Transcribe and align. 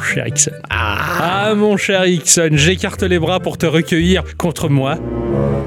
Ah, 0.00 0.14
cher 0.14 0.26
Ixon. 0.26 0.52
Ah, 0.70 1.52
mon 1.56 1.76
cher 1.76 2.06
Ixon, 2.06 2.50
j'écarte 2.52 3.02
les 3.02 3.18
bras 3.18 3.40
pour 3.40 3.58
te 3.58 3.66
recueillir 3.66 4.22
contre 4.36 4.68
moi. 4.68 4.96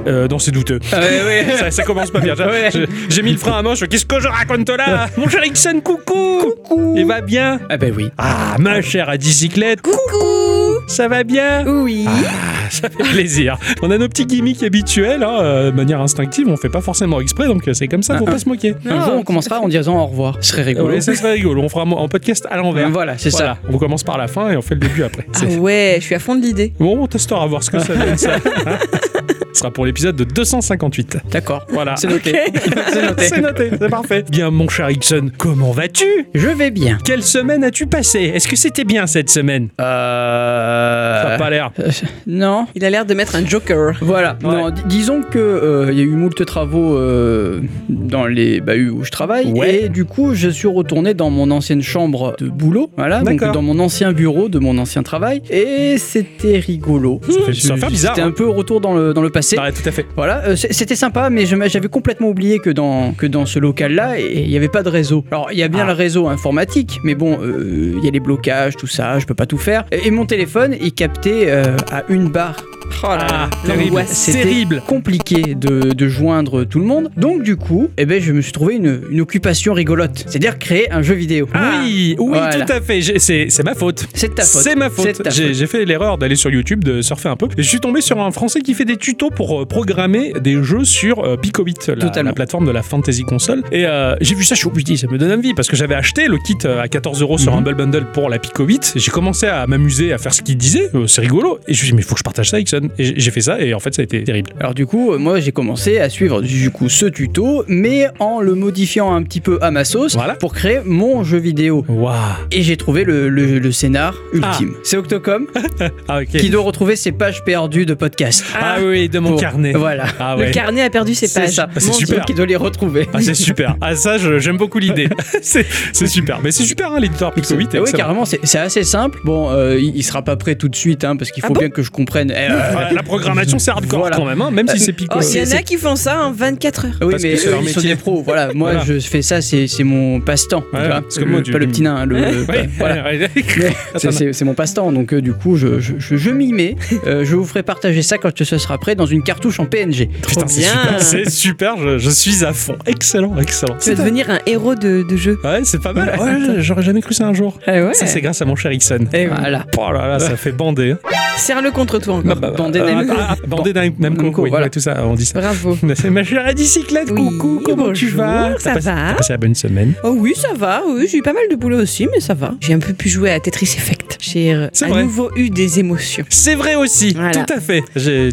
Euh, 0.07 0.27
non, 0.27 0.38
c'est 0.39 0.52
douteux. 0.52 0.79
Ah 0.91 1.00
ouais, 1.00 1.23
ouais. 1.23 1.55
Ça, 1.57 1.71
ça 1.71 1.83
commence 1.83 2.11
pas 2.11 2.20
bien. 2.20 2.33
J'ai- 2.36 2.43
Ouais. 2.54 2.69
j'ai- 2.73 2.88
J'ai 3.09 3.21
mis 3.21 3.32
le 3.32 3.38
frein 3.38 3.59
à 3.59 3.61
main, 3.61 3.75
je 3.75 3.86
qu'est-ce 3.86 4.05
que 4.05 4.19
je 4.19 4.27
raconte 4.27 4.69
là 4.69 5.07
Mon 5.18 5.29
cher 5.29 5.46
Ixon, 5.46 5.79
coucou 5.82 6.39
Coucou. 6.65 6.93
Il 6.97 7.05
va 7.05 7.21
bien 7.21 7.60
Ah 7.69 7.77
ben 7.77 7.93
oui. 7.96 8.10
Ah, 8.18 8.55
ma 8.60 8.82
chère 8.82 9.10
à 9.10 9.18
bicyclette, 9.18 9.82
Coucou 9.82 10.63
ça 10.87 11.07
va 11.07 11.23
bien 11.23 11.65
Oui. 11.68 12.05
Ah, 12.07 12.69
ça 12.69 12.89
fait 12.89 13.04
plaisir. 13.04 13.57
On 13.82 13.91
a 13.91 13.97
nos 13.97 14.07
petits 14.07 14.25
gimmicks 14.25 14.64
habituels, 14.64 15.24
hein, 15.24 15.37
euh, 15.41 15.71
de 15.71 15.75
manière 15.75 16.01
instinctive, 16.01 16.47
on 16.47 16.57
fait 16.57 16.69
pas 16.69 16.82
forcément 16.82 17.19
exprès, 17.21 17.47
donc 17.47 17.68
euh, 17.68 17.74
c'est 17.74 17.87
comme 17.87 18.04
ça, 18.04 18.18
faut 18.18 18.25
Ah, 18.28 18.32
pas 18.32 18.39
se 18.39 18.47
moquer. 18.50 18.75
Un 18.89 19.05
jour, 19.05 19.14
on 19.15 19.24
commencera 19.24 19.60
en 19.60 19.68
disant 19.68 19.97
au 20.01 20.05
revoir. 20.05 20.38
Ce 20.41 20.50
serait 20.50 20.64
rigolo. 20.64 20.88
Ouais, 20.89 21.01
ça 21.01 21.14
serait 21.15 21.33
rigolo, 21.33 21.61
on 21.61 21.69
fera 21.69 21.83
un 21.83 22.07
podcast 22.07 22.47
à 22.50 22.57
l'envers. 22.57 22.89
Voilà, 22.89 23.18
c'est 23.18 23.29
Voilà, 23.29 23.57
on 23.71 23.77
commence 23.77 24.04
par 24.04 24.18
la 24.18 24.27
fin 24.27 24.50
et 24.51 24.57
on 24.57 24.61
fait 24.61 24.75
le 24.75 24.82
début 24.82 25.04
après. 25.04 25.25
Ah 25.36 25.46
ouais, 25.60 25.96
je 26.00 26.04
suis 26.04 26.15
à 26.15 26.19
fond 26.19 26.36
de 26.36 26.41
l'idée. 26.41 26.74
Bon, 26.79 26.97
on 27.04 27.07
testera, 27.07 27.46
voir 27.47 27.63
ce 27.63 27.71
que 27.71 27.79
ça 27.79 27.96
donne 27.96 28.18
ça. 28.18 28.32
Ce 29.54 29.60
sera 29.60 29.71
pour 29.71 29.86
l'épisode 29.86 30.16
de 30.16 30.24
258. 30.24 31.14
ça. 31.14 31.20
D'accord. 31.32 31.66
Voilà. 31.70 31.96
C'est 31.96 32.08
noté. 32.08 32.34
c'est 32.92 33.02
noté. 33.06 33.23
C'est 33.23 33.42
noté, 33.42 33.70
c'est 33.80 33.89
parfait. 33.89 34.23
Bien, 34.30 34.50
mon 34.52 34.67
cher 34.70 34.89
Ixon, 34.89 35.30
comment 35.38 35.72
vas-tu? 35.72 36.06
Je 36.34 36.48
vais 36.48 36.72
bien. 36.72 36.98
Quelle 37.03 37.23
semaine 37.23 37.64
as-tu 37.64 37.86
passé? 37.88 38.20
Est-ce 38.34 38.47
que 38.47 38.55
c'était 38.55 38.83
bien 38.83 39.08
cette 39.08 39.30
semaine? 39.30 39.69
Euh... 39.80 41.22
Ça 41.23 41.30
a 41.30 41.38
pas 41.38 41.50
l'air. 41.50 41.72
euh, 41.80 41.89
Non. 42.27 42.67
Il 42.75 42.83
a 42.86 42.89
l'air 42.89 43.05
de 43.05 43.14
mettre 43.14 43.36
un 43.36 43.45
joker. 43.45 43.94
Voilà. 44.02 44.38
Ouais. 44.44 44.50
Non, 44.55 44.72
disons 44.88 45.22
que 45.22 45.38
euh, 45.39 45.89
il 45.92 45.97
y 45.97 46.02
a 46.02 46.03
eu 46.03 46.09
moult 46.09 46.44
travaux 46.45 46.97
euh, 46.97 47.61
dans 47.89 48.25
les 48.25 48.59
bahuts 48.61 48.89
où 48.89 49.03
je 49.03 49.11
travaille 49.11 49.52
Ouais. 49.53 49.83
et 49.86 49.89
du 49.89 50.05
coup 50.05 50.33
je 50.33 50.49
suis 50.49 50.67
retourné 50.67 51.14
dans 51.14 51.30
mon 51.30 51.52
ancienne 51.52 51.81
chambre 51.81 52.36
de 52.39 52.47
boulot, 52.49 52.89
voilà, 52.97 53.20
donc 53.20 53.39
D'accord. 53.39 53.52
dans 53.53 53.61
mon 53.61 53.80
ancien 53.80 54.14
bureau 54.14 54.49
de 54.49 54.58
mon 54.59 54.77
ancien 54.77 55.03
travail 55.03 55.42
et 55.49 55.97
c'était 55.97 56.59
rigolo. 56.59 57.20
Ça 57.27 57.39
fait- 57.45 57.53
ça 57.53 57.77
faire 57.77 57.89
bizarre, 57.89 58.16
C'était 58.16 58.25
hein. 58.25 58.30
un 58.30 58.31
peu 58.31 58.47
retour 58.49 58.81
dans 58.81 58.94
le 58.95 59.14
dans 59.14 59.22
le 59.22 59.30
passé. 59.30 59.42
Ouais, 59.58 59.72
tout 59.72 59.88
à 59.88 59.91
fait. 59.91 60.05
Voilà, 60.16 60.44
euh, 60.45 60.55
c'était 60.55 60.95
sympa, 60.95 61.30
mais 61.30 61.45
j'avais 61.45 61.88
complètement 61.89 62.30
oublié 62.30 62.59
que 62.59 62.69
dans, 62.69 63.11
que 63.13 63.25
dans 63.27 63.45
ce 63.45 63.59
local-là, 63.59 64.19
il 64.19 64.47
n'y 64.49 64.58
avait 64.58 64.69
pas 64.69 64.83
de 64.83 64.89
réseau. 64.89 65.23
Alors, 65.31 65.49
il 65.52 65.58
y 65.58 65.63
a 65.63 65.67
bien 65.67 65.83
Ah. 65.83 65.88
le 65.88 65.94
réseau 65.94 66.27
informatique, 66.27 66.99
mais 67.03 67.16
bon, 67.16 67.38
euh, 67.41 67.94
il 67.97 68.03
y 68.03 68.08
a 68.08 68.11
les 68.11 68.19
blocages, 68.19 68.75
tout 68.75 68.88
ça, 68.88 69.19
je 69.19 69.25
peux 69.25 69.33
pas 69.36 69.45
tout 69.45 69.58
faire. 69.58 69.86
Et, 69.91 70.08
et 70.08 70.11
mon 70.11 70.25
téléphone, 70.25 70.75
il 70.81 70.94
captait 70.94 71.45
euh, 71.47 71.75
à 71.91 72.03
une 72.09 72.30
barre. 72.30 72.64
Oh 73.03 73.08
là 73.08 73.17
là, 73.17 73.28
Ah, 73.31 73.50
terrible. 73.66 74.03
Terrible. 74.31 74.81
compliqué 74.88 75.56
de, 75.56 75.94
de 75.94 76.08
joindre 76.08 76.64
tout 76.64 76.80
le 76.80 76.86
monde. 76.86 77.09
Donc, 77.17 77.44
du 77.44 77.56
coup, 77.58 77.89
eh 77.98 78.06
ben, 78.06 78.22
je 78.22 78.31
me 78.31 78.42
suis 78.42 78.52
trouvé 78.52 78.76
une, 78.76 79.02
une 79.12 79.22
occupation 79.22 79.73
rigolote. 79.73 80.23
C'est-à-dire 80.28 80.58
créer 80.59 80.92
un 80.92 81.02
jeu 81.02 81.14
vidéo. 81.16 81.48
Oui, 81.54 82.16
oui, 82.17 82.28
Voilà. 82.30 82.66
tout 82.66 82.72
à 82.72 82.81
fait. 82.81 83.02
C'est 83.20 83.64
ma 83.64 83.76
faute. 83.76 84.06
C'est 84.14 84.34
ta 84.36 84.44
faute. 84.44 84.61
C'est 84.61 84.76
ma 84.76 84.89
faute. 84.89 85.22
J'ai 85.30 85.44
faute. 85.48 85.54
j'ai 85.54 85.67
fait 85.67 85.86
l'erreur 85.86 86.17
d'aller 86.17 86.36
sur 86.36 86.50
YouTube, 86.50 86.84
de 86.84 87.02
surfer 87.02 87.30
un 87.30 87.36
peu. 87.36 87.48
Et 87.58 87.64
je 87.64 87.67
suis 87.67 87.80
tombé 87.80 88.02
sur 88.02 88.20
un 88.22 88.31
Français 88.31 88.61
qui 88.61 88.73
fait 88.73 88.86
des 88.86 88.98
tutos 88.98 89.30
pour 89.30 89.61
euh, 89.61 89.66
programmer 89.66 90.34
des 90.42 90.61
jeux 90.64 90.86
sur 90.86 91.20
euh, 91.26 91.36
Picobit, 91.38 91.73
la, 91.88 91.95
Totalement. 91.95 92.30
la 92.30 92.34
plateforme 92.34 92.66
de 92.66 92.72
la 92.72 92.84
fantasy 92.84 93.23
console. 93.23 93.64
Et 93.72 93.86
euh, 93.86 94.16
j'ai 94.22 94.36
vu 94.36 94.44
ça, 94.44 94.56
je 94.56 94.59
suis 94.59 94.67
obligé, 94.67 94.98
ça 94.98 95.08
me 95.08 95.17
donne 95.17 95.31
envie 95.31 95.54
parce 95.54 95.67
que 95.67 95.76
j'avais 95.76 95.95
acheté 95.95 96.28
le 96.28 96.38
kit 96.38 96.56
euh, 96.66 96.81
à 96.81 96.88
14 96.88 97.22
euros 97.22 97.38
sur 97.38 97.52
Mhm. 97.54 97.59
Humble 97.59 97.76
Bundle 97.76 98.06
pour 98.14 98.30
la 98.30 98.39
Picobit. 98.39 98.80
J'ai 98.95 99.11
commencé 99.11 99.45
à 99.45 99.67
m'amuser, 99.67 100.11
à 100.14 100.17
faire 100.17 100.34
ce 100.34 100.42
qu'il 100.42 100.58
disait. 100.58 100.89
Euh, 100.95 101.08
c'est 101.08 101.22
rigolo. 101.22 101.59
Et 101.67 101.73
je 101.73 101.80
me 101.81 101.84
suis 101.84 101.88
dit, 101.88 101.94
mais 101.94 102.02
il 102.02 102.06
faut 102.06 102.16
que 102.16 102.20
je 102.20 102.23
partage 102.23 102.49
ça, 102.49 102.60
Et 102.98 103.14
j'ai- 103.20 103.32
fait 103.32 103.42
ça, 103.42 103.60
et 103.60 103.73
en 103.73 103.80
fait, 103.80 103.94
ça 103.95 104.02
a 104.02 104.06
été 104.06 104.23
terrible. 104.23 104.52
Alors 104.60 104.73
du 104.76 104.86
coup, 104.86 105.17
moi 105.17 105.39
j'ai 105.39 105.52
commencé 105.52 106.00
à 106.00 106.10
suivre 106.10 106.42
du 106.42 106.70
coup 106.70 106.88
ce 106.89 107.06
tuto, 107.08 107.64
mais 107.67 108.08
en 108.20 108.42
le 108.42 108.54
modifiant 108.56 109.14
un 109.14 109.23
petit 109.23 109.42
peu 109.42 109.58
à 109.61 109.72
ma 109.72 109.86
sauce 109.86 110.14
Voilà. 110.16 110.36
pour 110.36 110.54
créer 110.54 110.80
mon 110.86 111.23
jeu 111.23 111.38
vidéo. 111.39 111.84
Waouh. 111.88 112.14
Et 112.52 112.61
j'ai 112.61 112.78
trouvé 112.78 113.04
le, 113.04 113.30
le- 113.30 113.60
le 113.60 113.72
scénar 113.72 114.16
ultime. 114.34 114.73
C'est 114.84 114.98
Octocom 114.98 115.48
Ah, 116.08 116.26
qui 116.26 116.50
doit 116.50 116.61
retrouver 116.64 116.95
ses 116.95 117.11
pages 117.11 117.44
perdues 117.44 117.86
de 117.86 117.94
podcast. 117.94 118.44
Ah 118.60 118.78
oui, 118.86 119.10
de 119.10 119.20
mon 119.20 119.32
Pour- 119.32 119.40
carnet. 119.40 119.73
Voilà. 119.73 120.05
Ah 120.20 120.36
Le 120.38 120.52
carnet 120.52 120.82
a 120.82 120.90
perdu 120.90 121.16
ses 121.16 121.28
C'est 121.28 121.40
pages. 121.42 121.50
ça. 121.52 121.67
Ah, 121.70 121.80
c'est 121.80 121.88
Mon 121.88 121.94
super. 121.94 122.26
Qui 122.26 122.34
doit 122.34 122.45
les 122.45 122.55
retrouver. 122.55 123.08
Ah, 123.14 123.20
c'est 123.22 123.34
super. 123.34 123.76
Ah, 123.82 123.95
ça, 123.95 124.17
je- 124.17 124.40
j'aime 124.40 124.58
beaucoup 124.58 124.80
l'idée. 124.80 125.10
c'est 125.42 125.66
c'est 125.92 126.08
super. 126.08 126.40
Mais 126.44 126.52
c'est 126.52 126.64
super, 126.64 126.92
hein, 126.94 127.00
l'éditeur 127.00 127.34
Picobit. 127.34 127.66
Ah 127.66 127.76
oui, 127.76 127.80
excellent. 127.82 127.98
carrément, 127.98 128.26
c'est 128.26 128.40
c'est 128.44 128.60
assez 128.60 128.84
simple. 128.84 129.20
Bon, 129.26 129.50
euh, 129.52 129.78
il, 129.80 129.96
il 129.96 130.04
sera 130.04 130.22
pas 130.22 130.36
prêt 130.36 130.56
tout 130.56 130.70
de 130.70 130.76
suite, 130.76 131.04
hein, 131.04 131.16
parce 131.16 131.32
qu'il 131.32 131.44
Ah 131.44 131.48
faut 131.48 131.54
bon 131.54 131.60
bien 131.60 131.70
que 131.70 131.82
je 131.82 131.92
comprenne. 131.92 132.32
Eh, 132.32 132.52
euh, 132.52 132.62
la 132.94 133.03
programmation, 133.03 133.59
c'est 133.59 133.72
hardcore 133.72 134.00
Voilà. 134.00 134.16
quand 134.18 134.25
même, 134.25 134.41
hein, 134.41 134.51
même 134.51 134.68
si 134.68 134.79
c'est 134.79 134.94
Pico. 134.94 135.18
Oh, 135.19 135.24
Il 135.34 135.38
y 135.40 135.53
en 135.53 135.57
a 135.57 135.62
qui 135.62 135.78
font 135.78 135.96
ça 135.96 136.25
en 136.25 136.31
24 136.31 136.85
heures. 136.85 136.91
oui, 137.01 137.12
parce 137.12 137.24
que 137.24 137.28
mais 137.28 137.35
eux, 137.35 137.50
leur 137.51 137.62
ils 137.62 137.69
sont 137.69 137.79
métier. 137.79 137.96
des 137.96 137.96
pros. 137.96 138.22
Voilà, 138.24 138.53
moi 138.53 138.72
Voilà. 138.74 138.85
je 138.85 139.00
fais 139.00 139.22
ça, 139.22 139.41
c'est 139.41 139.68
c'est 139.68 139.84
mon 139.84 140.19
passe-temps. 140.22 140.63
tu 140.72 140.78
Ouais, 140.79 140.88
vois. 140.88 141.01
parce 141.01 141.18
que 141.18 141.24
moi, 141.25 141.40
Le- 141.40 141.44
tu- 141.44 141.51
pas 141.51 141.57
le 141.59 141.68
petit 141.68 141.81
nain, 141.81 142.06
le, 142.06 142.16
Ouais, 142.16 142.69
voilà. 142.78 143.03
ouais, 143.03 143.19
ouais. 143.19 143.29
Mais 143.35 143.44
c'est- 143.47 143.68
Attends, 144.07 144.12
C'est 144.12 144.34
c'est 144.34 144.46
mon 144.46 144.53
passe-temps, 144.53 144.91
donc 144.91 145.13
euh, 145.13 145.22
du 145.22 145.34
coup, 145.34 145.56
je, 145.56 145.79
je, 145.79 145.94
je- 145.97 146.16
je 146.18 146.29
m'y 146.29 146.53
mets. 146.53 146.75
Euh, 147.06 147.25
je 147.25 147.35
vous 147.35 147.44
ferai 147.46 147.63
partager 147.63 148.01
ça 148.01 148.18
quand 148.18 148.31
ce 148.44 148.57
sera 148.57 148.78
prêt 148.78 148.95
dans 148.95 149.06
une 149.06 149.24
cartouche 149.24 149.59
en 149.59 149.66
PNG. 149.66 150.07
Putain, 150.25 150.47
c'est 150.47 150.59
bien. 150.62 150.69
super. 150.72 151.01
C'est 151.01 151.30
super, 151.30 151.78
je, 151.78 151.97
je 151.97 152.09
suis 152.09 152.45
à 152.45 152.53
fond. 152.53 152.75
Excellent, 152.85 153.35
excellent. 153.40 153.75
Tu 153.81 153.90
vas 153.91 153.95
devenir 153.95 154.30
un 154.30 154.40
héros 154.45 154.75
de, 154.75 155.03
de 155.07 155.18
jeu. 155.18 155.38
Ouais, 155.44 155.62
c'est 155.63 155.81
pas 155.81 155.91
mal. 155.91 156.16
Ouais, 156.19 156.62
j'aurais 156.62 156.84
jamais 156.84 157.01
cru 157.01 157.13
ça 157.13 157.28
un 157.28 157.34
jour. 157.34 157.59
Ah. 157.68 157.94
Ça, 157.94 158.06
c'est 158.06 158.22
grâce 158.22 158.41
à 158.41 158.45
mon 158.45 158.56
cher 158.56 158.72
Ixon. 158.72 159.00
Eh 159.13 159.25
oui. 159.28 159.31
Voilà. 159.38 159.66
Oh 159.78 159.91
là 159.91 160.07
là, 160.07 160.19
ça 160.19 160.38
fait 160.38 160.51
bander. 160.53 160.91
hein. 160.91 160.97
Serre-le 161.38 161.72
contre 161.72 162.00
toi 162.00 162.16
encore. 162.16 162.35
Bah, 162.38 162.53
Bandé 162.58 162.80
euh, 162.80 162.86
Namco. 162.94 163.14
ah, 163.18 163.36
Bandé 163.47 163.74
Nam- 163.74 163.94
Namco, 164.00 164.22
Namco, 164.24 164.41
oui, 164.44 164.50
voilà. 164.50 164.69
tout 164.69 164.80
ça, 164.80 165.06
on 165.06 165.14
dit 165.16 165.25
ça. 165.25 165.40
Bravo. 165.40 165.78
Ma 166.12 166.24
chère 166.24 166.46
à 166.46 166.53
bicyclette, 166.53 167.09
Oui, 167.12 167.16
coucou, 167.38 167.62
comment 167.64 167.91
tu 167.91 168.06
bonjour, 168.06 168.19
vas? 168.19 168.59
Ça 168.59 168.74
passé- 168.74 168.86
va 168.86 168.96
T'as 169.09 169.14
passé 169.16 169.34
la 169.34 169.38
bonne 169.38 169.56
semaine? 169.56 169.94
Oh 170.03 170.16
oui, 170.18 170.34
ça 170.36 170.50
va. 170.56 170.81
Oui, 170.88 171.08
j'ai 171.09 171.18
eu 171.18 171.22
pas 171.22 171.34
mal 171.34 171.44
de 171.50 171.56
boulot 171.56 171.81
aussi, 171.81 172.08
mais 172.12 172.19
ça 172.19 172.34
va. 172.34 172.56
J'ai 172.62 172.74
un 172.74 172.80
peu 172.80 172.94
pu 172.94 173.09
jouer 173.09 173.31
à 173.31 173.40
Tetris 173.40 173.75
Effect. 173.78 174.18
J'ai 174.22 174.53
euh, 174.53 174.68
à 174.81 174.88
vrai. 174.88 175.03
nouveau 175.03 175.30
eu 175.36 175.50
des 175.50 175.80
émotions. 175.80 176.25
C'est 176.30 176.56
vrai 176.56 176.75
aussi, 176.75 177.13
Voilà. 177.13 177.44
tout 177.44 177.53
à 177.53 177.59
fait. 177.59 177.81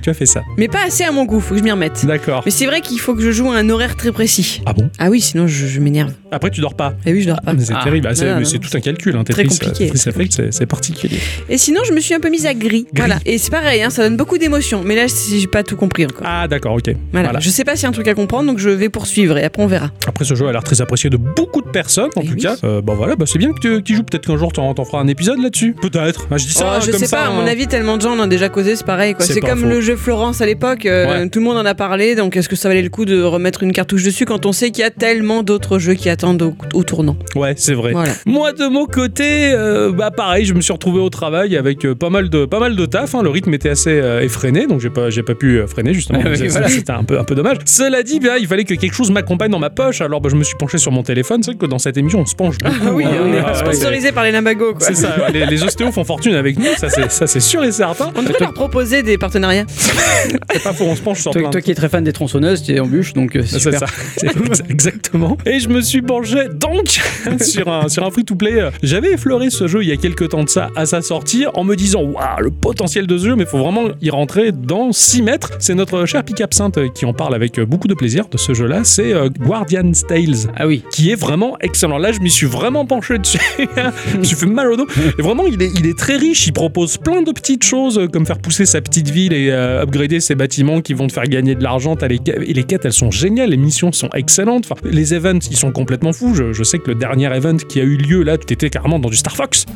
Tu 0.00 0.10
as 0.10 0.14
fait 0.14 0.26
ça. 0.26 0.42
Mais 0.56 0.68
pas 0.68 0.84
assez 0.86 1.04
à 1.04 1.10
mon 1.12 1.24
goût, 1.24 1.40
faut 1.40 1.54
que 1.54 1.58
je 1.60 1.64
m'y 1.64 1.70
remette. 1.72 2.04
D'accord. 2.06 2.42
Mais 2.44 2.50
c'est 2.50 2.66
vrai 2.66 2.80
qu'il 2.80 3.00
faut 3.00 3.14
que 3.14 3.22
je 3.22 3.30
joue 3.30 3.50
à 3.50 3.56
un 3.56 3.68
horaire 3.70 3.96
très 3.96 4.12
précis. 4.12 4.62
Ah 4.66 4.72
bon? 4.72 4.90
Ah 4.98 5.08
oui, 5.10 5.20
sinon 5.20 5.46
je, 5.46 5.66
je 5.66 5.80
m'énerve. 5.80 6.12
Après, 6.30 6.50
tu 6.50 6.60
dors 6.60 6.74
pas. 6.74 6.94
Ah 7.06 7.10
oui, 7.10 7.22
je 7.22 7.28
dors 7.28 7.40
pas. 7.40 7.52
Mais 7.52 7.64
c'est 7.64 7.72
Ah. 7.74 7.80
terrible, 7.82 8.08
Ah, 8.10 8.14
c'est 8.14 8.58
tout 8.58 8.68
un 8.76 8.80
calcul. 8.80 9.16
Hein, 9.16 9.24
Très 9.24 9.42
Tetris, 9.42 9.58
compliqué, 9.58 9.84
euh, 9.84 9.86
Tetris 9.88 10.00
très 10.00 10.10
Effect, 10.10 10.32
c'est- 10.32 10.52
c'est 10.52 10.66
particulier. 10.66 11.18
Et 11.48 11.58
sinon, 11.58 11.80
je 11.86 11.92
me 11.92 12.00
suis 12.00 12.14
un 12.14 12.20
peu 12.20 12.28
mise 12.30 12.46
à 12.46 12.54
gris. 12.54 12.86
Voilà. 12.94 13.18
Et 13.26 13.38
c'est 13.38 13.50
pareil, 13.50 13.82
hein, 13.82 13.90
ça 13.90 14.08
donne 14.10 14.16
beaucoup 14.16 14.38
d'émotions. 14.38 14.82
Mais 14.84 14.94
là, 14.96 15.06
j'ai 15.08 15.46
pas 15.46 15.62
tout 15.62 15.76
compris 15.76 16.04
encore. 16.04 16.22
Ah 16.24 16.46
d'accord, 16.48 16.74
ok. 16.74 16.90
Voilà. 17.12 17.28
Voilà. 17.28 17.40
Je 17.40 17.48
sais 17.50 17.64
pas 17.64 17.74
s'il 17.76 17.84
y 17.84 17.86
a 17.86 17.88
un 17.88 17.92
truc 17.92 18.08
à 18.08 18.14
comprendre, 18.14 18.46
donc 18.46 18.58
je 18.58 18.68
vais 18.70 18.88
poursuivre 18.88 19.38
et 19.38 19.44
après 19.44 19.62
on 19.62 19.66
verra. 19.66 19.90
Après 20.06 20.24
ce 20.24 20.34
jeu 20.34 20.46
a 20.46 20.52
l'air 20.52 20.62
très 20.64 20.80
apprécié 20.80 21.10
de 21.10 21.16
beaucoup 21.16 21.62
de 21.62 21.68
personnes 21.68 22.10
en 22.16 22.20
tout 22.22 22.28
oui. 22.34 22.42
cas. 22.42 22.56
Euh, 22.64 22.80
bah 22.82 22.94
voilà, 22.96 23.16
bah 23.16 23.24
c'est 23.26 23.38
bien 23.38 23.52
que 23.52 23.60
tu 23.60 23.68
que 23.70 23.78
tu 23.80 23.94
joues. 23.96 24.02
Peut-être 24.02 24.26
qu'un 24.26 24.36
jour 24.36 24.52
t'en 24.52 24.74
feras 24.84 25.00
un 25.00 25.06
épisode 25.08 25.38
là-dessus. 25.40 25.74
Peut-être. 25.80 26.26
Ah, 26.30 26.36
je 26.38 26.46
dis 26.46 26.52
ça 26.52 26.74
Oh, 26.76 26.80
je 26.84 26.90
comme 26.90 27.00
sais 27.00 27.06
ça, 27.06 27.16
pas, 27.18 27.22
à 27.24 27.30
mon 27.30 27.40
hein. 27.42 27.46
avis, 27.46 27.66
tellement 27.66 27.96
de 27.96 28.02
gens 28.02 28.12
en 28.16 28.20
ont 28.20 28.26
déjà 28.26 28.48
causé, 28.48 28.76
c'est 28.76 28.86
pareil. 28.86 29.14
quoi. 29.14 29.24
C'est 29.24 29.40
comme 29.40 29.60
faux. 29.60 29.66
le 29.68 29.80
jeu 29.80 29.96
Florence 29.96 30.40
à 30.40 30.46
l'époque, 30.46 30.86
euh, 30.86 31.06
Ouais. 31.22 31.28
tout 31.28 31.38
le 31.40 31.44
monde 31.44 31.56
en 31.56 31.64
a 31.64 31.74
parlé, 31.74 32.14
donc 32.14 32.36
est-ce 32.36 32.48
que 32.48 32.56
ça 32.56 32.68
valait 32.68 32.82
le 32.82 32.88
coup 32.90 33.04
de 33.04 33.22
remettre 33.22 33.62
une 33.62 33.72
cartouche 33.72 34.02
dessus 34.04 34.24
quand 34.24 34.46
on 34.46 34.52
sait 34.52 34.70
qu'il 34.70 34.82
y 34.82 34.86
a 34.86 34.90
tellement 34.90 35.42
d'autres 35.42 35.78
jeux 35.78 35.94
qui 35.94 36.08
attendent 36.08 36.42
au, 36.42 36.54
au 36.74 36.82
tournant? 36.84 37.16
Ouais, 37.36 37.54
c'est 37.56 37.74
vrai. 37.74 37.92
Voilà. 37.92 38.12
Moi 38.26 38.52
de 38.52 38.66
mon 38.66 38.86
côté, 38.86 39.50
euh, 39.52 39.92
bah 39.92 40.10
pareil, 40.10 40.44
je 40.44 40.54
me 40.54 40.60
suis 40.60 40.72
retrouvé 40.72 41.00
au 41.00 41.10
travail 41.10 41.56
avec 41.56 41.84
euh, 41.84 41.94
pas 41.94 42.10
mal 42.10 42.28
de 42.30 42.44
pas 42.44 42.58
mal 42.60 42.76
de 42.76 42.86
taf. 42.86 43.14
hein. 43.14 43.22
Le 43.22 43.30
rythme 43.30 43.52
était 43.54 43.68
assez 43.70 43.99
euh, 44.00 44.20
effréné, 44.20 44.66
donc 44.66 44.80
j'ai 44.80 44.90
pas 44.90 45.10
j'ai 45.10 45.22
pas 45.22 45.34
pu 45.34 45.58
euh, 45.60 45.66
freiner 45.66 45.94
justement. 45.94 46.20
Ah 46.24 46.28
oui, 46.30 46.36
C'est- 46.38 46.48
voilà. 46.48 46.68
C'était 46.68 46.92
un 46.92 47.04
peu 47.04 47.18
un 47.18 47.24
peu 47.24 47.34
dommage. 47.34 47.58
Cela 47.64 48.02
dit, 48.02 48.20
bah, 48.20 48.38
il 48.38 48.46
fallait 48.46 48.64
que 48.64 48.74
quelque 48.74 48.94
chose 48.94 49.10
m'accompagne 49.10 49.50
dans 49.50 49.58
ma 49.58 49.70
poche. 49.70 50.00
Alors 50.00 50.20
bah, 50.20 50.28
je 50.30 50.36
me 50.36 50.44
suis 50.44 50.56
penché 50.56 50.78
sur 50.78 50.92
mon 50.92 51.02
téléphone. 51.02 51.42
C'est 51.42 51.52
vrai 51.52 51.58
que 51.58 51.66
dans 51.66 51.78
cette 51.78 51.96
émission, 51.96 52.20
on 52.20 52.26
se 52.26 52.34
penche 52.34 52.58
beaucoup. 52.58 52.76
Ah 52.86 52.92
oui, 52.92 53.04
hein. 53.04 53.10
on 53.24 53.32
est 53.32 53.38
Ah, 53.44 53.50
ouais, 53.52 53.54
sponsorisé 53.74 54.12
par 54.12 54.24
les 54.24 54.32
Limbago, 54.32 54.74
quoi. 54.74 54.80
C'est 54.86 54.94
ça, 54.94 55.14
ouais, 55.18 55.32
les, 55.32 55.46
les 55.46 55.62
ostéos 55.62 55.92
font 55.92 56.04
fortune 56.04 56.34
avec 56.34 56.58
nous, 56.58 56.64
ça 56.76 56.88
c'est 56.88 57.10
ça, 57.10 57.26
c'est 57.26 57.40
sûr 57.40 57.62
et 57.64 57.72
certain. 57.72 58.10
On 58.16 58.22
devrait 58.22 58.38
leur 58.40 58.54
proposer 58.54 59.02
des 59.02 59.18
partenariats. 59.18 59.64
C'est 60.52 60.62
pas 60.62 60.72
faux, 60.72 60.84
on 60.84 60.94
se 60.96 61.00
penche 61.00 61.20
sur 61.20 61.30
Toi, 61.32 61.40
plein. 61.42 61.50
toi 61.50 61.60
qui 61.62 61.70
es 61.70 61.74
très 61.74 61.88
fan 61.88 62.04
des 62.04 62.12
tronçonneuses, 62.12 62.62
tu 62.62 62.72
es 62.74 62.80
en 62.80 62.86
bûche, 62.86 63.12
donc 63.14 63.36
euh, 63.36 63.42
c'est 63.42 63.58
C'est 63.58 63.72
super. 63.72 63.78
ça, 63.80 63.86
C'est 64.16 64.70
exactement. 64.70 65.38
Et 65.46 65.60
je 65.60 65.68
me 65.68 65.80
suis 65.80 66.02
penché 66.02 66.48
donc 66.52 67.00
sur 67.40 67.68
un, 67.68 67.88
sur 67.88 68.04
un 68.04 68.10
free-to-play. 68.10 68.68
J'avais 68.82 69.12
effleuré 69.12 69.48
ce 69.50 69.66
jeu 69.66 69.82
il 69.82 69.88
y 69.88 69.92
a 69.92 69.96
quelques 69.96 70.28
temps 70.30 70.44
de 70.44 70.48
ça 70.48 70.68
à 70.76 70.84
sa 70.86 71.00
sortie 71.02 71.46
en 71.54 71.64
me 71.64 71.74
disant 71.76 72.02
Waouh, 72.02 72.40
le 72.40 72.50
potentiel 72.50 73.06
de 73.06 73.16
ce 73.16 73.26
jeu, 73.28 73.36
mais 73.36 73.44
il 73.44 73.48
faut 73.48 73.58
vraiment 73.58 73.84
y 74.00 74.10
rentrer 74.10 74.52
dans 74.52 74.92
6 74.92 75.22
mètres. 75.22 75.52
C'est 75.58 75.74
notre 75.74 76.06
cher 76.06 76.24
Pic 76.24 76.40
Absinthe 76.40 76.92
qui 76.94 77.04
en 77.04 77.12
parle 77.12 77.34
avec 77.34 77.60
beaucoup 77.60 77.88
de 77.88 77.94
plaisir 77.94 78.28
de 78.30 78.36
ce 78.38 78.54
jeu-là. 78.54 78.84
C'est 78.84 79.12
euh, 79.12 79.28
Guardian's 79.28 80.06
Tales 80.06 80.50
Ah 80.56 80.66
oui. 80.66 80.82
qui 80.92 81.10
est 81.10 81.14
vraiment 81.14 81.56
excellent. 81.60 81.98
Là, 81.98 82.12
je 82.12 82.20
m'y 82.20 82.30
suis 82.30 82.46
vraiment 82.46 82.86
penché 82.86 83.18
dessus. 83.18 83.38
je 84.12 84.16
me 84.18 84.24
suis 84.24 84.36
fait 84.36 84.46
mal 84.46 84.70
au 84.72 84.76
dos. 84.76 84.86
Et 85.18 85.22
vraiment, 85.22 85.46
il 85.46 85.60
est, 85.62 85.70
il 85.78 85.86
est 85.86 85.98
très 85.98 86.16
riche. 86.16 86.46
Il 86.46 86.52
propose 86.52 86.96
plein 86.96 87.22
de 87.22 87.32
petites 87.32 87.64
choses, 87.64 87.98
euh, 87.98 88.06
comme 88.06 88.26
faire 88.26 88.38
pousser 88.38 88.66
sa 88.66 88.80
petite 88.80 89.08
ville 89.10 89.32
et 89.32 89.50
euh, 89.50 89.82
upgrader 89.82 90.20
ses 90.20 90.34
bâtiments 90.34 90.80
qui 90.80 90.94
vont 90.94 91.06
te 91.06 91.12
faire 91.12 91.24
gagner 91.24 91.54
de 91.54 91.62
l'argent. 91.62 91.96
Les 92.08 92.20
Et 92.46 92.54
les 92.54 92.64
quêtes, 92.64 92.84
elles 92.84 92.92
sont 92.92 93.10
géniales. 93.10 93.50
Les 93.50 93.56
missions 93.56 93.92
sont 93.92 94.10
excellentes. 94.14 94.64
Enfin, 94.70 94.80
les 94.88 95.14
events, 95.14 95.38
ils 95.50 95.56
sont 95.56 95.72
complètement 95.72 96.12
fous. 96.12 96.34
Je, 96.34 96.52
je 96.52 96.62
sais 96.62 96.78
que 96.78 96.88
le 96.88 96.94
dernier 96.94 97.34
event 97.34 97.56
qui 97.56 97.80
a 97.80 97.84
eu 97.84 97.96
lieu, 97.96 98.22
là, 98.22 98.38
tu 98.38 98.52
étais 98.52 98.70
carrément 98.70 98.98
dans 98.98 99.10
du 99.10 99.16
Star 99.16 99.36
Fox. 99.36 99.66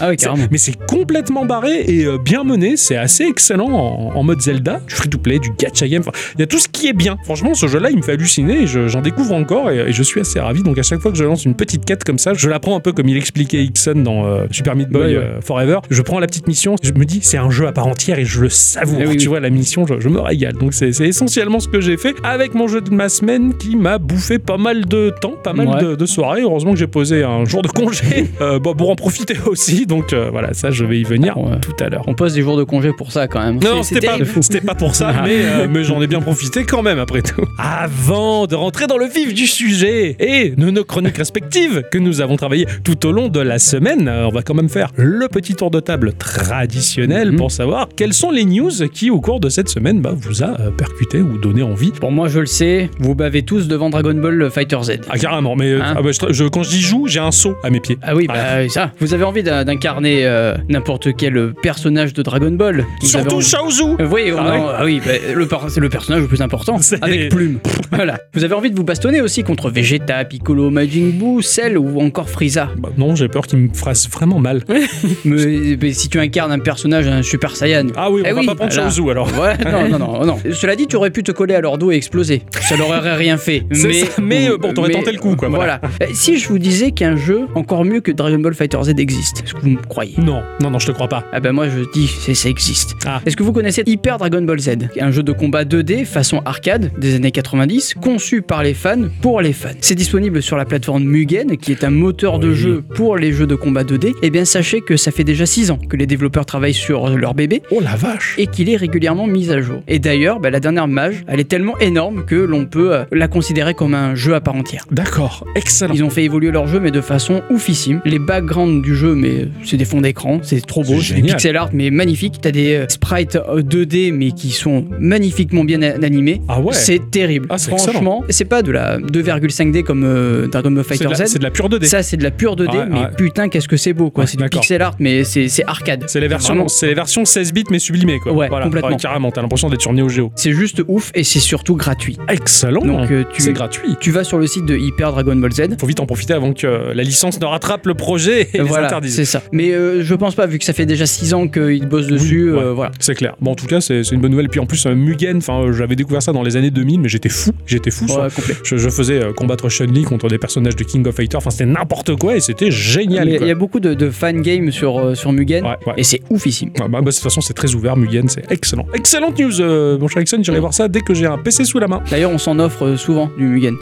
Ah 0.00 0.10
oui. 0.10 0.16
Mais 0.50 0.58
c'est 0.58 0.76
complètement 0.86 1.44
barré 1.44 1.82
et 1.86 2.04
euh, 2.04 2.18
bien 2.18 2.44
mené. 2.44 2.76
C'est 2.76 2.96
assez 2.96 3.24
excellent 3.24 3.68
en, 3.68 4.22
mode 4.22 4.40
Zelda, 4.40 4.80
du 4.86 4.94
free-to-play, 4.94 5.38
du 5.38 5.50
gacha 5.58 5.88
game. 5.88 6.02
Il 6.34 6.40
y 6.40 6.42
a 6.42 6.46
tout 6.46 6.58
ce 6.58 6.67
qui 6.78 6.88
est 6.88 6.92
bien. 6.92 7.16
Franchement, 7.24 7.54
ce 7.54 7.66
jeu-là, 7.66 7.90
il 7.90 7.96
me 7.96 8.02
fait 8.02 8.12
halluciner 8.12 8.62
et 8.62 8.66
je- 8.66 8.88
j'en 8.88 9.00
découvre 9.00 9.34
encore 9.34 9.70
et, 9.70 9.78
et 9.88 9.92
je 9.92 10.02
suis 10.02 10.20
assez 10.20 10.40
ravi. 10.40 10.62
Donc 10.62 10.78
à 10.78 10.82
chaque 10.82 11.00
fois 11.00 11.10
que 11.10 11.16
je 11.18 11.24
lance 11.24 11.44
une 11.44 11.54
petite 11.54 11.84
quête 11.84 12.04
comme 12.04 12.18
ça, 12.18 12.34
je 12.34 12.48
la 12.48 12.58
prends 12.60 12.76
un 12.76 12.80
peu 12.80 12.92
comme 12.92 13.08
il 13.08 13.16
expliquait 13.16 13.62
Ixon 13.64 13.96
dans 14.02 14.26
euh, 14.26 14.44
Super 14.50 14.76
Meat 14.76 14.88
Boy 14.88 15.02
Ouais, 15.02 15.08
ouais. 15.18 15.24
euh, 15.24 15.40
Forever. 15.40 15.78
Je 15.90 16.02
prends 16.02 16.18
la 16.20 16.26
petite 16.26 16.46
mission, 16.48 16.76
je 16.82 16.92
me 16.92 17.04
dis 17.04 17.20
c'est 17.22 17.38
un 17.38 17.50
jeu 17.50 17.66
à 17.66 17.72
part 17.72 17.86
entière 17.86 18.18
et 18.18 18.24
je 18.24 18.40
le 18.40 18.48
savoure. 18.48 18.98
Eh 19.00 19.06
oui, 19.06 19.16
tu 19.16 19.22
oui. 19.22 19.26
vois, 19.26 19.40
la 19.40 19.50
mission, 19.50 19.86
je, 19.86 20.00
je 20.00 20.08
me 20.08 20.20
régale. 20.20 20.54
Donc 20.54 20.74
c'est 20.74 20.92
c'est 20.92 21.06
essentiellement 21.06 21.60
ce 21.60 21.68
que 21.68 21.80
j'ai 21.80 21.96
fait 21.96 22.14
avec 22.22 22.54
mon 22.54 22.68
jeu 22.68 22.80
de 22.80 22.90
ma 22.90 23.08
semaine 23.08 23.54
qui 23.56 23.76
m'a 23.76 23.98
bouffé 23.98 24.38
pas 24.38 24.56
mal 24.56 24.86
de 24.86 25.12
temps, 25.20 25.34
pas 25.42 25.52
mal 25.52 25.68
Ouais. 25.68 25.82
de, 25.82 25.94
de 25.96 26.06
soirées. 26.06 26.42
Heureusement 26.42 26.72
que 26.72 26.78
j'ai 26.78 26.86
posé 26.86 27.22
un 27.24 27.44
jour 27.44 27.62
de 27.62 27.68
congé 27.68 28.28
euh, 28.40 28.58
bon, 28.58 28.74
pour 28.74 28.90
en 28.90 28.94
profiter 28.96 29.34
aussi. 29.46 29.86
Donc 29.86 30.12
euh, 30.12 30.28
voilà, 30.30 30.54
ça 30.54 30.70
je 30.70 30.84
vais 30.84 30.98
y 31.00 31.04
venir 31.04 31.36
Ouais. 31.38 31.58
tout 31.60 31.72
à 31.84 31.88
l'heure. 31.88 32.04
On 32.06 32.14
pose 32.14 32.34
des 32.34 32.42
jours 32.42 32.56
de 32.56 32.64
congé 32.64 32.90
pour 32.96 33.12
ça 33.12 33.26
quand 33.28 33.40
même. 33.40 33.56
Non, 33.62 33.82
c'est 33.82 33.94
c'était 33.96 34.06
pas, 34.06 34.16
terrible. 34.18 34.42
c'était 34.42 34.60
pas 34.60 34.74
pour 34.74 34.94
ça, 34.94 35.12
mais, 35.24 35.36
euh, 35.42 35.66
mais 35.70 35.84
j'en 35.84 36.00
ai 36.02 36.06
bien 36.06 36.20
profité 36.20 36.64
quand 36.68 36.82
même 36.82 36.98
après 36.98 37.22
tout. 37.22 37.44
Avant 37.58 38.46
de 38.46 38.54
rentrer 38.54 38.86
dans 38.86 38.98
le 38.98 39.06
vif 39.06 39.32
du 39.34 39.46
sujet 39.46 40.16
et 40.20 40.50
de 40.50 40.70
nos 40.70 40.84
chroniques 40.84 41.16
respectives 41.16 41.82
que 41.90 41.98
nous 41.98 42.20
avons 42.20 42.36
travaillées 42.36 42.66
tout 42.84 43.06
au 43.06 43.12
long 43.12 43.28
de 43.28 43.40
la 43.40 43.58
semaine, 43.58 44.06
euh, 44.08 44.26
on 44.26 44.30
va 44.30 44.42
quand 44.42 44.54
même 44.54 44.68
faire 44.68 44.90
le 44.96 45.28
petit 45.28 45.54
tour 45.54 45.70
de 45.70 45.80
table 45.80 46.12
traditionnel 46.12 47.30
Mhm. 47.32 47.36
pour 47.36 47.50
savoir 47.50 47.88
quelles 47.96 48.12
sont 48.12 48.30
les 48.30 48.44
news 48.44 48.70
qui 48.92 49.10
au 49.10 49.20
cours 49.20 49.40
de 49.40 49.48
cette 49.48 49.68
semaine 49.68 50.00
bah, 50.00 50.12
vous 50.14 50.42
a 50.42 50.60
euh, 50.60 50.70
percuté 50.70 51.18
ou 51.20 51.38
donné 51.38 51.62
envie. 51.62 51.90
Pour 51.92 52.12
moi, 52.12 52.28
je 52.28 52.40
le 52.40 52.46
sais, 52.46 52.90
vous 52.98 53.14
bavez 53.14 53.42
tous 53.42 53.68
devant 53.68 53.90
Dragon 53.90 54.14
Ball 54.14 54.50
Fighter 54.50 54.78
Z. 54.82 54.90
Ah 55.08 55.18
carrément, 55.18 55.56
mais 55.56 55.74
Hein 55.74 55.94
ah 55.96 56.02
bah, 56.02 56.10
je- 56.12 56.32
je- 56.32 56.44
quand 56.44 56.62
je 56.62 56.70
dis 56.70 56.80
joue, 56.80 57.06
j'ai 57.06 57.20
un 57.20 57.30
saut 57.32 57.54
à 57.62 57.70
mes 57.70 57.80
pieds. 57.80 57.98
Ah 58.02 58.14
oui, 58.14 58.26
bah 58.26 58.68
ça. 58.68 58.92
Vous 59.00 59.14
avez 59.14 59.24
envie 59.24 59.42
d'in- 59.42 59.64
d'incarner 59.64 60.26
euh, 60.26 60.54
n'importe 60.68 61.14
quel 61.16 61.54
personnage 61.62 62.12
de 62.12 62.22
Dragon 62.22 62.50
Ball. 62.50 62.84
Vous 63.00 63.06
Surtout 63.06 63.36
envie- 63.36 63.46
Shaozu 63.46 63.82
Euh, 64.00 64.06
Oui, 64.10 64.32
Ah 64.36 64.76
ah 64.80 64.84
oui, 64.84 65.00
bah, 65.04 65.12
le 65.34 65.46
personnage 65.88 66.22
le 66.22 66.28
plus 66.28 66.40
important, 66.42 66.57
Avec 67.02 67.30
plume. 67.30 67.58
voilà. 67.92 68.18
Vous 68.34 68.44
avez 68.44 68.54
envie 68.54 68.70
de 68.70 68.76
vous 68.76 68.84
bastonner 68.84 69.20
aussi 69.20 69.42
contre 69.42 69.70
Vegeta, 69.70 70.24
Piccolo, 70.24 70.70
Majin 70.70 71.10
Buu, 71.14 71.42
Cell 71.42 71.78
ou 71.78 72.00
encore 72.00 72.28
Frieza. 72.28 72.68
Bah, 72.78 72.90
Non, 72.96 73.14
j'ai 73.14 73.28
peur 73.28 73.46
qu'il 73.46 73.58
me 73.58 73.68
fasse 73.72 74.08
vraiment 74.08 74.38
mal. 74.38 74.62
mais, 75.24 75.76
mais 75.80 75.92
si 75.92 76.08
tu 76.08 76.18
incarnes 76.18 76.52
un 76.52 76.58
personnage, 76.58 77.06
un 77.06 77.22
Super 77.22 77.56
Saiyan. 77.56 77.86
Ah 77.96 78.10
oui, 78.10 78.22
on 78.24 78.28
Eh 78.28 78.32
va 78.32 78.40
oui, 78.40 78.46
pas 78.46 78.54
prendre 78.54 78.72
voilà. 78.72 78.90
Shaozu 78.90 79.10
alors. 79.10 79.28
Ouais, 79.38 79.56
non, 79.64 79.88
non, 79.88 79.98
non, 79.98 80.26
non. 80.26 80.38
Cela 80.52 80.76
dit, 80.76 80.86
tu 80.86 80.96
aurais 80.96 81.10
pu 81.10 81.22
te 81.22 81.32
coller 81.32 81.54
à 81.54 81.60
leur 81.60 81.78
dos 81.78 81.90
et 81.90 81.96
exploser. 81.96 82.42
Ça 82.60 82.76
leur 82.76 82.88
aurait 82.88 83.14
rien 83.16 83.36
fait. 83.36 83.64
Mais, 83.70 83.92
ça, 83.92 84.06
mais, 84.22 84.48
euh, 84.50 84.56
bon, 84.58 84.72
t'aurais 84.72 84.90
tenté 84.90 85.12
le 85.12 85.18
coup, 85.18 85.36
quoi, 85.36 85.48
Voilà. 85.48 85.80
Euh, 86.02 86.06
Si 86.12 86.38
je 86.38 86.48
vous 86.48 86.58
disais 86.58 86.90
qu'un 86.92 87.16
jeu 87.16 87.46
encore 87.54 87.84
mieux 87.84 88.00
que 88.00 88.10
Dragon 88.12 88.38
Ball 88.38 88.54
Fighter 88.54 88.78
Z 88.82 88.90
existe, 88.98 89.42
est-ce 89.44 89.54
que 89.54 89.60
vous 89.60 89.70
me 89.70 89.76
croyez? 89.88 90.14
Non, 90.18 90.42
non, 90.62 90.70
non, 90.70 90.78
je 90.78 90.86
te 90.86 90.92
crois 90.92 91.08
pas. 91.08 91.24
Ah 91.32 91.40
ben 91.40 91.52
moi 91.52 91.66
je 91.68 91.80
dis 91.92 92.08
ça 92.34 92.48
existe. 92.48 92.94
Ah. 93.06 93.20
Est-ce 93.26 93.36
que 93.36 93.42
vous 93.42 93.52
connaissez 93.52 93.82
Hyper 93.86 94.18
Dragon 94.18 94.42
Ball 94.42 94.58
Z? 94.58 94.70
Un 95.00 95.10
jeu 95.10 95.22
de 95.22 95.32
combat 95.32 95.64
2D 95.64 96.04
façon 96.04 96.40
arcade 96.48 96.90
des 96.98 97.14
années 97.14 97.30
90, 97.30 97.94
conçu 98.00 98.42
par 98.42 98.62
les 98.62 98.74
fans 98.74 99.08
pour 99.20 99.40
les 99.40 99.52
fans. 99.52 99.68
C'est 99.80 99.94
disponible 99.94 100.42
sur 100.42 100.56
la 100.56 100.64
plateforme 100.64 101.04
Mugen, 101.04 101.56
qui 101.56 101.72
est 101.72 101.84
un 101.84 101.90
moteur 101.90 102.38
de 102.38 102.52
jeu 102.52 102.82
pour 102.94 103.16
les 103.16 103.32
jeux 103.32 103.46
de 103.46 103.54
combat 103.54 103.84
2D. 103.84 104.08
Et 104.08 104.14
eh 104.22 104.30
bien 104.30 104.44
sachez 104.44 104.80
que 104.80 104.96
ça 104.96 105.10
fait 105.10 105.24
déjà 105.24 105.46
6 105.46 105.70
ans 105.70 105.78
que 105.78 105.96
les 105.96 106.06
développeurs 106.06 106.46
travaillent 106.46 106.74
sur 106.74 107.08
leur 107.10 107.34
bébé. 107.34 107.62
Oh 107.70 107.80
la 107.80 107.96
vache 107.96 108.34
Et 108.38 108.46
qu'il 108.46 108.70
est 108.70 108.76
régulièrement 108.76 109.26
mis 109.26 109.50
à 109.50 109.60
jour. 109.60 109.82
Et 109.86 109.98
d'ailleurs, 109.98 110.40
bah, 110.40 110.50
la 110.50 110.60
dernière 110.60 110.88
mage, 110.88 111.24
elle 111.28 111.40
est 111.40 111.48
tellement 111.48 111.78
énorme 111.78 112.24
que 112.24 112.34
l'on 112.34 112.66
peut 112.66 112.94
euh, 112.94 113.04
la 113.12 113.28
considérer 113.28 113.74
comme 113.74 113.94
un 113.94 114.14
jeu 114.14 114.34
à 114.34 114.40
part 114.40 114.54
entière. 114.54 114.84
D'accord, 114.90 115.46
excellent. 115.54 115.94
Ils 115.94 116.04
ont 116.04 116.10
fait 116.10 116.24
évoluer 116.24 116.50
leur 116.50 116.66
jeu, 116.66 116.80
mais 116.80 116.90
de 116.90 117.00
façon 117.00 117.42
oufissime. 117.50 118.00
Les 118.04 118.18
backgrounds 118.18 118.82
du 118.82 118.96
jeu, 118.96 119.14
mais 119.14 119.48
c'est 119.64 119.76
des 119.76 119.84
fonds 119.84 120.00
d'écran, 120.00 120.40
c'est 120.42 120.64
trop 120.64 120.82
beau, 120.82 121.00
c'est 121.00 121.14
du 121.14 121.22
pixel 121.22 121.56
art, 121.56 121.70
mais 121.72 121.90
magnifique. 121.90 122.36
T'as 122.40 122.50
des 122.50 122.74
euh, 122.74 122.86
sprites 122.88 123.36
euh, 123.36 123.62
2D, 123.62 124.12
mais 124.12 124.32
qui 124.32 124.50
sont 124.50 124.86
magnifiquement 124.98 125.64
bien 125.64 125.82
animés. 125.82 126.37
Ah 126.48 126.60
ouais. 126.60 126.74
C'est 126.74 127.10
terrible. 127.10 127.46
Ah, 127.50 127.58
Franchement, 127.58 128.24
c'est 128.28 128.44
pas 128.44 128.62
de 128.62 128.72
la 128.72 128.98
2,5D 128.98 129.82
comme 129.82 130.04
euh, 130.04 130.46
Dragon 130.46 130.70
Ball 130.70 130.84
Fighter 130.84 131.08
Z. 131.14 131.24
C'est 131.26 131.38
de 131.38 131.44
la 131.44 131.50
pure 131.50 131.68
2D. 131.68 131.84
Ça, 131.84 132.02
c'est 132.02 132.16
de 132.16 132.22
la 132.22 132.30
pure 132.30 132.56
2D, 132.56 132.88
mais 132.88 133.08
putain, 133.16 133.48
qu'est-ce 133.48 133.68
que 133.68 133.76
c'est 133.76 133.92
beau, 133.92 134.10
quoi. 134.10 134.26
c'est 134.26 134.38
du 134.38 134.48
pixel 134.48 134.82
art, 134.82 134.94
mais 134.98 135.24
c'est 135.24 135.48
arcade. 135.66 136.04
C'est 136.06 136.20
les 136.20 136.28
versions, 136.28 137.24
16 137.24 137.52
bits 137.52 137.64
mais 137.70 137.78
sublimées, 137.78 138.18
quoi. 138.18 138.32
Ouais, 138.32 138.48
voilà. 138.48 138.66
complètement. 138.66 138.96
carrément, 138.96 139.30
t'as 139.30 139.42
l'impression 139.42 139.68
d'être 139.68 139.80
sur 139.80 139.92
Neo 139.92 140.08
Geo. 140.08 140.32
C'est 140.36 140.52
juste 140.52 140.82
ouf 140.88 141.10
et 141.14 141.24
c'est 141.24 141.40
surtout 141.40 141.76
gratuit. 141.76 142.18
Excellent. 142.28 142.84
Donc. 142.84 143.10
Euh, 143.10 143.24
c'est 143.38 143.52
gratuit. 143.52 143.96
Tu 144.00 144.10
vas 144.10 144.24
sur 144.24 144.38
le 144.38 144.46
site 144.46 144.64
de 144.66 144.76
Hyper 144.76 145.12
Dragon 145.12 145.36
Ball 145.36 145.52
Z. 145.52 145.78
Faut 145.78 145.86
vite 145.86 146.00
en 146.00 146.06
profiter 146.06 146.34
avant 146.34 146.52
que 146.52 146.66
euh, 146.66 146.94
la 146.94 147.02
licence 147.02 147.40
ne 147.40 147.46
rattrape 147.46 147.86
le 147.86 147.94
projet 147.94 148.48
et 148.54 148.60
voilà, 148.60 149.00
les. 149.00 149.08
C'est 149.08 149.24
ça. 149.24 149.42
Mais 149.52 149.70
je 149.70 150.14
pense 150.14 150.34
pas, 150.34 150.46
vu 150.46 150.58
que 150.58 150.64
ça 150.64 150.72
fait 150.72 150.86
déjà 150.86 151.06
6 151.06 151.34
ans 151.34 151.48
qu'ils 151.48 151.86
bossent 151.86 152.06
dessus, 152.06 152.50
voilà. 152.50 152.92
C'est 152.98 153.14
clair. 153.14 153.34
Bon, 153.40 153.52
en 153.52 153.54
tout 153.54 153.66
cas, 153.66 153.80
c'est 153.80 154.02
une 154.10 154.20
bonne 154.20 154.30
nouvelle. 154.30 154.48
Puis 154.48 154.60
en 154.60 154.66
plus, 154.66 154.86
Mugen, 154.86 155.38
enfin, 155.38 155.66
j'avais 155.72 155.96
découvert 155.96 156.22
dans 156.32 156.42
les 156.42 156.56
années 156.56 156.70
2000, 156.70 157.00
mais 157.00 157.08
j'étais 157.08 157.28
fou. 157.28 157.50
J'étais 157.66 157.90
fou. 157.90 158.06
Ouais. 158.06 158.28
Je, 158.64 158.76
je 158.76 158.88
faisais 158.88 159.22
euh, 159.22 159.32
combattre 159.32 159.68
Chun-Li 159.68 160.02
contre 160.04 160.28
des 160.28 160.38
personnages 160.38 160.76
de 160.76 160.84
King 160.84 161.06
of 161.06 161.14
Fighters. 161.14 161.38
Enfin, 161.38 161.50
c'était 161.50 161.66
n'importe 161.66 162.16
quoi 162.16 162.36
et 162.36 162.40
c'était 162.40 162.70
génial. 162.70 163.28
Il 163.28 163.46
y 163.46 163.50
a 163.50 163.54
beaucoup 163.54 163.80
de, 163.80 163.94
de 163.94 164.10
fan 164.10 164.40
games 164.42 164.70
sur, 164.70 164.98
euh, 164.98 165.14
sur 165.14 165.32
Mugen 165.32 165.64
Ouais, 165.64 165.76
et 165.96 166.04
c'est 166.04 166.20
oufissime. 166.30 166.70
Bah, 166.78 166.86
bah, 166.88 167.00
de 167.00 167.10
toute 167.10 167.16
façon, 167.18 167.40
c'est 167.40 167.54
très 167.54 167.74
ouvert, 167.74 167.96
Mugen, 167.96 168.28
c'est 168.28 168.50
excellent. 168.50 168.86
Excellente 168.94 169.38
news, 169.38 169.60
euh, 169.60 169.98
mon 169.98 170.08
cher 170.08 170.22
Ixon, 170.22 170.38
j'irai 170.42 170.60
voir 170.60 170.74
ça 170.74 170.88
dès 170.88 171.00
que 171.00 171.14
j'ai 171.14 171.26
un 171.26 171.38
PC 171.38 171.64
sous 171.64 171.78
la 171.78 171.88
main. 171.88 172.02
D'ailleurs, 172.10 172.30
on 172.30 172.38
s'en 172.38 172.58
offre 172.58 172.96
souvent 172.96 173.30
du 173.36 173.44
Mugen. 173.44 173.76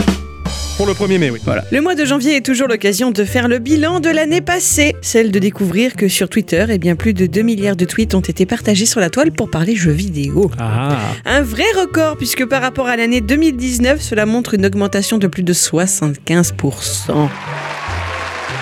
Pour 0.77 0.87
le 0.87 0.93
1er 0.93 1.19
mai, 1.19 1.31
oui. 1.31 1.41
Le 1.71 1.81
mois 1.81 1.95
de 1.95 2.05
janvier 2.05 2.37
est 2.37 2.45
toujours 2.45 2.69
l'occasion 2.69 3.11
de 3.11 3.25
faire 3.25 3.49
le 3.49 3.59
bilan 3.59 4.01
de 4.01 4.11
l'année 4.11 4.41
passée, 4.41 4.95
celle 5.01 5.31
de 5.31 5.39
découvrir 5.39 5.97
que 5.97 6.09
sur 6.09 6.29
Twitter, 6.29 6.67
eh 6.69 6.79
bien 6.79 6.97
plus 6.97 7.15
de 7.15 7.27
2 7.27 7.43
milliards 7.43 7.77
de 7.77 7.85
tweets 7.85 8.15
ont 8.15 8.21
été 8.21 8.47
partagés 8.47 8.87
sur 8.87 9.01
la 9.01 9.09
toile 9.09 9.33
pour 9.33 9.51
parler 9.51 9.75
jeux 9.75 9.91
vidéo. 9.93 10.51
Ah, 10.59 10.99
Un 11.25 11.43
vrai 11.43 11.65
record 11.79 12.17
puisque 12.17 12.45
par 12.45 12.61
rapport 12.63 12.87
à 12.89 12.97
l'année 12.97 13.21
2019, 13.21 14.03
cela 14.03 14.27
montre 14.27 14.55
une 14.55 14.67
augmentation 14.67 15.19
de 15.19 15.27
plus 15.27 15.43
de 15.43 15.53
75%. 15.55 17.29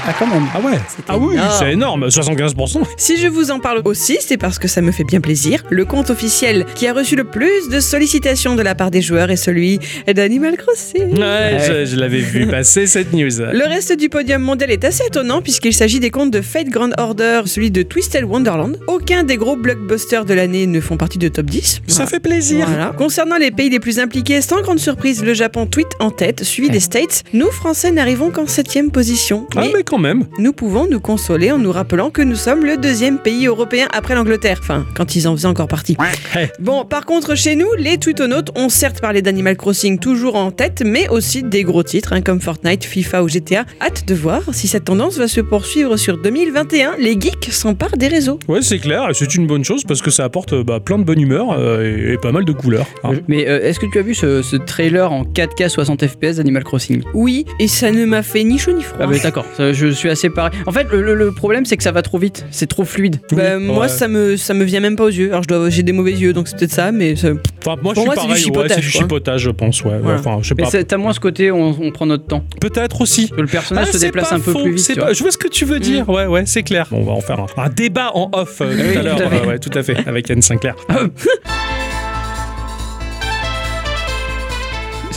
Ah, 0.07 0.13
quand 0.19 0.27
même. 0.27 0.45
ah 0.55 0.61
ouais. 0.61 0.79
Ah 1.09 1.19
oui, 1.19 1.37
c'est 1.59 1.73
énorme, 1.73 2.07
75%. 2.09 2.83
Si 2.97 3.17
je 3.17 3.27
vous 3.29 3.51
en 3.51 3.59
parle 3.61 3.83
aussi, 3.85 4.19
c'est 4.21 4.37
parce 4.37 4.59
que 4.59 4.69
ça 4.69 4.81
me 4.83 4.93
fait 4.93 5.05
bien 5.05 5.21
plaisir. 5.21 5.63
Le 5.71 5.85
compte 5.85 6.11
officiel 6.11 6.67
qui 6.75 6.87
a 6.87 6.93
reçu 6.93 7.17
le 7.17 7.25
plus 7.25 7.69
de 7.71 7.81
sollicitations 7.81 8.55
de 8.55 8.63
la 8.63 8.75
part 8.75 8.91
des 8.91 9.01
joueurs 9.03 9.31
est 9.31 9.37
celui 9.37 9.79
d'Animal 10.07 10.57
Crossing. 10.57 11.19
Ouais, 11.19 11.59
je, 11.67 11.85
je 11.87 11.97
l'avais 11.97 12.21
vu 12.21 12.47
passer 12.47 12.87
cette 12.95 13.13
news. 13.13 13.31
Le 13.39 13.67
reste 13.69 13.97
du 13.97 14.09
podium 14.09 14.43
mondial 14.43 14.71
est 14.71 14.85
assez 14.85 15.05
étonnant 15.07 15.41
puisqu'il 15.43 15.73
s'agit 15.75 16.01
des 16.01 16.11
comptes 16.11 16.31
de 16.31 16.41
Fate 16.41 16.69
Grand 16.69 16.91
Order, 16.99 17.43
celui 17.47 17.71
de 17.71 17.83
Twisted 17.83 18.25
Wonderland. 18.25 18.77
Aucun 18.87 19.23
des 19.25 19.37
gros 19.37 19.57
blockbusters 19.57 20.25
de 20.25 20.35
l'année 20.35 20.67
ne 20.67 20.81
font 20.81 20.97
partie 20.97 21.19
de 21.19 21.29
top 21.29 21.47
10. 21.47 21.83
Ça 21.87 22.07
fait 22.07 22.21
plaisir. 22.21 22.67
Voilà. 22.69 22.93
Concernant 22.97 23.37
les 23.39 23.51
pays 23.51 23.71
les 23.71 23.81
plus 23.81 23.99
impliqués, 23.99 24.41
sans 24.43 24.61
grande 24.61 24.79
surprise, 24.79 25.25
le 25.25 25.35
Japon 25.35 25.67
tweet 25.67 25.89
en 26.01 26.11
tête, 26.11 26.45
suivi 26.45 26.69
des 26.71 26.81
States. 26.81 27.25
Nous, 27.33 27.51
Français, 27.51 27.91
n'arrivons 27.91 28.31
qu'en 28.31 28.47
septième 28.47 28.91
position. 28.91 29.47
Ah, 29.57 29.63
Mais 29.63 29.71
mais 29.75 29.83
quand 29.95 30.01
même. 30.01 30.25
nous 30.39 30.53
pouvons 30.53 30.89
nous 30.91 30.99
consoler 30.99 31.53
en 31.53 31.59
nous 31.59 31.71
rappelant 31.71 32.11
que 32.11 32.21
nous 32.21 32.35
sommes 32.35 32.65
le 32.65 32.77
deuxième 32.77 33.19
pays 33.19 33.47
européen 33.47 33.87
après 33.93 34.17
l'Angleterre. 34.17 34.59
Enfin, 34.61 34.85
quand 34.97 35.15
ils 35.15 35.29
en 35.29 35.37
faisaient 35.37 35.47
encore 35.47 35.69
partie. 35.69 35.97
Ouais. 36.01 36.51
Bon, 36.59 36.85
par 36.85 37.07
contre, 37.07 37.37
chez 37.37 37.55
nous, 37.55 37.69
les 37.79 37.97
tweetonautes 37.99 38.51
ont 38.57 38.69
certes 38.69 39.01
parlé 39.01 39.23
d'Animal 39.23 39.57
Crossing 39.57 39.99
toujours 40.01 40.35
en 40.35 40.51
tête, 40.51 40.83
mais 40.85 41.09
aussi 41.11 41.45
des 41.45 41.63
gros 41.63 41.85
titres 41.85 42.13
hein, 42.13 42.23
comme 42.23 42.41
Fortnite, 42.41 42.83
FIFA 42.85 43.23
ou 43.23 43.29
GTA. 43.29 43.65
Hâte 43.81 44.05
de 44.09 44.15
voir 44.15 44.43
si 44.53 44.67
cette 44.67 44.85
tendance 44.85 45.17
va 45.17 45.29
se 45.29 45.41
poursuivre 45.41 45.97
sur 45.97 46.19
2021. 46.19 46.97
Les 46.99 47.13
geeks 47.13 47.53
s'emparent 47.53 47.97
des 47.97 48.09
réseaux. 48.09 48.41
Ouais, 48.49 48.63
c'est 48.63 48.79
clair, 48.79 49.09
et 49.11 49.15
c'est 49.15 49.33
une 49.37 49.47
bonne 49.47 49.65
chose 49.65 49.85
parce 49.87 50.03
que 50.03 50.11
ça 50.11 50.25
apporte 50.25 50.55
euh, 50.55 50.65
bah, 50.65 50.81
plein 50.81 50.99
de 50.99 51.05
bonne 51.05 51.21
humeur 51.21 51.53
euh, 51.53 51.85
et, 52.11 52.15
et 52.15 52.19
pas 52.19 52.33
mal 52.33 52.45
de 52.45 52.53
couleurs. 52.53 52.87
hein. 53.05 53.13
Mais 53.29 53.47
euh, 53.49 53.63
est-ce 53.63 53.79
que 53.79 53.87
tu 53.87 53.99
as 53.99 54.03
vu 54.03 54.15
ce, 54.15 54.43
ce 54.43 54.57
trailer 54.57 55.13
en 55.13 55.23
4K 55.23 55.69
60 55.69 56.05
FPS 56.07 56.37
d'Animal 56.37 56.65
Crossing? 56.65 57.03
Oui, 57.15 57.45
et 57.61 57.69
ça 57.69 57.93
ne 57.93 58.05
m'a 58.05 58.23
fait 58.25 58.43
ni 58.43 58.59
chaud 58.59 58.73
ni 58.73 58.83
froid. 58.83 58.99
Ah 59.01 59.07
bah 59.07 59.17
d'accord, 59.23 59.45
ça, 59.57 59.73
je 59.91 59.95
suis 59.95 60.09
assez 60.11 60.31
pareil. 60.31 60.53
En 60.67 60.73
fait, 60.73 60.87
le, 60.93 61.33
problème 61.33 61.65
c'est 61.65 61.77
que 61.77 61.83
ça 61.83 61.93
va 61.93 62.03
trop 62.03 62.19
vite, 62.19 62.47
c'est 62.51 62.67
trop 62.69 62.85
fluide. 62.85 63.17
Bah, 63.33 63.59
moi, 63.59 63.83
ouais. 63.83 63.89
ça 63.89 64.09
me, 64.09 64.37
ça 64.37 64.55
me 64.55 64.65
vient 64.65 64.81
même 64.81 64.97
pas 64.97 65.05
aux 65.05 65.09
yeux. 65.09 65.31
Alors, 65.31 65.43
je 65.43 65.49
dois, 65.49 65.71
j'ai 65.71 65.83
des 65.83 65.93
mauvais 65.93 66.13
yeux, 66.13 66.33
donc 66.33 66.49
c'est 66.49 66.57
peut-être 66.59 66.73
ça, 66.73 66.93
mais 66.93 67.17
ça- 67.17 67.29
Enfin, 67.67 67.77
moi, 67.83 67.95
Pour 67.95 68.03
je 68.03 68.07
moi, 68.07 68.15
suis 68.17 68.21
c'est 68.23 68.27
du 68.27 68.33
ouais, 68.33 68.39
chipotage, 68.39 68.71
c'est 68.77 68.81
du 68.83 68.91
chipotage, 68.91 69.41
je 69.41 69.51
pense, 69.51 69.83
ouais. 69.85 69.93
ouais. 69.93 69.99
Voilà. 70.03 70.19
Enfin, 70.21 70.39
je 70.43 70.49
sais 70.49 70.55
pas. 70.55 70.67
c'est- 70.67 70.85
t'as 70.85 70.99
moins 70.99 71.13
ce 71.15 71.21
côté, 71.21 71.51
on, 71.51 71.75
on 71.81 71.91
prend 71.93 72.05
notre 72.07 72.27
temps. 72.27 72.45
Peut-être 72.61 73.01
aussi. 73.01 73.31
Le 73.37 73.47
personnage 73.47 73.87
Ah, 73.89 73.93
se 73.93 73.99
déplace 73.99 74.33
un 74.33 74.41
peu 74.41 74.53
faux, 74.53 74.63
plus 74.63 74.73
vite. 74.73 74.95
pas- 74.97 75.05
vois. 75.05 75.13
Je 75.15 75.23
vois 75.23 75.31
ce 75.33 75.39
que 75.39 75.49
tu 75.49 75.65
veux 75.65 75.81
dire. 75.81 76.09
Ouais, 76.09 76.27
ouais, 76.27 76.43
c'est 76.47 76.63
clair. 76.63 76.87
Bon, 76.91 76.99
on 76.99 77.05
va 77.05 77.13
en 77.13 77.21
faire 77.21 77.41
un, 77.41 77.47
un 77.57 77.69
débat 77.71 78.11
en 78.15 78.31
off 78.33 78.61
euh, 78.61 78.93
tout 78.93 78.99
à 78.99 79.03
l'heure. 79.03 79.19
Ouais, 79.33 79.47
ouais, 79.49 79.59
tout 79.59 79.71
à 79.77 79.83
fait. 79.83 79.97
Avec 80.07 80.31
Anne 80.31 80.43
Sinclair. 80.43 80.75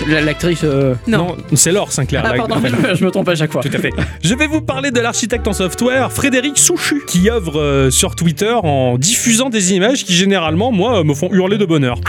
L'actrice. 0.07 0.61
euh, 0.63 0.95
Non. 1.07 1.35
c'est 1.53 1.71
Laure 1.71 1.91
Sinclair. 1.91 2.23
Ah 2.25 2.33
pardon, 2.35 2.55
la- 2.83 2.93
je 2.95 3.03
me 3.03 3.09
trompe 3.11 3.29
à 3.29 3.35
chaque 3.35 3.51
fois. 3.51 3.61
Tout 3.61 3.69
à 3.73 3.77
fait. 3.79 3.91
Je 4.23 4.35
vais 4.35 4.47
vous 4.47 4.61
parler 4.61 4.91
de 4.91 4.99
l'architecte 4.99 5.47
en 5.47 5.53
software 5.53 6.11
Frédéric 6.11 6.57
Souchu, 6.57 7.03
qui 7.07 7.29
œuvre 7.29 7.59
euh, 7.59 7.89
sur 7.89 8.15
Twitter 8.15 8.53
en 8.63 8.97
diffusant 8.97 9.49
des 9.49 9.73
images 9.73 10.05
qui 10.05 10.13
généralement, 10.13 10.71
moi, 10.71 10.99
euh, 10.99 11.03
me 11.03 11.13
font 11.13 11.29
hurler 11.31 11.57
de 11.57 11.65
bonheur. 11.65 11.99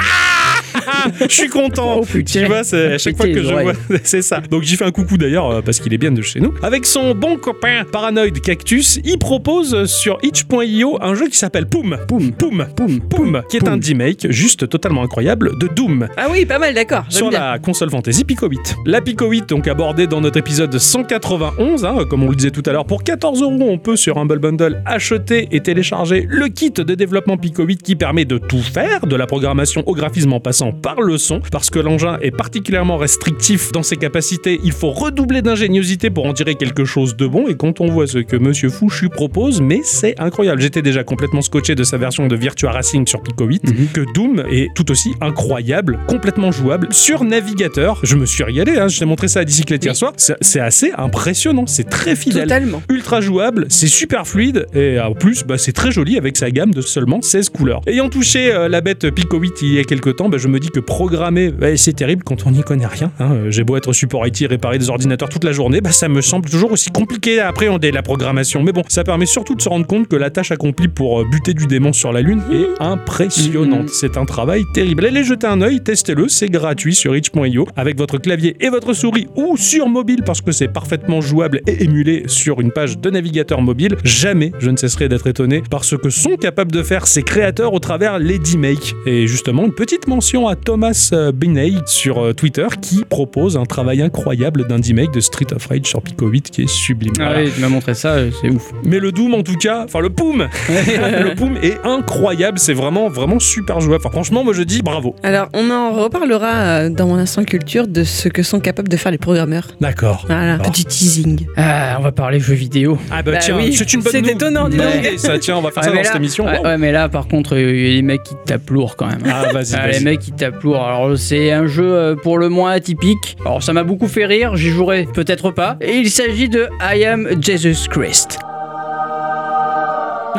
Je 1.21 1.35
suis 1.35 1.49
content. 1.49 1.99
Oh, 2.01 2.05
putain. 2.05 2.41
Tu 2.41 2.47
vois, 2.47 2.65
c'est 2.65 2.95
à 2.95 2.99
chaque 2.99 3.17
fois 3.17 3.27
que 3.27 3.43
je 3.43 3.53
vois, 3.53 3.73
c'est 4.05 4.23
ça. 4.23 4.41
Donc 4.51 4.63
j'y 4.63 4.77
fais 4.77 4.85
un 4.85 4.91
coucou 4.91 5.17
d'ailleurs 5.17 5.51
euh, 5.51 5.63
parce 5.63 5.81
qu'il 5.81 5.93
est 5.95 5.99
bien 5.99 6.11
de 6.13 6.23
chez 6.23 6.41
nous. 6.41 6.55
Avec 6.63 6.87
son 6.87 7.15
bon 7.15 7.37
copain 7.37 7.85
Paranoid 7.91 8.31
Cactus, 8.43 9.01
il 9.05 9.19
propose 9.19 9.87
sur 9.87 10.19
itch.io 10.23 10.99
un 11.03 11.15
jeu 11.15 11.29
qui 11.29 11.37
s'appelle 11.37 11.67
Poum. 11.67 11.99
Poum. 12.09 12.33
Poum. 12.33 12.67
Poum. 12.77 13.01
Poum, 13.01 13.43
qui 13.49 13.57
est 13.57 13.61
Poum. 13.61 13.69
un 13.75 13.81
remake 13.81 14.27
juste 14.31 14.69
totalement 14.69 15.03
incroyable 15.03 15.59
de 15.59 15.69
Doom 15.69 16.09
Ah 16.17 16.27
oui, 16.31 16.45
pas 16.47 16.59
mal, 16.59 16.75
d'accord. 16.75 17.05
sur 17.09 17.29
bien. 17.31 17.41
la 17.41 17.59
console 17.59 17.91
fantasy 17.91 18.25
Pico 18.25 18.49
8. 18.49 18.77
La 18.87 19.01
Pico 19.01 19.29
8, 19.29 19.49
donc 19.49 19.69
abordée 19.69 20.07
dans 20.07 20.21
notre 20.21 20.39
épisode 20.39 20.77
191, 20.79 21.85
hein, 21.85 21.99
comme 22.09 22.23
on 22.23 22.29
le 22.31 22.37
disait 22.37 22.51
tout 22.51 22.63
à 22.67 22.73
l'heure, 22.73 22.85
pour 22.87 23.03
14 23.05 23.43
euros, 23.43 23.57
on 23.61 23.79
peut 23.79 23.97
sur 23.97 24.19
Humble 24.19 24.39
Bundle 24.39 24.83
acheter 24.87 25.49
et 25.53 25.61
télécharger 25.61 26.27
le 26.29 26.49
kit 26.49 26.71
de 26.71 26.95
développement 26.95 27.37
Pico 27.37 27.63
8 27.65 27.83
qui 27.83 27.97
permet 27.97 28.25
de 28.25 28.39
tout 28.39 28.63
faire, 28.63 29.07
de 29.07 29.17
la 29.17 29.27
programmation 29.27 29.83
au 29.87 29.95
graphisme 29.95 30.33
en 30.33 30.41
passant 30.41 30.73
par 30.81 31.03
le 31.03 31.19
son, 31.19 31.41
parce 31.53 31.71
que 31.71 31.79
l'engin 31.79 32.19
est 32.23 32.31
particulièrement 32.31 32.97
restrictif 32.97 33.73
dans 33.73 33.83
ses 33.83 33.97
capacités, 33.97 34.61
il 34.65 34.73
faut 34.73 34.91
redoubler 34.91 35.43
d'ingéniosité 35.43 36.11
pour 36.11 36.27
en 36.27 36.33
tirer 36.33 36.55
quelque 36.55 36.85
chose 36.85 37.17
de 37.17 37.27
bon, 37.27 37.47
et 37.49 37.57
quand 37.57 37.81
on 37.81 37.87
voit 37.89 38.07
ce 38.07 38.19
que 38.19 38.37
Monsieur 38.37 38.71
Fouchu 38.71 39.09
propose, 39.09 39.61
mais 39.61 39.81
c'est 39.85 40.19
incroyable. 40.21 40.61
J'étais 40.61 40.83
déjà 40.83 41.05
complètement 41.05 41.43
scotché 41.43 41.75
de 41.75 41.83
sa 41.83 41.97
version 41.99 42.27
de 42.27 42.37
Virtua 42.37 42.71
Racing 42.71 43.07
sur 43.07 43.23
Pico 43.23 43.45
8, 43.45 43.65
Mhm. 43.71 43.87
que 43.93 44.01
Doom 44.15 44.45
est 44.51 44.69
tout 44.75 44.91
aussi 44.91 45.13
incroyable, 45.21 45.99
complètement 46.07 46.53
jouable 46.53 46.89
sur 46.91 47.25
navigateur. 47.25 48.01
Je 48.03 48.17
me 48.17 48.27
suis 48.27 48.45
régalé, 48.45 48.79
hein, 48.79 48.89
je 48.89 48.99
t'ai 48.99 49.05
montré 49.05 49.29
ça 49.29 49.41
à 49.41 49.45
Dicyclette 49.45 49.85
hier 49.85 49.97
soir. 49.97 50.13
C'est 50.17 50.37
c'est 50.41 50.61
assez 50.61 50.93
impressionnant, 50.97 51.67
c'est 51.67 51.89
très 51.89 52.17
fidèle. 52.17 52.45
Totalement. 52.45 52.83
Ultra 52.91 53.21
jouable, 53.21 53.67
c'est 53.69 53.87
super 53.89 54.27
fluide 54.27 54.67
et 54.75 54.99
en 55.01 55.15
plus 55.15 55.45
bah, 55.45 55.59
c'est 55.59 55.73
très 55.73 55.91
joli 55.91 56.17
avec 56.17 56.37
sa 56.37 56.51
gamme 56.51 56.73
de 56.73 56.81
seulement 56.81 57.21
16 57.23 57.49
couleurs. 57.51 57.81
Ayant 57.87 58.09
touché 58.09 58.53
euh, 58.53 58.69
la 58.69 58.81
bête 58.81 59.11
Pico 59.11 59.39
8 59.39 59.63
il 59.63 59.75
y 59.75 59.79
a 59.79 59.85
quelques 59.85 60.17
temps, 60.17 60.29
bah, 60.29 60.39
je 60.39 60.49
me 60.49 60.58
dis 60.59 60.71
que 60.71 60.81
programmer 60.81 61.53
c'est 61.77 61.95
terrible 61.95 62.23
quand 62.25 62.47
on 62.47 62.51
n'y 62.51 62.63
connaît 62.63 62.87
rien. 62.87 63.11
hein. 63.21 63.37
J'ai 63.49 63.65
beau 63.65 63.77
être 63.77 63.93
support 63.93 64.27
IT, 64.27 64.45
réparer 64.49 64.79
des 64.79 64.91
ordinateurs 64.91 65.29
toute 65.29 65.45
la 65.45 65.53
journée, 65.53 65.81
bah, 65.81 65.93
ça 65.93 66.09
me 66.09 66.21
semble 66.21 66.49
toujours 66.49 66.73
aussi 66.73 66.91
compliqué 66.91 67.41
à 67.41 67.49
appréhender 67.49 67.91
la 67.91 68.03
programmation. 68.03 68.63
Mais 68.63 68.73
bon, 68.73 68.83
ça 68.89 69.05
permet 69.05 69.27
surtout 69.27 69.55
de 69.55 69.63
se 69.63 69.69
rendre 69.69 69.87
compte 69.87 70.09
que 70.09 70.17
la 70.17 70.31
tâche 70.31 70.51
accomplie 70.51 70.89
pour 70.89 71.21
euh, 71.21 71.25
buter 71.31 71.55
du 71.55 71.67
démon 71.67 71.93
sur 71.93 72.13
la 72.13 72.21
Lune 72.23 72.43
est 72.53 72.83
impressionnante. 72.83 73.89
C'est 73.91 74.17
un 74.17 74.25
travail 74.25 74.65
terrible. 74.75 75.05
Allez 75.07 75.25
jeter 75.25 75.47
un 75.47 75.61
œil, 75.63 75.81
testez-le, 75.83 76.29
c'est 76.29 76.49
gratuit 76.49 76.95
sur 76.95 77.17
itch.io 77.17 77.67
avec 77.77 77.97
votre 77.99 78.19
clavier 78.19 78.57
et 78.61 78.69
votre 78.69 78.93
souris 78.93 79.27
ou 79.37 79.57
sur 79.57 79.89
mobile 79.89 80.23
parce 80.25 80.41
que 80.41 80.53
c'est 80.53 80.69
parfaitement 80.69 81.21
jouable 81.21 81.61
et 81.67 81.85
émulé 81.85 82.25
sur 82.27 82.61
une 82.61 82.73
page 82.73 82.99
de 82.99 83.11
navigateur 83.11 83.61
mobile. 83.63 83.97
Jamais 84.05 84.53
je 84.59 84.71
ne 84.71 84.77
cesserai 84.77 85.09
d'être 85.09 85.27
étonné 85.27 85.63
par 85.71 85.85
ce 85.85 85.97
que 85.97 86.11
sont 86.11 86.37
capables 86.37 86.73
de 86.73 86.83
faire 86.83 87.07
ces 87.07 87.23
créateurs 87.23 87.73
au 87.75 87.79
travers 87.79 88.19
les 88.19 88.39
D-Make. 88.39 88.95
Et 89.07 89.27
justement, 89.27 89.65
une 89.65 89.75
petite 89.75 90.07
mention 90.09 90.48
à 90.49 90.57
Thomas 90.57 91.11
euh, 91.13 91.33
Binney 91.33 91.75
sur 91.87 92.19
euh, 92.25 92.33
Twitter 92.33 92.67
qui 92.81 93.05
propose 93.05 93.57
un 93.57 93.65
travail 93.65 94.03
incroyable 94.03 94.67
d'un 94.67 94.79
D-Make 94.79 95.13
de 95.13 95.21
Street 95.21 95.47
of 95.55 95.67
Rage 95.67 95.87
sur 95.87 96.03
Pico 96.03 96.27
8 96.27 96.51
qui 96.51 96.63
est 96.63 96.67
sublime. 96.69 97.13
Ah 97.21 97.25
Voilà. 97.25 97.43
oui, 97.45 97.51
tu 97.55 97.61
m'as 97.61 97.69
montré 97.69 97.95
ça, 97.95 98.13
euh, 98.15 98.31
c'est 98.41 98.49
ouf. 98.51 98.73
Mais 98.85 98.99
le 98.99 99.13
Doom 99.13 99.35
en 99.35 99.43
tout 99.43 99.57
cas, 99.57 99.85
enfin 99.85 100.01
le 100.01 100.11
Poum, 100.11 100.49
le 100.69 101.35
Poum 101.35 101.57
est 101.63 101.79
incroyable, 101.85 102.59
c'est 102.59 102.73
vraiment 102.75 103.09
vraiment 103.09 103.39
super 103.39 103.81
jouable. 103.81 104.03
Enfin, 104.05 104.13
franchement, 104.13 104.45
moi 104.45 104.53
je 104.55 104.63
dis 104.63 104.83
bravo. 104.83 105.15
Alors, 105.23 105.49
on 105.55 105.71
en 105.71 105.93
reparlera 105.93 106.89
dans 106.89 107.07
mon 107.07 107.17
instant 107.17 107.45
culture 107.45 107.87
de 107.87 108.05
ce 108.05 108.29
que 108.29 108.43
sont 108.43 108.61
capables 108.61 108.89
de 108.89 108.97
faire 108.97 109.13
les 109.13 109.19
programmeurs. 109.19 109.69
D'accord. 109.81 110.25
Voilà, 110.27 110.59
petit 110.59 110.85
teasing. 110.85 111.47
Ah, 111.57 111.97
on 111.99 112.03
va 112.03 112.13
parler 112.13 112.41
jeux 112.41 112.55
vidéo. 112.55 112.99
Ah 113.11 113.23
bah, 113.23 113.33
Bah 113.33 113.39
tiens, 113.39 113.57
oui, 113.57 113.75
c'est 113.75 113.93
une 113.93 114.01
bonne 114.03 114.13
c'est 114.13 114.27
étonnant, 114.27 114.69
dis 114.69 114.77
donc. 114.77 114.87
idée, 114.99 115.19
ça. 115.19 115.39
Tiens, 115.39 115.57
on 115.57 115.61
va 115.63 115.71
faire 115.71 115.83
Ouais, 115.85 115.91
ça 115.91 115.95
dans 115.97 116.05
cette 116.05 116.17
émission. 116.17 116.45
ouais, 116.47 116.59
Wow. 116.59 116.65
ouais, 116.65 116.79
mais 116.79 116.93
là, 116.93 117.09
par 117.09 117.29
contre, 117.29 117.57
il 117.59 117.61
y 117.89 117.91
a 117.91 117.95
les 117.95 118.03
mecs 118.03 118.23
qui 118.23 118.35
tapent 118.47 118.71
lourd 118.71 118.97
quand 118.97 119.07
même. 119.07 119.21
Ah 119.27 119.53
vas-y, 119.53 119.75
Ah, 119.75 119.87
les 119.87 119.93
vas-y. 119.95 120.05
mecs 120.05 120.21
qui 120.21 120.33
Alors 120.43 121.17
c'est 121.17 121.53
un 121.53 121.67
jeu 121.67 121.93
euh, 121.93 122.17
pour 122.17 122.39
le 122.39 122.49
moins 122.49 122.73
atypique. 122.73 123.37
Alors 123.41 123.63
ça 123.63 123.73
m'a 123.73 123.85
beaucoup 123.85 124.09
fait 124.09 124.27
rire, 124.27 124.57
j'y 124.57 124.71
jouerai 124.71 125.07
peut-être 125.13 125.51
pas. 125.51 125.77
Et 125.81 125.97
il 125.97 126.11
s'agit 126.11 126.49
de 126.49 126.69
I 126.81 127.05
Am 127.05 127.29
Jesus 127.43 127.89
Christ. 127.89 128.39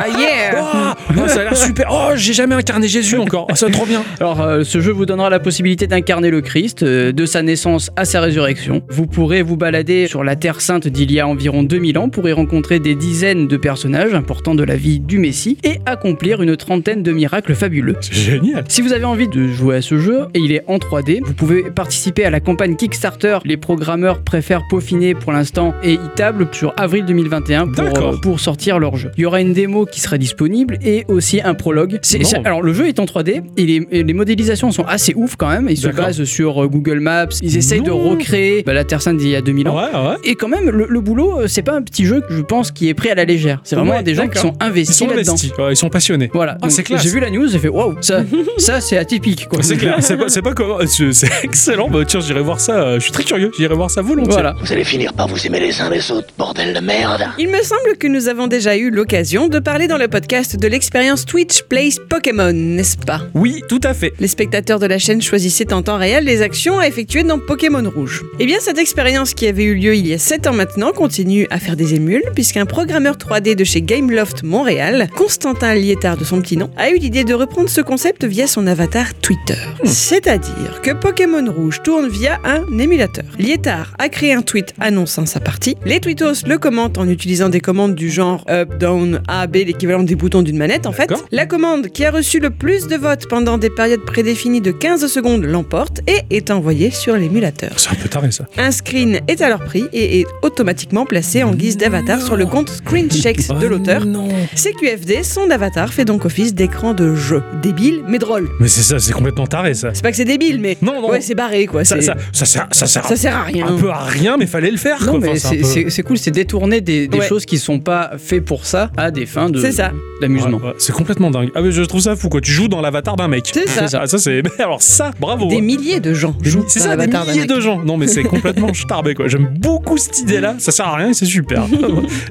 Ah 0.02 0.08
yeah 0.08 0.50
Oh, 0.56 1.12
oh, 1.24 1.28
ça 1.28 1.40
a 1.40 1.44
l'air 1.44 1.56
super. 1.56 1.88
Oh, 1.90 2.12
j'ai 2.14 2.32
jamais 2.32 2.54
incarné 2.54 2.88
Jésus 2.88 3.18
encore. 3.18 3.46
Oh, 3.50 3.54
ça 3.54 3.66
va 3.66 3.72
trop 3.72 3.86
bien. 3.86 4.02
Alors 4.18 4.40
euh, 4.40 4.64
ce 4.64 4.80
jeu 4.80 4.92
vous 4.92 5.06
donnera 5.06 5.28
la 5.30 5.40
possibilité 5.40 5.86
d'incarner 5.86 6.30
le 6.30 6.40
Christ, 6.40 6.82
euh, 6.82 7.12
de 7.12 7.26
sa 7.26 7.42
naissance 7.42 7.90
à 7.96 8.04
sa 8.04 8.20
résurrection. 8.20 8.82
Vous 8.88 9.06
pourrez 9.06 9.42
vous 9.42 9.56
balader 9.56 10.06
sur 10.06 10.24
la 10.24 10.36
Terre 10.36 10.60
Sainte 10.60 10.88
d'il 10.88 11.12
y 11.12 11.20
a 11.20 11.26
environ 11.26 11.62
2000 11.62 11.98
ans 11.98 12.08
pour 12.08 12.28
y 12.28 12.32
rencontrer 12.32 12.78
des 12.80 12.94
dizaines 12.94 13.46
de 13.46 13.56
personnages 13.56 14.14
importants 14.14 14.54
de 14.54 14.64
la 14.64 14.76
vie 14.76 15.00
du 15.00 15.18
Messie 15.18 15.58
et 15.64 15.80
accomplir 15.86 16.42
une 16.42 16.56
trentaine 16.56 17.02
de 17.02 17.12
miracles 17.12 17.54
fabuleux. 17.54 17.96
C'est 18.00 18.14
génial. 18.14 18.64
Si 18.68 18.80
vous 18.82 18.92
avez 18.92 19.04
envie 19.04 19.28
de 19.28 19.48
jouer 19.48 19.76
à 19.76 19.82
ce 19.82 19.98
jeu, 19.98 20.26
et 20.34 20.38
il 20.38 20.52
est 20.52 20.64
en 20.66 20.78
3D, 20.78 21.20
vous 21.24 21.34
pouvez 21.34 21.64
participer 21.70 22.24
à 22.24 22.30
la 22.30 22.40
campagne 22.40 22.76
Kickstarter. 22.76 23.38
Les 23.44 23.56
programmeurs 23.56 24.22
préfèrent 24.22 24.62
peaufiner 24.70 25.14
pour 25.14 25.32
l'instant 25.32 25.74
et 25.82 25.94
y 25.94 25.98
tablent 26.16 26.48
sur 26.52 26.72
avril 26.76 27.04
2021 27.04 27.68
pour, 27.68 27.84
euh, 27.84 28.16
pour 28.22 28.40
sortir 28.40 28.78
leur 28.78 28.96
jeu. 28.96 29.10
Il 29.16 29.22
y 29.22 29.26
aura 29.26 29.40
une 29.40 29.52
démo 29.52 29.86
qui 29.90 30.00
sera 30.00 30.18
disponible 30.18 30.78
et 30.84 31.04
aussi 31.08 31.40
un 31.42 31.54
prologue. 31.54 31.98
C'est- 32.02 32.18
Bon. 32.18 32.24
c'est- 32.24 32.46
alors 32.46 32.62
le 32.62 32.72
jeu 32.72 32.88
est 32.88 32.98
en 33.00 33.04
3D 33.06 33.42
et 33.56 33.64
les, 33.66 33.86
et 33.90 34.02
les 34.02 34.12
modélisations 34.12 34.70
sont 34.72 34.84
assez 34.84 35.12
ouf 35.14 35.36
quand 35.36 35.48
même. 35.48 35.66
Ils 35.70 35.76
se 35.76 35.86
D'accord. 35.86 36.06
basent 36.06 36.24
sur 36.24 36.62
euh, 36.62 36.68
Google 36.68 37.00
Maps, 37.00 37.26
ils 37.42 37.56
essayent 37.56 37.80
de 37.82 37.90
Non. 37.90 38.10
recréer 38.10 38.62
bah, 38.62 38.72
la 38.72 38.84
Terre 38.84 39.02
Sainte 39.02 39.16
d'il 39.18 39.28
y 39.30 39.36
a 39.36 39.40
2000 39.42 39.68
ans. 39.68 39.76
Ouais, 39.76 39.90
ouais. 39.92 40.16
Et 40.24 40.34
quand 40.34 40.48
même, 40.48 40.68
le, 40.70 40.86
le 40.88 41.00
boulot, 41.00 41.40
euh, 41.40 41.46
c'est 41.48 41.62
pas 41.62 41.72
un 41.74 41.82
petit 41.82 42.04
jeu 42.06 42.20
que 42.20 42.34
je 42.34 42.42
pense 42.42 42.70
qui 42.70 42.88
est 42.88 42.94
pris 42.94 43.10
à 43.10 43.14
la 43.14 43.24
légère. 43.24 43.60
C'est 43.64 43.76
vraiment 43.76 43.92
Ouais, 43.92 44.02
des 44.02 44.14
gens 44.14 44.22
qui 44.22 44.28
d'accord. 44.34 44.42
sont 44.52 44.56
Ils 44.60 44.64
investis 44.66 44.96
sont 44.96 45.06
là-dedans. 45.06 45.32
investis. 45.32 45.52
Ouais, 45.58 45.72
ils 45.72 45.76
sont 45.76 45.88
passionnés. 45.90 46.30
Voilà, 46.32 46.52
Ah, 46.56 46.62
Donc, 46.62 46.70
c'est 46.72 46.82
classe. 46.82 47.02
j'ai 47.02 47.10
vu 47.10 47.20
la 47.20 47.30
news, 47.30 47.48
j'ai 47.48 47.58
fait 47.58 47.68
waouh, 47.68 47.94
ça, 48.00 48.22
ça 48.58 48.80
c'est 48.80 48.96
atypique 48.98 49.48
quoi. 49.48 49.62
C'est 49.62 49.76
clair. 49.76 49.96
C'est 50.00 50.16
pas, 50.16 50.28
c'est 50.28 50.42
pas 50.42 50.52
comment. 50.52 50.78
C'est 50.86 51.12
c'est 51.12 51.28
excellent. 51.44 51.88
Bah 51.88 52.00
tiens, 52.06 52.20
j'irai 52.20 52.40
voir 52.40 52.60
ça. 52.60 52.80
euh, 52.80 52.94
Je 52.96 53.00
suis 53.04 53.12
très 53.12 53.24
curieux. 53.24 53.50
J'irai 53.58 53.74
voir 53.74 53.90
ça 53.90 54.02
volontiers. 54.02 54.32
Voilà. 54.32 54.54
Vous 54.62 54.72
allez 54.72 54.84
finir 54.84 55.12
par 55.14 55.26
vous 55.28 55.44
aimer 55.46 55.60
les 55.60 55.80
uns 55.80 55.90
les 55.90 56.10
autres, 56.10 56.28
bordel 56.38 56.74
de 56.74 56.80
merde. 56.80 57.22
Il 57.38 57.48
me 57.48 57.62
semble 57.62 57.96
que 57.98 58.06
nous 58.06 58.28
avons 58.28 58.46
déjà 58.46 58.76
eu 58.76 58.90
l'occasion 58.90 59.48
de 59.48 59.58
parler 59.58 59.79
dans 59.86 59.98
le 59.98 60.08
podcast 60.08 60.56
de 60.56 60.68
l'expérience 60.68 61.24
Twitch 61.24 61.62
Plays 61.62 61.94
Pokémon, 62.08 62.52
n'est-ce 62.52 62.96
pas 62.96 63.22
Oui, 63.34 63.62
tout 63.68 63.80
à 63.82 63.94
fait. 63.94 64.12
Les 64.18 64.28
spectateurs 64.28 64.78
de 64.78 64.86
la 64.86 64.98
chaîne 64.98 65.22
choisissaient 65.22 65.72
en 65.72 65.82
temps 65.82 65.96
réel 65.96 66.24
les 66.24 66.42
actions 66.42 66.78
à 66.78 66.86
effectuer 66.86 67.22
dans 67.22 67.38
Pokémon 67.38 67.88
Rouge. 67.88 68.24
Eh 68.38 68.46
bien, 68.46 68.58
cette 68.60 68.78
expérience 68.78 69.32
qui 69.32 69.46
avait 69.46 69.64
eu 69.64 69.74
lieu 69.74 69.94
il 69.94 70.06
y 70.06 70.12
a 70.12 70.18
7 70.18 70.48
ans 70.48 70.52
maintenant 70.52 70.92
continue 70.92 71.46
à 71.50 71.58
faire 71.58 71.76
des 71.76 71.94
émules, 71.94 72.24
puisqu'un 72.34 72.66
programmeur 72.66 73.16
3D 73.16 73.54
de 73.54 73.64
chez 73.64 73.80
Gameloft 73.80 74.42
Montréal, 74.42 75.08
Constantin 75.16 75.74
Lietard 75.74 76.16
de 76.16 76.24
son 76.24 76.40
petit 76.40 76.56
nom, 76.56 76.70
a 76.76 76.90
eu 76.90 76.96
l'idée 76.96 77.24
de 77.24 77.34
reprendre 77.34 77.68
ce 77.68 77.80
concept 77.80 78.24
via 78.24 78.46
son 78.46 78.66
avatar 78.66 79.14
Twitter. 79.14 79.58
C'est-à-dire 79.84 80.80
que 80.82 80.90
Pokémon 80.92 81.50
Rouge 81.50 81.82
tourne 81.82 82.08
via 82.08 82.38
un 82.44 82.78
émulateur. 82.78 83.24
Lietard 83.38 83.94
a 83.98 84.08
créé 84.08 84.32
un 84.32 84.42
tweet 84.42 84.74
annonçant 84.80 85.26
sa 85.26 85.40
partie. 85.40 85.76
Les 85.86 86.00
tweetos 86.00 86.46
le 86.46 86.58
commentent 86.58 86.98
en 86.98 87.08
utilisant 87.08 87.48
des 87.48 87.60
commandes 87.60 87.94
du 87.94 88.10
genre 88.10 88.44
up, 88.50 88.76
down, 88.78 89.22
A, 89.28 89.46
B, 89.46 89.59
l'équivalent 89.64 90.02
des 90.02 90.14
boutons 90.14 90.42
d'une 90.42 90.56
manette 90.56 90.86
en 90.86 90.92
fait. 90.92 91.10
La 91.30 91.46
commande 91.46 91.88
qui 91.88 92.04
a 92.04 92.10
reçu 92.10 92.38
le 92.40 92.50
plus 92.50 92.86
de 92.86 92.96
votes 92.96 93.26
pendant 93.28 93.58
des 93.58 93.70
périodes 93.70 94.04
prédéfinies 94.04 94.60
de 94.60 94.70
15 94.70 95.06
secondes 95.06 95.44
l'emporte 95.44 96.00
et 96.06 96.34
est 96.34 96.50
envoyée 96.50 96.90
sur 96.90 97.16
l'émulateur. 97.16 97.70
C'est 97.76 97.90
un 97.90 97.94
peu 97.94 98.08
taré 98.08 98.30
ça. 98.30 98.44
Un 98.58 98.70
screen 98.70 99.20
est 99.28 99.40
alors 99.42 99.60
pris 99.60 99.84
et 99.92 100.20
est 100.20 100.26
automatiquement 100.42 101.06
placé 101.06 101.42
en 101.42 101.52
guise 101.54 101.76
d'avatar 101.76 102.20
sur 102.22 102.36
le 102.36 102.46
compte 102.46 102.68
Screenchecks 102.70 103.48
de 103.58 103.66
l'auteur. 103.66 104.02
Oh 104.04 104.08
non. 104.08 104.28
CQFD, 104.54 105.22
son 105.22 105.50
avatar 105.50 105.92
fait 105.92 106.04
donc 106.04 106.24
office 106.24 106.54
d'écran 106.54 106.94
de 106.94 107.14
jeu. 107.14 107.42
Débile, 107.62 108.02
mais 108.08 108.18
drôle. 108.18 108.48
Mais 108.60 108.68
c'est 108.68 108.82
ça, 108.82 108.98
c'est 108.98 109.12
complètement 109.12 109.46
taré 109.46 109.74
ça. 109.74 109.90
C'est 109.94 110.02
pas 110.02 110.10
que 110.10 110.16
c'est 110.16 110.24
débile, 110.24 110.60
mais 110.60 110.76
Non, 110.82 111.00
non. 111.00 111.10
ouais, 111.10 111.20
c'est 111.20 111.34
barré 111.34 111.66
quoi. 111.66 111.84
Ça, 111.84 112.00
ça, 112.00 112.14
ça, 112.32 112.44
sert, 112.44 112.68
ça 112.72 112.86
sert 112.86 113.06
ça 113.06 113.16
sert 113.16 113.36
à 113.36 113.42
rien. 113.44 113.66
un 113.66 113.76
peu 113.78 113.90
à 113.90 113.98
rien, 114.04 114.36
mais 114.36 114.46
fallait 114.46 114.70
le 114.70 114.76
faire. 114.76 115.00
Non, 115.04 115.12
quoi. 115.12 115.20
mais 115.20 115.30
Enfin, 115.30 115.50
c'est 115.62 116.02
peu- 116.02 116.02
cool, 116.02 116.18
c'est 116.18 116.30
détourner 116.30 116.80
des, 116.80 117.08
des 117.08 117.18
Ouais. 117.18 117.28
choses 117.28 117.44
qui 117.44 117.58
sont 117.58 117.78
pas 117.80 118.12
faites 118.18 118.44
pour 118.44 118.64
ça 118.66 118.90
à 118.96 119.10
des 119.10 119.26
fins 119.26 119.49
de 119.50 119.60
C'est 119.60 119.72
ça. 119.72 119.92
d'amusement. 120.20 120.58
Ouais, 120.58 120.64
ouais, 120.68 120.74
c'est 120.78 120.92
complètement 120.92 121.30
dingue. 121.30 121.50
Ah 121.54 121.62
mais 121.62 121.70
je 121.72 121.82
trouve 121.82 122.00
ça 122.00 122.16
fou 122.16 122.28
quoi. 122.28 122.40
Tu 122.40 122.52
joues 122.52 122.68
dans 122.68 122.80
l'avatar 122.80 123.16
d'un 123.16 123.28
mec. 123.28 123.50
C'est 123.52 123.68
ça. 123.68 123.86
Ah, 124.02 124.06
ça 124.06 124.18
c'est. 124.18 124.42
Alors 124.60 124.80
ça, 124.82 125.10
bravo. 125.20 125.48
Des 125.48 125.56
hein. 125.56 125.60
milliers 125.60 126.00
de 126.00 126.14
gens 126.14 126.34
Des 126.40 126.50
jouent 126.50 126.62
dans 126.62 126.68
ça, 126.68 126.80
des 126.80 126.88
l'avatar 126.96 127.26
d'un 127.26 127.32
milliers 127.32 127.46
de 127.46 127.60
gens. 127.60 127.82
Non, 127.84 127.96
mais 127.96 128.06
c'est 128.06 128.22
complètement 128.22 128.72
starbé 128.74 129.14
quoi. 129.14 129.28
J'aime 129.28 129.48
beaucoup 129.58 129.96
cette 129.98 130.20
idée-là. 130.20 130.54
Ça 130.58 130.72
sert 130.72 130.86
à 130.86 130.96
rien 130.96 131.08
et 131.10 131.14
c'est 131.14 131.26
super. 131.26 131.64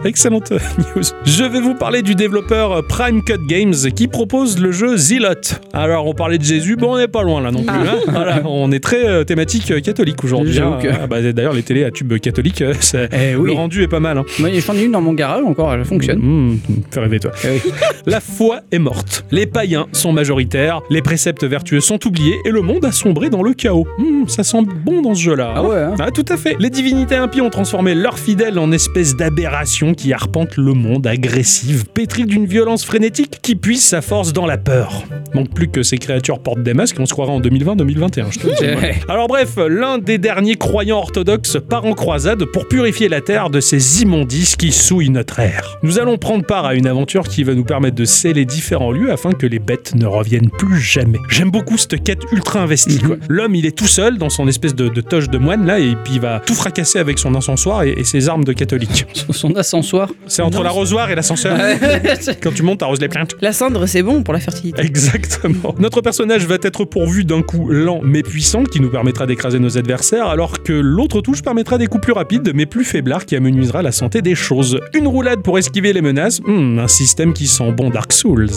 Excellente 0.05 0.51
news. 0.51 1.03
Je 1.25 1.43
vais 1.43 1.61
vous 1.61 1.75
parler 1.75 2.01
du 2.01 2.15
développeur 2.15 2.85
Prime 2.87 3.23
Cut 3.23 3.33
Games 3.47 3.73
qui 3.95 4.07
propose 4.07 4.59
le 4.59 4.71
jeu 4.71 4.97
Zealot. 4.97 5.33
Alors, 5.73 6.07
on 6.07 6.13
parlait 6.13 6.37
de 6.37 6.43
Jésus, 6.43 6.75
bon, 6.75 6.93
on 6.93 6.97
n'est 6.97 7.07
pas 7.07 7.23
loin 7.23 7.41
là 7.41 7.51
non 7.51 7.63
plus. 7.63 7.75
hein. 7.77 7.97
Voilà, 8.07 8.41
on 8.45 8.71
est 8.71 8.79
très 8.79 9.07
euh, 9.07 9.23
thématique 9.23 9.69
euh, 9.71 9.79
catholique 9.81 10.23
aujourd'hui. 10.23 10.53
J'avoue 10.53 10.73
hein. 10.73 10.79
que- 10.81 10.87
Ah, 10.87 11.07
bah, 11.07 11.21
D'ailleurs, 11.31 11.53
les 11.53 11.63
télés 11.63 11.83
à 11.83 11.91
tube 11.91 12.17
catholique, 12.19 12.61
euh, 12.61 12.73
Eh 13.11 13.33
le 13.33 13.51
rendu 13.51 13.83
est 13.83 13.87
pas 13.87 13.99
mal. 13.99 14.17
hein. 14.17 14.25
Moi, 14.39 14.49
j'en 14.65 14.73
ai 14.75 14.83
une 14.83 14.91
dans 14.91 15.01
mon 15.01 15.13
garage 15.13 15.43
encore, 15.43 15.73
elle 15.73 15.85
fonctionne. 15.85 16.19
Mmh, 16.19 16.59
faire 16.91 17.08
rêver, 17.09 17.19
toi. 17.19 17.31
Oui. 17.43 17.71
La 18.05 18.19
foi 18.19 18.61
est 18.71 18.79
morte. 18.79 19.25
Les 19.31 19.45
païens 19.45 19.87
sont 19.91 20.11
majoritaires, 20.11 20.81
les 20.89 21.01
préceptes 21.01 21.43
vertueux 21.43 21.79
sont 21.79 22.05
oubliés 22.07 22.37
et 22.45 22.51
le 22.51 22.61
monde 22.61 22.85
a 22.85 22.91
sombré 22.91 23.29
dans 23.29 23.43
le 23.43 23.53
chaos. 23.53 23.87
Hmm, 23.97 24.27
ça 24.27 24.43
sent 24.43 24.63
bon 24.85 25.01
dans 25.01 25.15
ce 25.15 25.21
jeu-là. 25.21 25.53
Ah 25.55 25.63
ouais, 25.63 25.77
hein. 25.77 25.95
Ah, 25.99 26.11
tout 26.11 26.25
à 26.29 26.37
fait. 26.37 26.55
Les 26.59 26.69
divinités 26.69 27.15
impies 27.15 27.41
ont 27.41 27.49
transformé 27.49 27.95
leurs 27.95 28.19
fidèles 28.19 28.59
en 28.59 28.71
espèces 28.71 29.15
d'aberrations 29.15 29.93
qui 29.93 30.13
arpentent 30.13 30.57
le 30.57 30.73
monde, 30.73 31.07
agressives, 31.07 31.85
pétries 31.85 32.25
d'une 32.25 32.45
violence 32.45 32.85
frénétique 32.85 33.39
qui 33.41 33.55
puise 33.55 33.83
sa 33.83 34.01
force 34.01 34.33
dans 34.33 34.45
la 34.45 34.57
peur. 34.57 35.03
Manque 35.33 35.53
plus 35.53 35.69
que 35.69 35.83
ces 35.83 35.97
créatures 35.97 36.39
portent 36.39 36.63
des 36.63 36.73
masques 36.73 36.97
et 36.97 37.01
on 37.01 37.05
se 37.05 37.13
croirait 37.13 37.31
en 37.31 37.41
2020-2021, 37.41 38.31
je 38.31 38.39
te 38.39 38.47
le 38.47 38.53
dis. 38.55 38.81
Ouais. 38.81 38.95
Alors 39.07 39.27
bref, 39.27 39.57
l'un 39.67 39.97
des 39.97 40.17
derniers 40.17 40.55
croyants 40.55 40.97
orthodoxes 40.97 41.57
part 41.67 41.85
en 41.85 41.93
croisade 41.93 42.45
pour 42.45 42.67
purifier 42.67 43.09
la 43.09 43.21
terre 43.21 43.49
de 43.49 43.59
ces 43.59 44.01
immondices 44.01 44.55
qui 44.55 44.71
souillent 44.71 45.09
notre 45.09 45.39
ère. 45.39 45.77
Nous 45.83 45.99
allons 45.99 46.17
prendre 46.17 46.45
part 46.45 46.65
à 46.65 46.73
une 46.73 46.87
aventure 46.87 46.98
qui 47.05 47.43
va 47.43 47.53
nous 47.53 47.63
permettre 47.63 47.95
de 47.95 48.05
sceller 48.05 48.45
différents 48.45 48.91
lieux 48.91 49.11
afin 49.11 49.31
que 49.31 49.45
les 49.45 49.59
bêtes 49.59 49.95
ne 49.95 50.05
reviennent 50.05 50.49
plus 50.49 50.79
jamais. 50.79 51.17
J'aime 51.29 51.51
beaucoup 51.51 51.77
cette 51.77 52.03
quête 52.03 52.21
ultra 52.31 52.61
investie. 52.61 52.99
quoi. 52.99 53.17
L'homme, 53.27 53.55
il 53.55 53.65
est 53.65 53.77
tout 53.77 53.87
seul 53.87 54.17
dans 54.17 54.29
son 54.29 54.47
espèce 54.47 54.75
de, 54.75 54.89
de 54.89 55.01
toge 55.01 55.29
de 55.29 55.37
moine 55.37 55.65
là 55.65 55.79
et 55.79 55.95
puis 56.03 56.13
il 56.15 56.21
va 56.21 56.39
tout 56.39 56.53
fracasser 56.53 56.99
avec 56.99 57.19
son 57.19 57.35
incensoir 57.35 57.83
et, 57.83 57.93
et 57.97 58.03
ses 58.03 58.29
armes 58.29 58.43
de 58.43 58.53
catholique. 58.53 59.05
Son 59.31 59.55
ascensoir. 59.55 60.09
C'est 60.27 60.41
entre 60.41 60.63
l'arrosoir 60.63 61.09
et 61.11 61.15
l'ascenseur. 61.15 61.57
Quand 62.41 62.51
tu 62.53 62.63
montes, 62.63 62.79
t'arroses 62.79 62.99
les 62.99 63.07
plaintes. 63.07 63.35
La 63.41 63.53
cendre, 63.53 63.85
c'est 63.85 64.03
bon 64.03 64.23
pour 64.23 64.33
la 64.33 64.39
fertilité. 64.39 64.81
Exactement. 64.81 65.75
Notre 65.79 66.01
personnage 66.01 66.45
va 66.45 66.55
être 66.61 66.83
pourvu 66.83 67.23
d'un 67.23 67.41
coup 67.41 67.69
lent 67.69 68.01
mais 68.03 68.21
puissant 68.23 68.63
qui 68.63 68.79
nous 68.81 68.89
permettra 68.89 69.25
d'écraser 69.25 69.59
nos 69.59 69.77
adversaires, 69.77 70.27
alors 70.27 70.61
que 70.63 70.73
l'autre 70.73 71.21
touche 71.21 71.41
permettra 71.41 71.77
des 71.77 71.87
coups 71.87 72.03
plus 72.03 72.13
rapides 72.13 72.51
mais 72.53 72.65
plus 72.65 72.83
faiblards 72.83 73.25
qui 73.25 73.35
amenuisera 73.35 73.81
la 73.81 73.91
santé 73.91 74.21
des 74.21 74.35
choses. 74.35 74.79
Une 74.93 75.07
roulade 75.07 75.41
pour 75.41 75.57
esquiver 75.57 75.93
les 75.93 76.01
menaces, 76.01 76.41
hmm, 76.45 76.79
un 76.79 76.87
système 76.89 77.33
qui 77.33 77.47
sent 77.47 77.71
bon 77.71 77.89
Dark 77.89 78.11
Souls. 78.13 78.49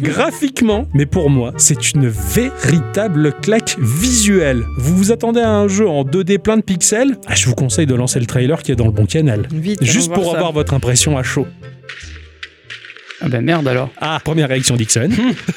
Graphiquement, 0.00 0.88
mais 0.94 1.06
pour 1.06 1.30
moi, 1.30 1.52
c'est 1.56 1.92
une 1.92 2.08
véritable 2.08 3.32
claque 3.42 3.76
visuelle. 3.78 4.64
Vous 4.78 4.96
vous 4.96 5.12
attendez 5.12 5.40
à 5.40 5.50
un 5.50 5.68
jeu 5.68 5.88
en 5.88 6.04
2D 6.04 6.38
plein 6.38 6.56
de 6.56 6.62
pixels? 6.62 7.16
Ah, 7.26 7.34
Je 7.34 7.46
vous 7.46 7.54
conseille 7.54 7.86
de 7.86 7.94
lancer 7.94 8.20
le 8.20 8.26
trailer 8.26 8.62
qui 8.62 8.72
est 8.72 8.76
dans 8.76 8.86
le 8.86 8.92
bon 8.92 9.06
canal. 9.06 9.46
Vite, 9.52 9.82
Juste 9.82 10.12
pour 10.12 10.30
ça. 10.32 10.36
avoir 10.38 10.52
votre 10.52 10.74
impression 10.74 11.16
à 11.16 11.22
chaud. 11.22 11.46
Ah 13.22 13.30
bah 13.30 13.40
merde 13.40 13.66
alors. 13.66 13.88
Ah, 13.98 14.20
première 14.22 14.48
réaction 14.50 14.76
Dixon. 14.76 15.08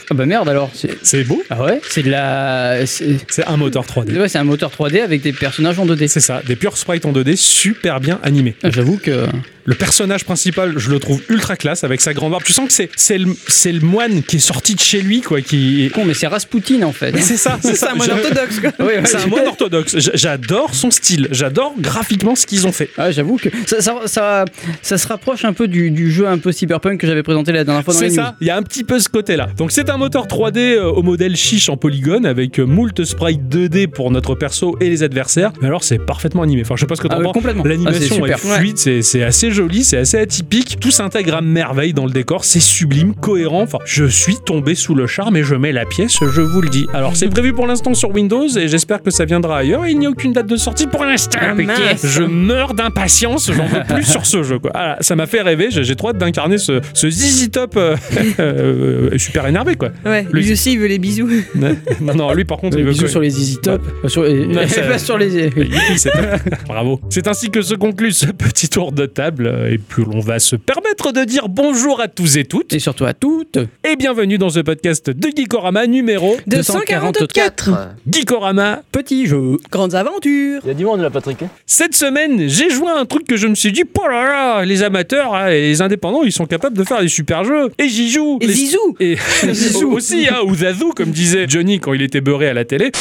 Ah 0.09 0.13
bah 0.13 0.25
merde 0.25 0.47
alors. 0.47 0.71
C'est- 1.03 1.25
beau. 1.25 1.41
Ah 1.49 1.61
ouais 1.61 1.81
C'est 1.89 2.03
de 2.03 2.09
la. 2.09 2.85
C'est 2.85 3.17
C'est 3.27 3.45
un 3.45 3.57
moteur 3.57 3.83
3D. 3.85 4.17
ouais, 4.17 4.29
c'est 4.29 4.37
un 4.37 4.45
moteur 4.45 4.71
3D 4.71 5.01
avec 5.01 5.21
des 5.21 5.33
personnages 5.33 5.77
en 5.77 5.85
2D. 5.85 6.07
C'est 6.07 6.21
ça, 6.21 6.41
des 6.47 6.55
pure 6.55 6.77
sprites 6.77 7.05
en 7.05 7.11
2D 7.11 7.35
super 7.35 7.99
bien 7.99 8.17
animés. 8.23 8.55
Ah, 8.63 8.69
J'avoue 8.69 8.97
que. 8.97 9.25
Le 9.69 9.75
personnage 9.75 10.25
principal, 10.25 10.79
je 10.79 10.89
le 10.89 10.97
trouve 10.99 11.21
ultra 11.29 11.55
classe 11.55 11.83
avec 11.83 12.01
sa 12.01 12.15
grande 12.15 12.31
barbe. 12.31 12.41
Tu 12.43 12.53
sens 12.53 12.65
que 12.67 12.73
c'est 12.73 12.89
c'est 12.95 13.19
le, 13.19 13.35
c'est 13.47 13.71
le 13.71 13.81
moine 13.81 14.23
qui 14.23 14.37
est 14.37 14.39
sorti 14.39 14.73
de 14.73 14.79
chez 14.79 14.99
lui, 14.99 15.21
quoi. 15.21 15.41
Qui... 15.41 15.91
Con, 15.93 16.05
mais 16.05 16.15
c'est 16.15 16.25
Rasputin 16.25 16.81
en 16.81 16.91
fait. 16.91 17.11
Mais 17.11 17.21
c'est 17.21 17.37
ça, 17.37 17.59
c'est 17.61 17.69
C'est 17.69 17.75
ça. 17.75 17.91
un 17.91 17.95
moine 17.95 18.09
orthodoxe, 18.09 18.59
quoi. 18.61 18.71
Ouais, 18.79 18.97
ouais, 18.97 19.05
C'est 19.05 19.17
un 19.17 19.27
moine 19.27 19.45
orthodoxe. 19.45 19.95
J'adore 20.15 20.73
son 20.73 20.89
style. 20.89 21.27
J'adore 21.29 21.75
graphiquement 21.79 22.33
ce 22.35 22.47
qu'ils 22.47 22.65
ont 22.65 22.71
fait. 22.71 22.89
Ah, 22.97 23.11
j'avoue 23.11 23.37
que 23.37 23.49
ça, 23.67 23.79
ça, 23.79 23.93
ça, 24.07 24.45
ça 24.81 24.97
se 24.97 25.07
rapproche 25.07 25.45
un 25.45 25.53
peu 25.53 25.67
du, 25.67 25.91
du 25.91 26.11
jeu 26.11 26.27
un 26.27 26.39
peu 26.39 26.51
cyberpunk 26.51 26.99
que 26.99 27.05
j'avais 27.05 27.21
présenté 27.21 27.51
la 27.51 27.63
dernière 27.63 27.83
fois 27.83 27.93
dans 27.93 27.99
C'est 27.99 28.07
les 28.07 28.15
ça, 28.15 28.35
il 28.41 28.47
y 28.47 28.49
a 28.49 28.57
un 28.57 28.63
petit 28.63 28.83
peu 28.83 28.97
ce 28.99 29.07
côté-là. 29.09 29.49
Donc 29.55 29.71
c'est 29.71 29.91
un 29.91 29.97
moteur 29.97 30.25
3D 30.25 30.57
euh, 30.77 30.85
au 30.85 31.03
modèle 31.03 31.35
chiche 31.35 31.69
en 31.69 31.77
polygone 31.77 32.25
avec 32.25 32.59
euh, 32.59 32.65
moult 32.65 33.03
sprites 33.05 33.41
2D 33.43 33.85
pour 33.87 34.09
notre 34.09 34.33
perso 34.33 34.75
et 34.81 34.89
les 34.89 35.03
adversaires. 35.03 35.51
Mais 35.61 35.67
alors 35.67 35.83
c'est 35.83 35.99
parfaitement 35.99 36.41
animé. 36.41 36.63
Enfin 36.63 36.73
je 36.75 36.81
sais 36.81 36.87
pas 36.87 36.95
ce 36.95 37.01
que 37.01 37.07
Ah, 37.11 37.13
t'en 37.13 37.17
ouais, 37.19 37.23
penses. 37.25 37.33
complètement. 37.33 37.63
L'animation 37.65 38.25
Ah, 38.25 38.29
est 38.29 38.37
fluide, 38.57 38.79
c'est 38.79 39.03
c'est 39.03 39.21
assez 39.21 39.51
joli, 39.59 39.83
c'est 39.83 39.97
assez 39.97 40.17
atypique. 40.17 40.77
Tout 40.79 40.89
s'intègre 40.91 41.35
à 41.35 41.41
merveille 41.41 41.91
dans 41.93 42.05
le 42.05 42.11
décor, 42.11 42.45
c'est 42.45 42.61
sublime, 42.61 43.13
cohérent. 43.13 43.61
Enfin, 43.63 43.79
je 43.85 44.05
suis 44.05 44.37
tombé 44.45 44.73
sous 44.73 44.95
le 44.95 45.05
charme 45.05 45.35
et 45.35 45.43
je 45.43 45.53
mets 45.55 45.73
la 45.73 45.85
pièce, 45.85 46.17
je 46.21 46.39
vous 46.41 46.61
le 46.61 46.69
dis. 46.69 46.87
Alors 46.93 47.17
c'est 47.17 47.27
prévu 47.27 47.51
pour 47.51 47.67
l'instant 47.67 47.93
sur 47.93 48.11
Windows 48.11 48.47
et 48.57 48.69
j'espère 48.69 49.01
que 49.03 49.11
ça 49.11 49.25
viendra 49.25 49.57
ailleurs. 49.57 49.85
Il 49.85 49.99
n'y 49.99 50.05
a 50.05 50.09
aucune 50.09 50.31
date 50.31 50.47
de 50.47 50.55
sortie 50.55 50.87
pour 50.87 51.03
l'instant. 51.03 51.39
Ah, 51.41 51.53
mince. 51.53 52.05
Je 52.05 52.23
meurs 52.23 52.73
d'impatience, 52.73 53.51
j'en 53.51 53.65
veux 53.65 53.81
plus 53.93 54.05
sur 54.05 54.25
ce 54.25 54.43
jeu. 54.43 54.59
Quoi. 54.59 54.71
Voilà, 54.73 54.97
ça 55.01 55.17
m'a 55.17 55.25
fait 55.25 55.41
rêver, 55.41 55.67
j'ai 55.71 55.95
trop 55.97 56.09
hâte 56.11 56.17
d'incarner 56.17 56.57
ce, 56.57 56.79
ce 56.93 57.09
Zizi 57.09 57.49
Top 57.49 57.73
euh, 57.77 57.97
euh, 58.39 59.17
super 59.17 59.45
énervé. 59.45 59.75
quoi. 59.75 59.89
Ouais, 60.05 60.25
Lui- 60.31 60.43
lui 60.43 60.53
aussi, 60.53 60.73
il 60.73 60.79
veut 60.79 60.87
les 60.87 60.99
bisous. 60.99 61.29
non, 61.55 61.75
non, 62.15 62.33
lui 62.33 62.45
par 62.45 62.57
contre, 62.59 62.77
il 62.77 62.83
veut 62.85 62.91
bisous 62.91 63.03
que- 63.03 63.09
sur 63.09 63.19
les 63.19 63.37
Easy 63.41 63.57
Top. 63.57 63.81
Euh, 64.05 64.07
Sur 64.07 64.23
les... 64.23 64.45
Ouais, 64.45 64.67
ça- 64.69 64.81
pas 64.83 64.97
sur 64.99 65.17
les. 65.17 65.49
Bravo. 66.67 67.01
C'est 67.09 67.27
ainsi 67.27 67.49
que 67.49 67.61
se 67.61 67.73
conclut 67.75 68.11
ce 68.11 68.27
petit 68.27 68.69
tour 68.69 68.91
de 68.91 69.05
table 69.05 69.38
euh, 69.47 69.71
et 69.71 69.77
puis 69.77 70.03
l'on 70.05 70.19
va 70.19 70.39
se 70.39 70.55
permettre 70.55 71.11
de 71.11 71.23
dire 71.23 71.49
bonjour 71.49 71.99
à 72.01 72.07
tous 72.07 72.37
et 72.37 72.45
toutes 72.45 72.73
Et 72.73 72.79
surtout 72.79 73.05
à 73.05 73.13
toutes. 73.13 73.57
et 73.83 73.95
bienvenue 73.95 74.37
dans 74.37 74.49
ce 74.49 74.59
podcast 74.59 75.09
de 75.09 75.29
Geekorama 75.35 75.87
numéro 75.87 76.37
244 76.47 77.69
Geekorama. 78.09 78.81
Petit 78.91 79.27
jeu. 79.27 79.57
Grandes 79.71 79.95
aventures 79.95 80.61
Il 80.63 80.67
y 80.67 80.71
a 80.71 80.73
du 80.73 80.85
monde 80.85 81.01
là, 81.01 81.09
Patrick. 81.09 81.39
Cette 81.65 81.95
semaine, 81.95 82.47
j'ai 82.49 82.69
joué 82.69 82.89
à 82.89 82.97
un 82.99 83.05
truc 83.05 83.25
que 83.27 83.37
je 83.37 83.47
me 83.47 83.55
suis 83.55 83.71
dit, 83.71 83.83
oh 83.97 84.07
là 84.07 84.23
là, 84.59 84.65
les 84.65 84.83
amateurs 84.83 85.33
hein, 85.35 85.47
et 85.49 85.61
les 85.61 85.81
indépendants, 85.81 86.23
ils 86.23 86.31
sont 86.31 86.45
capables 86.45 86.77
de 86.77 86.83
faire 86.83 87.01
des 87.01 87.07
super 87.07 87.43
jeux. 87.43 87.69
Et 87.77 87.87
j'y 87.89 88.09
joue. 88.09 88.37
Et 88.41 88.47
Les- 88.47 88.53
Zizou 88.53 88.95
Et 88.99 89.17
aussi, 89.85 90.27
hein, 90.29 90.39
ou 90.45 90.55
Zazou, 90.55 90.91
comme 90.91 91.11
disait 91.11 91.45
Johnny 91.47 91.79
quand 91.79 91.93
il 91.93 92.01
était 92.01 92.21
beurré 92.21 92.47
à 92.49 92.53
la 92.53 92.65
télé. 92.65 92.91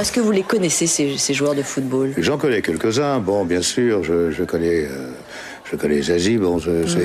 Est-ce 0.00 0.12
que 0.12 0.20
vous 0.20 0.32
les 0.32 0.42
connaissez, 0.42 0.86
ces, 0.86 1.18
ces 1.18 1.34
joueurs 1.34 1.54
de 1.54 1.62
football? 1.62 2.12
J'en 2.16 2.38
connais 2.38 2.62
quelques-uns. 2.62 3.18
Bon, 3.18 3.44
bien 3.44 3.60
sûr, 3.62 4.02
je, 4.02 4.30
je 4.30 4.42
connais, 4.44 4.84
euh, 4.86 5.10
je 5.72 5.76
connais 5.76 6.02
Zazie. 6.02 6.38
Bon, 6.38 6.58
c'est, 6.60 6.86
je- 6.86 6.98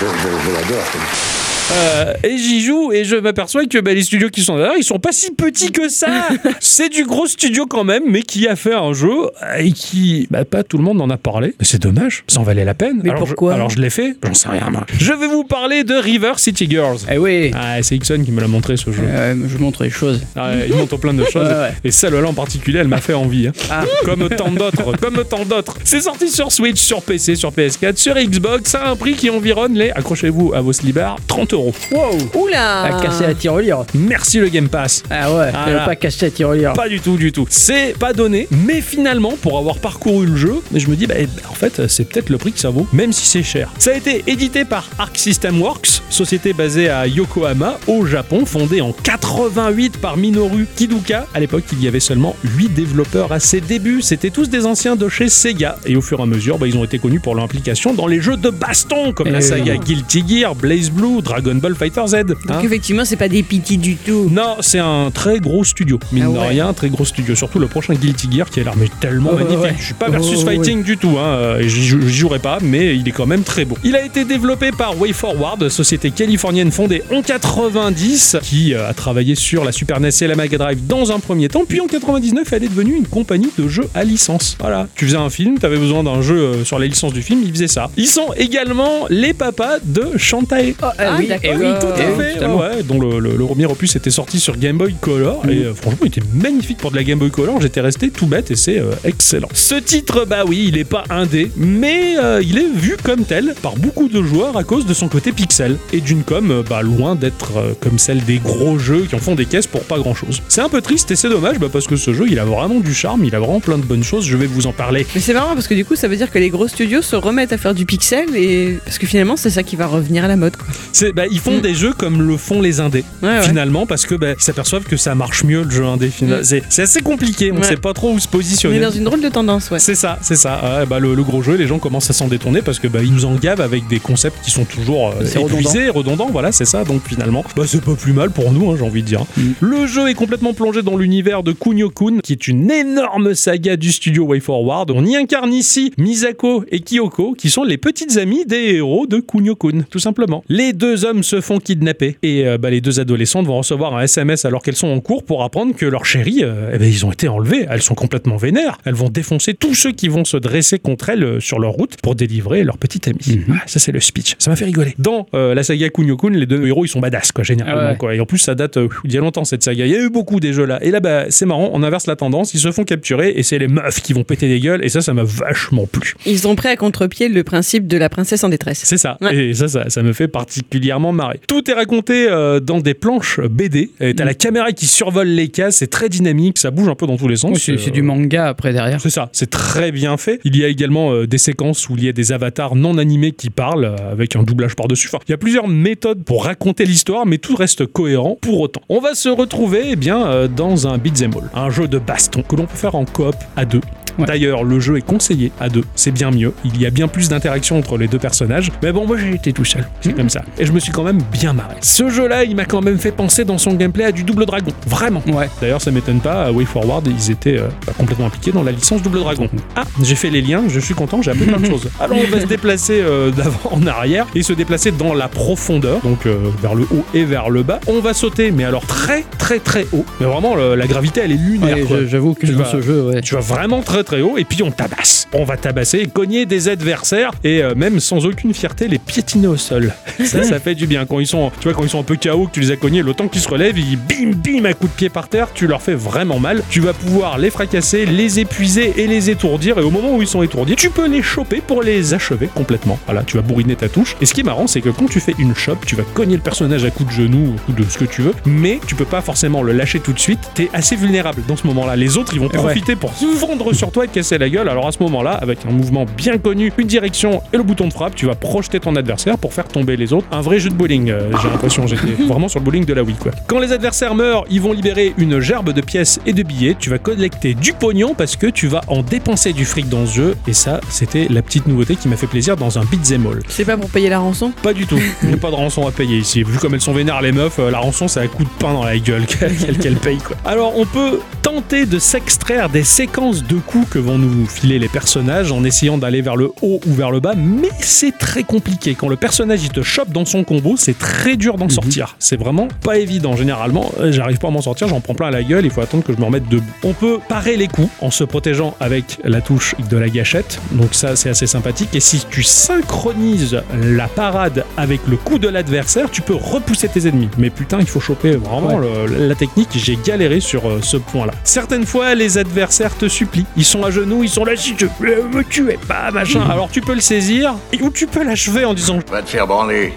je 0.00 0.50
l'adore. 0.52 1.39
Euh, 1.72 2.14
et 2.24 2.36
j'y 2.36 2.60
joue 2.62 2.92
et 2.92 3.04
je 3.04 3.16
m'aperçois 3.16 3.64
que 3.66 3.78
bah, 3.78 3.94
les 3.94 4.02
studios 4.02 4.28
qui 4.28 4.42
sont 4.42 4.56
derrière, 4.56 4.76
ils 4.76 4.84
sont 4.84 4.98
pas 4.98 5.12
si 5.12 5.30
petits 5.30 5.70
que 5.70 5.88
ça. 5.88 6.28
c'est 6.60 6.88
du 6.88 7.04
gros 7.04 7.26
studio 7.26 7.66
quand 7.66 7.84
même, 7.84 8.02
mais 8.06 8.22
qui 8.22 8.48
a 8.48 8.56
fait 8.56 8.74
un 8.74 8.92
jeu 8.92 9.12
et 9.58 9.72
qui, 9.72 10.26
bah, 10.30 10.44
pas 10.44 10.62
tout 10.64 10.78
le 10.78 10.84
monde 10.84 11.00
en 11.00 11.08
a 11.10 11.16
parlé. 11.16 11.54
Mais 11.58 11.64
c'est 11.64 11.80
dommage, 11.80 12.24
ça 12.28 12.40
en 12.40 12.42
valait 12.42 12.64
la 12.64 12.74
peine. 12.74 13.00
Mais 13.04 13.10
alors 13.10 13.24
pourquoi 13.24 13.52
je, 13.52 13.56
Alors 13.56 13.70
je 13.70 13.80
l'ai 13.80 13.90
fait, 13.90 14.16
j'en 14.24 14.34
sais 14.34 14.48
rien 14.48 14.68
moi. 14.70 14.84
Je 14.98 15.12
vais 15.12 15.28
vous 15.28 15.44
parler 15.44 15.84
de 15.84 15.94
River 15.94 16.32
City 16.36 16.66
Girls. 16.68 16.98
Eh 17.10 17.18
oui. 17.18 17.52
Ah, 17.54 17.82
c'est 17.82 17.96
Ixon 17.96 18.22
qui 18.24 18.32
me 18.32 18.40
l'a 18.40 18.48
montré 18.48 18.76
ce 18.76 18.90
jeu. 18.90 19.02
Euh, 19.06 19.34
je 19.46 19.56
vous 19.56 19.62
montre 19.62 19.84
les 19.84 19.90
choses. 19.90 20.20
Ah, 20.36 20.52
il 20.66 20.74
montre 20.74 20.96
plein 20.96 21.14
de 21.14 21.24
choses. 21.24 21.46
Ouais, 21.48 21.54
ouais. 21.54 21.72
Et 21.84 21.90
celle-là 21.90 22.28
en 22.28 22.34
particulier, 22.34 22.80
elle 22.80 22.88
m'a 22.88 23.00
fait 23.00 23.14
envie. 23.14 23.46
hein. 23.48 23.52
Ah. 23.70 23.84
Comme 24.04 24.28
tant 24.28 24.50
d'autres, 24.50 24.96
comme 25.00 25.22
tant 25.24 25.44
d'autres. 25.44 25.76
C'est 25.84 26.00
sorti 26.00 26.28
sur 26.28 26.50
Switch, 26.50 26.80
sur 26.80 27.02
PC, 27.02 27.36
sur 27.36 27.52
PS4, 27.52 27.96
sur 27.96 28.16
Xbox, 28.16 28.74
à 28.74 28.90
un 28.90 28.96
prix 28.96 29.14
qui 29.14 29.30
environne 29.30 29.74
les, 29.74 29.90
accrochez-vous 29.90 30.52
à 30.54 30.60
vos 30.60 30.72
slibards, 30.72 31.18
30 31.28 31.52
euros. 31.52 31.59
Wow. 31.92 32.18
Oula 32.34 32.82
A 32.82 33.02
cassé 33.02 33.26
la 33.26 33.34
tirelire. 33.34 33.84
Merci 33.94 34.38
le 34.38 34.48
Game 34.48 34.68
Pass. 34.68 35.02
Ah 35.10 35.32
ouais, 35.34 35.50
Ah 35.54 35.70
là. 35.70 35.84
pas 35.84 35.96
cassé 35.96 36.26
la 36.26 36.30
tirelire. 36.30 36.72
Pas 36.72 36.88
du 36.88 37.00
tout, 37.00 37.16
du 37.16 37.32
tout. 37.32 37.46
C'est 37.50 37.94
pas 37.98 38.12
donné, 38.12 38.48
mais 38.66 38.80
finalement, 38.80 39.34
pour 39.40 39.58
avoir 39.58 39.78
parcouru 39.78 40.26
le 40.26 40.36
jeu, 40.36 40.60
je 40.74 40.86
me 40.88 40.96
dis, 40.96 41.06
bah, 41.06 41.14
eh 41.18 41.26
ben, 41.26 41.42
en 41.50 41.54
fait, 41.54 41.86
c'est 41.88 42.04
peut-être 42.04 42.30
le 42.30 42.38
prix 42.38 42.52
que 42.52 42.58
ça 42.58 42.70
vaut, 42.70 42.86
même 42.92 43.12
si 43.12 43.26
c'est 43.26 43.42
cher. 43.42 43.70
Ça 43.78 43.90
a 43.92 43.94
été 43.94 44.24
édité 44.26 44.64
par 44.64 44.88
Arc 44.98 45.16
System 45.18 45.60
Works, 45.60 46.02
société 46.10 46.52
basée 46.52 46.88
à 46.88 47.06
Yokohama, 47.06 47.78
au 47.86 48.06
Japon, 48.06 48.44
fondée 48.46 48.80
en 48.80 48.92
88 48.92 49.98
par 49.98 50.16
Minoru 50.16 50.66
Kiduka. 50.76 51.26
À 51.34 51.40
l'époque, 51.40 51.64
il 51.72 51.82
y 51.82 51.88
avait 51.88 52.00
seulement 52.00 52.36
8 52.56 52.68
développeurs 52.74 53.32
à 53.32 53.40
ses 53.40 53.60
débuts. 53.60 54.02
C'était 54.02 54.30
tous 54.30 54.48
des 54.48 54.66
anciens 54.66 54.96
de 54.96 55.08
chez 55.08 55.28
Sega. 55.28 55.76
Et 55.86 55.96
au 55.96 56.00
fur 56.02 56.20
et 56.20 56.22
à 56.22 56.26
mesure, 56.26 56.58
bah, 56.58 56.66
ils 56.66 56.76
ont 56.76 56.84
été 56.84 56.98
connus 56.98 57.20
pour 57.20 57.34
leur 57.34 57.44
implication 57.44 57.94
dans 57.94 58.06
les 58.06 58.20
jeux 58.20 58.36
de 58.36 58.50
baston, 58.50 59.12
comme 59.12 59.28
la 59.28 59.38
Eh 59.38 59.42
saga. 59.42 59.76
Guilty 59.76 60.24
Gear, 60.26 60.54
Blaze 60.54 60.90
Blue, 60.90 61.22
Dragon 61.22 61.49
Ball 61.58 61.74
Fighter 61.74 62.02
Z. 62.06 62.12
Donc 62.26 62.36
Hein 62.50 62.60
effectivement, 62.64 63.04
c'est 63.04 63.16
pas 63.16 63.28
des 63.28 63.42
petits 63.42 63.78
du 63.78 63.96
tout. 63.96 64.28
non, 64.30 64.56
c'est 64.60 64.78
un 64.78 65.10
très 65.12 65.38
gros 65.40 65.64
studio. 65.64 65.98
Mine 66.12 66.26
Ah 66.28 66.32
de 66.44 66.48
rien, 66.48 66.72
très 66.72 66.88
gros 66.90 67.04
studio. 67.04 67.34
Surtout 67.34 67.58
le 67.58 67.66
prochain 67.66 67.94
Guilty 67.94 68.28
Gear 68.30 68.48
qui 68.50 68.60
a 68.60 68.64
l'air 68.64 68.74
mais 68.76 68.88
tellement 69.00 69.30
Oh, 69.32 69.36
magnifique. 69.36 69.58
ouais. 69.60 69.74
Je 69.78 69.84
suis 69.86 69.94
pas 69.94 70.06
Oh, 70.08 70.12
versus 70.12 70.44
ouais, 70.44 70.56
fighting 70.56 70.82
du 70.82 70.96
tout. 70.96 71.16
Hein. 71.18 71.56
j'y 71.66 71.88
jouerai 71.88 72.38
pas, 72.38 72.58
mais 72.62 72.96
il 72.96 73.06
est 73.08 73.12
quand 73.12 73.26
même 73.26 73.42
très 73.42 73.64
beau. 73.64 73.76
Il 73.84 73.96
a 73.96 74.04
été 74.04 74.24
développé 74.24 74.70
par 74.72 74.98
WayForward, 75.00 75.68
société 75.68 76.10
californienne 76.10 76.70
fondée 76.70 77.02
en 77.12 77.22
90, 77.22 78.36
qui 78.42 78.74
euh, 78.74 78.88
a 78.88 78.94
travaillé 78.94 79.34
sur 79.34 79.64
la 79.64 79.72
Super 79.72 80.00
NES 80.00 80.10
et 80.20 80.26
la 80.26 80.34
Mega 80.36 80.58
Drive 80.58 80.86
dans 80.86 81.12
un 81.12 81.18
premier 81.20 81.48
temps. 81.48 81.64
Puis 81.68 81.80
en 81.80 81.86
99, 81.86 82.52
elle 82.52 82.64
est 82.64 82.68
devenue 82.68 82.94
une 82.96 83.06
compagnie 83.06 83.50
de 83.58 83.68
jeux 83.68 83.88
à 83.94 84.04
licence. 84.04 84.56
Voilà, 84.60 84.86
tu 84.94 85.06
faisais 85.06 85.16
un 85.16 85.30
film, 85.30 85.58
tu 85.58 85.66
avais 85.66 85.78
besoin 85.78 86.02
d'un 86.04 86.22
jeu 86.22 86.36
euh, 86.38 86.64
sur 86.64 86.78
la 86.78 86.86
licence 86.86 87.12
du 87.12 87.22
film, 87.22 87.40
ils 87.44 87.50
faisaient 87.52 87.68
ça. 87.68 87.90
Ils 87.96 88.06
sont 88.06 88.32
également 88.36 89.06
les 89.08 89.32
papas 89.32 89.78
de 89.84 90.16
Shantae. 90.16 90.74
Ah, 90.82 90.92
oui. 91.18 91.28
Et 91.42 91.50
oui, 91.52 91.64
Tout 91.80 91.86
à 91.86 91.94
eh 91.98 92.38
fait, 92.38 92.46
ouais, 92.46 92.82
dont 92.82 93.00
le, 93.00 93.18
le- 93.20 93.36
le 93.36 93.44
premier 93.46 93.66
opus 93.66 93.96
était 93.96 94.10
sorti 94.10 94.38
sur 94.40 94.56
Game 94.56 94.76
Boy 94.78 94.94
Color 95.00 95.42
et 95.48 95.64
euh, 95.64 95.74
franchement 95.74 96.00
il 96.02 96.08
était 96.08 96.22
magnifique 96.34 96.78
pour 96.78 96.90
de 96.90 96.96
la 96.96 97.04
Game 97.04 97.18
Boy 97.18 97.30
Color. 97.30 97.60
J'étais 97.60 97.80
resté 97.80 98.10
tout 98.10 98.26
bête 98.26 98.50
et 98.50 98.56
c'est 98.56 98.78
euh, 98.78 98.92
excellent. 99.04 99.48
Ce 99.52 99.74
titre, 99.74 100.24
bah 100.26 100.44
oui, 100.46 100.66
il 100.68 100.78
est 100.78 100.84
pas 100.84 101.04
indé, 101.10 101.50
mais 101.56 102.16
euh, 102.18 102.42
il 102.44 102.58
est 102.58 102.68
vu 102.72 102.96
comme 103.02 103.24
tel 103.24 103.54
par 103.62 103.76
beaucoup 103.76 104.08
de 104.08 104.22
joueurs 104.22 104.56
à 104.56 104.64
cause 104.64 104.86
de 104.86 104.94
son 104.94 105.08
côté 105.08 105.32
pixel 105.32 105.76
et 105.92 106.00
d'une 106.00 106.22
com 106.22 106.50
euh, 106.50 106.62
bah, 106.68 106.82
loin 106.82 107.14
d'être 107.14 107.56
euh, 107.56 107.72
comme 107.80 107.98
celle 107.98 108.24
des 108.24 108.38
gros 108.38 108.78
jeux 108.78 109.06
qui 109.08 109.14
en 109.14 109.18
font 109.18 109.34
des 109.34 109.46
caisses 109.46 109.66
pour 109.66 109.82
pas 109.84 109.98
grand 109.98 110.14
chose. 110.14 110.42
C'est 110.48 110.60
un 110.60 110.68
peu 110.68 110.80
triste 110.80 111.10
et 111.10 111.16
c'est 111.16 111.28
dommage 111.28 111.58
bah, 111.58 111.68
parce 111.72 111.86
que 111.86 111.96
ce 111.96 112.12
jeu 112.12 112.26
il 112.28 112.38
a 112.38 112.44
vraiment 112.44 112.80
du 112.80 112.94
charme, 112.94 113.24
il 113.24 113.34
a 113.34 113.40
vraiment 113.40 113.60
plein 113.60 113.78
de 113.78 113.84
bonnes 113.84 114.04
choses. 114.04 114.24
Je 114.26 114.36
vais 114.36 114.46
vous 114.46 114.66
en 114.66 114.72
parler. 114.72 115.06
Mais 115.14 115.20
c'est 115.20 115.34
marrant 115.34 115.54
parce 115.54 115.66
que 115.68 115.74
du 115.74 115.84
coup, 115.84 115.96
ça 115.96 116.08
veut 116.08 116.16
dire 116.16 116.30
que 116.30 116.38
les 116.38 116.50
gros 116.50 116.68
studios 116.68 117.02
se 117.02 117.16
remettent 117.16 117.52
à 117.52 117.58
faire 117.58 117.74
du 117.74 117.86
pixel 117.86 118.34
et 118.36 118.78
parce 118.84 118.98
que 118.98 119.06
finalement, 119.06 119.36
c'est 119.36 119.50
ça 119.50 119.62
qui 119.62 119.76
va 119.76 119.86
revenir 119.86 120.24
à 120.24 120.28
la 120.28 120.36
mode. 120.36 120.56
Quoi. 120.56 120.66
C'est, 120.92 121.12
bah, 121.12 121.24
ils 121.30 121.38
font 121.38 121.58
Mm. 121.58 121.60
des 121.60 121.74
jeux 121.74 121.92
comme 121.92 122.22
le 122.22 122.36
font 122.36 122.60
les 122.62 122.80
indés. 122.80 123.04
Ouais, 123.22 123.28
ouais. 123.28 123.42
finalement 123.42 123.86
parce 123.86 124.06
que 124.06 124.14
bah, 124.14 124.32
ils 124.38 124.42
s'aperçoivent 124.42 124.84
que 124.84 124.96
ça 124.96 125.14
marche 125.14 125.44
mieux 125.44 125.62
le 125.62 125.70
jeu 125.70 125.84
indé. 125.84 126.10
Mm. 126.22 126.42
C'est, 126.42 126.82
assez 126.82 127.00
compliqué, 127.02 127.52
on 127.52 127.56
Ouais. 127.56 127.62
sait 127.64 127.76
pas 127.76 127.92
trop 127.92 128.12
où 128.12 128.18
se 128.18 128.26
On 128.28 128.30
positionner. 128.30 128.76
est 128.76 128.80
dans 128.80 128.90
une 128.90 129.04
drôle 129.04 129.20
de 129.20 129.28
tendance, 129.28 129.70
ouais. 129.70 129.78
C'est 129.78 129.94
ça, 129.94 130.18
c'est 130.22 130.36
ça. 130.36 130.84
Bah, 130.88 130.98
le, 130.98 131.14
le 131.14 131.22
gros 131.22 131.42
jeu, 131.42 131.54
les 131.54 131.66
gens 131.66 131.78
commencent 131.78 132.10
à 132.10 132.12
s'en 132.12 132.28
détourner 132.28 132.62
parce 132.62 132.78
que 132.78 132.88
bah, 132.88 133.00
ils 133.02 133.12
nous 133.12 133.24
en 133.24 133.34
gavent 133.34 133.60
avec 133.60 133.86
des 133.88 133.98
concepts 134.00 134.42
qui 134.44 134.50
sont 134.50 134.64
toujours 134.64 135.10
euh, 135.20 135.24
épuisés, 135.40 135.88
redondants. 135.88 136.28
Voilà, 136.30 136.52
c'est 136.52 136.64
ça. 136.64 136.84
Donc 136.84 137.02
finalement, 137.06 137.44
bah, 137.56 137.64
c'est 137.66 137.82
pas 137.84 137.94
plus 137.94 138.12
mal 138.12 138.30
pour 138.30 138.52
nous, 138.52 138.70
hein, 138.70 138.76
j'ai 138.78 138.84
envie 138.84 139.02
de 139.02 139.06
dire. 139.06 139.24
Mm. 139.36 139.42
Le 139.60 139.86
jeu 139.86 140.08
est 140.08 140.14
complètement 140.14 140.54
plongé 140.54 140.82
dans 140.82 140.96
l'univers 140.96 141.42
de 141.42 141.52
Kunio-kun, 141.52 142.20
qui 142.22 142.32
est 142.32 142.48
une 142.48 142.70
énorme 142.70 143.34
saga 143.34 143.76
du 143.76 143.92
studio 143.92 144.24
WayForward. 144.24 144.90
On 144.92 145.04
y 145.04 145.16
incarne 145.16 145.52
ici 145.52 145.92
Misako 145.98 146.64
et 146.70 146.80
Kyoko, 146.80 147.34
qui 147.34 147.50
sont 147.50 147.64
les 147.64 147.76
petites 147.78 148.16
amies 148.16 148.44
des 148.46 148.74
héros 148.76 149.06
de 149.06 149.18
Kunio-kun, 149.20 149.82
tout 149.90 149.98
simplement. 149.98 150.44
Les 150.48 150.72
deux 150.72 151.04
hommes 151.04 151.09
se 151.22 151.40
font 151.40 151.58
kidnapper 151.58 152.16
et 152.22 152.46
euh, 152.46 152.58
bah, 152.58 152.70
les 152.70 152.80
deux 152.80 153.00
adolescentes 153.00 153.46
vont 153.46 153.58
recevoir 153.58 153.96
un 153.96 154.02
SMS 154.02 154.44
alors 154.44 154.62
qu'elles 154.62 154.76
sont 154.76 154.88
en 154.88 155.00
cours 155.00 155.24
pour 155.24 155.42
apprendre 155.42 155.74
que 155.74 155.86
leurs 155.86 156.06
chéris, 156.06 156.40
euh, 156.42 156.70
eh 156.74 156.78
ben, 156.78 156.88
ils 156.88 157.04
ont 157.06 157.12
été 157.12 157.28
enlevés. 157.28 157.66
Elles 157.68 157.82
sont 157.82 157.94
complètement 157.94 158.36
vénères. 158.36 158.78
Elles 158.84 158.94
vont 158.94 159.08
défoncer 159.08 159.54
tous 159.54 159.74
ceux 159.74 159.92
qui 159.92 160.08
vont 160.08 160.24
se 160.24 160.36
dresser 160.36 160.78
contre 160.78 161.10
elles 161.10 161.24
euh, 161.24 161.40
sur 161.40 161.58
leur 161.58 161.72
route 161.72 161.96
pour 162.02 162.14
délivrer 162.14 162.64
leur 162.64 162.78
petite 162.78 163.08
amie. 163.08 163.44
Ah, 163.50 163.62
ça, 163.66 163.78
c'est 163.78 163.92
le 163.92 164.00
speech. 164.00 164.36
Ça 164.38 164.50
m'a 164.50 164.56
fait 164.56 164.64
rigoler. 164.64 164.94
Dans 164.98 165.26
euh, 165.34 165.54
la 165.54 165.62
saga 165.62 165.88
Kunio-kun, 165.88 166.30
les 166.30 166.46
deux 166.46 166.66
héros, 166.66 166.84
ils 166.84 166.88
sont 166.88 167.00
badass, 167.00 167.32
quoi, 167.32 167.44
généralement. 167.44 167.80
Ah 167.80 167.90
ouais. 167.92 167.96
Quoi. 167.96 168.14
Et 168.14 168.20
en 168.20 168.26
plus, 168.26 168.38
ça 168.38 168.54
date 168.54 168.76
euh, 168.76 168.88
d'il 169.04 169.14
y 169.14 169.18
a 169.18 169.20
longtemps, 169.20 169.44
cette 169.44 169.62
saga. 169.62 169.86
Il 169.86 169.92
y 169.92 169.96
a 169.96 170.00
eu 170.00 170.10
beaucoup 170.10 170.40
des 170.40 170.52
jeux 170.52 170.64
là. 170.64 170.82
Et 170.82 170.90
là, 170.90 171.00
bah, 171.00 171.26
c'est 171.30 171.46
marrant, 171.46 171.70
on 171.72 171.82
inverse 171.82 172.06
la 172.06 172.16
tendance. 172.16 172.54
Ils 172.54 172.60
se 172.60 172.72
font 172.72 172.84
capturer 172.84 173.32
et 173.36 173.42
c'est 173.42 173.58
les 173.58 173.68
meufs 173.68 174.00
qui 174.00 174.12
vont 174.12 174.24
péter 174.24 174.48
des 174.48 174.60
gueules. 174.60 174.84
Et 174.84 174.88
ça, 174.88 175.00
ça 175.00 175.14
m'a 175.14 175.24
vachement 175.24 175.86
plu. 175.86 176.14
Ils 176.26 176.46
ont 176.46 176.54
pris 176.54 176.68
à 176.68 176.76
contre-pied 176.76 177.28
le 177.28 177.44
principe 177.44 177.86
de 177.86 177.96
la 177.96 178.08
princesse 178.08 178.44
en 178.44 178.48
détresse. 178.48 178.82
C'est 178.84 178.98
ça. 178.98 179.16
Ouais. 179.20 179.36
Et 179.36 179.54
ça, 179.54 179.68
ça, 179.68 179.88
ça 179.88 180.02
me 180.02 180.12
fait 180.12 180.28
particulièrement 180.28 180.99
marrer. 181.12 181.40
Tout 181.46 181.68
est 181.70 181.74
raconté 181.74 182.28
euh, 182.28 182.60
dans 182.60 182.80
des 182.80 182.94
planches 182.94 183.40
BD. 183.40 183.90
Et 184.00 184.14
T'as 184.14 184.24
la 184.24 184.34
caméra 184.34 184.72
qui 184.72 184.86
survole 184.86 185.28
les 185.28 185.48
cases, 185.48 185.76
c'est 185.76 185.88
très 185.90 186.08
dynamique, 186.08 186.58
ça 186.58 186.70
bouge 186.70 186.88
un 186.88 186.94
peu 186.94 187.06
dans 187.06 187.16
tous 187.16 187.28
les 187.28 187.36
sens. 187.36 187.50
Oui, 187.52 187.58
c'est 187.58 187.76
c'est 187.78 187.90
Euh, 187.90 187.92
du 187.92 188.02
manga 188.02 188.46
après 188.46 188.72
derrière. 188.72 189.00
c'est 189.00 189.10
ça, 189.10 189.28
c'est 189.32 189.50
très 189.50 189.90
bien 189.92 190.16
fait. 190.16 190.40
Il 190.44 190.56
y 190.56 190.64
a 190.64 190.68
également 190.68 191.12
euh, 191.12 191.26
des 191.26 191.38
séquences 191.38 191.88
où 191.88 191.96
il 191.96 192.04
y 192.04 192.08
a 192.08 192.12
des 192.12 192.32
avatars 192.32 192.76
non 192.76 192.98
animés 192.98 193.32
qui 193.32 193.50
parlent 193.50 193.96
avec 194.12 194.36
un 194.36 194.42
doublage 194.42 194.76
par-dessus. 194.76 195.08
Enfin, 195.08 195.22
il 195.26 195.30
y 195.30 195.34
a 195.34 195.38
plusieurs 195.38 195.68
méthodes 195.68 196.22
pour 196.24 196.44
raconter 196.44 196.84
l'histoire, 196.84 197.26
mais 197.26 197.38
tout 197.38 197.56
reste 197.56 197.86
cohérent 197.86 198.38
pour 198.40 198.60
autant. 198.60 198.82
On 198.88 199.00
va 199.00 199.14
se 199.14 199.28
retrouver 199.28 199.82
eh 199.90 199.96
bien, 199.96 200.48
dans 200.48 200.86
un 200.86 200.98
beat'em 200.98 201.32
all, 201.34 201.50
un 201.54 201.70
jeu 201.70 201.88
de 201.88 201.98
baston 201.98 202.42
que 202.42 202.56
l'on 202.56 202.66
peut 202.66 202.76
faire 202.76 202.94
en 202.94 203.04
coop 203.04 203.34
à 203.56 203.64
deux. 203.64 203.80
Ouais. 204.18 204.26
D'ailleurs, 204.26 204.64
le 204.64 204.80
jeu 204.80 204.96
est 204.98 205.02
conseillé 205.06 205.52
à 205.60 205.68
deux, 205.68 205.84
c'est 205.94 206.10
bien 206.10 206.30
mieux. 206.30 206.52
Il 206.64 206.80
y 206.80 206.86
a 206.86 206.90
bien 206.90 207.08
plus 207.08 207.28
d'interaction 207.28 207.78
entre 207.78 207.96
les 207.98 208.08
deux 208.08 208.18
personnages. 208.18 208.70
Mais 208.82 208.92
bon, 208.92 209.06
moi 209.06 209.16
j'ai 209.18 209.34
été 209.34 209.52
tout 209.52 209.64
seul, 209.64 209.86
c'est 210.00 210.12
comme 210.14 210.28
ça. 210.30 210.42
Et 210.58 210.66
je 210.66 210.72
me 210.72 210.80
suis 210.80 210.92
quand 210.92 211.02
même 211.04 211.18
bien 211.32 211.52
marré. 211.52 211.74
Ce 211.80 212.08
jeu-là, 212.08 212.44
il 212.44 212.56
m'a 212.56 212.64
quand 212.64 212.80
même 212.82 212.98
fait 212.98 213.12
penser 213.12 213.44
dans 213.44 213.58
son 213.58 213.74
gameplay 213.74 214.04
à 214.04 214.12
du 214.12 214.22
Double 214.24 214.46
Dragon. 214.46 214.72
Vraiment. 214.86 215.22
Ouais. 215.28 215.48
D'ailleurs, 215.60 215.80
ça 215.80 215.90
m'étonne 215.90 216.20
pas, 216.20 216.44
à 216.44 216.52
WayForward, 216.52 217.06
ils 217.06 217.30
étaient 217.30 217.58
euh, 217.58 217.68
complètement 217.98 218.26
impliqués 218.26 218.52
dans 218.52 218.62
la 218.62 218.72
licence 218.72 219.02
Double 219.02 219.20
Dragon. 219.20 219.48
Ah, 219.76 219.84
j'ai 220.02 220.14
fait 220.14 220.30
les 220.30 220.42
liens, 220.42 220.64
je 220.68 220.80
suis 220.80 220.94
content, 220.94 221.22
j'ai 221.22 221.30
appris 221.30 221.44
plein 221.46 221.58
de 221.60 221.66
choses. 221.70 221.88
Alors, 222.00 222.16
on 222.18 222.30
va 222.30 222.40
se 222.40 222.46
déplacer 222.46 223.00
euh, 223.02 223.30
d'avant 223.36 223.70
en 223.72 223.86
arrière 223.86 224.26
et 224.34 224.42
se 224.42 224.52
déplacer 224.52 224.90
dans 224.92 225.14
la 225.14 225.28
profondeur, 225.28 226.00
donc 226.02 226.26
euh, 226.26 226.36
vers 226.62 226.74
le 226.74 226.82
haut 226.84 227.04
et 227.14 227.24
vers 227.24 227.50
le 227.50 227.62
bas. 227.62 227.80
On 227.86 228.00
va 228.00 228.14
sauter, 228.14 228.50
mais 228.50 228.64
alors 228.64 228.86
très, 228.86 229.24
très, 229.38 229.58
très 229.58 229.86
haut. 229.92 230.04
Mais 230.20 230.26
vraiment, 230.26 230.54
le- 230.56 230.74
la 230.74 230.86
gravité, 230.86 231.20
elle 231.24 231.32
est 231.32 231.36
lunaire. 231.36 231.76
Ouais, 231.90 232.00
je- 232.02 232.06
J'avoue 232.06 232.34
que 232.34 232.46
Tu 232.46 232.52
dans 232.52 232.60
vas- 232.64 232.70
ce 232.72 232.80
jeu, 232.80 233.02
ouais. 233.04 233.20
Tu 233.20 233.34
vas 233.34 233.40
vraiment 233.40 233.82
très 233.82 234.04
très 234.10 234.22
haut 234.22 234.36
et 234.38 234.44
puis 234.44 234.60
on 234.64 234.72
tabasse. 234.72 235.28
On 235.32 235.44
va 235.44 235.56
tabasser 235.56 235.98
et 235.98 236.06
cogner 236.08 236.44
des 236.44 236.68
adversaires 236.68 237.30
et 237.44 237.62
euh, 237.62 237.74
même 237.76 238.00
sans 238.00 238.26
aucune 238.26 238.52
fierté 238.52 238.88
les 238.88 238.98
piétiner 238.98 239.46
au 239.46 239.56
sol. 239.56 239.92
Ça, 240.24 240.42
ça 240.42 240.58
fait 240.58 240.74
du 240.74 240.86
bien. 240.88 241.06
Quand 241.06 241.18
ils 241.20 241.26
sont, 241.26 241.50
tu 241.60 241.68
vois, 241.68 241.74
quand 241.74 241.82
ils 241.84 241.88
sont 241.88 242.00
un 242.00 242.04
peu 242.04 242.16
KO, 242.16 242.46
que 242.46 242.52
tu 242.52 242.60
les 242.60 242.70
as 242.72 242.76
cognés, 242.76 243.02
le 243.02 243.14
temps 243.14 243.28
qu'ils 243.28 243.40
se 243.40 243.48
relèvent, 243.48 243.78
ils 243.78 243.96
bim 243.96 244.32
bim 244.36 244.64
à 244.64 244.74
coup 244.74 244.86
de 244.88 244.92
pied 244.92 245.08
par 245.08 245.28
terre, 245.28 245.48
tu 245.54 245.66
leur 245.68 245.80
fais 245.80 245.94
vraiment 245.94 246.38
mal. 246.40 246.62
Tu 246.70 246.80
vas 246.80 246.92
pouvoir 246.92 247.38
les 247.38 247.50
fracasser, 247.50 248.04
les 248.04 248.40
épuiser 248.40 248.94
et 248.96 249.06
les 249.06 249.30
étourdir. 249.30 249.78
Et 249.78 249.82
au 249.82 249.90
moment 249.90 250.14
où 250.16 250.20
ils 250.22 250.28
sont 250.28 250.42
étourdis, 250.42 250.74
tu 250.76 250.90
peux 250.90 251.08
les 251.08 251.22
choper 251.22 251.60
pour 251.66 251.82
les 251.82 252.12
achever 252.14 252.48
complètement. 252.54 252.98
Voilà, 253.06 253.22
tu 253.22 253.36
vas 253.36 253.42
bourriner 253.42 253.76
ta 253.76 253.88
touche. 253.88 254.16
Et 254.20 254.26
ce 254.26 254.34
qui 254.34 254.40
est 254.40 254.44
marrant, 254.44 254.66
c'est 254.66 254.80
que 254.80 254.90
quand 254.90 255.06
tu 255.08 255.20
fais 255.20 255.34
une 255.38 255.54
chope, 255.54 255.86
tu 255.86 255.94
vas 255.96 256.02
cogner 256.14 256.36
le 256.36 256.42
personnage 256.42 256.84
à 256.84 256.90
coup 256.90 257.04
de 257.04 257.10
genou, 257.12 257.54
ou 257.54 257.56
coup 257.66 257.72
de 257.72 257.88
ce 257.88 257.96
que 257.98 258.04
tu 258.04 258.22
veux, 258.22 258.34
mais 258.44 258.78
tu 258.86 258.94
peux 258.96 259.04
pas 259.04 259.20
forcément 259.22 259.62
le 259.62 259.72
lâcher 259.72 260.00
tout 260.00 260.12
de 260.12 260.18
suite. 260.20 260.40
T'es 260.54 260.68
assez 260.74 260.96
vulnérable 260.96 261.42
dans 261.48 261.56
ce 261.56 261.66
moment-là. 261.68 261.96
Les 261.96 262.18
autres, 262.18 262.34
ils 262.34 262.40
vont 262.40 262.46
Ouais. 262.50 262.56
profiter 262.58 262.96
pour 262.96 263.14
se 263.14 263.24
fondre 263.26 263.72
sur 263.74 263.89
toi 263.90 264.04
et 264.04 264.08
te 264.08 264.14
casser 264.14 264.38
la 264.38 264.48
gueule. 264.48 264.68
Alors 264.68 264.86
à 264.86 264.92
ce 264.92 265.02
moment-là, 265.02 265.32
avec 265.32 265.58
un 265.66 265.70
mouvement 265.70 266.06
bien 266.16 266.38
connu, 266.38 266.72
une 266.78 266.86
direction 266.86 267.42
et 267.52 267.56
le 267.56 267.62
bouton 267.62 267.88
de 267.88 267.92
frappe, 267.92 268.14
tu 268.14 268.26
vas 268.26 268.34
projeter 268.34 268.80
ton 268.80 268.96
adversaire 268.96 269.38
pour 269.38 269.52
faire 269.52 269.68
tomber 269.68 269.96
les 269.96 270.12
autres. 270.12 270.26
Un 270.32 270.40
vrai 270.40 270.58
jeu 270.58 270.70
de 270.70 270.74
bowling, 270.74 271.10
euh, 271.10 271.30
j'ai 271.42 271.48
l'impression. 271.48 271.86
J'étais 271.86 272.22
vraiment 272.28 272.48
sur 272.48 272.60
le 272.60 272.64
bowling 272.64 272.84
de 272.84 272.94
la 272.94 273.02
Wii, 273.02 273.16
quoi. 273.16 273.32
Quand 273.46 273.58
les 273.58 273.72
adversaires 273.72 274.14
meurent, 274.14 274.44
ils 274.50 274.60
vont 274.60 274.72
libérer 274.72 275.14
une 275.18 275.40
gerbe 275.40 275.72
de 275.72 275.80
pièces 275.80 276.20
et 276.26 276.32
de 276.32 276.42
billets. 276.42 276.76
Tu 276.78 276.90
vas 276.90 276.98
collecter 276.98 277.54
du 277.54 277.72
pognon 277.72 278.14
parce 278.14 278.36
que 278.36 278.46
tu 278.46 278.66
vas 278.66 278.80
en 278.88 279.02
dépenser 279.02 279.52
du 279.52 279.64
fric 279.64 279.88
dans 279.88 280.06
ce 280.06 280.14
jeu. 280.14 280.36
Et 280.46 280.52
ça, 280.52 280.80
c'était 280.88 281.26
la 281.28 281.42
petite 281.42 281.66
nouveauté 281.66 281.96
qui 281.96 282.08
m'a 282.08 282.16
fait 282.16 282.26
plaisir 282.26 282.56
dans 282.56 282.78
un 282.78 282.84
beat'em 282.84 283.26
all. 283.26 283.42
C'est 283.48 283.64
pas 283.64 283.76
pour 283.76 283.90
payer 283.90 284.08
la 284.08 284.18
rançon? 284.18 284.52
Pas 284.62 284.72
du 284.72 284.86
tout. 284.86 284.98
Il 285.22 285.28
n'y 285.28 285.34
a 285.34 285.38
pas 285.38 285.50
de 285.50 285.56
rançon 285.56 285.86
à 285.86 285.90
payer 285.90 286.18
ici. 286.18 286.42
Vu 286.42 286.58
comme 286.58 286.74
elles 286.74 286.80
sont 286.80 286.92
vénères 286.92 287.20
les 287.20 287.32
meufs, 287.32 287.58
euh, 287.58 287.70
la 287.70 287.78
rançon 287.78 288.08
c'est 288.08 288.20
un 288.20 288.26
coup 288.26 288.44
de 288.44 288.48
pain 288.58 288.72
dans 288.72 288.84
la 288.84 288.98
gueule 288.98 289.26
qu'elles 289.80 289.96
payent 289.96 290.18
quoi. 290.18 290.36
Alors 290.44 290.78
on 290.78 290.86
peut 290.86 291.20
tenter 291.42 291.86
de 291.86 291.98
s'extraire 291.98 292.68
des 292.68 292.84
séquences 292.84 293.44
de 293.44 293.56
coups 293.56 293.79
que 293.88 293.98
vont 293.98 294.18
nous 294.18 294.46
filer 294.46 294.78
les 294.78 294.88
personnages 294.88 295.52
en 295.52 295.64
essayant 295.64 295.98
d'aller 295.98 296.22
vers 296.22 296.36
le 296.36 296.52
haut 296.62 296.80
ou 296.86 296.92
vers 296.92 297.10
le 297.10 297.20
bas, 297.20 297.34
mais 297.36 297.68
c'est 297.80 298.16
très 298.18 298.42
compliqué. 298.42 298.94
Quand 298.94 299.08
le 299.08 299.16
personnage 299.16 299.62
il 299.62 299.70
te 299.70 299.82
chope 299.82 300.10
dans 300.10 300.24
son 300.24 300.44
combo, 300.44 300.74
c'est 300.76 300.98
très 300.98 301.36
dur 301.36 301.56
d'en 301.56 301.68
sortir. 301.68 302.16
C'est 302.18 302.38
vraiment 302.38 302.68
pas 302.82 302.98
évident. 302.98 303.36
Généralement, 303.36 303.90
euh, 304.00 304.12
j'arrive 304.12 304.38
pas 304.38 304.48
à 304.48 304.50
m'en 304.50 304.62
sortir, 304.62 304.88
j'en 304.88 305.00
prends 305.00 305.14
plein 305.14 305.28
à 305.28 305.30
la 305.30 305.42
gueule, 305.42 305.64
il 305.64 305.70
faut 305.70 305.80
attendre 305.80 306.02
que 306.04 306.12
je 306.12 306.18
me 306.18 306.24
remette 306.24 306.48
debout. 306.48 306.64
On 306.82 306.92
peut 306.92 307.18
parer 307.28 307.56
les 307.56 307.68
coups 307.68 307.88
en 308.00 308.10
se 308.10 308.24
protégeant 308.24 308.74
avec 308.80 309.18
la 309.24 309.40
touche 309.40 309.74
de 309.90 309.96
la 309.96 310.08
gâchette, 310.08 310.60
donc 310.72 310.94
ça 310.94 311.16
c'est 311.16 311.28
assez 311.30 311.46
sympathique. 311.46 311.90
Et 311.94 312.00
si 312.00 312.24
tu 312.30 312.42
synchronises 312.42 313.60
la 313.82 314.08
parade 314.08 314.64
avec 314.76 315.00
le 315.08 315.16
coup 315.16 315.38
de 315.38 315.48
l'adversaire, 315.48 316.10
tu 316.10 316.22
peux 316.22 316.34
repousser 316.34 316.88
tes 316.88 317.06
ennemis. 317.08 317.28
Mais 317.38 317.50
putain, 317.50 317.78
il 317.80 317.86
faut 317.86 318.00
choper 318.00 318.32
vraiment 318.36 318.78
le- 318.78 319.28
la 319.28 319.34
technique. 319.34 319.68
J'ai 319.74 319.98
galéré 320.04 320.40
sur 320.40 320.68
euh, 320.68 320.80
ce 320.82 320.96
point-là. 320.96 321.32
Certaines 321.44 321.86
fois, 321.86 322.14
les 322.14 322.38
adversaires 322.38 322.96
te 322.96 323.08
supplient. 323.08 323.46
Ils 323.56 323.64
sont 323.70 323.84
à 323.84 323.90
genoux, 323.92 324.24
ils 324.24 324.28
sont 324.28 324.44
là, 324.44 324.56
si 324.56 324.74
tu 324.74 324.88
veux 324.98 325.22
me 325.22 325.44
tuer 325.44 325.78
pas, 325.86 326.10
machin. 326.10 326.42
Alors 326.50 326.68
tu 326.70 326.80
peux 326.80 326.94
le 326.94 327.00
saisir 327.00 327.54
et 327.72 327.80
ou 327.80 327.90
tu 327.90 328.08
peux 328.08 328.24
l'achever 328.24 328.64
en 328.64 328.74
disant 328.74 328.98
Va 329.10 329.22
te 329.22 329.30
faire 329.30 329.46
branler. 329.46 329.92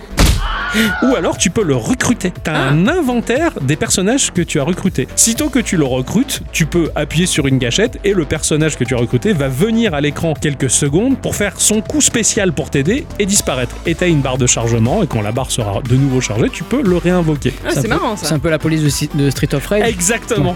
Ou 1.04 1.16
alors 1.16 1.38
tu 1.38 1.50
peux 1.50 1.64
le 1.64 1.76
recruter. 1.76 2.32
T'as 2.44 2.56
un 2.56 2.88
inventaire 2.88 3.52
des 3.62 3.76
personnages 3.76 4.32
que 4.32 4.42
tu 4.42 4.60
as 4.60 4.64
recrutés. 4.64 5.08
Sitôt 5.16 5.50
que 5.50 5.60
tu 5.60 5.78
le 5.78 5.86
recrutes, 5.86 6.42
tu 6.52 6.66
peux 6.66 6.92
appuyer 6.96 7.26
sur 7.26 7.48
une 7.48 7.58
gâchette 7.58 8.00
et 8.04 8.14
le 8.14 8.26
personnage 8.26 8.78
que 8.78 8.84
tu 8.84 8.94
as 8.96 8.98
recruté 8.98 9.34
va 9.34 9.48
venir 9.48 9.94
à 9.94 10.02
l'écran 10.02 10.34
quelques 10.40 10.70
secondes 10.70 11.18
pour 11.18 11.36
faire 11.36 11.60
son 11.60 11.82
coup 11.82 12.02
spécial 12.02 12.54
pour 12.54 12.70
t'aider 12.70 13.06
et 13.20 13.26
disparaître. 13.26 13.76
Et 13.86 13.96
t'as 13.96 14.08
une 14.08 14.22
barre 14.22 14.38
de 14.38 14.48
chargement 14.48 15.04
et 15.04 15.08
quand 15.08 15.22
la 15.22 15.32
barre 15.32 15.52
sera 15.52 15.82
de 15.82 15.96
nouveau 15.96 16.22
chargée, 16.22 16.50
tu 16.50 16.64
peux 16.64 16.82
le 16.82 16.98
réinvoquer. 16.98 17.54
Ah, 17.66 17.72
c'est 17.74 17.88
marrant 17.88 18.16
C'est 18.16 18.28
ça. 18.28 18.36
un 18.36 18.40
peu 18.40 18.50
la 18.50 18.60
police 18.60 19.10
de, 19.16 19.30
Street 19.30 19.54
of 19.54 19.66
Rage. 19.66 19.88
Exactement. 19.88 20.56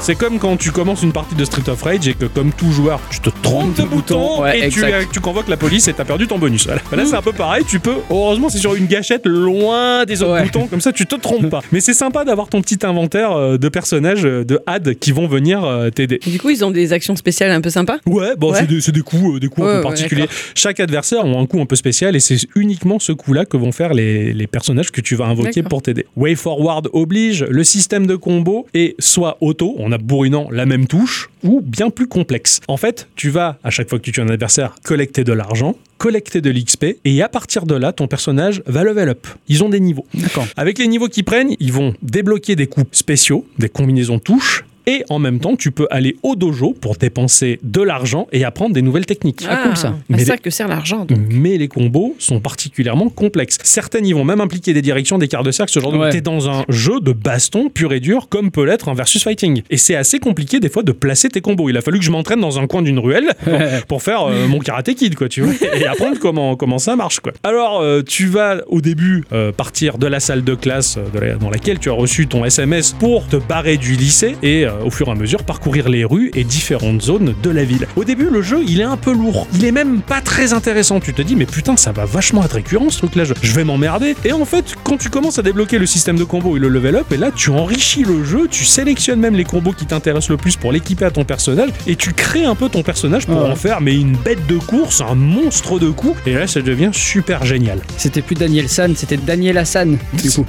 C'est 0.00 0.14
comme 0.14 0.38
quand 0.38 0.56
tu 0.56 0.70
commences 0.70 1.02
une 1.02 1.12
partie 1.12 1.34
de 1.34 1.44
Street 1.44 1.68
of 1.68 1.82
Rage 1.82 2.06
et 2.08 2.14
que 2.14 2.26
comme 2.26 2.52
tout 2.52 2.70
joueur, 2.72 3.00
tu 3.10 3.20
te 3.20 3.30
trompes 3.42 3.74
de 3.74 3.82
bouton 3.82 3.98
bouton, 3.98 4.42
ouais, 4.42 4.66
et 4.66 4.68
tu, 4.68 4.84
euh, 4.84 5.02
tu 5.12 5.20
convoques 5.20 5.48
la 5.48 5.56
police 5.56 5.88
et 5.88 5.92
t'as 5.92 6.04
perdu 6.04 6.26
ton 6.26 6.38
bonus. 6.38 6.66
Voilà. 6.66 6.82
Là, 6.92 7.04
c'est 7.04 7.16
un 7.16 7.22
peu 7.22 7.32
pareil. 7.32 7.64
Tu 7.66 7.80
peux, 7.80 7.96
heureusement, 8.10 8.48
c'est 8.48 8.58
sur 8.58 8.74
une 8.74 8.86
gâchette 8.86 9.17
loin 9.26 10.04
des 10.04 10.22
autres 10.22 10.32
Ouais. 10.32 10.42
boutons, 10.44 10.66
comme 10.66 10.80
ça 10.80 10.92
tu 10.92 11.06
te 11.06 11.14
trompes 11.14 11.48
pas. 11.48 11.62
Mais 11.72 11.80
c'est 11.80 11.94
sympa 11.94 12.24
d'avoir 12.24 12.48
ton 12.48 12.60
petit 12.60 12.78
inventaire 12.84 13.32
euh, 13.32 13.56
de 13.58 13.68
personnages 13.68 14.24
euh, 14.24 14.44
de 14.44 14.60
add 14.66 14.94
qui 14.98 15.12
vont 15.12 15.26
venir 15.26 15.64
euh, 15.64 15.90
t'aider. 15.90 16.18
Du 16.26 16.38
coup, 16.38 16.50
ils 16.50 16.64
ont 16.64 16.70
des 16.70 16.92
actions 16.92 17.16
spéciales 17.16 17.50
un 17.50 17.60
peu 17.60 17.70
sympas. 17.70 17.98
Ouais, 18.06 18.36
bon, 18.36 18.52
Ouais. 18.52 18.60
c'est 18.80 18.92
des, 18.92 19.00
coups, 19.00 19.40
des 19.40 19.48
coups 19.48 19.66
Ouais, 19.66 19.72
un 19.72 19.76
peu 19.76 19.82
particuliers. 19.82 20.26
Chaque 20.54 20.80
adversaire 20.80 21.24
a 21.24 21.28
un 21.28 21.46
coup 21.46 21.60
un 21.60 21.66
peu 21.66 21.76
spécial 21.76 22.14
et 22.16 22.20
c'est 22.20 22.38
uniquement 22.56 22.98
ce 22.98 23.12
coup-là 23.12 23.44
que 23.44 23.56
vont 23.56 23.72
faire 23.72 23.94
les, 23.94 24.32
les 24.32 24.46
personnages 24.46 24.90
que 24.90 25.00
tu 25.00 25.14
vas 25.14 25.26
invoquer 25.26 25.62
pour 25.62 25.82
t'aider. 25.82 26.06
Way 26.16 26.34
Forward 26.34 26.88
oblige, 26.92 27.44
le 27.44 27.64
système 27.64 28.06
de 28.06 28.16
combo 28.16 28.66
est 28.74 28.94
soit 28.98 29.38
auto, 29.40 29.76
en 29.78 29.92
abourrinant 29.92 30.48
la 30.50 30.66
même 30.66 30.86
touche, 30.86 31.30
ou 31.42 31.60
bien 31.60 31.90
plus 31.90 32.06
complexe. 32.08 32.60
En 32.68 32.76
fait, 32.76 33.08
tu 33.16 33.30
vas, 33.30 33.58
à 33.64 33.70
chaque 33.70 33.88
fois 33.88 33.98
que 33.98 34.04
tu 34.04 34.12
tues 34.12 34.20
un 34.20 34.28
adversaire, 34.28 34.74
collecter 34.82 35.24
de 35.24 35.32
l'argent 35.32 35.74
collecter 35.98 36.40
de 36.40 36.48
l'XP 36.50 36.84
et 37.04 37.22
à 37.22 37.28
partir 37.28 37.66
de 37.66 37.74
là, 37.74 37.92
ton 37.92 38.06
personnage 38.06 38.62
va 38.66 38.84
level 38.84 38.97
up. 39.06 39.26
Ils 39.46 39.62
ont 39.62 39.68
des 39.68 39.78
niveaux. 39.78 40.06
D'accord. 40.14 40.46
Avec 40.56 40.78
les 40.78 40.88
niveaux 40.88 41.08
qu'ils 41.08 41.24
prennent, 41.24 41.54
ils 41.60 41.72
vont 41.72 41.94
débloquer 42.02 42.56
des 42.56 42.66
coups 42.66 42.98
spéciaux, 42.98 43.46
des 43.58 43.68
combinaisons 43.68 44.18
touches. 44.18 44.64
Et 44.88 45.04
en 45.10 45.18
même 45.18 45.38
temps, 45.38 45.54
tu 45.54 45.70
peux 45.70 45.86
aller 45.90 46.16
au 46.22 46.34
dojo 46.34 46.74
pour 46.80 46.96
dépenser 46.96 47.60
de 47.62 47.82
l'argent 47.82 48.26
et 48.32 48.44
apprendre 48.44 48.74
des 48.74 48.82
nouvelles 48.82 49.04
techniques. 49.06 49.44
Ah, 49.48 49.60
cool, 49.62 49.76
ça. 49.76 49.94
Mais 50.08 50.18
C'est 50.18 50.24
ça 50.24 50.32
les- 50.32 50.38
que 50.40 50.50
sert 50.50 50.66
l'argent. 50.66 51.06
Mais 51.30 51.58
les 51.58 51.68
combos 51.68 52.16
sont 52.18 52.40
particulièrement 52.40 53.10
complexes. 53.10 53.58
Certaines 53.62 54.06
y 54.06 54.12
vont 54.14 54.24
même 54.24 54.40
impliquer 54.40 54.72
des 54.72 54.80
directions, 54.82 55.18
des 55.18 55.28
quarts 55.28 55.42
de 55.44 55.50
cercle, 55.50 55.70
ce 55.72 55.78
genre 55.80 55.92
de... 55.92 55.98
Ouais. 55.98 56.10
T'es 56.10 56.20
dans 56.22 56.48
un 56.48 56.64
jeu 56.68 57.00
de 57.00 57.12
baston 57.12 57.68
pur 57.68 57.92
et 57.92 58.00
dur, 58.00 58.28
comme 58.30 58.50
peut 58.50 58.64
l'être 58.64 58.88
un 58.88 58.94
versus 58.94 59.22
fighting. 59.22 59.62
Et 59.68 59.76
c'est 59.76 59.94
assez 59.94 60.18
compliqué 60.18 60.58
des 60.58 60.68
fois 60.70 60.82
de 60.82 60.92
placer 60.92 61.28
tes 61.28 61.40
combos. 61.42 61.68
Il 61.68 61.76
a 61.76 61.82
fallu 61.82 61.98
que 61.98 62.04
je 62.04 62.10
m'entraîne 62.10 62.40
dans 62.40 62.58
un 62.58 62.66
coin 62.66 62.80
d'une 62.82 62.98
ruelle 62.98 63.28
pour, 63.44 63.58
pour 63.88 64.02
faire 64.02 64.22
euh, 64.28 64.46
mon 64.48 64.58
karaté 64.58 64.94
kid, 64.94 65.14
quoi, 65.16 65.28
tu 65.28 65.42
vois, 65.42 65.52
et 65.76 65.86
apprendre 65.86 66.18
comment, 66.18 66.56
comment 66.56 66.78
ça 66.78 66.96
marche, 66.96 67.20
quoi. 67.20 67.32
Alors, 67.44 67.80
euh, 67.82 68.02
tu 68.02 68.26
vas 68.26 68.62
au 68.68 68.80
début 68.80 69.24
euh, 69.32 69.52
partir 69.52 69.98
de 69.98 70.06
la 70.06 70.20
salle 70.20 70.44
de 70.44 70.54
classe 70.54 70.96
euh, 70.96 71.10
de 71.12 71.18
la- 71.18 71.34
dans 71.34 71.50
laquelle 71.50 71.78
tu 71.78 71.90
as 71.90 71.92
reçu 71.92 72.26
ton 72.26 72.44
SMS 72.44 72.94
pour 72.98 73.26
te 73.28 73.36
barrer 73.36 73.76
du 73.76 73.92
lycée 73.96 74.36
et 74.42 74.64
euh, 74.64 74.70
au 74.84 74.90
fur 74.90 75.08
et 75.08 75.10
à 75.10 75.14
mesure 75.14 75.42
parcourir 75.44 75.88
les 75.88 76.04
rues 76.04 76.30
et 76.34 76.44
différentes 76.44 77.02
zones 77.02 77.34
de 77.42 77.50
la 77.50 77.64
ville. 77.64 77.86
Au 77.96 78.04
début, 78.04 78.28
le 78.30 78.42
jeu, 78.42 78.62
il 78.66 78.80
est 78.80 78.84
un 78.84 78.96
peu 78.96 79.12
lourd. 79.12 79.46
Il 79.54 79.64
est 79.64 79.72
même 79.72 80.00
pas 80.00 80.20
très 80.20 80.52
intéressant. 80.52 81.00
Tu 81.00 81.12
te 81.14 81.22
dis, 81.22 81.36
mais 81.36 81.46
putain, 81.46 81.76
ça 81.76 81.92
va 81.92 82.04
vachement 82.04 82.44
être 82.44 82.52
récurrent 82.54 82.90
ce 82.90 82.98
truc-là. 82.98 83.24
Je, 83.24 83.52
vais 83.52 83.64
m'emmerder. 83.64 84.14
Et 84.24 84.32
en 84.32 84.44
fait, 84.44 84.74
quand 84.84 84.96
tu 84.98 85.08
commences 85.10 85.38
à 85.38 85.42
débloquer 85.42 85.78
le 85.78 85.86
système 85.86 86.16
de 86.16 86.24
combo 86.24 86.56
et 86.56 86.60
le 86.60 86.68
level 86.68 86.96
up, 86.96 87.12
et 87.12 87.16
là, 87.16 87.30
tu 87.34 87.50
enrichis 87.50 88.04
le 88.04 88.24
jeu, 88.24 88.48
tu 88.50 88.64
sélectionnes 88.64 89.20
même 89.20 89.34
les 89.34 89.44
combos 89.44 89.72
qui 89.72 89.86
t'intéressent 89.86 90.30
le 90.30 90.36
plus 90.36 90.56
pour 90.56 90.72
l'équiper 90.72 91.04
à 91.04 91.10
ton 91.10 91.24
personnage 91.24 91.70
et 91.86 91.96
tu 91.96 92.12
crées 92.12 92.44
un 92.44 92.54
peu 92.54 92.68
ton 92.68 92.82
personnage 92.82 93.26
pour 93.26 93.36
Ouais. 93.42 93.48
en 93.50 93.56
faire 93.56 93.80
mais 93.80 93.94
une 93.94 94.16
bête 94.16 94.46
de 94.48 94.56
course, 94.56 95.00
un 95.00 95.14
monstre 95.14 95.78
de 95.78 95.90
coups. 95.90 96.18
Et 96.26 96.32
là, 96.34 96.46
ça 96.46 96.60
devient 96.60 96.90
super 96.92 97.44
génial. 97.44 97.78
C'était 97.96 98.22
plus 98.22 98.34
Daniel 98.34 98.68
San, 98.68 98.94
c'était 98.96 99.16
Daniel 99.16 99.58
Hassan, 99.58 99.96
du 100.12 100.30
coup. 100.32 100.44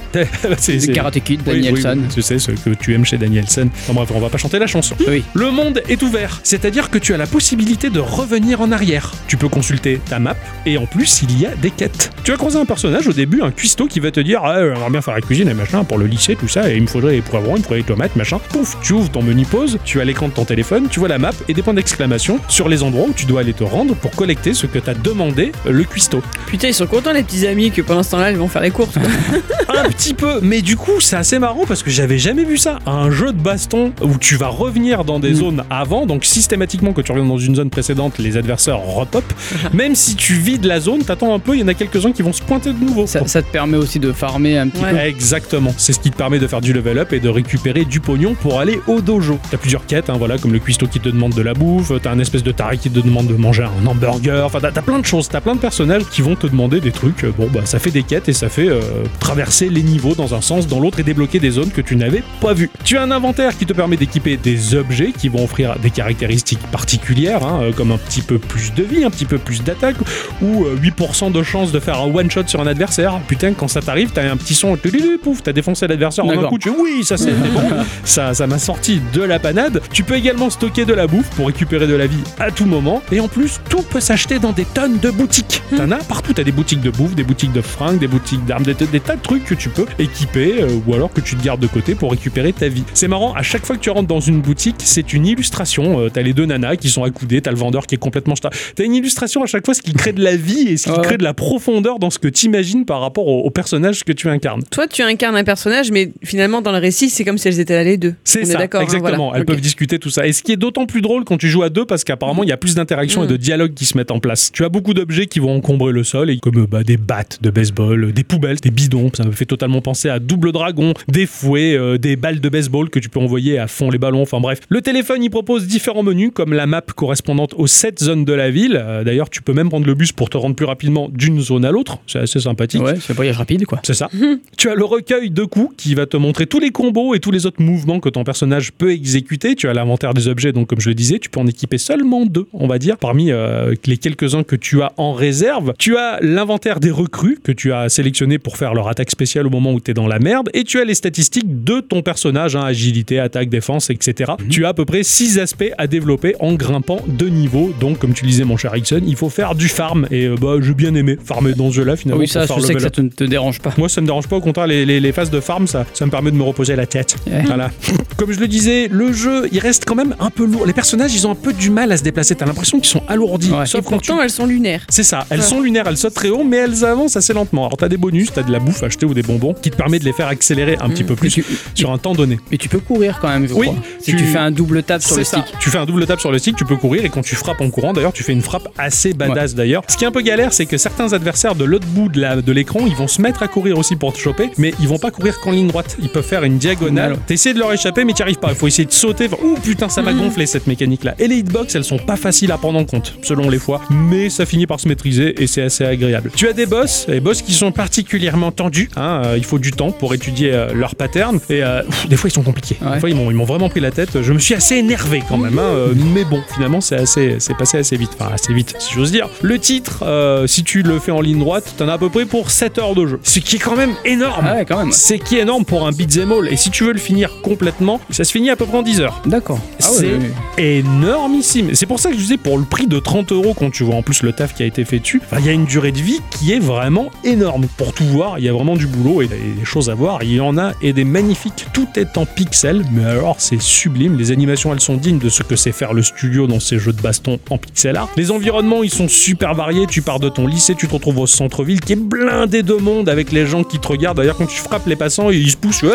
c'est 0.58 0.92
Karate 0.92 1.20
Kid, 1.22 1.42
Daniel 1.44 1.74
oui, 1.74 1.82
San. 1.82 2.00
je 2.14 2.20
sais 2.20 2.38
ce 2.38 2.50
que 2.52 2.70
tu 2.70 2.94
aimes 2.94 3.04
chez 3.04 3.16
Daniel 3.18 3.48
San. 3.48 3.68
Enfin 3.84 3.92
bref, 3.94 4.09
on 4.16 4.20
va 4.20 4.28
pas 4.28 4.38
chanter 4.38 4.58
la 4.58 4.66
chanson. 4.66 4.94
Oui. 5.06 5.24
Le 5.34 5.50
monde 5.50 5.82
est 5.88 6.02
ouvert, 6.02 6.40
c'est-à-dire 6.42 6.90
que 6.90 6.98
tu 6.98 7.14
as 7.14 7.16
la 7.16 7.26
possibilité 7.26 7.90
de 7.90 8.00
revenir 8.00 8.60
en 8.60 8.72
arrière. 8.72 9.12
Tu 9.26 9.36
peux 9.36 9.48
consulter 9.48 10.00
ta 10.08 10.18
map 10.18 10.36
et 10.66 10.78
en 10.78 10.86
plus 10.86 11.22
il 11.22 11.38
y 11.38 11.46
a 11.46 11.54
des 11.54 11.70
quêtes. 11.70 12.10
Tu 12.24 12.30
vas 12.30 12.36
croiser 12.36 12.58
un 12.58 12.64
personnage 12.64 13.08
au 13.08 13.12
début, 13.12 13.42
un 13.42 13.50
cuistot 13.50 13.86
qui 13.86 14.00
va 14.00 14.10
te 14.10 14.20
dire 14.20 14.42
ah, 14.44 14.60
j'aimerais 14.60 14.90
bien 14.90 15.02
faire 15.02 15.14
la 15.14 15.20
cuisine 15.20 15.48
et 15.48 15.54
machin 15.54 15.84
pour 15.84 15.98
le 15.98 16.06
lycée, 16.06 16.36
tout 16.36 16.48
ça, 16.48 16.70
et 16.70 16.76
il 16.76 16.82
me 16.82 16.86
faudrait 16.86 17.12
des 17.12 17.22
poivrons, 17.22 17.56
il 17.56 17.60
me 17.60 17.64
faudrait 17.64 17.80
des 17.80 17.86
tomates, 17.86 18.16
machin. 18.16 18.38
Pouf, 18.50 18.76
tu 18.82 18.92
ouvres 18.92 19.10
ton 19.10 19.22
menu 19.22 19.44
pause, 19.44 19.78
tu 19.84 20.00
as 20.00 20.04
l'écran 20.04 20.28
de 20.28 20.32
ton 20.32 20.44
téléphone, 20.44 20.88
tu 20.90 21.00
vois 21.00 21.08
la 21.08 21.18
map 21.18 21.32
et 21.48 21.54
des 21.54 21.62
points 21.62 21.74
d'exclamation 21.74 22.38
sur 22.48 22.68
les 22.68 22.82
endroits 22.82 23.06
où 23.08 23.12
tu 23.12 23.26
dois 23.26 23.40
aller 23.40 23.52
te 23.52 23.64
rendre 23.64 23.94
pour 23.94 24.10
collecter 24.12 24.54
ce 24.54 24.66
que 24.66 24.78
t'as 24.78 24.94
demandé 24.94 25.52
le 25.68 25.84
cuistot. 25.84 26.22
Putain, 26.46 26.68
ils 26.68 26.74
sont 26.74 26.86
contents 26.86 27.12
les 27.12 27.22
petits 27.22 27.46
amis 27.46 27.70
que 27.70 27.82
pendant 27.82 28.02
ce 28.02 28.10
temps-là, 28.12 28.30
ils 28.30 28.36
vont 28.36 28.48
faire 28.48 28.62
les 28.62 28.70
courses. 28.70 28.96
un 29.68 29.88
petit 29.88 30.14
peu, 30.14 30.40
mais 30.42 30.62
du 30.62 30.76
coup, 30.76 31.00
c'est 31.00 31.16
assez 31.16 31.38
marrant 31.38 31.64
parce 31.66 31.82
que 31.82 31.90
j'avais 31.90 32.18
jamais 32.18 32.44
vu 32.44 32.56
ça. 32.56 32.78
Un 32.86 33.10
jeu 33.10 33.32
de 33.32 33.40
baston 33.40 33.92
où 34.02 34.16
tu 34.18 34.36
vas 34.36 34.48
revenir 34.48 35.04
dans 35.04 35.18
des 35.20 35.30
Mm. 35.32 35.34
zones 35.34 35.64
avant, 35.70 36.06
donc 36.06 36.24
systématiquement, 36.24 36.92
quand 36.92 37.02
tu 37.02 37.12
reviens 37.12 37.26
dans 37.26 37.38
une 37.38 37.54
zone 37.56 37.70
précédente, 37.70 38.18
les 38.18 38.36
adversaires 38.36 38.78
repop. 38.80 39.24
Même 39.72 39.94
si 39.94 40.16
tu 40.16 40.34
vides 40.34 40.64
la 40.64 40.80
zone, 40.80 41.00
t'attends 41.04 41.34
un 41.34 41.38
peu, 41.38 41.54
il 41.56 41.60
y 41.60 41.62
en 41.62 41.68
a 41.68 41.74
quelques-uns 41.74 42.12
qui 42.12 42.22
vont 42.22 42.32
se 42.32 42.42
pointer 42.42 42.72
de 42.72 42.78
nouveau. 42.84 43.06
Ça, 43.06 43.26
ça 43.26 43.42
te 43.42 43.50
permet 43.50 43.76
aussi 43.76 43.98
de 43.98 44.12
farmer 44.12 44.58
un 44.58 44.68
petit 44.68 44.82
Ouais. 44.82 44.90
peu. 44.92 44.98
Exactement, 44.98 45.72
c'est 45.76 45.92
ce 45.92 46.00
qui 46.00 46.10
te 46.10 46.16
permet 46.16 46.38
de 46.38 46.46
faire 46.46 46.60
du 46.60 46.72
level 46.72 46.98
up 46.98 47.12
et 47.12 47.20
de 47.20 47.28
récupérer 47.28 47.84
du 47.84 48.00
pognon 48.00 48.34
pour 48.34 48.60
aller 48.60 48.80
au 48.86 49.00
dojo. 49.00 49.38
T'as 49.50 49.56
plusieurs 49.58 49.86
quêtes, 49.86 50.10
hein, 50.10 50.16
voilà, 50.18 50.38
comme 50.38 50.52
le 50.52 50.58
cuistot 50.58 50.86
qui 50.86 51.00
te 51.00 51.08
demande 51.08 51.34
de 51.34 51.42
la 51.42 51.54
bouffe, 51.54 51.92
t'as 52.02 52.10
un 52.10 52.18
espèce 52.18 52.42
de 52.42 52.52
taré 52.52 52.78
qui 52.78 52.90
te 52.90 53.00
demande 53.00 53.26
de 53.26 53.34
manger 53.34 53.64
un 53.64 53.86
hamburger, 53.86 54.44
enfin 54.46 54.58
t'as 54.60 54.70
t'as 54.72 54.82
plein 54.82 54.98
de 54.98 55.06
choses, 55.06 55.28
t'as 55.28 55.40
plein 55.40 55.54
de 55.54 55.60
personnages 55.60 56.02
qui 56.10 56.22
vont 56.22 56.36
te 56.36 56.46
demander 56.46 56.80
des 56.80 56.92
trucs. 56.92 57.24
Bon 57.38 57.48
bah 57.52 57.60
ça 57.64 57.78
fait 57.78 57.90
des 57.90 58.02
quêtes 58.02 58.28
et 58.28 58.32
ça 58.32 58.48
fait 58.48 58.68
euh, 58.68 58.80
traverser 59.20 59.68
les 59.68 59.82
niveaux 59.82 60.14
dans 60.14 60.34
un 60.34 60.40
sens, 60.40 60.66
dans 60.66 60.80
l'autre 60.80 61.00
et 61.00 61.02
débloquer 61.02 61.38
des 61.38 61.50
zones 61.50 61.70
que 61.70 61.80
tu 61.80 61.96
n'avais 61.96 62.22
pas 62.40 62.52
vues. 62.54 62.70
Tu 62.84 62.96
as 62.96 63.02
un 63.02 63.10
inventaire 63.10 63.56
qui 63.56 63.66
te 63.66 63.72
permet 63.72 63.89
d'équiper 63.96 64.36
des 64.36 64.74
objets 64.74 65.12
qui 65.16 65.28
vont 65.28 65.44
offrir 65.44 65.78
des 65.78 65.90
caractéristiques 65.90 66.60
particulières, 66.70 67.44
hein, 67.44 67.60
euh, 67.62 67.72
comme 67.72 67.92
un 67.92 67.98
petit 67.98 68.22
peu 68.22 68.38
plus 68.38 68.74
de 68.74 68.82
vie, 68.82 69.04
un 69.04 69.10
petit 69.10 69.24
peu 69.24 69.38
plus 69.38 69.62
d'attaque, 69.62 69.96
ou 70.42 70.64
euh, 70.64 70.76
8% 70.76 71.32
de 71.32 71.42
chance 71.42 71.72
de 71.72 71.80
faire 71.80 72.00
un 72.00 72.12
one 72.12 72.30
shot 72.30 72.46
sur 72.46 72.60
un 72.60 72.66
adversaire. 72.66 73.20
Putain, 73.26 73.52
quand 73.52 73.68
ça 73.68 73.80
t'arrive, 73.80 74.10
t'as 74.12 74.30
un 74.30 74.36
petit 74.36 74.54
son, 74.54 74.76
pouf, 75.22 75.42
t'as 75.42 75.52
défoncé 75.52 75.86
l'adversaire 75.86 76.24
en 76.24 76.30
un 76.30 76.48
coup. 76.48 76.58
Tu 76.58 76.70
oui, 76.70 77.04
ça 77.04 77.16
c'est 77.16 77.32
bon. 77.54 77.62
ça, 78.04 78.34
ça 78.34 78.46
m'a 78.46 78.58
sorti 78.58 79.00
de 79.12 79.22
la 79.22 79.38
panade. 79.38 79.80
Tu 79.92 80.02
peux 80.02 80.14
également 80.14 80.50
stocker 80.50 80.84
de 80.84 80.94
la 80.94 81.06
bouffe 81.06 81.28
pour 81.30 81.46
récupérer 81.46 81.86
de 81.86 81.94
la 81.94 82.06
vie 82.06 82.22
à 82.38 82.50
tout 82.50 82.66
moment. 82.66 83.02
Et 83.12 83.20
en 83.20 83.28
plus, 83.28 83.60
tout 83.68 83.82
peut 83.82 84.00
s'acheter 84.00 84.38
dans 84.38 84.52
des 84.52 84.64
tonnes 84.64 84.98
de 84.98 85.10
boutiques. 85.10 85.62
T'en 85.76 85.90
as 85.90 85.96
partout. 85.96 86.32
T'as 86.32 86.44
des 86.44 86.52
boutiques 86.52 86.80
de 86.80 86.90
bouffe, 86.90 87.14
des 87.14 87.24
boutiques 87.24 87.52
de 87.52 87.60
fringues, 87.60 87.98
des 87.98 88.06
boutiques 88.06 88.44
d'armes, 88.44 88.62
des, 88.62 88.74
des 88.74 89.00
tas 89.00 89.16
de 89.16 89.22
trucs 89.22 89.44
que 89.44 89.54
tu 89.54 89.68
peux 89.68 89.86
équiper 89.98 90.62
euh, 90.62 90.68
ou 90.86 90.94
alors 90.94 91.12
que 91.12 91.20
tu 91.20 91.36
te 91.36 91.44
gardes 91.44 91.60
de 91.60 91.66
côté 91.66 91.94
pour 91.94 92.10
récupérer 92.10 92.52
ta 92.52 92.68
vie. 92.68 92.84
C'est 92.94 93.08
marrant, 93.08 93.32
à 93.34 93.42
chaque 93.42 93.66
fois 93.66 93.76
que 93.76 93.79
tu 93.80 93.90
rentres 93.90 94.08
dans 94.08 94.20
une 94.20 94.40
boutique, 94.40 94.76
c'est 94.78 95.12
une 95.12 95.26
illustration. 95.26 96.00
Euh, 96.00 96.08
t'as 96.12 96.22
les 96.22 96.32
deux 96.32 96.46
nanas 96.46 96.76
qui 96.76 96.88
sont 96.88 97.02
accoudées, 97.04 97.40
t'as 97.40 97.50
le 97.50 97.56
vendeur 97.56 97.86
qui 97.86 97.94
est 97.94 97.98
complètement. 97.98 98.34
T'as 98.34 98.84
une 98.84 98.94
illustration 98.94 99.42
à 99.42 99.46
chaque 99.46 99.64
fois, 99.64 99.74
ce 99.74 99.82
qui 99.82 99.92
crée 99.92 100.12
de 100.12 100.22
la 100.22 100.36
vie 100.36 100.68
et 100.68 100.76
ce 100.76 100.84
qui 100.84 100.90
Ouais. 100.90 101.02
crée 101.04 101.16
de 101.18 101.22
la 101.24 101.34
profondeur 101.34 101.98
dans 101.98 102.10
ce 102.10 102.18
que 102.18 102.28
t'imagines 102.28 102.84
par 102.84 103.00
rapport 103.00 103.26
au, 103.26 103.40
au 103.40 103.50
personnage 103.50 104.04
que 104.04 104.12
tu 104.12 104.28
incarnes. 104.28 104.62
Toi, 104.70 104.86
tu 104.86 105.02
incarnes 105.02 105.36
un 105.36 105.44
personnage, 105.44 105.90
mais 105.90 106.12
finalement, 106.24 106.60
dans 106.62 106.72
le 106.72 106.78
récit, 106.78 107.08
c'est 107.10 107.24
comme 107.24 107.38
si 107.38 107.48
elles 107.48 107.60
étaient 107.60 107.74
là 107.74 107.84
les 107.84 107.96
deux. 107.96 108.14
C'est 108.24 108.40
On 108.40 108.42
est 108.42 108.46
ça, 108.46 108.58
d'accord, 108.58 108.80
hein, 108.80 108.84
exactement. 108.84 109.28
voilà. 109.28 109.38
Elles 109.38 109.44
peuvent 109.46 109.60
discuter 109.60 109.98
tout 109.98 110.10
ça. 110.10 110.26
Et 110.26 110.32
ce 110.32 110.42
qui 110.42 110.52
est 110.52 110.56
d'autant 110.56 110.86
plus 110.86 111.00
drôle 111.00 111.24
quand 111.24 111.36
tu 111.38 111.48
joues 111.48 111.62
à 111.62 111.70
deux, 111.70 111.84
parce 111.86 112.04
qu'apparemment 112.04 112.42
il 112.42 112.48
y 112.48 112.52
a 112.52 112.56
plus 112.56 112.74
d'interaction 112.74 113.24
et 113.24 113.26
de 113.26 113.36
dialogue 113.36 113.74
qui 113.74 113.84
se 113.86 113.96
mettent 113.96 114.10
en 114.10 114.20
place. 114.20 114.50
Tu 114.52 114.64
as 114.64 114.68
beaucoup 114.68 114.94
d'objets 114.94 115.26
qui 115.26 115.38
vont 115.40 115.54
encombrer 115.56 115.92
le 115.92 116.04
sol, 116.04 116.30
et 116.30 116.38
comme 116.38 116.58
euh, 116.58 116.66
bah, 116.66 116.82
des 116.82 116.96
battes 116.96 117.38
de 117.42 117.50
baseball, 117.50 118.04
euh, 118.04 118.12
des 118.12 118.24
poubelles, 118.24 118.56
des 118.60 118.70
bidons. 118.70 119.10
Ça 119.16 119.24
me 119.24 119.32
fait 119.32 119.46
totalement 119.46 119.80
penser 119.80 120.08
à 120.08 120.18
Double 120.18 120.52
Dragon, 120.52 120.92
des 121.08 121.26
fouets, 121.26 121.74
euh, 121.74 121.98
des 121.98 122.16
balles 122.16 122.40
de 122.40 122.48
baseball 122.48 122.90
que 122.90 122.98
tu 122.98 123.08
peux 123.08 123.20
envoyer 123.20 123.58
à 123.58 123.66
fond 123.70 123.90
les 123.90 123.98
ballons. 123.98 124.22
Enfin 124.22 124.40
bref. 124.40 124.60
Le 124.68 124.82
téléphone 124.82 125.22
il 125.22 125.30
propose 125.30 125.66
différents 125.66 126.02
menus, 126.02 126.30
comme 126.34 126.52
la 126.52 126.66
map 126.66 126.82
correspondante 126.82 127.54
aux 127.54 127.66
7 127.66 128.02
zones 128.02 128.24
de 128.24 128.32
la 128.32 128.50
ville. 128.50 128.80
Euh, 128.82 129.04
D'ailleurs, 129.04 129.30
tu 129.30 129.42
peux 129.42 129.52
même 129.52 129.68
prendre 129.68 129.86
le 129.86 129.94
bus 129.94 130.12
pour 130.12 130.30
te 130.30 130.36
rendre 130.36 130.54
plus 130.54 130.66
rapidement 130.66 131.08
d'une 131.08 131.40
zone 131.40 131.64
à 131.64 131.70
l'autre. 131.70 131.98
C'est 132.06 132.18
assez 132.18 132.40
sympathique. 132.40 132.82
Ouais, 132.82 132.94
c'est 133.00 133.12
un 133.12 133.16
voyage 133.16 133.36
rapide, 133.38 133.66
quoi. 133.66 133.80
C'est 133.82 133.94
ça. 133.94 134.08
tu 134.56 134.68
as 134.68 134.74
le 134.74 134.84
recueil 134.84 135.30
de 135.30 135.44
coups 135.44 135.74
qui 135.76 135.94
va 135.94 136.06
te 136.06 136.16
montrer 136.16 136.46
tous 136.46 136.60
les 136.60 136.70
combos 136.70 137.14
et 137.14 137.20
tous 137.20 137.30
les 137.30 137.46
autres 137.46 137.62
mouvements 137.62 138.00
que 138.00 138.08
ton 138.08 138.24
personnage 138.24 138.72
peut 138.72 138.92
exécuter. 138.92 139.54
Tu 139.54 139.68
as 139.68 139.74
l'inventaire 139.74 140.14
des 140.14 140.28
objets, 140.28 140.52
donc 140.52 140.68
comme 140.68 140.80
je 140.80 140.88
le 140.88 140.94
disais, 140.94 141.18
tu 141.18 141.30
peux 141.30 141.40
en 141.40 141.46
équiper 141.46 141.78
seulement 141.78 142.26
deux, 142.26 142.46
on 142.52 142.66
va 142.66 142.78
dire, 142.78 142.98
parmi 142.98 143.30
euh, 143.30 143.74
les 143.86 143.96
quelques-uns 143.96 144.42
que 144.42 144.56
tu 144.56 144.82
as 144.82 144.92
en 144.96 145.12
réserve. 145.12 145.74
Tu 145.78 145.96
as 145.96 146.18
l'inventaire 146.20 146.80
des 146.80 146.90
recrues 146.90 147.38
que 147.42 147.52
tu 147.52 147.72
as 147.72 147.88
sélectionné 147.88 148.38
pour 148.38 148.56
faire 148.56 148.74
leur 148.74 148.88
attaque 148.88 149.10
spéciale 149.10 149.46
au 149.46 149.50
moment 149.50 149.72
où 149.72 149.80
tu 149.80 149.90
es 149.90 149.94
dans 149.94 150.06
la 150.06 150.18
merde. 150.18 150.50
Et 150.54 150.64
tu 150.64 150.78
as 150.80 150.84
les 150.84 150.94
statistiques 150.94 151.64
de 151.64 151.80
ton 151.80 152.02
personnage, 152.02 152.56
hein, 152.56 152.62
agilité, 152.62 153.18
attaque, 153.18 153.48
défense, 153.48 153.59
etc. 153.90 154.32
Tu 154.48 154.64
as 154.64 154.68
à 154.70 154.74
peu 154.74 154.84
près 154.84 155.02
six 155.02 155.38
aspects 155.38 155.72
à 155.78 155.86
développer 155.86 156.34
en 156.40 156.54
grimpant 156.54 157.00
de 157.06 157.26
niveau. 157.28 157.72
Donc, 157.80 157.98
comme 157.98 158.12
tu 158.12 158.24
le 158.24 158.30
disais, 158.30 158.44
mon 158.44 158.56
cher 158.56 158.74
Ixon, 158.76 159.02
il 159.06 159.16
faut 159.16 159.28
faire 159.30 159.54
du 159.54 159.68
farm. 159.68 160.06
Et 160.10 160.26
euh, 160.26 160.36
bah, 160.40 160.56
j'ai 160.60 160.74
bien 160.74 160.94
aimé 160.94 161.16
farmer 161.24 161.52
dans 161.54 161.70
ce 161.70 161.76
jeu-là, 161.76 161.96
finalement. 161.96 162.20
oui, 162.20 162.28
ça, 162.28 162.46
je 162.46 162.60
sais 162.60 162.74
que 162.74 162.80
ça 162.80 162.90
te, 162.90 163.00
te 163.00 163.24
dérange 163.24 163.60
pas. 163.60 163.72
Moi, 163.78 163.88
ça 163.88 164.00
me 164.00 164.06
dérange 164.06 164.26
pas. 164.28 164.36
Au 164.36 164.40
contraire, 164.40 164.66
les, 164.66 164.84
les- 164.86 165.00
les 165.00 165.12
phases 165.12 165.30
de 165.30 165.40
farm, 165.40 165.66
ça, 165.66 165.84
ça 165.94 166.04
me 166.06 166.10
permet 166.10 166.30
de 166.30 166.36
me 166.36 166.42
reposer 166.42 166.76
la 166.76 166.86
tête. 166.86 167.16
Ouais. 167.26 167.42
Voilà. 167.46 167.70
Comme 168.16 168.32
je 168.32 168.40
le 168.40 168.48
disais, 168.48 168.88
le 168.90 169.12
jeu, 169.12 169.48
il 169.52 169.58
reste 169.58 169.84
quand 169.86 169.94
même 169.94 170.14
un 170.20 170.30
peu 170.30 170.44
lourd. 170.44 170.66
Les 170.66 170.72
personnages, 170.72 171.14
ils 171.14 171.26
ont 171.26 171.30
un 171.30 171.34
peu 171.36 171.52
du 171.52 171.70
mal 171.70 171.90
à 171.92 171.96
se 171.96 172.02
déplacer. 172.02 172.34
T'as 172.34 172.46
l'impression 172.46 172.78
qu'ils 172.80 172.90
sont 172.90 173.02
alourdis. 173.08 173.50
Ouais. 173.50 173.66
Sauf 173.66 173.80
Et 173.80 173.84
tu... 173.84 173.88
pourtant, 173.90 174.22
elles 174.22 174.30
sont 174.30 174.46
lunaires. 174.46 174.84
C'est 174.88 175.02
ça, 175.02 175.26
elles 175.30 175.40
Ouais. 175.40 175.44
sont 175.46 175.60
lunaires, 175.60 175.86
elles 175.88 175.96
sautent 175.96 176.14
très 176.14 176.28
haut, 176.28 176.44
mais 176.44 176.58
elles 176.58 176.84
avancent 176.84 177.16
assez 177.16 177.32
lentement. 177.32 177.66
Alors 177.66 177.76
t'as 177.78 177.88
des 177.88 177.96
bonus, 177.96 178.32
t'as 178.32 178.42
de 178.42 178.52
la 178.52 178.58
bouffe 178.58 178.82
achetée 178.82 179.06
ou 179.06 179.14
des 179.14 179.22
bonbons 179.22 179.54
qui 179.54 179.70
te 179.70 179.76
permet 179.76 179.98
de 179.98 180.04
les 180.04 180.12
faire 180.12 180.28
accélérer 180.28 180.76
un 180.80 180.88
petit 180.90 181.04
peu 181.04 181.14
plus 181.16 181.30
tu, 181.30 181.44
sur 181.74 181.90
un 181.90 181.98
temps 181.98 182.12
donné. 182.12 182.38
mais 182.50 182.58
tu 182.58 182.68
peux 182.68 182.78
courir 182.80 183.18
quand 183.20 183.28
même, 183.28 183.46
je 183.50 183.54
Oui, 183.58 183.66
crois. 183.66 183.78
Si 184.00 184.10
tu- 184.12 184.16
tu, 184.16 184.24
fais 184.24 184.38
un 184.38 184.50
double 184.50 184.82
tap 184.82 185.02
sur 185.02 185.16
le 185.16 185.24
ça. 185.24 185.42
stick. 185.42 185.58
Tu 185.60 185.70
fais 185.70 185.78
un 185.78 185.86
double 185.86 186.06
tap 186.06 186.20
sur 186.20 186.30
le 186.32 186.38
stick, 186.38 186.56
tu 186.56 186.64
peux 186.64 186.76
courir 186.76 187.04
et 187.04 187.08
quand 187.08 187.22
tu 187.22 187.34
frappes 187.36 187.60
en 187.60 187.70
courant, 187.70 187.92
d'ailleurs, 187.92 188.12
tu 188.12 188.22
fais 188.22 188.32
une 188.32 188.40
frappe 188.42 188.68
assez 188.78 189.12
badass 189.12 189.54
d'ailleurs. 189.54 189.82
Ce 189.88 189.96
qui 189.96 190.04
est 190.04 190.06
un 190.06 190.12
peu 190.12 190.22
galère, 190.22 190.52
c'est 190.52 190.66
que 190.66 190.76
certains 190.78 191.12
adversaires 191.12 191.54
de 191.54 191.64
l'autre 191.64 191.86
bout 191.88 192.08
de 192.08 192.52
l'écran, 192.52 192.80
ils 192.86 192.94
vont 192.94 193.08
se 193.08 193.20
mettre 193.20 193.42
à 193.42 193.48
courir 193.48 193.78
aussi 193.78 193.96
pour 193.96 194.12
te 194.12 194.18
choper, 194.18 194.50
mais 194.58 194.72
ils 194.80 194.88
vont 194.88 194.98
pas 194.98 195.10
courir 195.10 195.38
qu'en 195.40 195.50
ligne 195.52 195.68
droite. 195.68 195.96
Ils 196.00 196.08
peuvent 196.08 196.24
faire 196.26 196.44
une 196.44 196.58
diagonale. 196.58 197.12
Ouais. 197.12 197.18
T'essaies 197.26 197.54
de 197.54 197.58
leur 197.58 197.72
échapper, 197.72 198.04
mais 198.04 198.12
t'y 198.12 198.22
arrives 198.22 198.38
pas. 198.38 198.48
Il 198.50 198.54
faut 198.54 198.66
essayer 198.66 198.86
de 198.86 198.92
sauter. 198.92 199.28
Ouh 199.42 199.54
putain, 199.62 199.88
ça 199.88 200.02
m'a 200.02 200.12
gonflé 200.12 200.46
cette 200.46 200.66
mécanique 200.66 201.04
là. 201.04 201.14
Et 201.18 201.28
les 201.28 201.36
hitbox, 201.36 201.74
elles 201.74 201.84
sont 201.84 201.98
pas 201.98 202.16
faciles 202.16 202.52
à 202.52 202.58
prendre 202.58 202.78
en 202.78 202.84
compte, 202.84 203.14
selon 203.22 203.48
les 203.50 203.58
fois, 203.58 203.80
mais 203.90 204.30
ça 204.30 204.46
finit 204.46 204.66
par 204.66 204.80
se 204.80 204.88
maîtriser 204.88 205.40
et 205.42 205.46
c'est 205.46 205.62
assez 205.62 205.84
agréable. 205.84 206.30
Tu 206.36 206.48
as 206.48 206.52
des 206.52 206.66
boss, 206.66 207.06
des 207.08 207.20
boss 207.20 207.42
qui 207.42 207.52
sont 207.52 207.72
particulièrement 207.72 208.50
tendus. 208.52 208.88
hein, 208.96 209.22
euh, 209.24 209.34
il 209.36 209.44
faut 209.44 209.58
du 209.58 209.72
temps 209.72 209.90
pour 209.90 210.14
étudier 210.14 210.52
euh, 210.52 210.72
leur 210.74 210.94
pattern 210.94 211.38
et 211.50 211.62
euh, 211.62 211.82
pff, 211.82 212.08
des 212.08 212.16
fois 212.16 212.28
ils 212.28 212.32
sont 212.32 212.42
compliqués. 212.42 212.76
Ouais. 212.82 212.94
Des 212.94 213.00
fois 213.00 213.10
ils 213.10 213.16
m'ont 213.16 213.30
m'ont 213.40 213.46
vraiment 213.46 213.70
pris 213.70 213.80
la 213.80 213.90
tête. 213.90 214.20
Je 214.20 214.32
me 214.34 214.38
suis 214.38 214.54
assez 214.54 214.76
énervé 214.76 215.22
quand 215.26 215.38
même, 215.38 215.58
hein, 215.58 215.62
euh, 215.62 215.94
mais 215.96 216.24
bon, 216.24 216.42
finalement, 216.52 216.82
c'est 216.82 216.96
assez, 216.96 217.36
c'est 217.38 217.56
passé 217.56 217.78
assez 217.78 217.96
vite. 217.96 218.10
Enfin, 218.18 218.30
assez 218.34 218.52
vite, 218.52 218.74
si 218.78 218.94
j'ose 218.94 219.10
dire. 219.10 219.30
Le 219.40 219.58
titre, 219.58 220.04
euh, 220.04 220.46
si 220.46 220.62
tu 220.62 220.82
le 220.82 220.98
fais 220.98 221.10
en 221.10 221.22
ligne 221.22 221.38
droite, 221.38 221.74
t'en 221.78 221.88
as 221.88 221.94
à 221.94 221.98
peu 221.98 222.10
près 222.10 222.26
pour 222.26 222.50
7 222.50 222.78
heures 222.78 222.94
de 222.94 223.06
jeu. 223.06 223.20
Ce 223.22 223.38
qui 223.38 223.56
est 223.56 223.58
quand 223.58 223.76
même 223.76 223.94
énorme. 224.04 224.44
Ah 224.46 224.56
ouais, 224.56 224.64
quand 224.66 224.76
même. 224.76 224.92
C'est 224.92 225.18
qui 225.18 225.38
est 225.38 225.40
énorme 225.40 225.64
pour 225.64 225.86
un 225.86 225.92
beat'em 225.92 226.30
all. 226.32 226.52
Et 226.52 226.56
si 226.56 226.70
tu 226.70 226.84
veux 226.84 226.92
le 226.92 226.98
finir 226.98 227.40
complètement, 227.42 228.00
ça 228.10 228.24
se 228.24 228.32
finit 228.32 228.50
à 228.50 228.56
peu 228.56 228.66
près 228.66 228.76
en 228.76 228.82
10 228.82 229.00
heures. 229.00 229.22
D'accord. 229.24 229.58
Ah 229.80 229.86
c'est 229.90 230.12
ouais, 230.12 230.18
ouais. 230.58 230.64
énormissime. 230.78 231.74
C'est 231.74 231.86
pour 231.86 231.98
ça 231.98 232.10
que 232.10 232.16
je 232.16 232.20
disais, 232.20 232.36
pour 232.36 232.58
le 232.58 232.64
prix 232.64 232.86
de 232.86 232.98
30 232.98 233.32
euros, 233.32 233.54
quand 233.58 233.70
tu 233.70 233.84
vois 233.84 233.94
en 233.94 234.02
plus 234.02 234.22
le 234.22 234.32
taf 234.32 234.54
qui 234.54 234.62
a 234.62 234.66
été 234.66 234.84
fait 234.84 234.98
dessus, 234.98 235.22
il 235.38 235.46
y 235.46 235.48
a 235.48 235.52
une 235.52 235.64
durée 235.64 235.92
de 235.92 235.98
vie 235.98 236.20
qui 236.30 236.52
est 236.52 236.58
vraiment 236.58 237.10
énorme. 237.24 237.66
Pour 237.78 237.94
tout 237.94 238.04
voir, 238.04 238.38
il 238.38 238.44
y 238.44 238.48
a 238.50 238.52
vraiment 238.52 238.76
du 238.76 238.86
boulot 238.86 239.22
et 239.22 239.28
des 239.28 239.64
choses 239.64 239.88
à 239.88 239.94
voir. 239.94 240.22
Il 240.22 240.34
y 240.34 240.40
en 240.40 240.58
a 240.58 240.72
et 240.82 240.92
des 240.92 241.04
magnifiques. 241.04 241.66
Tout 241.72 241.88
est 241.96 242.18
en 242.18 242.26
pixels, 242.26 242.84
mais 242.92 243.04
alors 243.20 243.36
c'est 243.38 243.60
sublime. 243.60 244.16
Les 244.18 244.32
animations, 244.32 244.72
elles 244.72 244.80
sont 244.80 244.96
dignes 244.96 245.18
de 245.18 245.28
ce 245.28 245.42
que 245.42 245.56
c'est 245.56 245.72
faire 245.72 245.92
le 245.92 246.02
studio 246.02 246.46
dans 246.46 246.60
ces 246.60 246.78
jeux 246.78 246.92
de 246.92 247.00
baston 247.00 247.38
en 247.50 247.58
pixel 247.58 247.96
art. 247.96 248.08
Les 248.16 248.30
environnements, 248.30 248.82
ils 248.82 248.90
sont 248.90 249.08
super 249.08 249.54
variés. 249.54 249.86
Tu 249.86 250.02
pars 250.02 250.20
de 250.20 250.28
ton 250.28 250.46
lycée, 250.46 250.74
tu 250.74 250.88
te 250.88 250.94
retrouves 250.94 251.18
au 251.18 251.26
centre-ville 251.26 251.80
qui 251.80 251.92
est 251.92 251.96
blindé 251.96 252.62
de 252.62 252.74
monde 252.74 253.08
avec 253.08 253.30
les 253.32 253.46
gens 253.46 253.62
qui 253.62 253.78
te 253.78 253.86
regardent. 253.88 254.16
D'ailleurs, 254.18 254.36
quand 254.36 254.46
tu 254.46 254.58
frappes 254.58 254.86
les 254.86 254.96
passants, 254.96 255.30
ils 255.30 255.50
se 255.50 255.56
poussent. 255.56 255.82
Ouais, 255.82 255.90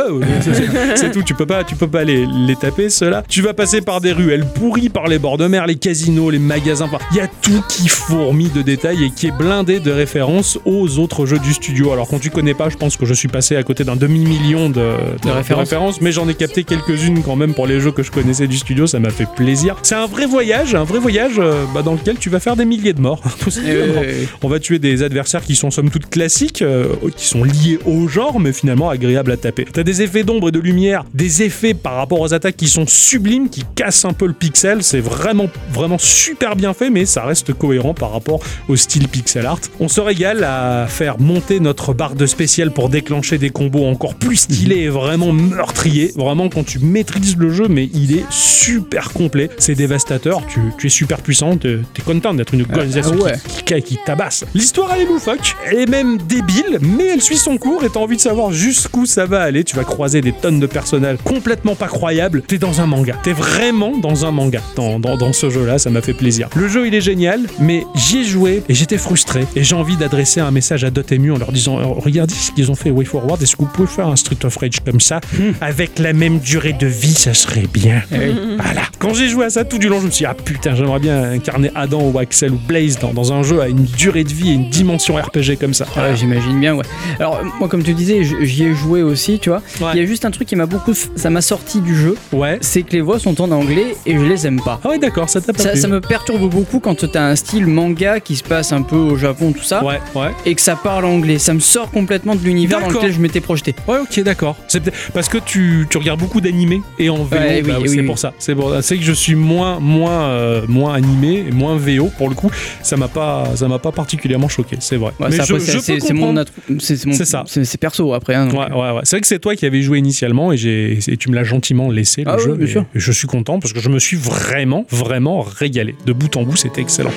c'est- 0.95 1.11
tout. 1.11 1.23
Tu 1.23 1.33
peux 1.33 1.45
pas, 1.45 1.63
tu 1.63 1.75
peux 1.75 1.88
pas 1.88 2.03
les, 2.03 2.25
les 2.25 2.55
taper 2.55 2.89
ceux-là. 2.89 3.23
Tu 3.27 3.41
vas 3.41 3.53
passer 3.53 3.81
par 3.81 4.01
des 4.01 4.11
ruelles 4.11 4.45
pourries 4.45 4.89
par 4.89 5.07
les 5.07 5.17
bords 5.19 5.38
de 5.38 5.47
mer, 5.47 5.65
les 5.67 5.75
casinos, 5.75 6.29
les 6.29 6.39
magasins. 6.39 6.85
Enfin, 6.85 6.99
Il 7.11 7.17
y 7.17 7.21
a 7.21 7.27
tout 7.27 7.63
qui 7.69 7.88
fourmille 7.88 8.49
de 8.51 8.61
détails 8.61 9.03
et 9.05 9.09
qui 9.11 9.27
est 9.27 9.31
blindé 9.38 9.79
de 9.79 9.91
références 9.91 10.59
aux 10.65 10.99
autres 10.99 11.25
jeux 11.25 11.39
du 11.39 11.53
studio. 11.53 11.91
Alors 11.91 12.07
quand 12.07 12.19
tu 12.19 12.29
connais 12.29 12.53
pas, 12.53 12.69
je 12.69 12.77
pense 12.77 12.97
que 12.97 13.05
je 13.05 13.13
suis 13.13 13.27
passé 13.27 13.55
à 13.55 13.63
côté 13.63 13.83
d'un 13.83 13.95
demi-million 13.95 14.69
de, 14.69 14.73
de- 14.75 14.81
de 15.23 15.29
références. 15.31 15.59
références, 15.69 16.01
mais 16.01 16.11
j'en 16.11 16.27
ai 16.27 16.33
capté 16.35 16.63
quelques-unes 16.63 17.14
quand 17.23 17.36
même 17.36 17.54
pour 17.54 17.67
les 17.67 17.80
jeux 17.80 17.91
que 17.91 18.04
je 18.04 18.12
connaissais 18.12 18.47
du 18.47 18.58
studio. 18.58 18.88
Ça 18.88 18.99
m'a 18.99 19.10
fait 19.10 19.28
plaisir. 19.36 19.78
C'est 19.84 19.95
un 19.95 20.06
vrai 20.06 20.25
voyage, 20.25 20.75
un 20.75 20.84
vrai 20.84 20.99
voyage 20.99 21.34
euh, 21.38 21.65
bah, 21.73 21.82
dans 21.82 21.93
lequel 21.93 22.17
tu 22.17 22.30
vas 22.30 22.39
faire 22.39 22.56
des 22.56 22.65
milliers 22.65 22.93
de 22.93 23.01
morts. 23.01 23.21
Eh. 23.67 24.28
On 24.43 24.49
va 24.49 24.60
tuer 24.60 24.80
des 24.80 25.01
adversaires 25.01 25.41
qui 25.41 25.56
sont 25.56 25.71
somme 25.71 25.89
toute 25.89 26.10
classiques, 26.10 26.62
euh, 26.62 26.88
qui 27.15 27.25
sont 27.25 27.43
liés 27.43 27.80
au 27.86 28.08
genre, 28.08 28.39
mais 28.39 28.51
finalement 28.51 28.89
agréables 28.89 29.32
à 29.32 29.38
taper. 29.38 29.65
T'as 29.71 29.84
des 29.84 30.01
effets 30.01 30.23
d'ombre 30.23 30.49
et 30.49 30.51
de 30.51 30.60
lumière, 30.60 31.04
des 31.13 31.43
effets 31.43 31.73
par 31.73 31.95
rapport 31.95 32.19
aux 32.19 32.34
attaques 32.34 32.58
qui 32.58 32.67
sont 32.67 32.86
sublimes, 32.86 33.49
qui 33.49 33.63
cassent 33.75 34.06
un 34.06 34.13
peu 34.13 34.28
le 34.28 34.34
pixel. 34.34 34.84
C'est 34.84 34.99
vraiment, 34.99 35.47
vraiment 35.71 35.97
super 35.97 36.56
bien 36.56 36.73
fait, 36.73 36.89
mais 36.89 37.06
ça 37.06 37.23
reste 37.23 37.54
cohérent 37.54 37.93
par 37.93 38.12
rapport 38.12 38.39
au 38.67 38.75
style 38.75 39.08
pixel 39.08 39.45
art. 39.45 39.60
On 39.80 39.88
se 39.88 40.01
régale 40.01 40.43
à 40.43 40.88
faire 40.88 41.19
monter 41.19 41.60
notre 41.60 41.93
barre 41.93 42.15
de 42.15 42.25
spécial 42.25 42.71
pour 42.71 42.89
déclencher 42.89 43.38
des 43.38 43.49
combos 43.49 43.86
encore 43.86 44.15
plus 44.15 44.38
stylés 44.38 44.82
et 44.82 44.89
vraiment 44.89 45.32
meurtriers. 45.32 46.12
Vraiment, 46.15 46.49
quand 46.49 46.65
tu 46.65 46.80
maîtrises 47.06 47.38
le 47.38 47.52
jeu, 47.52 47.68
mais 47.70 47.88
il 47.94 48.18
est 48.18 48.26
super 48.32 49.13
complet. 49.13 49.50
C'est 49.60 49.76
dévastateur. 49.76 50.41
Tu, 50.48 50.60
tu 50.78 50.88
es 50.88 50.89
super 50.89 51.22
puissant. 51.22 51.56
T'es 51.58 51.80
t'es 51.94 52.02
content 52.02 52.34
d'être 52.34 52.54
une 52.56 52.62
organisation 52.62 53.15
ah 53.22 53.24
ouais. 53.26 53.34
qui, 53.48 53.76
qui, 53.76 53.82
qui 53.82 53.98
tabasse. 54.04 54.44
L'histoire, 54.56 54.91
elle 54.96 55.04
est 55.04 55.06
loufoque. 55.06 55.56
Elle 55.70 55.80
est 55.82 55.89
même 55.89 56.18
débile, 56.18 56.80
mais 56.82 57.06
elle 57.06 57.22
suit 57.22 57.38
son 57.38 57.58
cours 57.58 57.84
et 57.84 57.89
t'as 57.89 58.00
envie 58.00 58.15
de 58.15 58.22
savoir 58.22 58.52
jusqu'où 58.52 59.06
ça 59.06 59.26
va 59.26 59.41
aller. 59.41 59.63
Tu 59.63 59.76
vas 59.76 59.84
croiser 59.84 60.22
des 60.22 60.32
tonnes 60.32 60.60
de 60.60 60.65
personnages 60.65 61.20
complètement 61.24 61.76
pas 61.76 61.88
croyables. 61.88 62.41
T'es 62.41 62.58
dans 62.58 62.82
un 62.82 62.88
manga. 62.88 63.15
T'es 63.22 63.34
vraiment 63.34 63.98
dans 63.98 64.26
un 64.26 64.32
manga 64.32 64.62
dans, 64.76 65.00
dans, 65.00 65.15
dans 65.15 65.34
ce 65.34 65.52
jeu-là. 65.52 65.78
Ça 65.78 65.91
m'a 65.91 66.02
fait 66.02 66.13
plaisir. 66.13 66.50
Le 66.56 66.68
jeu, 66.68 66.88
il 66.88 66.96
est 66.96 67.02
génial, 67.02 67.41
mais 67.60 67.86
j'y 67.94 68.20
ai 68.20 68.24
joué 68.24 68.63
et 68.68 68.74
j'étais 68.74 68.98
frustré. 68.98 69.46
Et 69.56 69.63
j'ai 69.63 69.76
envie 69.76 69.96
d'adresser 69.96 70.39
un 70.39 70.52
message 70.52 70.84
à 70.84 70.89
Dotemu 70.89 71.32
en 71.34 71.38
leur 71.38 71.52
disant 71.52 71.78
euh, 71.78 71.84
Regardez 71.86 72.34
ce 72.34 72.52
qu'ils 72.52 72.72
ont 72.72 72.76
fait 72.76 72.89
Way 72.89 73.06
Forward. 73.06 73.41
Est-ce 73.44 73.56
que 73.56 73.62
vous 73.62 73.70
pouvez 73.72 73.88
faire 73.88 74.08
un 74.08 74.15
Street 74.15 74.44
of 74.44 74.58
Rage 74.58 74.80
comme 74.84 75.00
ça 75.00 75.22
avec 75.62 76.00
la 76.00 76.13
même 76.13 76.39
durée 76.39 76.74
de 76.74 76.88
vie 76.88 76.94
Ça 77.15 77.34
serait 77.34 77.67
bien. 77.71 78.01
Voilà. 78.12 78.81
Quand 78.99 79.13
j'ai 79.13 79.27
joué 79.29 79.45
à 79.45 79.49
ça 79.49 79.63
tout 79.63 79.77
du 79.77 79.88
long, 79.89 79.99
je 79.99 80.05
me 80.05 80.12
suis 80.12 80.23
dit, 80.23 80.25
ah 80.29 80.34
putain, 80.34 80.75
j'aimerais 80.75 80.99
bien 80.99 81.23
incarner 81.31 81.71
Adam 81.75 82.01
ou 82.12 82.17
Axel 82.19 82.51
ou 82.51 82.58
Blaze 82.67 82.99
dans, 82.99 83.13
dans 83.13 83.34
un 83.34 83.43
jeu 83.43 83.62
à 83.62 83.67
une 83.67 83.84
durée 83.84 84.23
de 84.23 84.29
vie 84.34 84.49
et 84.49 84.53
une 84.53 84.69
dimension 84.69 85.15
RPG 85.15 85.58
comme 85.60 85.73
ça. 85.73 85.86
Ah 85.95 86.10
ouais, 86.10 86.15
j'imagine 86.15 86.60
bien, 86.60 86.75
ouais. 86.75 86.84
Alors, 87.19 87.39
moi, 87.60 87.67
comme 87.67 87.84
tu 87.84 87.93
disais, 87.93 88.21
j'y 88.23 88.63
ai 88.65 88.73
joué 88.73 89.01
aussi, 89.01 89.39
tu 89.39 89.49
vois. 89.49 89.62
Ouais. 89.81 89.91
Il 89.93 89.99
y 89.99 90.03
a 90.03 90.05
juste 90.05 90.25
un 90.25 90.31
truc 90.31 90.47
qui 90.47 90.55
m'a 90.55 90.65
beaucoup. 90.65 90.93
Ça 91.15 91.29
m'a 91.29 91.41
sorti 91.41 91.79
du 91.81 91.95
jeu, 91.95 92.15
Ouais. 92.31 92.58
c'est 92.62 92.84
que 92.84 92.91
les 92.93 93.01
voix 93.01 93.19
sont 93.19 93.39
en 93.41 93.51
anglais 93.51 93.95
et 94.05 94.17
je 94.17 94.23
les 94.23 94.45
aime 94.47 94.62
pas. 94.62 94.79
Ah 94.84 94.89
ouais, 94.89 94.99
d'accord, 94.99 95.29
ça 95.29 95.41
t'a 95.41 95.53
pas 95.53 95.63
Ça, 95.63 95.69
plu. 95.71 95.79
ça 95.81 95.88
me 95.88 96.01
perturbe 96.01 96.49
beaucoup 96.49 96.79
quand 96.79 96.95
t'as 97.12 97.23
un 97.23 97.36
style 97.36 97.67
manga 97.67 98.19
qui 98.19 98.36
se 98.36 98.43
passe 98.43 98.71
un 98.73 98.81
peu 98.81 98.95
au 98.97 99.15
Japon, 99.17 99.51
tout 99.53 99.63
ça, 99.63 99.84
Ouais, 99.84 99.99
ouais. 100.15 100.31
et 100.45 100.55
que 100.55 100.62
ça 100.62 100.75
parle 100.75 101.05
anglais. 101.05 101.39
Ça 101.39 101.53
me 101.53 101.60
sort 101.60 101.91
complètement 101.91 102.36
de 102.36 102.41
l'univers 102.43 102.79
dans 102.81 102.89
lequel 102.89 103.12
je 103.13 103.19
m'étais 103.19 103.41
projeté. 103.41 103.75
Ouais, 103.88 103.97
ok, 103.99 104.19
d'accord. 104.23 104.55
C'est 104.67 104.79
peut-être 104.81 105.12
parce 105.13 105.29
que 105.29 105.38
tu, 105.38 105.88
tu 105.89 105.97
regardes 105.97 106.19
beaucoup 106.19 106.41
d'animés 106.41 106.81
et 106.98 107.10
en 107.10 107.15
VO, 107.17 107.36
Ouais, 107.36 107.62
oui, 107.63 107.67
bah, 107.69 107.78
oui, 107.82 107.89
c'est 107.89 108.00
oui. 108.00 108.06
pour 108.06 108.17
ça. 108.17 108.34
C'est 108.39 108.56
pour 108.56 108.69
ça. 108.71 108.82
C'est 108.82 108.98
que 108.98 109.04
je 109.04 109.12
suis 109.12 109.36
moins, 109.36 109.80
moins, 109.80 110.24
euh, 110.30 110.62
moins 110.67 110.93
animé 110.93 111.43
et 111.48 111.52
moins 111.52 111.76
VO 111.76 112.10
pour 112.17 112.30
le 112.30 112.36
coup. 112.36 112.50
Ça 112.82 112.95
m'a 112.98 113.08
pas, 113.08 113.45
ça 113.56 113.67
m'a 113.67 113.80
pas 113.80 113.91
particulièrement 113.91 114.48
choqué. 114.48 114.78
C'est 114.80 114.95
vrai. 114.98 115.12
Ouais, 115.19 115.28
Mais 115.30 115.36
je, 115.38 115.58
c'est- 115.60 116.08
je 116.08 116.13
mon, 116.13 116.34
c'est 116.80 117.26
ça. 117.26 117.43
c'est 117.48 117.78
perso 117.80 118.13
après. 118.13 118.36
hein, 118.36 118.48
donc. 118.48 118.60
Ouais, 118.60 118.71
ouais, 118.71 118.91
ouais. 118.91 119.02
C'est 119.04 119.15
vrai 119.17 119.21
que 119.21 119.28
c'est 119.28 119.39
toi 119.39 119.56
qui 119.56 119.65
avais 119.65 119.82
joué 119.82 120.00
initialement 120.00 120.52
et, 120.52 120.58
j'ai, 120.58 121.00
et 121.08 121.17
tu 121.17 121.30
me 121.30 121.36
l'as 121.36 121.43
gentiment 121.43 121.91
laissé 121.91 122.24
le 122.24 122.30
Ah 122.32 122.36
oui, 122.38 122.43
jeu. 122.43 122.56
bien 122.56 122.65
mais 122.65 122.71
sûr. 122.71 122.86
Je 122.93 123.12
suis 123.12 123.28
content 123.28 123.60
parce 123.60 123.74
que 123.74 123.80
je 123.80 123.89
me 123.89 124.00
suis 124.00 124.17
vraiment, 124.17 124.86
vraiment 124.89 125.41
régalé. 125.41 125.95
De 126.06 126.13
bout 126.13 126.36
en 126.38 126.43
bout, 126.43 126.56
c'était 126.56 126.82
excellent. 126.82 127.12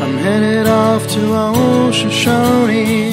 I'm 0.00 0.18
headed 0.18 0.66
off 0.66 1.06
to 1.14 1.20
Shoshone, 1.94 3.12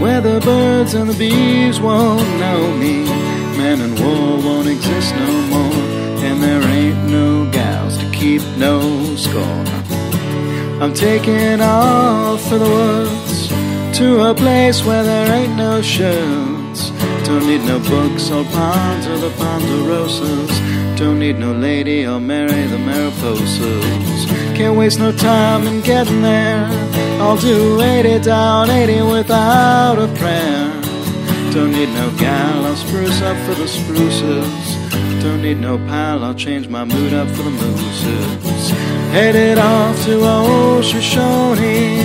where 0.00 0.20
the 0.20 0.40
birds 0.40 0.94
and 0.94 1.10
the 1.10 1.18
bees 1.18 1.80
won't 1.80 2.28
know 2.38 2.72
me. 2.76 3.04
Man 3.58 3.80
and 3.80 3.98
war 3.98 4.38
won't 4.38 4.68
exist 4.68 5.12
no 5.16 5.32
more, 5.52 5.82
and 6.26 6.40
there 6.40 6.62
ain't 6.62 7.10
no 7.10 7.50
gals 7.50 7.98
to 7.98 8.08
keep 8.12 8.42
no 8.56 8.76
score. 9.16 9.64
I'm 10.80 10.94
taking 10.94 11.60
off 11.60 12.40
for 12.48 12.58
the 12.58 12.70
woods 12.78 13.48
to 13.98 14.30
a 14.30 14.34
place 14.34 14.84
where 14.84 15.02
there 15.02 15.32
ain't 15.32 15.56
no 15.56 15.82
shirts. 15.82 16.90
Don't 17.24 17.46
need 17.46 17.62
no 17.64 17.78
books 17.78 18.30
or 18.30 18.44
ponds 18.44 19.06
or 19.06 19.16
the 19.16 19.30
ponderosas. 19.30 20.96
Don't 20.98 21.18
need 21.18 21.38
no 21.38 21.52
lady 21.52 22.06
or 22.06 22.20
marry 22.20 22.66
the 22.66 22.76
Mariposas. 22.76 24.26
Can't 24.54 24.76
waste 24.76 24.98
no 24.98 25.10
time 25.10 25.66
in 25.66 25.80
getting 25.80 26.22
there. 26.22 26.66
I'll 27.20 27.36
do 27.36 27.80
80 27.80 28.20
down 28.24 28.70
80 28.70 29.02
without 29.10 29.98
a 29.98 30.08
prayer. 30.18 30.70
Don't 31.52 31.72
need 31.72 31.88
no 31.90 32.10
gal, 32.18 32.66
I'll 32.66 32.76
spruce 32.76 33.22
up 33.22 33.36
for 33.46 33.54
the 33.54 33.68
spruces. 33.68 35.22
Don't 35.22 35.40
need 35.40 35.60
no 35.60 35.78
pal, 35.78 36.22
I'll 36.24 36.34
change 36.34 36.68
my 36.68 36.84
mood 36.84 37.14
up 37.14 37.28
for 37.28 37.44
the 37.44 37.50
mooses. 37.50 38.70
Headed 39.12 39.58
off 39.58 40.04
to 40.04 40.22
old 40.22 40.84
Shoshone, 40.84 42.04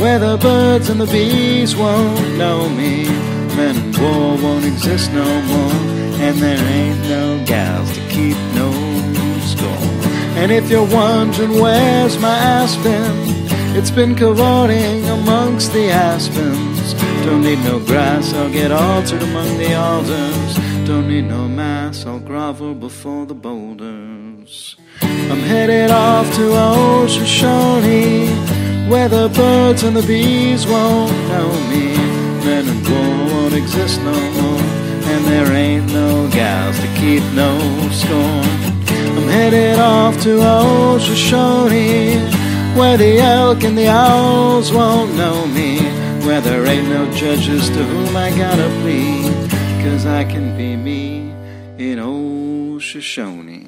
where 0.00 0.18
the 0.18 0.38
birds 0.40 0.88
and 0.88 1.00
the 1.00 1.06
bees 1.06 1.76
won't 1.76 2.38
know 2.38 2.68
me. 2.68 3.35
And 3.58 3.96
war 3.96 4.36
won't 4.36 4.66
exist 4.66 5.12
no 5.12 5.24
more, 5.24 5.72
and 6.20 6.36
there 6.38 6.58
ain't 6.58 7.00
no 7.08 7.42
gals 7.46 7.90
to 7.94 8.00
keep 8.08 8.36
no 8.54 8.70
score. 9.40 9.90
And 10.36 10.52
if 10.52 10.68
you're 10.68 10.86
wondering 10.86 11.58
where's 11.58 12.18
my 12.18 12.36
aspen, 12.36 13.10
it's 13.74 13.90
been 13.90 14.14
cavorting 14.14 15.08
amongst 15.08 15.72
the 15.72 15.88
aspens. 15.90 16.92
Don't 17.24 17.42
need 17.42 17.58
no 17.60 17.80
grass, 17.80 18.34
I'll 18.34 18.52
get 18.52 18.70
altered 18.70 19.22
among 19.22 19.56
the 19.56 19.74
alders. 19.74 20.54
Don't 20.86 21.08
need 21.08 21.24
no 21.24 21.48
mass, 21.48 22.04
I'll 22.04 22.20
grovel 22.20 22.74
before 22.74 23.24
the 23.24 23.34
boulders. 23.34 24.76
I'm 25.00 25.40
headed 25.40 25.90
off 25.90 26.32
to 26.36 26.56
old 26.56 27.10
Shoshone, 27.10 28.28
where 28.90 29.08
the 29.08 29.28
birds 29.30 29.82
and 29.82 29.96
the 29.96 30.06
bees 30.06 30.66
won't 30.66 31.10
know 31.28 31.50
me. 31.70 32.15
And 32.48 32.88
war 32.88 33.26
won't 33.32 33.54
exist 33.54 34.00
no 34.02 34.12
more, 34.12 34.60
and 35.12 35.24
there 35.24 35.52
ain't 35.52 35.92
no 35.92 36.28
gals 36.30 36.78
to 36.78 36.86
keep 36.94 37.24
no 37.34 37.58
score. 37.90 38.44
I'm 39.16 39.28
headed 39.28 39.80
off 39.80 40.20
to 40.22 40.32
old 40.46 41.02
Shoshone, 41.02 42.20
where 42.78 42.96
the 42.96 43.18
elk 43.18 43.64
and 43.64 43.76
the 43.76 43.88
owls 43.88 44.72
won't 44.72 45.12
know 45.16 45.46
me, 45.48 45.80
where 46.24 46.40
there 46.40 46.64
ain't 46.66 46.88
no 46.88 47.10
judges 47.12 47.68
to 47.68 47.82
whom 47.82 48.16
I 48.16 48.30
gotta 48.30 48.68
plead, 48.80 49.32
cause 49.82 50.06
I 50.06 50.22
can 50.22 50.56
be 50.56 50.76
me 50.76 51.34
in 51.78 51.98
old 51.98 52.80
Shoshone. 52.80 53.66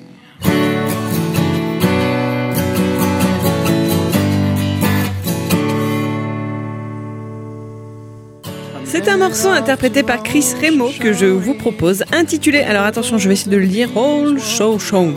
C'est 8.90 9.06
un 9.06 9.18
morceau 9.18 9.48
interprété 9.48 10.02
par 10.02 10.22
Chris 10.22 10.46
Remo 10.62 10.90
que 10.98 11.12
je 11.12 11.26
vous 11.26 11.52
propose, 11.52 12.04
intitulé, 12.10 12.60
alors 12.60 12.84
attention, 12.84 13.18
je 13.18 13.28
vais 13.28 13.34
essayer 13.34 13.52
de 13.52 13.58
le 13.58 13.64
lire, 13.64 13.90
All 13.94 14.40
Show 14.40 14.78
Show. 14.78 15.12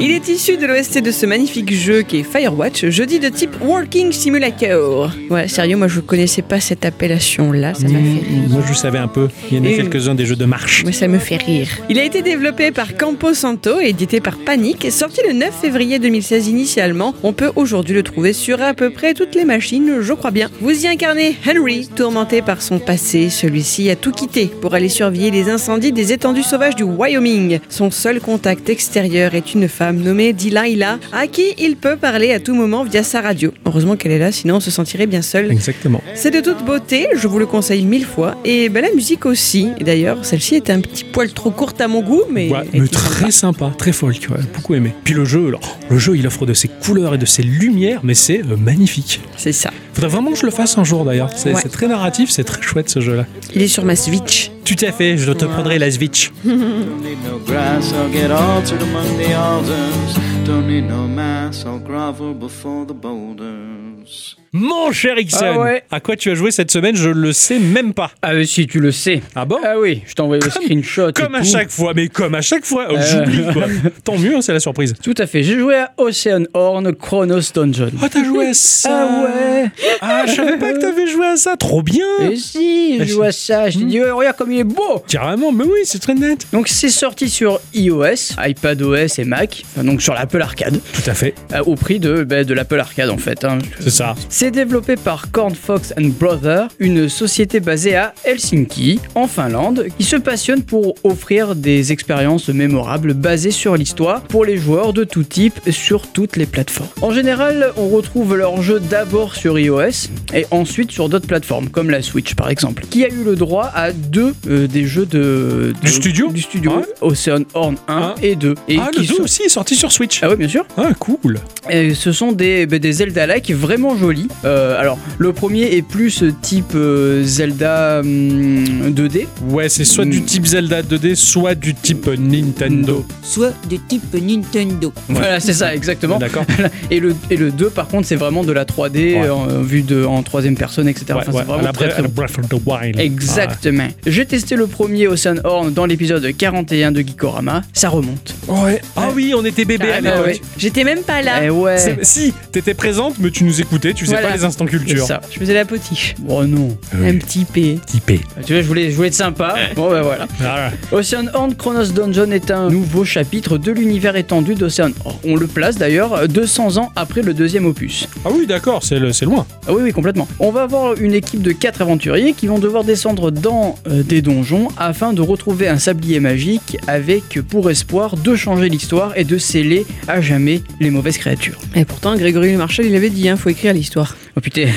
Il 0.00 0.12
est 0.12 0.28
issu 0.28 0.56
de 0.56 0.64
l'OST 0.64 1.02
de 1.02 1.10
ce 1.10 1.26
magnifique 1.26 1.74
jeu 1.74 2.02
qui 2.02 2.18
est 2.18 2.22
Firewatch, 2.22 2.86
jeudi 2.86 3.18
de 3.18 3.28
type 3.28 3.50
Working 3.60 4.12
Simulator. 4.12 5.10
Ouais, 5.28 5.48
sérieux, 5.48 5.76
moi 5.76 5.88
je 5.88 5.98
connaissais 5.98 6.42
pas 6.42 6.60
cette 6.60 6.84
appellation-là, 6.84 7.74
ça 7.74 7.88
m'a 7.88 7.98
fait 7.98 7.98
rire. 7.98 8.48
Moi, 8.48 8.62
je 8.68 8.74
savais 8.74 8.98
un 8.98 9.08
peu. 9.08 9.28
Il 9.50 9.58
y 9.58 9.60
en 9.60 9.64
a 9.64 9.74
quelques-uns 9.74 10.14
des 10.14 10.24
jeux 10.24 10.36
de 10.36 10.44
marche. 10.44 10.84
Moi, 10.84 10.92
ça 10.92 11.08
me 11.08 11.18
fait 11.18 11.36
rire. 11.36 11.66
Il 11.90 11.98
a 11.98 12.04
été 12.04 12.22
développé 12.22 12.70
par 12.70 12.96
Campo 12.96 13.34
Santo 13.34 13.80
et 13.80 13.88
édité 13.88 14.20
par 14.20 14.36
Panic. 14.38 14.86
Sorti 14.92 15.20
le 15.26 15.32
9 15.32 15.52
février 15.62 15.98
2016 15.98 16.46
initialement, 16.46 17.12
on 17.24 17.32
peut 17.32 17.50
aujourd'hui 17.56 17.94
le 17.94 18.04
trouver 18.04 18.32
sur 18.32 18.62
à 18.62 18.72
peu 18.72 18.90
près 18.90 19.14
toutes 19.14 19.34
les 19.34 19.44
machines, 19.44 20.00
je 20.00 20.12
crois 20.12 20.30
bien. 20.30 20.48
Vous 20.60 20.84
y 20.84 20.86
incarnez 20.86 21.36
Henry, 21.44 21.88
tourmenté 21.88 22.40
par 22.40 22.62
son 22.62 22.78
passé. 22.78 23.15
Celui-ci 23.16 23.88
a 23.90 23.96
tout 23.96 24.12
quitté 24.12 24.46
pour 24.60 24.74
aller 24.74 24.90
surveiller 24.90 25.30
les 25.30 25.48
incendies 25.48 25.90
des 25.90 26.12
étendues 26.12 26.42
sauvages 26.42 26.76
du 26.76 26.82
Wyoming. 26.82 27.60
Son 27.70 27.90
seul 27.90 28.20
contact 28.20 28.68
extérieur 28.68 29.34
est 29.34 29.54
une 29.54 29.68
femme 29.68 29.96
nommée 30.02 30.34
Delilah, 30.34 30.98
à 31.12 31.26
qui 31.26 31.54
il 31.58 31.76
peut 31.76 31.96
parler 31.96 32.32
à 32.32 32.40
tout 32.40 32.54
moment 32.54 32.84
via 32.84 33.02
sa 33.02 33.22
radio. 33.22 33.52
Heureusement 33.64 33.96
qu'elle 33.96 34.12
est 34.12 34.18
là, 34.18 34.32
sinon 34.32 34.56
on 34.56 34.60
se 34.60 34.70
sentirait 34.70 35.06
bien 35.06 35.22
seul. 35.22 35.50
Exactement. 35.50 36.02
C'est 36.14 36.30
de 36.30 36.40
toute 36.40 36.62
beauté, 36.64 37.08
je 37.16 37.26
vous 37.26 37.38
le 37.38 37.46
conseille 37.46 37.84
mille 37.86 38.04
fois. 38.04 38.36
Et 38.44 38.68
ben, 38.68 38.82
la 38.82 38.92
musique 38.92 39.24
aussi. 39.24 39.68
D'ailleurs, 39.80 40.24
celle-ci 40.24 40.56
est 40.56 40.68
un 40.68 40.80
petit 40.80 41.04
poil 41.04 41.32
trop 41.32 41.50
courte 41.50 41.80
à 41.80 41.88
mon 41.88 42.02
goût, 42.02 42.22
mais. 42.30 42.50
Ouais, 42.50 42.64
mais 42.74 42.86
très 42.88 43.30
sympa, 43.30 43.72
très 43.78 43.92
folk, 43.92 44.28
ouais, 44.30 44.40
beaucoup 44.54 44.74
aimé. 44.74 44.92
Puis 45.04 45.14
le 45.14 45.24
jeu, 45.24 45.48
alors, 45.48 45.78
le 45.88 45.98
jeu, 45.98 46.16
il 46.16 46.26
offre 46.26 46.44
de 46.44 46.52
ses 46.54 46.68
couleurs 46.68 47.14
et 47.14 47.18
de 47.18 47.26
ses 47.26 47.42
lumières, 47.42 48.00
mais 48.02 48.14
c'est 48.14 48.40
euh, 48.40 48.56
magnifique. 48.56 49.20
C'est 49.38 49.52
ça. 49.52 49.70
Faudrait 49.94 50.10
vraiment 50.10 50.32
que 50.32 50.38
je 50.38 50.44
le 50.44 50.52
fasse 50.52 50.76
un 50.76 50.84
jour 50.84 51.06
d'ailleurs. 51.06 51.30
C'est 51.34 51.54
Ouais. 51.54 51.62
très 51.62 51.88
narratif, 51.88 52.28
c'est 52.30 52.44
très 52.44 52.60
chouette 52.60 52.90
ce 52.90 53.00
jeu-là. 53.06 53.26
Il 53.54 53.62
est 53.62 53.68
sur 53.68 53.84
ma 53.84 53.96
Switch. 53.96 54.50
Tout 54.64 54.84
à 54.84 54.92
fait, 54.92 55.16
je 55.16 55.32
te 55.32 55.44
prendrai 55.44 55.78
la 55.78 55.90
Switch. 55.90 56.30
Mon 64.58 64.90
cher 64.90 65.18
Ixon, 65.18 65.38
Ah 65.54 65.58
ouais. 65.58 65.82
à 65.90 66.00
quoi 66.00 66.16
tu 66.16 66.30
as 66.30 66.34
joué 66.34 66.50
cette 66.50 66.70
semaine? 66.70 66.96
Je 66.96 67.10
le 67.10 67.32
sais 67.32 67.58
même 67.58 67.92
pas. 67.92 68.10
Ah 68.22 68.30
oui, 68.34 68.46
si, 68.46 68.66
tu 68.66 68.80
le 68.80 68.90
sais. 68.90 69.20
Ah 69.34 69.44
bon? 69.44 69.58
Ah 69.62 69.78
oui, 69.78 70.02
je 70.06 70.14
t'ai 70.14 70.22
envoyé 70.22 70.42
le 70.42 70.50
screenshot. 70.50 71.10
et 71.10 71.12
Comme 71.12 71.34
à 71.34 71.40
tout. 71.40 71.46
chaque 71.46 71.70
fois, 71.70 71.92
mais 71.94 72.08
comme 72.08 72.34
à 72.34 72.40
chaque 72.40 72.64
fois, 72.64 72.86
oh, 72.90 72.94
Euh. 72.96 73.02
j'oublie 73.02 73.42
quoi. 73.52 73.64
Tant 74.04 74.16
mieux, 74.16 74.34
hein, 74.36 74.40
c'est 74.40 74.52
la 74.54 74.60
surprise. 74.60 74.94
Tout 75.02 75.14
à 75.18 75.26
fait. 75.26 75.42
J'ai 75.42 75.58
joué 75.58 75.74
à 75.76 75.92
Ocean 75.98 76.44
Horn 76.54 76.94
Chronos 76.94 77.40
Dungeon. 77.54 77.90
Oh, 78.02 78.06
t'as 78.10 78.24
joué 78.24 78.48
à 78.48 78.54
ça? 78.54 78.88
Ah 78.90 79.24
ouais 79.24 79.70
Ah, 80.00 80.24
je 80.26 80.32
savais 80.32 80.56
pas 80.56 80.72
que 80.72 80.78
t'avais 80.78 81.06
joué 81.06 81.26
à 81.26 81.36
ça, 81.36 81.56
trop 81.56 81.82
bien 81.82 82.06
Et 82.30 82.36
si, 82.36 82.96
j'ai 82.98 83.06
joué 83.06 83.26
à 83.28 83.32
ça. 83.32 83.68
Je 83.68 83.78
t'ai 83.80 83.84
dit, 83.84 84.00
oh, 84.00 84.16
regarde 84.16 84.36
comme 84.36 84.52
il 84.52 84.60
est 84.60 84.64
beau 84.64 85.02
Carrément, 85.08 85.52
mais 85.52 85.64
oui, 85.64 85.80
c'est 85.84 85.98
très 85.98 86.14
net. 86.14 86.46
Donc 86.52 86.68
c'est 86.68 86.88
sorti 86.88 87.28
sur 87.28 87.60
iOS, 87.74 88.34
iPadOS 88.42 89.18
et 89.18 89.24
Mac, 89.24 89.64
enfin, 89.74 89.84
donc 89.84 90.00
sur 90.02 90.14
l'Apple 90.14 90.40
Arcade, 90.40 90.80
Tout 90.94 91.10
à 91.10 91.14
fait, 91.14 91.34
euh, 91.52 91.62
au 91.66 91.74
prix 91.74 91.98
de, 91.98 92.24
bah, 92.24 92.44
de 92.44 92.54
l'Apple 92.54 92.78
Arcade 92.80 93.10
en 93.10 93.18
fait. 93.18 93.44
hein. 93.44 93.58
c'est 93.80 93.90
ça. 93.90 94.14
C'est 94.28 94.45
développé 94.50 94.96
par 94.96 95.30
Corn 95.30 95.54
Fox 95.54 95.92
and 95.98 96.10
Brother, 96.18 96.68
une 96.78 97.08
société 97.08 97.60
basée 97.60 97.96
à 97.96 98.14
Helsinki, 98.24 99.00
en 99.14 99.26
Finlande, 99.26 99.86
qui 99.98 100.04
se 100.04 100.16
passionne 100.16 100.62
pour 100.62 100.94
offrir 101.04 101.54
des 101.54 101.92
expériences 101.92 102.48
mémorables 102.48 103.14
basées 103.14 103.50
sur 103.50 103.76
l'histoire 103.76 104.22
pour 104.22 104.44
les 104.44 104.56
joueurs 104.56 104.92
de 104.92 105.04
tout 105.04 105.24
type 105.24 105.58
sur 105.70 106.06
toutes 106.06 106.36
les 106.36 106.46
plateformes. 106.46 106.88
En 107.02 107.10
général, 107.12 107.72
on 107.76 107.88
retrouve 107.88 108.36
leurs 108.36 108.62
jeux 108.62 108.80
d'abord 108.80 109.34
sur 109.34 109.58
iOS 109.58 110.08
et 110.34 110.46
ensuite 110.50 110.90
sur 110.90 111.08
d'autres 111.08 111.26
plateformes, 111.26 111.68
comme 111.68 111.90
la 111.90 112.02
Switch 112.02 112.34
par 112.34 112.50
exemple, 112.50 112.84
qui 112.90 113.04
a 113.04 113.08
eu 113.08 113.24
le 113.24 113.34
droit 113.36 113.70
à 113.74 113.92
deux 113.92 114.34
euh, 114.48 114.66
des 114.66 114.84
jeux 114.86 115.06
de, 115.06 115.72
Du 115.82 115.90
studio 115.90 116.30
du 116.30 116.40
studio 116.42 116.72
Ouais. 116.76 116.82
Ocean 117.00 117.42
Horn 117.54 117.76
1 117.88 117.94
Ah. 117.96 118.14
et 118.22 118.36
2. 118.36 118.54
Et 118.68 118.76
ah, 118.80 118.90
qui 118.92 119.00
le 119.02 119.06
2 119.06 119.14
sont- 119.14 119.22
aussi 119.22 119.42
est 119.42 119.48
sorti 119.48 119.74
sur 119.76 119.90
Switch. 119.92 120.20
Ah 120.22 120.28
oui, 120.30 120.36
bien 120.36 120.48
sûr. 120.48 120.64
Ah, 120.76 120.90
cool. 120.98 121.38
Et 121.70 121.94
ce 121.94 122.12
sont 122.12 122.32
des, 122.32 122.66
bah, 122.66 122.78
des 122.78 122.92
Zelda-like 122.92 123.50
vraiment 123.52 123.96
jolis. 123.96 124.28
Euh, 124.44 124.78
alors, 124.80 124.98
le 125.18 125.32
premier 125.32 125.62
est 125.76 125.82
plus 125.82 126.22
type 126.42 126.72
euh, 126.74 127.22
Zelda 127.24 128.00
hum, 128.00 128.90
2D. 128.90 129.26
Ouais, 129.50 129.68
c'est 129.68 129.84
soit 129.84 130.04
du 130.04 130.20
Mm. 130.20 130.24
type 130.24 130.46
Zelda 130.46 130.82
2D, 130.82 131.14
soit 131.14 131.54
du 131.54 131.74
type 131.74 132.06
Nintendo. 132.18 133.04
soit 133.22 133.52
de 133.68 133.76
type 133.88 134.14
Nintendo. 134.14 134.92
Voilà, 135.08 135.40
c'est 135.40 135.52
ça, 135.54 135.74
exactement. 135.74 136.18
D'accord 136.18 136.44
Et 136.90 137.00
le, 137.00 137.14
et 137.30 137.36
le 137.36 137.50
2, 137.50 137.70
par 137.70 137.88
contre, 137.88 138.06
c'est 138.06 138.16
vraiment 138.16 138.44
de 138.44 138.52
la 138.52 138.64
3D 138.64 138.96
Ouais. 139.20 139.28
en, 139.28 139.46
vue 139.62 139.82
de, 139.82 140.04
en 140.04 140.22
troisième 140.22 140.56
personne, 140.56 140.88
etc. 140.88 141.06
Ouais, 141.10 141.14
Enfin, 141.18 141.32
ouais, 141.32 141.38
c'est 141.40 141.44
vraiment 141.46 141.62
la 141.62 141.72
très, 141.72 141.86
Bre- 141.86 141.90
très 141.90 141.98
à 141.98 142.02
la 142.02 142.08
bon. 142.08 142.14
Breath 142.14 142.38
of 142.38 142.48
the 142.48 142.60
Wild. 142.66 143.00
Exactement. 143.00 143.88
J'ai 144.06 144.26
testé 144.26 144.56
le 144.56 144.66
premier 144.66 145.06
Ocean 145.08 145.36
Horn 145.44 145.72
dans 145.72 145.86
l'épisode 145.86 146.26
41 146.36 146.92
de 146.92 147.00
Geekorama. 147.00 147.62
Ça 147.72 147.88
remonte. 147.88 148.34
Ah, 148.48 148.64
ouais. 148.64 148.80
Ah 148.96 149.08
oui, 149.14 149.32
on 149.36 149.44
était 149.44 149.64
bébé 149.64 149.90
à 149.90 149.94
Ah, 149.96 150.00
l'époque. 150.00 150.26
ouais. 150.26 150.40
J'étais 150.58 150.84
même 150.84 151.00
pas 151.02 151.22
là. 151.22 151.44
Eh 151.44 151.50
ouais. 151.50 151.78
C'est- 151.78 151.98
Si, 152.04 152.32
t'étais 152.52 152.74
présente, 152.74 153.16
mais 153.18 153.30
tu 153.30 153.44
nous 153.44 153.60
écoutais, 153.60 153.92
tu 153.92 154.04
faisais 154.04 154.15
Voilà. 154.20 154.28
pas 154.28 154.36
les 154.36 154.44
instants 154.44 154.64
C'est 154.70 154.76
culture. 154.78 155.06
ça. 155.06 155.20
Je 155.30 155.38
faisais 155.38 155.54
la 155.54 155.64
potiche. 155.64 156.14
Oh 156.28 156.44
non. 156.44 156.76
Un 156.94 157.16
petit 157.18 157.44
P. 157.44 157.78
Typé. 157.86 158.20
Tu 158.44 158.52
vois, 158.52 158.62
je 158.62 158.66
voulais, 158.66 158.90
je 158.90 158.96
voulais 158.96 159.08
être 159.08 159.14
sympa. 159.14 159.54
Bon, 159.74 159.90
ben 159.90 160.02
voilà. 160.02 160.26
Ah, 160.44 160.70
Ocean 160.92 161.26
Horn 161.34 161.54
Chronos 161.54 161.86
Dungeon 161.92 162.30
est 162.30 162.50
un 162.50 162.70
nouveau 162.70 163.04
chapitre 163.04 163.58
de 163.58 163.72
l'univers 163.72 164.16
étendu 164.16 164.54
d'Ocean 164.54 164.90
Horn. 165.04 165.16
On 165.24 165.36
le 165.36 165.46
place 165.46 165.76
d'ailleurs 165.76 166.28
200 166.28 166.76
ans 166.78 166.92
après 166.96 167.22
le 167.22 167.34
deuxième 167.34 167.66
opus. 167.66 168.08
Ah 168.24 168.28
oui, 168.32 168.46
d'accord, 168.46 168.82
c'est 168.82 168.98
le- 168.98 169.12
c'est 169.12 169.24
loin. 169.24 169.46
Ah 169.66 169.72
oui, 169.72 169.82
oui, 169.84 169.92
complètement. 169.92 170.28
On 170.38 170.50
va 170.50 170.62
avoir 170.62 170.94
une 171.00 171.14
équipe 171.14 171.42
de 171.42 171.52
4 171.52 171.82
aventuriers 171.82 172.32
qui 172.32 172.46
vont 172.46 172.58
devoir 172.58 172.84
descendre 172.84 173.30
dans 173.30 173.76
euh, 173.88 174.02
des 174.02 174.22
donjons 174.22 174.68
afin 174.76 175.12
de 175.12 175.20
retrouver 175.22 175.68
un 175.68 175.78
sablier 175.78 176.20
magique 176.20 176.76
avec 176.86 177.40
pour 177.48 177.70
espoir 177.70 178.16
de 178.16 178.34
changer 178.36 178.68
l'histoire 178.68 179.12
et 179.16 179.24
de 179.24 179.38
sceller 179.38 179.86
à 180.08 180.20
jamais 180.20 180.62
les 180.80 180.90
mauvaises 180.90 181.18
créatures. 181.18 181.58
Et 181.74 181.84
pourtant, 181.84 182.14
Grégory 182.16 182.54
Marshall, 182.56 182.86
il 182.86 182.94
avait 182.94 183.10
dit, 183.10 183.28
hein, 183.28 183.36
faut 183.36 183.48
écrire 183.48 183.72
l'histoire. 183.74 184.05
Oh 184.36 184.40
putain, 184.40 184.68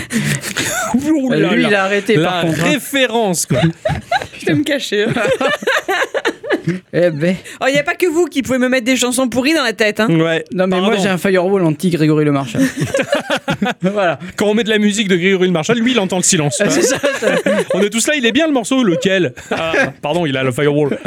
Ouh 0.95 1.29
là 1.31 1.37
lui 1.53 1.61
là. 1.63 1.69
il 1.69 1.75
a 1.75 1.83
arrêté 1.83 2.15
La 2.15 2.29
par 2.29 2.41
contre. 2.41 2.61
référence, 2.63 3.45
quoi. 3.45 3.59
Je 4.39 4.45
vais 4.45 4.53
me 4.55 4.63
cacher. 4.63 5.05
hein. 5.05 5.13
Eh 6.93 7.09
ben, 7.09 7.35
Oh, 7.61 7.65
il 7.67 7.73
n'y 7.73 7.79
a 7.79 7.83
pas 7.83 7.95
que 7.95 8.05
vous 8.05 8.25
qui 8.25 8.43
pouvez 8.43 8.59
me 8.59 8.69
mettre 8.69 8.85
des 8.85 8.95
chansons 8.95 9.27
pourries 9.27 9.53
dans 9.55 9.63
la 9.63 9.73
tête. 9.73 9.99
Hein. 9.99 10.07
ouais. 10.19 10.43
non 10.53 10.67
mais 10.67 10.79
moi 10.79 10.97
j'ai 10.97 11.07
un 11.07 11.17
firewall 11.17 11.63
anti-Grégory 11.65 12.25
Le 12.25 12.31
Marchal. 12.31 12.61
voilà. 13.81 14.19
Quand 14.35 14.45
on 14.47 14.53
met 14.53 14.63
de 14.63 14.69
la 14.69 14.77
musique 14.77 15.07
de 15.07 15.15
Grégory 15.15 15.47
Le 15.47 15.53
Marchal, 15.53 15.79
lui, 15.79 15.91
il 15.93 15.99
entend 15.99 16.17
le 16.17 16.23
silence. 16.23 16.61
Ah, 16.63 16.69
c'est 16.69 16.81
ça, 16.83 16.97
ça. 17.19 17.27
on 17.73 17.81
est 17.81 17.89
tous 17.89 18.05
là, 18.07 18.13
il 18.15 18.25
est 18.25 18.31
bien 18.31 18.45
le 18.45 18.53
morceau, 18.53 18.83
lequel? 18.83 19.33
Ah, 19.51 19.71
Pardon, 20.01 20.25
il 20.27 20.37
a 20.37 20.43
le 20.43 20.51
firewall. 20.51 20.99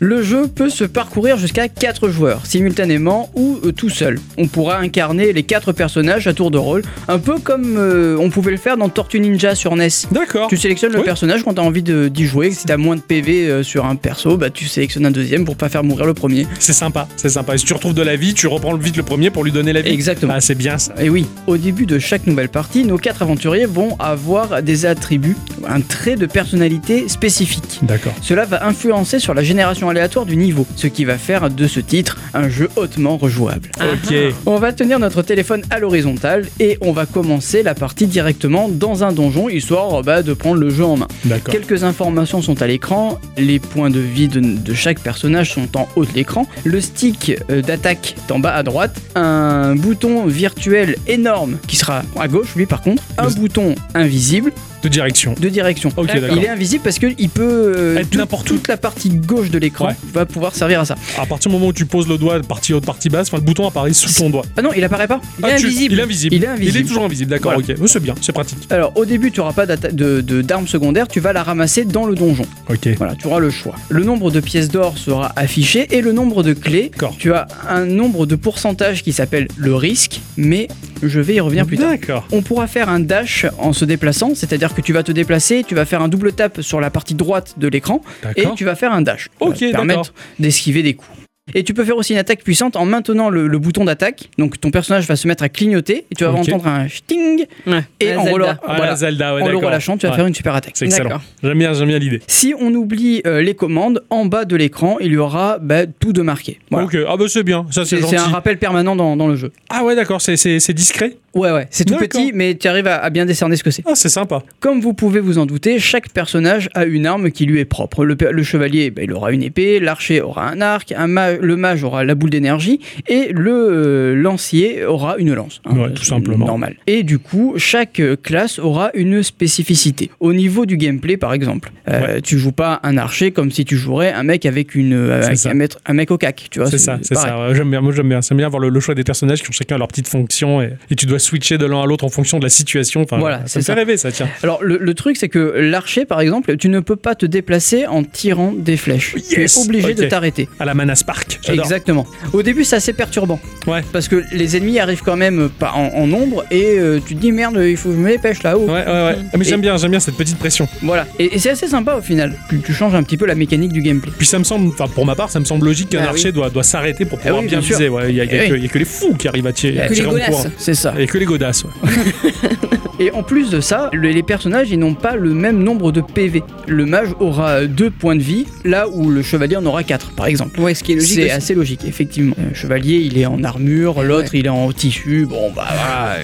Le 0.00 0.22
jeu 0.22 0.46
peut 0.46 0.68
se 0.70 0.84
parcourir 0.84 1.38
jusqu'à 1.38 1.66
4 1.68 2.08
joueurs, 2.08 2.46
simultanément 2.46 3.30
ou 3.34 3.58
euh, 3.64 3.72
tout 3.72 3.88
seul. 3.90 4.20
On 4.36 4.46
pourra 4.46 4.78
incarner 4.78 5.32
les 5.32 5.42
4 5.42 5.72
personnages 5.72 6.28
à 6.28 6.34
tour 6.34 6.52
de 6.52 6.58
rôle, 6.58 6.82
un 7.08 7.18
peu 7.18 7.38
comme 7.40 7.74
euh, 7.76 8.16
on 8.20 8.30
pouvait 8.30 8.52
le 8.52 8.58
faire 8.58 8.76
dans 8.76 8.88
Tortue 8.88 9.18
Ninja 9.18 9.56
sur 9.56 9.74
NES. 9.74 9.88
D'accord. 10.12 10.46
Tu 10.48 10.56
sélectionnes 10.56 10.92
le 10.92 10.98
Oui. 11.00 11.04
personnage 11.04 11.42
quand 11.42 11.54
tu 11.54 11.60
as 11.60 11.64
envie 11.64 11.82
d'y 11.82 12.26
jouer. 12.26 12.52
Si 12.52 12.64
tu 12.66 12.72
as 12.72 12.76
moins 12.76 12.94
de 12.94 13.00
PV 13.00 13.48
euh, 13.50 13.62
sur 13.64 13.86
un 13.86 13.96
perso, 13.96 14.36
bah, 14.36 14.50
tu 14.50 14.66
sélectionnes 14.66 15.04
un 15.04 15.10
deuxième 15.10 15.44
pour 15.44 15.56
pas 15.56 15.68
faire 15.68 15.82
mourir 15.82 16.06
le 16.06 16.14
premier. 16.14 16.46
C'est 16.60 16.72
sympa, 16.72 17.08
c'est 17.16 17.28
sympa. 17.30 17.56
Et 17.56 17.58
si 17.58 17.64
tu 17.64 17.72
retrouves 17.74 17.94
de 17.94 18.02
la 18.02 18.14
vie, 18.14 18.34
tu 18.34 18.46
reprends 18.46 18.76
vite 18.76 18.96
le 18.96 19.02
premier 19.02 19.30
pour 19.30 19.42
lui 19.42 19.50
donner 19.50 19.72
la 19.72 19.80
vie. 19.82 19.90
Exactement. 19.90 20.34
Ah, 20.36 20.40
c'est 20.40 20.54
bien 20.54 20.78
ça. 20.78 20.94
Et 21.00 21.08
oui, 21.10 21.26
au 21.48 21.56
début 21.56 21.86
de 21.86 21.98
chaque 21.98 22.24
nouvelle 22.28 22.50
partie, 22.50 22.84
nos 22.84 22.98
4 22.98 23.22
aventuriers 23.22 23.66
vont 23.66 23.96
avoir 23.98 24.62
des 24.62 24.86
attributs, 24.86 25.36
un 25.66 25.80
trait 25.80 26.14
de 26.14 26.26
personnalité 26.26 27.08
spécifique. 27.08 27.80
D'accord. 27.82 28.12
Cela 28.22 28.44
va 28.44 28.64
influencer 28.64 29.18
sur 29.18 29.34
la 29.34 29.42
génération 29.42 29.87
aléatoire 29.88 30.26
du 30.26 30.36
niveau, 30.36 30.66
ce 30.76 30.86
qui 30.86 31.04
va 31.04 31.18
faire 31.18 31.50
de 31.50 31.66
ce 31.66 31.80
titre 31.80 32.18
un 32.34 32.48
jeu 32.48 32.68
hautement 32.76 33.16
rejouable. 33.16 33.70
Ok. 33.80 34.14
On 34.46 34.58
va 34.58 34.72
tenir 34.72 34.98
notre 34.98 35.22
téléphone 35.22 35.62
à 35.70 35.78
l'horizontale 35.78 36.46
et 36.60 36.78
on 36.80 36.92
va 36.92 37.06
commencer 37.06 37.62
la 37.62 37.74
partie 37.74 38.06
directement 38.06 38.68
dans 38.68 39.04
un 39.04 39.12
donjon, 39.12 39.48
histoire 39.48 40.02
bah, 40.02 40.22
de 40.22 40.32
prendre 40.34 40.60
le 40.60 40.70
jeu 40.70 40.84
en 40.84 40.96
main. 40.96 41.08
D'accord. 41.24 41.52
Quelques 41.52 41.84
informations 41.84 42.42
sont 42.42 42.60
à 42.62 42.66
l'écran, 42.66 43.18
les 43.36 43.58
points 43.58 43.90
de 43.90 44.00
vie 44.00 44.28
de, 44.28 44.40
de 44.40 44.74
chaque 44.74 45.00
personnage 45.00 45.52
sont 45.54 45.76
en 45.76 45.88
haut 45.96 46.04
de 46.04 46.12
l'écran, 46.14 46.46
le 46.64 46.80
stick 46.80 47.32
euh, 47.50 47.62
d'attaque 47.62 48.14
est 48.28 48.32
en 48.32 48.38
bas 48.38 48.54
à 48.54 48.62
droite, 48.62 49.00
un 49.14 49.74
bouton 49.76 50.26
virtuel 50.26 50.96
énorme 51.06 51.58
qui 51.66 51.76
sera 51.76 52.02
à 52.18 52.28
gauche 52.28 52.54
lui 52.56 52.66
par 52.66 52.80
contre, 52.82 53.02
un 53.16 53.28
Le- 53.28 53.34
bouton 53.34 53.74
invisible 53.94 54.52
De 54.82 54.88
direction. 54.88 55.34
de 55.40 55.48
direction. 55.48 55.90
Ok, 55.96 56.06
d'accord. 56.06 56.36
Il 56.36 56.44
est 56.44 56.48
invisible 56.48 56.82
parce 56.84 56.98
qu'il 56.98 57.28
peut 57.28 57.74
euh, 57.76 57.98
Être 57.98 58.10
tout- 58.10 58.18
n'importe 58.18 58.50
où. 58.50 58.54
toute 58.54 58.68
la 58.68 58.76
partie 58.76 59.10
gauche 59.10 59.50
de 59.50 59.58
l'écran 59.58 59.86
Ouais. 59.88 59.94
va 60.14 60.24
pouvoir 60.26 60.54
servir 60.54 60.80
à 60.80 60.84
ça. 60.84 60.94
À 61.18 61.26
partir 61.26 61.50
du 61.50 61.56
moment 61.56 61.68
où 61.68 61.72
tu 61.72 61.86
poses 61.86 62.08
le 62.08 62.16
doigt, 62.18 62.40
partie 62.42 62.72
haute, 62.74 62.84
partie 62.84 63.08
basse, 63.08 63.28
enfin, 63.28 63.38
le 63.38 63.42
bouton 63.42 63.66
apparaît 63.66 63.92
sous 63.92 64.12
ton 64.12 64.30
doigt. 64.30 64.44
Ah 64.56 64.62
non, 64.62 64.70
il 64.76 64.84
apparaît 64.84 65.08
pas. 65.08 65.20
Il 65.38 65.44
est 65.44 65.48
Ah, 65.52 65.56
tu- 65.56 65.66
invisible. 65.66 65.94
Il 65.94 65.98
est 65.98 66.02
invisible. 66.02 66.34
Il 66.36 66.44
est 66.44 66.46
invisible. 66.46 66.76
Il 66.78 66.80
est 66.80 66.86
toujours 66.88 67.04
invisible, 67.04 67.30
d'accord, 67.30 67.52
Voilà. 67.54 67.74
ok. 67.80 67.88
C'est 67.88 68.02
bien, 68.02 68.14
c'est 68.20 68.32
pratique. 68.32 68.58
Alors 68.70 68.92
au 68.96 69.04
début 69.04 69.30
tu 69.32 69.40
n'auras 69.40 69.52
pas 69.52 69.66
de- 69.66 70.20
d'armes 70.42 70.68
secondaires, 70.68 71.08
tu 71.08 71.20
vas 71.20 71.32
la 71.32 71.42
ramasser 71.42 71.84
dans 71.84 72.06
le 72.06 72.14
donjon. 72.14 72.44
Ok. 72.68 72.88
Voilà, 72.98 73.14
tu 73.16 73.26
auras 73.26 73.40
le 73.40 73.50
choix. 73.50 73.74
Le 73.88 74.04
nombre 74.04 74.30
de 74.30 74.40
pièces 74.40 74.68
d'or 74.70 74.96
sera 74.98 75.32
affiché 75.36 75.88
et 75.90 76.00
le 76.02 76.12
nombre 76.12 76.42
de 76.42 76.52
clés. 76.52 76.90
D'accord. 76.92 77.14
Tu 77.18 77.32
as 77.32 77.46
un 77.68 77.84
nombre 77.84 78.26
de 78.26 78.36
pourcentage 78.36 79.02
qui 79.02 79.12
s'appelle 79.12 79.48
le 79.56 79.74
risque, 79.74 80.20
mais 80.36 80.68
Je 81.00 81.20
vais 81.20 81.34
y 81.36 81.40
revenir 81.40 81.64
plus 81.64 81.76
tard. 81.78 81.90
D'accord. 81.90 82.26
On 82.32 82.42
pourra 82.42 82.66
faire 82.66 82.88
un 82.88 82.98
dash 82.98 83.46
en 83.58 83.72
se 83.72 83.84
déplaçant, 83.84 84.32
c'est-à-dire 84.34 84.67
que 84.74 84.80
tu 84.80 84.92
vas 84.92 85.02
te 85.02 85.12
déplacer, 85.12 85.64
tu 85.66 85.74
vas 85.74 85.84
faire 85.84 86.02
un 86.02 86.08
double 86.08 86.32
tap 86.32 86.60
sur 86.60 86.80
la 86.80 86.90
partie 86.90 87.14
droite 87.14 87.54
de 87.58 87.68
l'écran 87.68 88.00
et 88.36 88.44
tu 88.56 88.64
vas 88.64 88.74
faire 88.74 88.92
un 88.92 89.02
dash. 89.02 89.28
Ok, 89.40 89.50
va 89.60 89.66
te 89.68 89.70
permettre 89.72 90.12
d'esquiver 90.38 90.82
des 90.82 90.94
coups. 90.94 91.10
Et 91.54 91.64
tu 91.64 91.72
peux 91.72 91.82
faire 91.82 91.96
aussi 91.96 92.12
une 92.12 92.18
attaque 92.18 92.44
puissante 92.44 92.76
en 92.76 92.84
maintenant 92.84 93.30
le, 93.30 93.46
le 93.48 93.58
bouton 93.58 93.86
d'attaque. 93.86 94.28
Donc 94.36 94.60
ton 94.60 94.70
personnage 94.70 95.06
va 95.06 95.16
se 95.16 95.26
mettre 95.26 95.42
à 95.42 95.48
clignoter 95.48 96.04
et 96.10 96.14
tu 96.14 96.24
vas 96.24 96.30
entendre 96.32 96.66
un 96.66 96.88
sting 96.88 97.46
Ouais. 97.66 97.84
et 98.00 98.14
en, 98.14 98.24
Zelda. 98.24 98.32
rela- 98.38 98.58
Ah, 98.62 98.66
voilà. 98.66 98.84
la 98.90 98.96
Zelda, 98.96 99.34
ouais, 99.34 99.40
en 99.40 99.48
le 99.48 99.56
relâchant, 99.56 99.96
tu 99.96 100.04
vas 100.04 100.10
Ouais. 100.12 100.16
faire 100.18 100.26
une 100.26 100.34
super 100.34 100.54
attaque. 100.54 100.72
C'est 100.74 100.84
excellent. 100.84 101.08
D'accord. 101.08 101.22
J'aime 101.42 101.58
bien, 101.58 101.72
j'aime 101.72 101.88
bien 101.88 101.98
l'idée. 101.98 102.20
Si 102.26 102.52
on 102.60 102.74
oublie 102.74 103.22
euh, 103.26 103.40
les 103.40 103.54
commandes, 103.54 104.04
en 104.10 104.26
bas 104.26 104.44
de 104.44 104.56
l'écran, 104.56 104.98
il 105.00 105.12
y 105.12 105.16
aura 105.16 105.56
bah, 105.58 105.86
tout 105.86 106.12
de 106.12 106.20
marqué. 106.20 106.58
Voilà. 106.70 106.84
Ok, 106.84 106.98
ah 107.08 107.16
bah 107.16 107.24
c'est 107.28 107.42
bien, 107.44 107.64
ça 107.70 107.86
c'est 107.86 107.96
C'est 107.96 108.02
gentil. 108.02 108.16
c'est 108.16 108.20
un 108.20 108.24
rappel 108.28 108.58
permanent 108.58 108.94
dans, 108.94 109.16
dans 109.16 109.26
le 109.28 109.36
jeu. 109.36 109.50
Ah 109.70 109.84
ouais, 109.84 109.96
d'accord, 109.96 110.20
c'est- 110.20 110.36
c'est 110.36 110.60
c'est 110.60 110.74
discret. 110.74 111.16
Ouais, 111.38 111.52
ouais, 111.52 111.66
c'est 111.70 111.84
tout 111.84 111.96
petit, 111.96 112.32
mais 112.34 112.54
tu 112.56 112.68
arrives 112.68 112.86
à, 112.86 112.96
à 112.96 113.10
bien 113.10 113.24
décerner 113.26 113.56
ce 113.56 113.62
que 113.64 113.70
c'est. 113.70 113.82
Ah, 113.86 113.92
c'est 113.94 114.08
sympa. 114.08 114.42
Comme 114.60 114.80
vous 114.80 114.92
pouvez 114.94 115.20
vous 115.20 115.38
en 115.38 115.46
douter, 115.46 115.78
chaque 115.78 116.10
personnage 116.10 116.68
a 116.74 116.84
une 116.84 117.06
arme 117.06 117.30
qui 117.30 117.46
lui 117.46 117.60
est 117.60 117.64
propre. 117.64 118.04
Le, 118.04 118.42
chevalier, 118.42 118.90
bah, 118.90 119.02
il 119.04 119.12
aura 119.12 119.32
une 119.32 119.42
épée, 119.42 119.80
l'archer 119.80 120.20
aura 120.20 120.48
un 120.50 120.60
arc, 120.60 120.92
un 120.96 121.06
ma- 121.06 121.32
le 121.32 121.56
mage 121.56 121.84
aura 121.84 122.04
la 122.04 122.14
boule 122.14 122.30
d'énergie, 122.30 122.80
et 123.06 123.32
le 123.32 123.52
euh, 123.52 124.14
lancier 124.14 124.84
aura 124.84 125.16
une 125.18 125.34
lance. 125.34 125.60
hein, 125.64 125.76
Ouais, 125.76 125.92
tout 125.92 126.04
simplement. 126.04 126.46
Normal. 126.46 126.76
Et 126.86 127.02
du 127.02 127.18
coup, 127.18 127.54
chaque 127.56 128.00
euh, 128.00 128.16
classe 128.16 128.58
aura 128.58 128.90
une 128.94 129.22
spécificité. 129.22 130.10
Au 130.20 130.32
niveau 130.32 130.66
du 130.66 130.76
gameplay, 130.76 131.16
par 131.16 131.32
exemple, 131.32 131.70
euh, 131.88 132.20
tu 132.22 132.38
joues 132.38 132.52
pas 132.52 132.80
un 132.82 132.96
archer 132.98 133.30
comme 133.32 133.50
si 133.50 133.64
tu 133.64 133.76
jouerais 133.76 134.12
un 134.12 134.22
mec 134.22 134.44
avec 134.46 134.74
une 134.74 134.92
euh, 134.94 135.22
avec 135.24 135.46
un, 135.46 135.54
mec- 135.54 135.76
un 135.86 135.92
mec 135.94 136.10
au 136.10 136.18
cac. 136.18 136.48
Tu 136.50 136.58
vois, 136.58 136.70
C'est 136.70 136.78
ça, 136.78 136.98
c'est 137.02 137.14
ça. 137.14 137.48
ouais, 137.48 137.54
j'aime 137.54 137.70
bien, 137.70 137.80
moi 137.80 137.92
j'aime 137.92 138.08
bien. 138.08 138.20
J'aime 138.20 138.38
bien 138.38 138.48
voir 138.48 138.60
le, 138.60 138.68
le 138.68 138.80
choix 138.80 138.94
des 138.94 139.04
personnages 139.04 139.42
qui 139.42 139.48
ont 139.48 139.52
chacun 139.52 139.78
leur 139.78 139.88
petite 139.88 140.08
fonction 140.08 140.60
et, 140.60 140.72
et 140.90 140.94
tu 140.96 141.06
dois 141.06 141.18
switcher 141.28 141.58
de 141.58 141.66
l'un 141.66 141.82
à 141.82 141.86
l'autre 141.86 142.04
en 142.04 142.08
fonction 142.08 142.38
de 142.38 142.44
la 142.44 142.50
situation. 142.50 143.02
Enfin, 143.02 143.18
Voilà, 143.18 143.38
ça 143.40 143.44
c'est 143.46 143.58
me 143.60 143.64
fait 143.64 143.72
rêver 143.74 143.96
ça, 143.96 144.10
tiens. 144.12 144.28
Alors 144.42 144.62
le, 144.62 144.78
le 144.78 144.94
truc 144.94 145.16
c'est 145.16 145.28
que 145.28 145.38
l'archer 145.38 146.04
par 146.04 146.20
exemple, 146.20 146.56
tu 146.56 146.68
ne 146.68 146.80
peux 146.80 146.96
pas 146.96 147.14
te 147.14 147.26
déplacer 147.26 147.86
en 147.86 148.02
tirant 148.04 148.52
des 148.52 148.76
flèches. 148.76 149.14
Yes 149.16 149.28
tu 149.28 149.40
es 149.42 149.64
obligé 149.64 149.94
de 149.94 150.04
t'arrêter. 150.06 150.48
À 150.58 150.64
la 150.64 150.74
Mana 150.74 150.94
Spark. 150.94 151.40
Exactement. 151.48 152.06
Au 152.32 152.42
début 152.42 152.64
c'est 152.64 152.76
assez 152.76 152.92
perturbant. 152.92 153.40
Ouais. 153.66 153.82
Parce 153.92 154.08
que 154.08 154.24
les 154.32 154.56
ennemis 154.56 154.78
arrivent 154.78 155.02
quand 155.04 155.16
même 155.16 155.48
pas 155.48 155.72
en, 155.72 155.88
en 155.94 156.06
nombre 156.06 156.44
et 156.50 156.78
euh, 156.78 157.00
tu 157.06 157.14
te 157.14 157.20
dis 157.20 157.32
merde 157.32 157.58
il 157.64 157.76
faut 157.76 157.90
que 157.90 157.94
je 157.96 158.00
me 158.00 158.10
dépêche 158.10 158.42
là-haut. 158.42 158.66
Ouais, 158.66 158.72
ouais, 158.72 158.86
ouais. 158.86 159.16
Ah, 159.32 159.36
mais 159.36 159.44
j'aime 159.44 159.60
bien, 159.60 159.76
j'aime 159.76 159.90
bien 159.90 160.00
cette 160.00 160.16
petite 160.16 160.38
pression. 160.38 160.68
Voilà. 160.82 161.06
Et, 161.18 161.34
et 161.34 161.38
c'est 161.38 161.50
assez 161.50 161.68
sympa 161.68 161.94
au 161.96 162.02
final. 162.02 162.34
Tu, 162.48 162.60
tu 162.60 162.72
changes 162.72 162.94
un 162.94 163.02
petit 163.02 163.16
peu 163.16 163.26
la 163.26 163.34
mécanique 163.34 163.72
du 163.72 163.82
gameplay. 163.82 164.12
Puis 164.16 164.26
ça 164.26 164.38
me 164.38 164.44
semble, 164.44 164.68
enfin 164.68 164.86
pour 164.88 165.04
ma 165.06 165.14
part, 165.14 165.30
ça 165.30 165.40
me 165.40 165.44
semble 165.44 165.66
logique 165.66 165.90
qu'un 165.90 166.02
Ah 166.04 166.08
archer 166.08 166.32
doit, 166.32 166.50
doit 166.50 166.62
s'arrêter 166.62 167.04
pour 167.04 167.18
pouvoir 167.18 167.42
oui, 167.42 167.48
bien 167.48 167.58
bien 167.60 167.68
viser. 167.68 167.88
Ouais, 167.88 168.10
Il 168.10 168.16
y, 168.16 168.20
a- 168.20 168.24
il 168.24 168.32
y 168.32 168.38
a 168.38 168.44
Eh 168.46 168.52
oui. 168.52 168.58
il 168.58 168.62
y 168.64 168.66
a 168.66 168.68
que 168.70 168.78
les 168.78 168.84
fous 168.84 169.14
qui 169.14 169.28
arrivent 169.28 169.46
à 169.46 169.52
tirer, 169.52 169.86
Que 169.88 169.94
les 169.94 170.00
godasses. 170.02 170.26
courant. 170.28 170.44
C'est 170.56 170.74
ça. 170.74 170.94
Et 170.98 171.06
que 171.08 171.18
les 171.18 171.24
godasses, 171.24 171.64
ouais. 171.64 171.70
Et 173.00 173.12
en 173.12 173.22
plus 173.22 173.50
de 173.50 173.60
ça, 173.60 173.90
le- 173.92 174.08
les 174.10 174.22
personnages 174.24 174.70
ils 174.70 174.78
n'ont 174.78 174.94
pas 174.94 175.14
le 175.14 175.32
même 175.32 175.62
nombre 175.62 175.92
de 175.92 176.00
PV. 176.00 176.42
Le 176.66 176.84
mage 176.84 177.10
aura 177.20 177.64
2 177.66 177.90
points 177.90 178.16
de 178.16 178.22
vie, 178.22 178.44
là 178.64 178.88
où 178.88 179.08
le 179.08 179.22
chevalier 179.22 179.56
en 179.56 179.64
aura 179.66 179.84
4 179.84 180.10
par 180.12 180.26
exemple. 180.26 180.58
Ouais, 180.60 180.74
ce 180.74 180.82
qui 180.82 180.92
est 180.92 180.96
logique. 180.96 181.14
C'est 181.14 181.30
assez 181.30 181.54
logique, 181.54 181.84
effectivement. 181.86 182.34
Le 182.48 182.54
chevalier, 182.54 182.96
il 182.96 183.16
est 183.16 183.26
en 183.26 183.44
armure, 183.44 184.02
l'autre, 184.02 184.34
il 184.34 184.46
est 184.46 184.50
en 184.50 184.72
tissu. 184.72 185.26
Bon, 185.30 185.52
bah 185.54 185.66
voilà. 185.68 186.16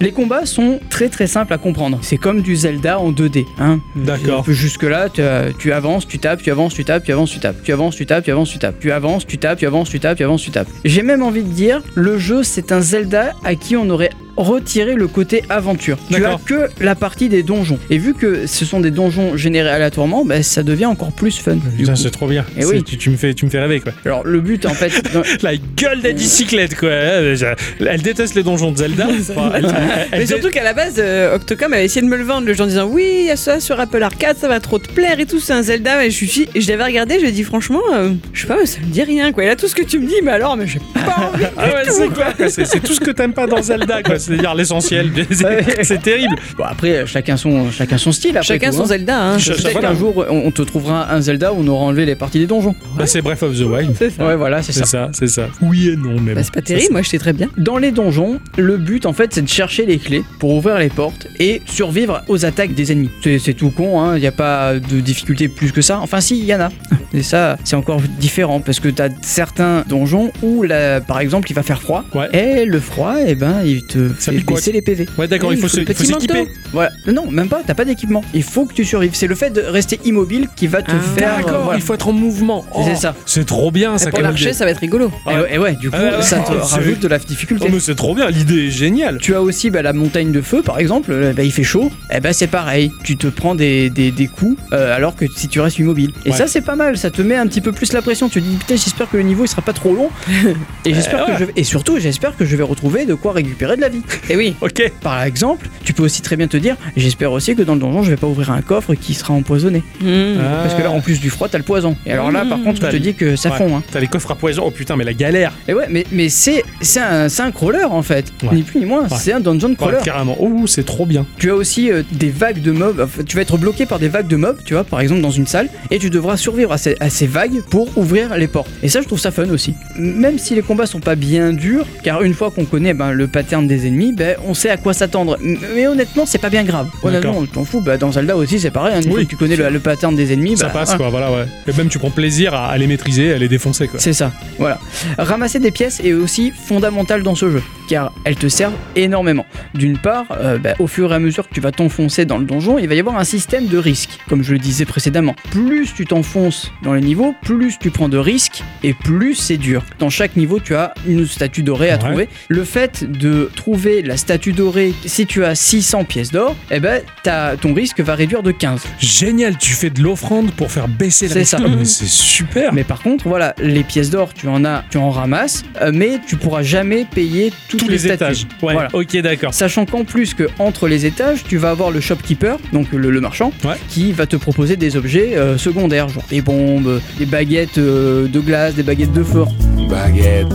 Les 0.00 0.12
combats 0.12 0.44
sont 0.44 0.80
très 0.90 1.08
très 1.08 1.26
simples 1.26 1.52
à 1.54 1.58
comprendre. 1.58 1.98
C'est 2.02 2.18
comme 2.18 2.42
du 2.42 2.56
Zelda 2.56 2.98
en 2.98 3.10
2D. 3.10 3.46
Hein. 3.58 3.80
D'accord. 3.96 4.44
Jusque-là, 4.46 5.08
tu, 5.08 5.22
euh, 5.22 5.50
tu 5.58 5.72
avances, 5.72 6.06
tu 6.06 6.18
tapes, 6.18 6.42
tu 6.42 6.50
avances, 6.50 6.74
tu 6.74 6.84
tapes, 6.84 7.04
tu 7.04 7.12
avances, 7.12 7.30
tu 7.30 7.40
tapes. 7.40 7.56
Tu 7.64 7.72
avances, 7.72 7.96
tu 7.96 8.04
tapes, 8.06 8.24
tu 8.24 8.30
avances, 8.30 8.50
tu 8.50 8.58
tapes. 8.58 8.78
Tu 8.78 8.92
avances, 8.92 9.26
tu 9.26 9.38
tapes, 9.38 9.58
tu 9.58 9.66
avances, 9.66 9.88
tu 9.88 9.98
tapes, 10.00 10.18
tu 10.18 10.24
avances, 10.24 10.42
tu 10.42 10.50
tapes. 10.50 10.68
J'ai 10.84 11.02
même 11.02 11.22
envie 11.22 11.42
de 11.42 11.48
dire, 11.52 11.80
le 11.94 12.18
jeu, 12.18 12.42
c'est 12.42 12.70
un 12.70 12.80
Zelda 12.82 13.32
à 13.44 13.54
qui 13.54 13.76
on 13.76 13.88
aurait 13.88 14.10
retiré 14.38 14.94
le 14.94 15.06
côté 15.08 15.42
aventure. 15.48 15.98
Tu 16.10 16.24
as 16.24 16.38
que 16.44 16.68
la 16.80 16.94
partie 16.94 17.28
des 17.28 17.42
donjons. 17.42 17.78
Et 17.90 17.98
vu 17.98 18.14
que 18.14 18.46
ce 18.46 18.64
sont 18.64 18.80
des 18.80 18.90
donjons 18.90 19.36
générés 19.36 19.68
aléatoirement, 19.70 20.24
bah, 20.24 20.42
ça 20.42 20.62
devient 20.62 20.86
encore 20.86 21.12
plus 21.12 21.38
fun. 21.38 21.58
Putain, 21.76 21.96
c'est 21.96 22.10
trop 22.10 22.26
bien. 22.28 22.44
C'est- 22.58 22.64
oui. 22.66 22.82
tu, 22.84 22.96
tu 22.96 23.10
me 23.10 23.16
fais, 23.16 23.34
tu 23.34 23.44
me 23.44 23.50
fais 23.50 23.60
rêver, 23.60 23.80
quoi. 23.80 23.92
Alors 24.04 24.24
le 24.26 24.40
but 24.40 24.64
en 24.66 24.74
fait, 24.74 25.12
dans- 25.12 25.22
La 25.42 25.56
gueule 25.76 26.00
de 26.02 26.08
la 26.08 26.12
bicyclette, 26.12 26.76
quoi. 26.76 26.90
Elle, 26.90 28.02
déteste 28.02 28.34
les 28.34 28.42
donjons 28.42 28.72
de 28.72 28.78
Zelda. 28.78 29.06
Enfin, 29.30 29.52
elle- 29.54 29.64
elle- 29.66 29.74
elle 30.12 30.18
Mais 30.20 30.26
surtout 30.26 30.50
qu'à 30.50 30.62
la 30.64 30.72
base, 30.72 30.94
euh, 30.98 31.36
Octocom 31.36 31.72
avait 31.72 31.84
essayé 31.84 32.02
de 32.02 32.10
me 32.10 32.16
le 32.16 32.24
vendre, 32.24 32.46
le 32.46 32.54
genre 32.54 32.66
en 32.66 32.68
disant 32.68 32.86
oui, 32.90 33.04
il 33.20 33.26
y 33.26 33.30
a 33.30 33.36
ça 33.36 33.60
sur 33.60 33.78
Apple 33.80 34.02
Arcade, 34.02 34.36
ça 34.38 34.48
va 34.48 34.60
trop 34.60 34.78
te 34.78 34.88
plaire 34.92 35.18
et 35.20 35.26
tout, 35.26 35.40
c'est 35.40 35.52
un 35.52 35.62
Zelda. 35.62 35.98
Mais 35.98 36.10
je 36.10 36.24
suis, 36.24 36.48
et 36.54 36.60
je 36.60 36.68
l'avais 36.68 36.84
regardé, 36.84 37.16
je 37.16 37.20
lui 37.22 37.28
ai 37.28 37.32
dit 37.32 37.44
franchement, 37.44 37.80
euh, 37.94 38.10
je 38.32 38.42
sais 38.42 38.46
pas, 38.46 38.64
ça 38.66 38.78
me 38.80 38.86
dit 38.86 39.02
rien 39.02 39.32
quoi. 39.32 39.44
Et 39.44 39.46
là, 39.46 39.56
tout 39.56 39.68
ce 39.68 39.74
que 39.74 39.82
tu 39.84 39.98
me 39.98 40.06
dis, 40.06 40.14
mais 40.22 40.30
alors, 40.32 40.56
mais 40.56 40.66
j'ai 40.66 40.80
pas 40.94 41.30
envie. 41.34 41.44
Ah 41.56 41.66
ouais, 41.66 41.82
c'est. 41.86 42.48
C'est 42.50 42.64
c'est 42.66 42.80
tout 42.80 42.94
ce 42.94 43.00
que 43.00 43.10
t'aimes 43.10 43.32
pas 43.32 43.46
dans 43.46 43.62
Zelda, 43.62 44.02
quoi. 44.02 44.18
C'est-à-dire 44.28 44.54
l'essentiel. 44.54 45.10
C'est- 45.30 45.82
C'est 45.84 46.02
terrible. 46.02 46.36
Bon, 46.56 46.64
après, 46.64 47.06
chacun 47.06 47.36
son, 47.36 47.70
chacun 47.70 47.98
son 47.98 48.12
style. 48.12 48.36
Après 48.36 48.46
Chacun 48.46 48.70
tout, 48.70 48.76
son 48.76 48.82
hein. 48.84 48.86
Zelda, 48.86 49.20
hein. 49.22 49.38
Ch- 49.38 49.56
Peut-être 49.56 49.72
voilà. 49.72 49.88
qu'un 49.88 49.94
jour, 49.94 50.24
on, 50.30 50.50
te 50.50 50.62
trouvera 50.62 51.12
un 51.12 51.20
Zelda 51.20 51.52
où 51.52 51.56
on 51.60 51.66
aura 51.68 51.84
enlevé 51.86 52.04
les 52.06 52.14
parties 52.14 52.38
des 52.38 52.46
donjons. 52.46 52.74
Bah, 52.96 53.06
c'est 53.06 53.22
Breath 53.22 53.42
of 53.42 53.56
the 53.56 53.62
Wild. 53.62 53.94
C'est 53.98 54.10
ça. 54.10 54.26
Ouais, 54.26 54.36
voilà, 54.36 54.62
c'est 54.62 54.72
ça. 54.72 54.84
ça, 54.84 55.08
c'est 55.12 55.26
ça. 55.28 55.48
Oui 55.62 55.88
et 55.90 55.96
non, 55.96 56.16
mais 56.20 56.34
Bah, 56.34 56.42
c'est 56.42 56.52
pas 56.54 56.62
terrible, 56.62 56.92
moi 56.92 57.02
je 57.02 57.08
sais 57.08 57.18
très 57.18 57.32
bien. 57.32 57.48
Dans 57.56 57.78
les 57.78 57.90
donjons, 57.90 58.38
le 58.56 58.76
but 58.76 59.06
en 59.06 59.12
fait, 59.12 59.32
c'est 59.34 59.42
de 59.42 59.48
chercher 59.48 59.86
les 59.86 59.98
clés 59.98 60.22
pour 60.38 60.54
ouvrir 60.54 60.78
les 60.78 60.88
portes 60.88 61.26
et 61.38 61.62
survivre 61.66 62.22
aux 62.28 62.44
attaques 62.44 62.74
des 62.74 62.92
ennemis. 62.92 63.10
C'est 63.22 63.54
tout 63.54 63.70
con, 63.70 64.00
hein, 64.00 64.16
il 64.16 64.20
n'y 64.20 64.26
a 64.26 64.32
pas 64.32 64.74
de 64.74 65.00
difficulté 65.00 65.48
plus 65.48 65.72
que 65.72 65.82
ça. 65.82 65.98
Enfin, 66.00 66.20
si, 66.20 66.38
il 66.38 66.44
y 66.44 66.54
en 66.54 66.60
a. 66.60 66.68
Et 67.14 67.22
ça, 67.22 67.56
c'est 67.64 67.74
encore 67.76 68.02
différent 68.20 68.60
parce 68.60 68.80
que 68.80 68.88
tu 68.88 69.00
as 69.00 69.08
certains 69.22 69.82
donjons 69.88 70.30
où, 70.42 70.62
la- 70.62 71.00
par 71.00 71.20
exemple, 71.20 71.50
il 71.50 71.54
va 71.54 71.62
faire 71.62 71.80
froid. 71.80 72.04
Ouais. 72.14 72.28
Et 72.36 72.66
le 72.66 72.80
froid, 72.80 73.14
eh 73.26 73.34
ben, 73.34 73.62
il 73.64 73.82
te 73.86 74.10
Ça 74.18 74.32
fait 74.32 74.38
baisser 74.38 74.72
les 74.72 74.82
PV. 74.82 75.06
Ouais, 75.16 75.28
d'accord, 75.28 75.50
Oui, 75.50 75.56
il 75.56 75.60
faut 75.60 75.68
se- 75.68 75.80
petit 75.80 76.06
s'équiper. 76.06 76.48
Voilà. 76.72 76.90
Non, 77.06 77.30
même 77.30 77.48
pas, 77.48 77.62
t'as 77.66 77.74
pas 77.74 77.84
d'équipement. 77.84 78.22
Il 78.34 78.42
faut 78.42 78.64
que 78.66 78.74
tu 78.74 78.84
survives. 78.84 79.12
C'est 79.14 79.26
le 79.26 79.34
fait 79.34 79.50
de 79.50 79.60
rester 79.60 80.00
immobile 80.04 80.48
qui 80.56 80.66
va 80.66 80.82
te 80.82 80.90
Ah, 80.90 81.00
faire. 81.00 81.34
euh, 81.34 81.36
D'accord, 81.42 81.62
voilà. 81.64 81.78
il 81.78 81.82
faut 81.82 81.94
être 81.94 82.08
en 82.08 82.12
mouvement. 82.12 82.64
Oh, 82.74 82.82
C'est 82.86 82.96
ça. 82.96 83.14
C'est 83.26 83.46
trop 83.46 83.70
bien, 83.70 83.96
ça, 83.98 84.08
Et 84.08 84.12
pour 84.12 84.20
idée. 84.30 84.52
ça 84.52 84.64
va 84.64 84.70
être 84.72 84.78
rigolo. 84.78 85.10
Et 85.26 85.34
ouais, 85.34 85.54
et 85.54 85.58
ouais, 85.58 85.72
du 85.76 85.90
coup, 85.90 85.96
Ah 85.98 86.20
ça 86.22 86.38
te 86.40 86.52
rajoute 86.52 87.00
de 87.00 87.08
la 87.08 87.16
Oh, 87.16 87.26
difficulté. 87.26 87.68
mais 87.70 87.80
c'est 87.80 87.94
trop 87.94 88.14
bien, 88.14 88.28
l'idée 88.30 88.66
est 88.66 88.70
géniale. 88.70 89.18
Tu 89.20 89.34
as 89.34 89.42
aussi 89.42 89.70
bah, 89.70 89.82
la 89.82 89.92
montagne 89.92 90.32
de 90.32 90.40
feu, 90.40 90.62
par 90.62 90.78
exemple. 90.78 91.10
euh, 91.12 91.32
bah, 91.32 91.42
il 91.44 91.52
fait 91.52 91.62
chaud. 91.64 91.90
Et 92.14 92.20
ben 92.20 92.32
c'est 92.32 92.46
pareil. 92.48 92.90
Tu 93.04 93.16
te 93.16 93.26
prends 93.28 93.54
des, 93.54 93.88
des, 93.90 94.10
des 94.10 94.26
coups 94.26 94.56
euh, 94.72 94.94
alors 94.94 95.14
que 95.16 95.24
si 95.36 95.48
tu 95.48 95.60
restes 95.60 95.78
immobile. 95.78 96.10
Et 96.24 96.30
Ouais. 96.30 96.36
ça, 96.36 96.46
c'est 96.46 96.60
pas 96.60 96.76
mal. 96.76 96.96
Ça 96.98 97.10
te 97.10 97.22
met 97.22 97.36
un 97.36 97.46
petit 97.46 97.60
peu 97.60 97.72
plus 97.72 97.92
la 97.92 98.02
pression. 98.02 98.28
Tu 98.28 98.40
te 98.42 98.46
dis 98.46 98.56
putain, 98.56 98.76
j'espère 98.76 99.08
que 99.10 99.16
le 99.16 99.22
niveau 99.22 99.44
il 99.44 99.48
sera 99.48 99.62
pas 99.62 99.72
trop 99.72 99.94
long. 99.94 100.10
et 100.84 100.94
j'espère 100.94 101.26
ouais. 101.26 101.32
que 101.34 101.38
je 101.40 101.44
vais- 101.46 101.52
et 101.56 101.64
surtout, 101.64 101.98
j'espère 101.98 102.36
que 102.36 102.44
je 102.44 102.56
vais 102.56 102.62
retrouver 102.62 103.04
de 103.06 103.14
quoi 103.14 103.32
récupérer 103.32 103.76
de 103.76 103.80
la 103.80 103.88
vie. 103.88 104.02
Et 104.30 104.36
oui. 104.36 104.54
Ok. 104.60 104.82
Par 105.00 105.22
exemple, 105.22 105.68
tu 105.84 105.92
peux 105.92 106.02
aussi 106.02 106.20
très 106.22 106.36
bien 106.36 106.46
te 106.48 106.56
dire, 106.56 106.76
j'espère 106.96 107.32
aussi 107.32 107.54
que 107.56 107.62
dans 107.62 107.74
le 107.74 107.80
donjon, 107.80 108.02
je 108.02 108.10
vais 108.10 108.16
pas 108.16 108.26
ouvrir 108.26 108.50
un 108.50 108.60
coffre 108.60 108.94
qui 108.94 109.14
sera 109.14 109.32
empoisonné. 109.34 109.82
Parce 110.00 110.74
que 110.74 110.82
là, 110.82 110.90
en 110.90 111.00
plus 111.00 111.20
du 111.20 111.30
froid, 111.30 111.48
t'as 111.48 111.58
le 111.58 111.64
poison. 111.64 111.96
Et 112.06 112.12
alors 112.12 112.30
là, 112.30 112.44
par 112.44 112.62
contre, 112.62 112.80
je 112.84 112.90
te 112.90 112.96
dis 112.96 113.14
que 113.14 113.36
ça 113.36 113.50
Ouais. 113.50 113.56
fond. 113.56 113.76
Hein. 113.76 113.82
T'as 113.90 114.00
les 114.00 114.06
coffres 114.08 114.30
à 114.30 114.34
poison. 114.34 114.64
Oh 114.66 114.70
putain, 114.70 114.96
mais 114.96 115.04
la 115.04 115.14
galère. 115.14 115.52
Et 115.68 115.74
ouais, 115.74 115.86
mais, 115.88 116.04
mais 116.12 116.28
c'est 116.28 116.62
c'est 116.82 117.00
un, 117.00 117.28
c'est 117.28 117.42
un 117.42 117.50
crawler 117.50 117.84
en 117.84 118.02
fait. 118.02 118.32
Ouais. 118.42 118.50
Ni 118.52 118.62
plus 118.62 118.80
ni 118.80 118.84
moins. 118.86 119.08
C'est 119.08 119.32
un 119.32 119.40
dungeon 119.40 119.74
crawler. 119.74 119.98
Carrément. 120.04 120.36
Oh, 120.38 120.66
c'est 120.66 120.84
trop 120.84 121.06
bien. 121.06 121.24
Tu 121.38 121.50
as 121.50 121.54
aussi 121.54 121.90
euh, 121.90 122.02
des 122.12 122.28
vagues 122.30 122.60
de 122.60 122.72
mobs. 122.72 123.00
Enfin, 123.00 123.22
tu 123.24 123.36
vas 123.36 123.42
être 123.42 123.56
bloqué 123.56 123.86
par 123.86 123.98
des 123.98 124.08
vagues 124.08 124.26
de 124.28 124.36
mobs, 124.36 124.58
tu 124.64 124.74
vois, 124.74 124.84
par 124.84 125.00
exemple 125.00 125.22
dans 125.22 125.30
une 125.30 125.46
salle, 125.46 125.68
et 125.90 125.98
tu 125.98 126.10
devras 126.10 126.36
survivre 126.36 126.72
à 126.72 126.78
ces, 126.78 126.96
à 127.00 127.08
ces 127.10 127.26
vagues 127.26 127.62
pour 127.70 127.96
ouvrir 127.96 128.36
les 128.36 128.48
portes. 128.48 128.68
Et 128.82 128.88
ça, 128.88 129.00
je 129.00 129.06
trouve 129.06 129.18
ça 129.20 129.30
fun 129.30 129.48
aussi. 129.50 129.74
Même 129.96 130.38
si 130.38 130.54
les 130.54 130.62
combats 130.62 130.86
sont 130.86 131.00
pas 131.00 131.14
bien 131.14 131.52
durs, 131.52 131.86
car 132.02 132.22
une 132.22 132.34
fois 132.34 132.50
qu'on 132.50 132.64
connaît 132.66 132.94
ben, 132.94 133.12
le 133.12 133.26
pattern 133.28 133.66
des 133.66 133.86
ennemis, 133.88 134.12
ben, 134.12 134.36
on 134.46 134.54
sait 134.54 134.70
à 134.70 134.76
quoi 134.76 134.94
s'attendre. 134.94 135.36
Mais 135.74 135.86
honnêtement, 135.88 136.24
c'est 136.26 136.38
pas 136.38 136.50
bien 136.50 136.62
grave. 136.64 136.88
Honnêtement, 137.02 137.38
on 137.38 137.46
t'en 137.46 137.64
fout. 137.64 137.82
Ben, 137.82 137.98
dans 137.98 138.12
Zelda 138.12 138.36
aussi, 138.36 138.60
c'est 138.60 138.70
pareil. 138.70 138.94
hein. 138.94 139.00
Une 139.00 139.08
Oui. 139.08 139.14
fois 139.14 139.24
que 139.24 139.28
tu 139.28 139.36
connais 139.36 139.56
le, 139.56 139.68
le 139.70 139.80
pattern 139.80 140.14
des 140.14 140.32
ennemis, 140.32 140.56
ça 140.56 140.66
ben, 140.66 140.72
passe, 140.74 140.90
voilà. 140.96 140.98
quoi, 140.98 141.08
voilà, 141.10 141.32
ouais. 141.32 141.46
Et 141.66 141.76
même 141.76 141.88
tu 141.88 141.98
prends 141.98 142.10
plaisir 142.10 142.54
à, 142.54 142.68
à 142.68 142.78
les 142.78 142.86
maîtriser, 142.86 143.32
à 143.32 143.38
les 143.38 143.48
défoncer, 143.48 143.88
quoi. 143.88 143.98
C'est 143.98 144.12
ça, 144.12 144.32
voilà. 144.58 144.78
Ramasser 145.18 145.58
des 145.58 145.70
pièces 145.70 146.00
est 146.04 146.12
aussi 146.12 146.52
fondamental 146.52 147.22
dans 147.22 147.34
ce 147.34 147.50
jeu, 147.50 147.62
car 147.88 148.12
elles 148.24 148.36
te 148.36 148.48
servent 148.48 148.74
énormément. 148.96 149.46
D'une 149.74 149.98
part, 149.98 150.26
euh, 150.40 150.58
bah, 150.58 150.74
au 150.78 150.86
fur 150.86 151.12
et 151.12 151.14
à 151.14 151.18
mesure 151.18 151.48
que 151.48 151.54
tu 151.54 151.60
vas 151.60 151.72
t'enfoncer 151.72 152.24
dans 152.24 152.38
le 152.38 152.44
donjon, 152.44 152.78
il 152.78 152.88
va 152.88 152.94
y 152.94 153.00
avoir 153.00 153.16
un 153.18 153.24
système 153.24 153.66
de 153.66 153.78
risque, 153.78 154.10
comme 154.28 154.42
je 154.42 154.52
le 154.52 154.58
disais 154.58 154.84
précédemment. 154.84 155.34
Plus 155.50 155.92
tu 155.94 156.04
t'enfonces 156.04 156.72
dans 156.82 156.94
les 156.94 157.00
niveaux, 157.00 157.34
plus 157.42 157.78
tu 157.80 157.90
prends 157.90 158.08
de 158.08 158.18
risques 158.18 158.62
et 158.82 158.92
plus 158.94 159.34
c'est 159.34 159.56
dur. 159.56 159.82
Dans 159.98 160.10
chaque 160.10 160.36
niveau, 160.36 160.60
tu 160.60 160.74
as 160.74 160.92
une 161.06 161.26
statue 161.26 161.62
dorée 161.62 161.90
à 161.90 161.94
Ouais. 161.94 161.98
trouver. 161.98 162.28
Le 162.48 162.64
fait 162.64 163.04
de 163.10 163.50
trouver 163.56 163.77
la 164.04 164.16
statue 164.16 164.52
dorée, 164.52 164.92
si 165.06 165.26
tu 165.26 165.44
as 165.44 165.54
600 165.54 166.04
pièces 166.04 166.30
d'or, 166.32 166.56
eh 166.70 166.80
ben, 166.80 167.02
t'as- 167.22 167.56
ton 167.56 167.72
risque 167.74 168.00
va 168.00 168.14
réduire 168.14 168.42
de 168.42 168.50
15. 168.50 168.82
Génial, 168.98 169.56
tu 169.56 169.72
fais 169.72 169.90
de 169.90 170.02
l'offrande 170.02 170.50
pour 170.52 170.70
faire 170.70 170.88
baisser 170.88 171.28
la 171.28 171.34
C'est 171.34 171.44
ça. 171.44 171.58
Ah, 171.64 171.68
mais 171.68 171.84
c'est 171.84 172.06
super. 172.08 172.72
Mais 172.72 172.84
par 172.84 173.02
contre, 173.02 173.28
voilà, 173.28 173.54
les 173.62 173.84
pièces 173.84 174.10
d'or, 174.10 174.34
tu 174.34 174.48
en 174.48 174.64
as, 174.64 174.84
tu 174.90 174.98
en 174.98 175.10
ramasses, 175.10 175.64
euh, 175.80 175.90
mais 175.94 176.18
tu 176.26 176.36
pourras 176.36 176.62
jamais 176.62 177.04
payer 177.04 177.52
toutes 177.68 177.80
Tous 177.80 177.88
les, 177.88 177.98
statues. 177.98 178.14
étages. 178.14 178.46
Ouais, 178.62 178.72
Voilà. 178.74 178.88
ok, 178.92 179.16
d'accord. 179.18 179.54
Sachant 179.54 179.86
qu'en 179.86 180.04
plus 180.04 180.34
que 180.34 180.48
entre 180.58 180.88
les 180.88 181.06
étages, 181.06 181.44
tu 181.48 181.56
vas 181.56 181.70
avoir 181.70 181.90
le 181.90 182.00
shopkeeper, 182.00 182.58
donc 182.72 182.92
le, 182.92 183.10
le 183.10 183.20
marchand, 183.20 183.52
Ouais. 183.64 183.76
qui 183.88 184.12
va 184.12 184.26
te 184.26 184.36
proposer 184.36 184.76
des 184.76 184.96
objets 184.96 185.36
euh, 185.36 185.56
secondaires, 185.58 186.08
genre 186.08 186.24
des 186.30 186.40
bombes, 186.40 187.00
des 187.18 187.26
baguettes 187.26 187.78
euh, 187.78 188.26
de 188.28 188.40
glace, 188.40 188.74
des 188.74 188.82
baguettes 188.82 189.12
de 189.12 189.22
feu. 189.22 189.44
Baguette. 189.88 190.46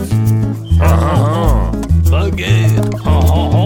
Baguette. 2.10 2.72
Oh, 3.06 3.06
oh, 3.06 3.13
oh. 3.34 3.48
c'est 3.50 3.63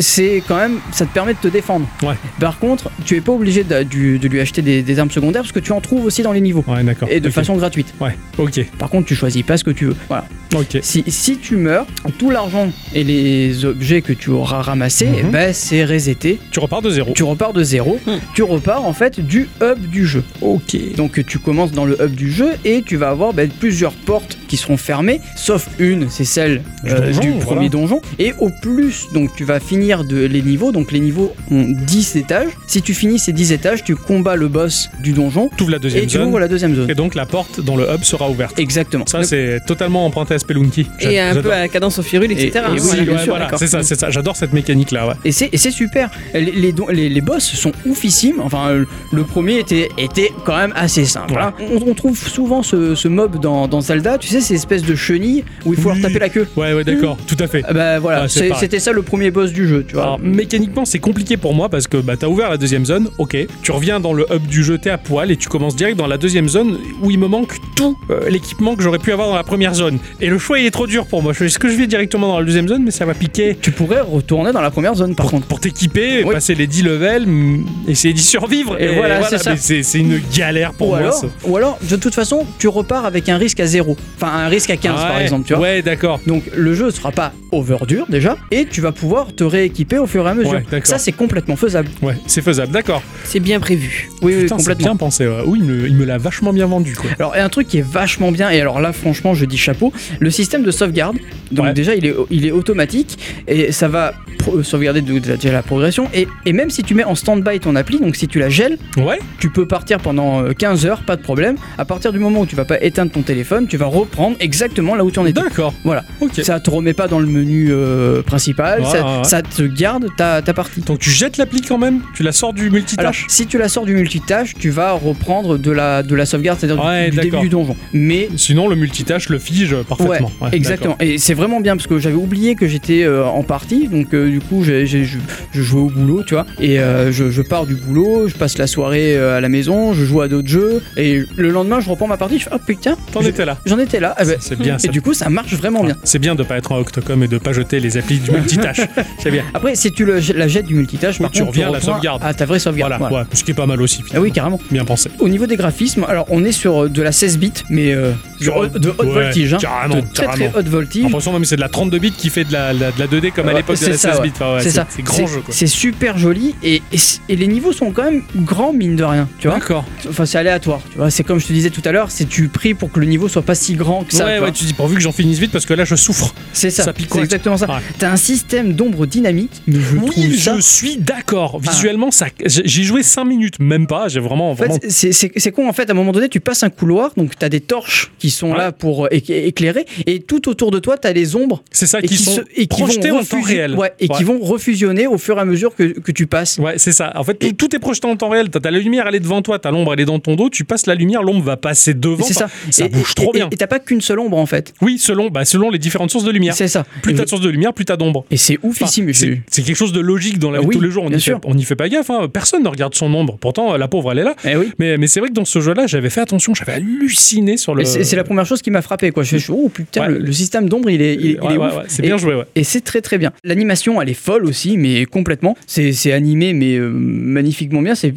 c'est 0.00 0.42
quand 0.46 0.56
même, 0.56 0.78
ça 0.92 1.06
te 1.06 1.12
permet 1.12 1.34
de 1.34 1.38
te 1.38 1.48
défendre. 1.48 1.86
Ouais. 2.02 2.14
Par 2.40 2.58
contre, 2.58 2.90
tu 3.04 3.16
es 3.16 3.20
pas 3.20 3.32
obligé 3.32 3.64
de, 3.64 4.28
lui 4.28 4.40
acheter 4.40 4.62
des, 4.62 4.82
des 4.82 4.98
armes 4.98 5.10
secondaires 5.10 5.42
parce 5.42 5.52
que 5.52 5.60
tu 5.60 5.72
en 5.72 5.80
trouves 5.80 6.04
aussi 6.04 6.22
dans 6.22 6.32
les 6.32 6.40
niveaux. 6.40 6.64
Ouais, 6.66 6.82
d'accord. 6.82 7.08
Et 7.10 7.20
de 7.20 7.30
façon 7.30 7.56
gratuite. 7.56 7.94
Ouais, 8.00 8.16
ok, 8.38 8.64
Par 8.78 8.90
contre, 8.90 9.06
tu 9.06 9.14
choisis 9.14 9.42
pas 9.42 9.56
ce 9.56 9.64
que 9.64 9.70
tu 9.70 9.86
veux. 9.86 9.96
Voilà. 10.08 10.26
ok. 10.54 10.78
Si, 10.82 11.04
si 11.06 11.38
tu 11.38 11.56
meurs, 11.56 11.86
tout 12.18 12.30
l'argent 12.30 12.70
et 12.94 13.04
les 13.04 13.64
objets 13.64 14.02
que 14.02 14.12
tu 14.12 14.30
auras 14.30 14.62
ramassés, 14.62 15.08
ben, 15.32 15.52
c'est 15.52 15.84
reseté. 15.84 16.38
Tu 16.50 16.60
repars 16.60 16.82
de 16.82 16.90
zéro. 16.90 17.12
Tu 17.14 17.22
repars 17.22 17.52
de 17.52 17.62
zéro. 17.62 17.98
Hmm. 18.06 18.18
Tu 18.34 18.42
repars 18.42 18.84
en 18.84 18.92
fait 18.92 19.20
du 19.20 19.48
hub 19.60 19.78
du 19.90 20.06
jeu. 20.06 20.24
Ok. 20.40 20.76
Donc 20.96 21.24
tu 21.26 21.38
commences 21.38 21.72
dans 21.72 21.84
le 21.84 22.00
hub 22.02 22.14
du 22.14 22.30
jeu 22.30 22.50
et 22.64 22.82
tu 22.82 22.96
vas 22.96 23.10
avoir 23.10 23.32
ben, 23.32 23.48
plusieurs 23.48 23.92
portes 23.92 24.38
qui 24.48 24.56
seront 24.56 24.76
fermées, 24.76 25.20
sauf 25.36 25.68
une, 25.78 26.08
c'est 26.08 26.24
celle 26.24 26.62
Du 26.82 26.90
euh, 26.90 27.00
donjon, 27.06 27.20
du 27.20 27.30
voilà. 27.30 27.44
premier 27.44 27.68
donjon. 27.68 28.00
Et 28.18 28.32
au 28.38 28.50
plus, 28.62 29.08
donc 29.12 29.30
tu 29.36 29.44
vas 29.44 29.60
finir 29.68 30.04
de, 30.04 30.24
les 30.24 30.42
niveaux. 30.42 30.72
Donc 30.72 30.92
les 30.92 31.00
niveaux 31.00 31.34
ont 31.50 31.66
10 31.68 32.16
étages. 32.16 32.48
Si 32.66 32.82
tu 32.82 32.94
finis 32.94 33.18
ces 33.18 33.32
10 33.32 33.52
étages, 33.52 33.84
tu 33.84 33.94
combats 33.96 34.36
le 34.36 34.48
boss 34.48 34.88
du 35.02 35.12
donjon 35.12 35.50
T'ouvres 35.56 35.70
la 35.72 35.76
et 35.76 35.80
deuxième 35.80 36.06
tu 36.06 36.16
zone. 36.18 36.28
ouvres 36.28 36.38
la 36.40 36.48
deuxième 36.48 36.74
zone. 36.74 36.90
Et 36.90 36.94
donc 36.94 37.14
la 37.14 37.26
porte 37.26 37.60
dans 37.60 37.76
le 37.76 37.84
hub 37.84 38.02
sera 38.02 38.28
ouverte. 38.30 38.58
Exactement. 38.58 39.04
Ça, 39.06 39.22
c'est 39.22 39.58
totalement 39.66 40.04
emprunté 40.06 40.34
à 40.34 40.38
Spelunky. 40.38 40.86
Et 41.00 41.20
un 41.20 41.34
peu 41.40 41.52
à 41.52 41.60
la 41.60 41.68
cadence 41.68 41.98
au 41.98 42.02
furule, 42.02 42.32
etc. 42.32 42.50
Et- 42.54 42.58
et 42.76 42.80
oui, 42.80 42.80
voilà. 42.80 43.12
Ouais, 43.12 43.24
voilà, 43.26 43.48
c'est 43.58 43.66
ça, 43.66 43.82
c'est 43.82 43.98
ça. 43.98 44.10
J'adore 44.10 44.36
cette 44.36 44.52
mécanique 44.52 44.90
là, 44.90 45.06
ouais. 45.08 45.14
Et 45.24 45.32
c'est, 45.32 45.50
et 45.52 45.58
super. 45.58 46.10
Les, 46.32 46.40
les, 46.52 46.72
don- 46.72 46.88
les, 46.88 47.08
les 47.08 47.20
boss 47.20 47.44
sont 47.44 47.72
oufissimes. 47.86 48.40
Enfin, 48.40 48.68
euh, 48.70 48.84
le 49.12 49.24
premier 49.24 49.58
était, 49.58 49.88
était 49.98 50.30
quand 50.46 50.56
même 50.56 50.72
assez 50.76 51.04
simple. 51.04 51.34
Ouais. 51.34 51.40
hein. 51.40 51.52
On, 51.72 51.90
on 51.90 51.94
trouve 51.94 52.16
souvent 52.16 52.62
ce, 52.62 52.94
ce 52.94 53.08
mob 53.08 53.38
dans, 53.40 53.68
dans 53.68 53.80
Zelda. 53.80 54.16
Tu 54.18 54.28
sais, 54.28 54.40
ces 54.40 54.54
espèces 54.54 54.82
de 54.82 54.94
chenilles 54.94 55.44
où 55.66 55.74
il 55.74 55.80
faut 55.80 55.90
Oui. 55.90 55.96
leur 56.00 56.08
taper 56.08 56.18
la 56.20 56.28
queue. 56.28 56.46
Ouais, 56.56 56.72
ouais, 56.72 56.84
d'accord, 56.84 57.18
tout 57.26 57.36
à 57.38 57.46
fait. 57.46 57.62
Ah 57.68 57.72
Bah 57.74 57.98
voilà, 57.98 58.22
Ouais, 58.22 58.28
c'était 58.58 58.78
ça 58.80 58.92
le 58.92 59.02
premier 59.02 59.30
boss 59.30 59.52
du 59.52 59.57
jeu, 59.66 59.84
tu 59.86 59.94
vois. 59.94 60.02
Alors, 60.04 60.18
mécaniquement, 60.20 60.84
c'est 60.84 60.98
compliqué 60.98 61.36
pour 61.36 61.54
moi 61.54 61.68
parce 61.68 61.86
que 61.86 61.96
bah, 61.98 62.14
t'as 62.18 62.28
ouvert 62.28 62.50
la 62.50 62.56
deuxième 62.56 62.84
zone, 62.84 63.08
ok. 63.18 63.36
Tu 63.62 63.70
reviens 63.72 64.00
dans 64.00 64.12
le 64.12 64.26
hub 64.32 64.46
du 64.46 64.62
jeu, 64.62 64.78
t'es 64.78 64.90
à 64.90 64.98
poil 64.98 65.30
et 65.30 65.36
tu 65.36 65.48
commences 65.48 65.76
direct 65.76 65.96
dans 65.96 66.06
la 66.06 66.18
deuxième 66.18 66.48
zone 66.48 66.78
où 67.02 67.10
il 67.10 67.18
me 67.18 67.26
manque 67.28 67.54
tout 67.76 67.96
euh, 68.10 68.28
l'équipement 68.28 68.76
que 68.76 68.82
j'aurais 68.82 68.98
pu 68.98 69.12
avoir 69.12 69.28
dans 69.28 69.34
la 69.36 69.44
première 69.44 69.74
zone. 69.74 69.98
Et 70.20 70.28
le 70.28 70.38
choix, 70.38 70.58
il 70.58 70.66
est 70.66 70.70
trop 70.70 70.86
dur 70.86 71.06
pour 71.06 71.22
moi. 71.22 71.32
Je- 71.32 71.44
Est-ce 71.44 71.58
que 71.58 71.68
je 71.68 71.76
vais 71.76 71.86
directement 71.86 72.28
dans 72.28 72.38
la 72.38 72.44
deuxième 72.44 72.68
zone, 72.68 72.82
mais 72.84 72.90
ça 72.90 73.04
va 73.04 73.14
piquer 73.14 73.56
tu 73.60 73.70
pourrais 73.72 74.00
retourner 74.00 74.52
dans 74.52 74.60
la 74.60 74.70
première 74.70 74.94
zone 74.94 75.14
par 75.14 75.24
pour, 75.24 75.30
contre. 75.32 75.46
pour 75.46 75.60
t'équiper, 75.60 76.24
Oui. 76.24 76.34
passer 76.34 76.54
les 76.54 76.66
10 76.66 76.82
levels, 76.82 77.26
mm, 77.26 77.64
essayer 77.88 78.12
d'y 78.14 78.22
survivre. 78.22 78.80
Et 78.80 78.94
voilà, 78.94 79.22
c'est 79.24 79.38
ça. 79.38 79.50
mais 79.52 79.56
c'est 79.56 79.82
c'est 79.82 79.98
une 79.98 80.20
galère 80.36 80.72
pour 80.74 80.88
ou, 80.88 80.90
moi. 80.90 80.98
alors, 80.98 81.14
ça. 81.14 81.26
ou 81.46 81.56
alors, 81.56 81.78
de 81.88 81.96
toute 81.96 82.14
façon, 82.14 82.44
tu 82.58 82.68
repars 82.68 83.04
avec 83.06 83.28
un 83.28 83.36
risque 83.38 83.60
à 83.60 83.66
zéro. 83.66 83.96
Enfin, 84.16 84.32
un 84.32 84.48
risque 84.48 84.70
à 84.70 84.76
15 84.76 84.94
par 85.02 85.16
Ouais, 85.16 85.22
exemple, 85.22 85.46
tu 85.46 85.54
vois. 85.54 85.62
Ouais, 85.62 85.82
d'accord. 85.82 86.20
Donc 86.26 86.44
le 86.54 86.74
jeu 86.74 86.90
sera 86.90 87.10
pas 87.12 87.32
over 87.52 87.78
dur 87.86 88.06
déjà, 88.08 88.36
et 88.50 88.66
tu 88.66 88.80
vas 88.80 88.92
pouvoir 88.92 89.34
te 89.34 89.44
rééquiper 89.48 89.98
au 89.98 90.06
fur 90.06 90.26
et 90.26 90.30
à 90.30 90.34
mesure. 90.34 90.52
Ouais, 90.52 90.80
ça 90.84 90.98
c'est 90.98 91.12
complètement 91.12 91.56
faisable. 91.56 91.88
Ouais, 92.02 92.14
c'est 92.26 92.42
faisable, 92.42 92.72
d'accord. 92.72 93.02
C'est 93.24 93.40
bien 93.40 93.60
prévu. 93.60 94.08
Oui, 94.22 94.34
oui, 94.36 94.42
Putain, 94.42 94.56
complètement. 94.56 94.84
bien 94.88 94.96
pensé. 94.96 95.26
ouais. 95.26 95.42
Oui, 95.46 95.58
il 95.60 95.64
me, 95.64 95.86
il 95.88 95.94
me 95.94 96.04
l'a 96.04 96.18
vachement 96.18 96.52
bien 96.52 96.66
vendu, 96.66 96.94
quoi. 96.94 97.10
Alors, 97.18 97.36
et 97.36 97.40
un 97.40 97.48
truc 97.48 97.66
qui 97.68 97.78
est 97.78 97.86
vachement 97.86 98.30
bien, 98.32 98.50
et 98.50 98.60
alors 98.60 98.80
là, 98.80 98.92
franchement, 98.92 99.34
je 99.34 99.44
dis 99.44 99.58
chapeau, 99.58 99.92
le 100.20 100.30
système 100.30 100.62
de 100.62 100.70
sauvegarde. 100.70 101.16
Donc, 101.50 101.66
Ouais. 101.66 101.72
déjà, 101.72 101.94
il 101.94 102.04
est, 102.06 102.14
il 102.30 102.46
est 102.46 102.50
automatique 102.50 103.18
et 103.46 103.72
ça 103.72 103.88
va 103.88 104.12
pro- 104.38 104.62
sauvegarder 104.62 105.00
de, 105.00 105.18
de- 105.18 105.36
déjà 105.36 105.52
la 105.52 105.62
progression. 105.62 106.08
Et, 106.14 106.28
et 106.44 106.52
même 106.52 106.68
si 106.70 106.82
tu 106.82 106.94
mets 106.94 107.04
en 107.04 107.14
stand-by 107.14 107.60
ton 107.60 107.74
appli, 107.76 107.98
donc 108.00 108.16
si 108.16 108.28
tu 108.28 108.38
la 108.38 108.48
gèles, 108.50 108.76
Ouais, 108.98 109.18
tu 109.40 109.48
peux 109.50 109.66
partir 109.66 109.98
pendant 109.98 110.42
euh, 110.42 110.52
15 110.52 110.84
heures, 110.86 111.02
pas 111.02 111.16
de 111.16 111.22
problème. 111.22 111.56
À 111.78 111.84
partir 111.84 112.12
du 112.12 112.18
moment 112.18 112.40
où 112.40 112.46
tu 112.46 112.54
vas 112.56 112.64
pas 112.64 112.80
éteindre 112.82 113.10
ton 113.12 113.22
téléphone, 113.22 113.66
tu 113.66 113.76
vas 113.76 113.86
reprendre 113.86 114.36
exactement 114.40 114.94
là 114.94 115.04
où 115.04 115.10
tu 115.10 115.18
en 115.18 115.26
étais. 115.26 115.40
d'accord. 115.40 115.72
Voilà. 115.84 116.04
Ok. 116.20 116.32
Ça 116.42 116.60
te 116.60 116.68
remet 116.70 116.92
pas 116.94 117.08
dans 117.08 117.18
le 117.20 117.26
menu 117.26 117.68
euh, 117.70 118.22
principal, 118.22 118.84
ça, 118.84 119.02
ouais. 119.18 119.24
Ça 119.38 119.42
te 119.42 119.62
garde 119.62 120.08
ta, 120.16 120.42
ta 120.42 120.52
partie. 120.52 120.80
Donc 120.80 120.98
tu 120.98 121.10
jettes 121.10 121.36
l'appli 121.36 121.60
quand 121.60 121.78
même 121.78 122.00
Tu 122.14 122.22
la 122.24 122.32
sors 122.32 122.52
du 122.52 122.62
Alors, 122.62 122.72
multitâche 122.74 123.24
si 123.28 123.46
tu 123.46 123.56
la 123.58 123.68
sors 123.68 123.84
du 123.84 123.94
multitâche, 123.94 124.54
tu 124.58 124.70
vas 124.70 124.92
reprendre 124.92 125.58
de 125.58 125.70
la, 125.70 126.02
de 126.02 126.14
la 126.16 126.26
sauvegarde, 126.26 126.58
c'est-à-dire 126.58 126.82
du- 126.82 126.88
Ouais, 126.88 127.10
du, 127.10 127.18
début 127.20 127.38
du 127.38 127.48
donjon. 127.48 127.76
Mais 127.92 128.28
Sinon, 128.36 128.66
le 128.68 128.74
multitâche 128.76 129.28
le 129.28 129.38
fige 129.38 129.76
parfaitement. 129.88 130.32
Ouais, 130.40 130.48
Ouais, 130.48 130.56
exactement. 130.56 130.96
Et 131.00 131.18
c'est 131.18 131.34
vraiment 131.34 131.60
bien 131.60 131.76
parce 131.76 131.86
que 131.86 131.98
j'avais 131.98 132.16
oublié 132.16 132.54
que 132.56 132.66
j'étais 132.66 133.02
euh, 133.04 133.24
en 133.26 133.42
partie, 133.44 133.86
donc 133.88 134.12
euh, 134.14 134.28
du 134.30 134.40
coup 134.40 134.64
j'ai, 134.64 134.86
j'ai- 134.86 135.04
je, 135.04 135.18
je 135.52 135.62
jouais 135.62 135.82
au 135.82 135.90
boulot, 135.90 136.22
tu 136.24 136.34
vois. 136.34 136.46
Et 136.58 136.80
euh, 136.80 137.12
je, 137.12 137.30
je 137.30 137.42
pars 137.42 137.66
du 137.66 137.74
boulot, 137.76 138.26
je 138.28 138.34
passe 138.34 138.58
la 138.58 138.66
soirée 138.66 139.16
à 139.16 139.40
la 139.40 139.48
maison, 139.48 139.92
je 139.92 140.04
joue 140.04 140.20
à 140.20 140.28
d'autres 140.28 140.48
jeux, 140.48 140.82
et 140.96 141.22
le 141.36 141.50
lendemain 141.50 141.78
je 141.80 141.88
reprends 141.90 142.08
ma 142.08 142.16
partie, 142.16 142.38
je 142.40 142.44
fais 142.44 142.50
oh 142.54 142.58
putain. 142.64 142.96
T'en 143.12 143.20
étais 143.20 143.44
là. 143.44 143.58
j'en 143.66 143.78
étais 143.78 144.00
là. 144.00 144.14
Ah 144.18 144.24
ben, 144.24 144.36
C'est 144.40 144.58
bien 144.58 144.76
et 144.76 144.80
ça. 144.80 144.88
du 144.88 145.00
coup 145.00 145.14
ça 145.14 145.28
marche 145.30 145.54
vraiment 145.54 145.84
bien. 145.84 145.96
C'est 146.02 146.18
bien 146.18 146.34
de 146.34 146.42
pas 146.42 146.56
être 146.56 146.72
un 146.72 146.78
Octocom 146.78 147.22
et 147.22 147.28
de 147.28 147.38
pas 147.38 147.52
jeter 147.52 147.78
les 147.78 147.96
applis 147.96 148.18
du 148.18 148.30
multitâche. 148.32 148.80
Bien. 149.30 149.44
Après, 149.54 149.74
si 149.74 149.92
tu 149.92 150.04
le, 150.04 150.20
la 150.34 150.48
jettes 150.48 150.66
du 150.66 150.74
multitâche, 150.74 151.18
par 151.18 151.30
tu 151.30 151.40
contre, 151.40 151.50
reviens 151.52 151.68
à 151.68 151.72
la 151.72 151.80
sauvegarde. 151.80 152.22
À 152.24 152.34
ta 152.34 152.44
vraie 152.46 152.58
sauvegarde. 152.58 152.92
Voilà, 152.92 153.08
voilà. 153.08 153.24
ouais, 153.24 153.30
ce 153.36 153.44
qui 153.44 153.50
est 153.50 153.54
pas 153.54 153.66
mal 153.66 153.80
aussi. 153.82 154.02
Ah 154.14 154.20
oui, 154.20 154.32
carrément. 154.32 154.60
Bien 154.70 154.84
pensé. 154.84 155.10
Au 155.18 155.28
niveau 155.28 155.46
des 155.46 155.56
graphismes, 155.56 156.04
alors 156.08 156.26
on 156.30 156.44
est 156.44 156.52
sur 156.52 156.84
euh, 156.84 156.88
de 156.88 157.02
la 157.02 157.12
16 157.12 157.38
bits, 157.38 157.52
mais 157.70 157.92
euh, 157.92 158.12
Sur- 158.40 158.56
haute- 158.56 158.78
de 158.78 158.90
haute 158.90 158.98
ouais, 159.00 159.06
voltige. 159.24 159.54
hein. 159.54 159.58
carrément, 159.60 159.96
de 159.96 160.00
très 160.12 160.26
carrément. 160.26 160.50
très 160.50 160.58
haute 160.60 160.68
voltige. 160.68 161.02
L'impression 161.04 161.32
même 161.32 161.44
c'est 161.44 161.56
de 161.56 161.60
la 161.60 161.68
32 161.68 161.98
bits 161.98 162.12
qui 162.12 162.30
fait 162.30 162.44
de 162.44 162.52
la, 162.52 162.72
la- 162.72 162.90
de 162.92 162.98
la 162.98 163.06
2D 163.06 163.32
comme 163.32 163.48
à 163.48 163.52
l'époque 163.52 163.76
de 163.76 163.80
c'est 163.84 163.90
la 163.90 163.98
ça, 163.98 164.10
16 164.12 164.20
ouais. 164.20 164.26
bits. 164.28 164.32
Enfin, 164.36 164.56
c'est 164.60 164.70
ça. 164.70 164.86
C'est 164.88 165.02
grand 165.02 165.26
jeu. 165.26 165.42
C'est 165.50 165.66
super 165.66 166.18
joli 166.18 166.54
et, 166.62 166.82
et, 167.28 167.36
les 167.36 167.46
niveaux 167.46 167.72
sont 167.72 167.90
quand 167.92 168.04
même 168.04 168.22
grands 168.36 168.72
mine 168.72 168.96
de 168.96 169.04
rien, 169.04 169.28
tu 169.38 169.48
vois. 169.48 169.58
D'accord. 169.58 169.84
Enfin, 170.08 170.26
c'est 170.26 170.38
aléatoire, 170.38 170.80
tu 170.90 170.98
vois. 170.98 171.10
C'est 171.10 171.24
comme 171.24 171.38
je 171.40 171.46
te 171.46 171.52
disais 171.52 171.70
tout 171.70 171.82
à 171.84 171.92
l'heure, 171.92 172.10
c'est 172.10 172.28
tu 172.28 172.48
pries 172.48 172.74
pour 172.74 172.90
que 172.92 173.00
le 173.00 173.06
niveau 173.06 173.28
soit 173.28 173.42
pas 173.42 173.54
si 173.54 173.74
grand 173.74 174.04
que 174.04 174.14
ça. 174.14 174.24
ouais, 174.26 174.38
ouais, 174.40 174.52
tu 174.52 174.64
dis 174.64 174.72
pourvu 174.72 174.94
que 174.96 175.00
j'en 175.00 175.12
finisse 175.12 175.38
vite 175.38 175.52
parce 175.52 175.66
que 175.66 175.74
là 175.74 175.84
je 175.84 175.94
souffre. 175.94 176.34
C'est 176.52 176.70
ça. 176.70 176.84
ça 176.84 176.90
c'est 176.96 177.02
picote. 177.02 177.22
exactement 177.22 177.56
ça. 177.56 177.66
T'as 177.98 178.10
un 178.10 178.16
système 178.16 178.72
d'ombre 178.72 179.06
dynamique, 179.08 179.62
je 179.66 179.78
Oui, 179.96 180.38
ça. 180.38 180.54
je 180.56 180.60
suis 180.60 180.96
d'accord. 180.96 181.60
Ah. 181.64 181.70
Visuellement, 181.70 182.10
ça, 182.10 182.26
j'ai 182.44 182.82
joué 182.82 183.02
5 183.02 183.24
minutes, 183.24 183.58
même 183.60 183.86
pas. 183.86 184.08
J'ai 184.08 184.20
vraiment, 184.20 184.50
En 184.50 184.54
vraiment. 184.54 184.74
fait, 184.80 184.90
c'est- 184.90 185.50
con 185.52 185.68
en 185.68 185.72
fait. 185.72 185.88
À 185.88 185.92
un 185.92 185.96
moment 185.96 186.12
donné, 186.12 186.28
tu 186.28 186.40
passes 186.40 186.62
un 186.62 186.70
couloir, 186.70 187.12
donc 187.16 187.32
t'as 187.38 187.48
des 187.48 187.60
torches 187.60 188.10
qui 188.18 188.30
sont 188.30 188.52
Ouais. 188.52 188.58
là 188.58 188.72
pour 188.72 189.06
euh, 189.06 189.08
éc- 189.10 189.32
éclairer, 189.32 189.86
et 190.06 190.20
tout 190.20 190.48
autour 190.48 190.70
de 190.70 190.78
toi, 190.78 190.96
t'as 190.98 191.12
les 191.12 191.36
ombres 191.36 191.62
C'est 191.70 191.86
ça 191.86 191.98
et 192.00 192.06
qui, 192.06 192.16
sont 192.16 192.36
se- 192.36 192.40
et 192.54 192.66
qui 192.66 192.82
projetés 192.82 193.10
vont 193.10 193.20
en 193.20 193.24
temps 193.24 193.40
réel. 193.40 193.74
ouais, 193.74 193.92
et 194.00 194.08
qui 194.08 194.24
vont 194.24 194.38
refusionner 194.40 195.06
au 195.06 195.18
fur 195.18 195.38
et 195.38 195.40
à 195.40 195.44
mesure 195.44 195.74
que, 195.74 195.98
que 195.98 196.12
tu 196.12 196.26
passes. 196.26 196.58
Ouais, 196.58 196.74
c'est 196.78 196.92
ça. 196.92 197.12
En 197.16 197.24
fait, 197.24 197.34
tout, 197.34 197.46
Et- 197.46 197.52
tout 197.54 197.74
est 197.74 197.78
projeté 197.78 198.06
en 198.06 198.16
temps 198.16 198.28
réel. 198.28 198.50
T'as 198.50 198.60
t'as 198.60 198.70
la 198.70 198.78
lumière, 198.78 199.06
elle 199.08 199.14
est 199.14 199.20
devant 199.20 199.40
toi. 199.42 199.58
T'as 199.58 199.70
l'ombre, 199.70 199.94
elle 199.94 200.00
est 200.00 200.04
dans 200.04 200.18
ton 200.18 200.34
dos. 200.36 200.50
Tu 200.50 200.64
passes 200.64 200.86
la 200.86 200.94
lumière, 200.94 201.22
l'ombre 201.22 201.42
va 201.44 201.56
passer 201.56 201.94
devant. 201.94 202.24
C'est 202.24 202.34
ça. 202.34 202.48
Ça 202.70 202.84
Et- 202.86 202.88
bouge 202.88 203.14
trop 203.14 203.32
bien. 203.32 203.48
Et 203.50 203.56
t'as 203.56 203.66
pas 203.66 203.78
qu'une 203.78 204.00
seule 204.00 204.18
ombre 204.18 204.36
en 204.38 204.46
fait. 204.46 204.74
Oui, 204.82 204.98
selon, 204.98 205.28
bah, 205.28 205.44
selon 205.44 205.70
les 205.70 205.78
différentes 205.78 206.10
sources 206.10 206.24
de 206.24 206.30
lumière. 206.30 206.54
C'est 206.54 206.68
ça. 206.68 206.84
Plus 207.02 207.14
t'as 207.14 207.24
de 207.24 207.28
sources 207.28 207.42
de 207.42 207.48
lumière, 207.48 207.72
plus 207.72 207.84
t'as 207.84 207.96
d'ombre. 207.96 208.24
Et 208.30 208.36
c'est 208.36 208.58
Enfin, 208.58 208.68
oufissime. 208.68 208.97
C'est 209.12 209.62
quelque 209.62 209.74
chose 209.76 209.92
de 209.92 210.00
logique 210.00 210.38
dans 210.38 210.50
la 210.50 210.60
vie 210.60 210.66
Oui, 210.66 210.74
de 210.74 210.78
tous 210.80 210.84
les 210.84 210.90
jours. 210.90 211.04
On 211.44 211.54
n'y 211.54 211.64
fait, 211.64 211.76
pas 211.76 211.88
gaffe. 211.88 212.10
hein. 212.10 212.28
Personne 212.32 212.62
ne 212.62 212.68
regarde 212.68 212.94
son 212.94 213.12
ombre. 213.14 213.36
Pourtant, 213.40 213.76
la 213.76 213.88
pauvre, 213.88 214.12
elle 214.12 214.18
est 214.20 214.24
là. 214.24 214.34
Eh 214.44 214.56
oui. 214.56 214.72
Mais, 214.78 214.96
mais 214.98 215.06
c'est 215.06 215.20
vrai 215.20 215.28
que 215.28 215.34
dans 215.34 215.44
ce 215.44 215.60
jeu-là, 215.60 215.86
j'avais 215.86 216.10
fait 216.10 216.20
attention. 216.20 216.54
J'avais 216.54 216.72
halluciné 216.72 217.56
sur 217.56 217.74
le. 217.74 217.84
C'est 217.84 218.04
c'est 218.04 218.16
la 218.16 218.24
première 218.24 218.46
chose 218.46 218.62
qui 218.62 218.70
m'a 218.70 218.82
frappé 218.82 219.10
quoi. 219.10 219.22
Je 219.22 219.38
fais 219.38 219.52
oh 219.52 219.68
putain 219.68 220.02
Ouais. 220.02 220.08
le, 220.14 220.18
le 220.18 220.32
système 220.32 220.68
d'ombre 220.68 220.90
il 220.90 221.02
est 221.02 221.14
il, 221.14 221.26
est- 221.26 221.30
il 221.32 221.40
Ouais, 221.40 221.54
est 221.54 221.58
ouais, 221.58 221.66
ouf. 221.66 221.76
ouais, 221.76 221.82
c'est 221.88 222.02
Et- 222.04 222.06
bien 222.06 222.16
joué. 222.16 222.42
Et 222.54 222.64
c'est 222.64 222.80
très 222.80 223.00
très 223.00 223.18
bien. 223.18 223.32
L'animation 223.44 224.00
elle 224.02 224.08
est 224.08 224.14
folle 224.14 224.44
aussi, 224.46 224.76
mais 224.76 225.04
complètement. 225.06 225.56
C'est 225.66 225.92
c'est 225.92 226.12
animé 226.12 226.52
mais 226.52 226.76
euh, 226.76 226.88
magnifiquement 226.90 227.82
bien. 227.82 227.94
C'est 227.94 228.12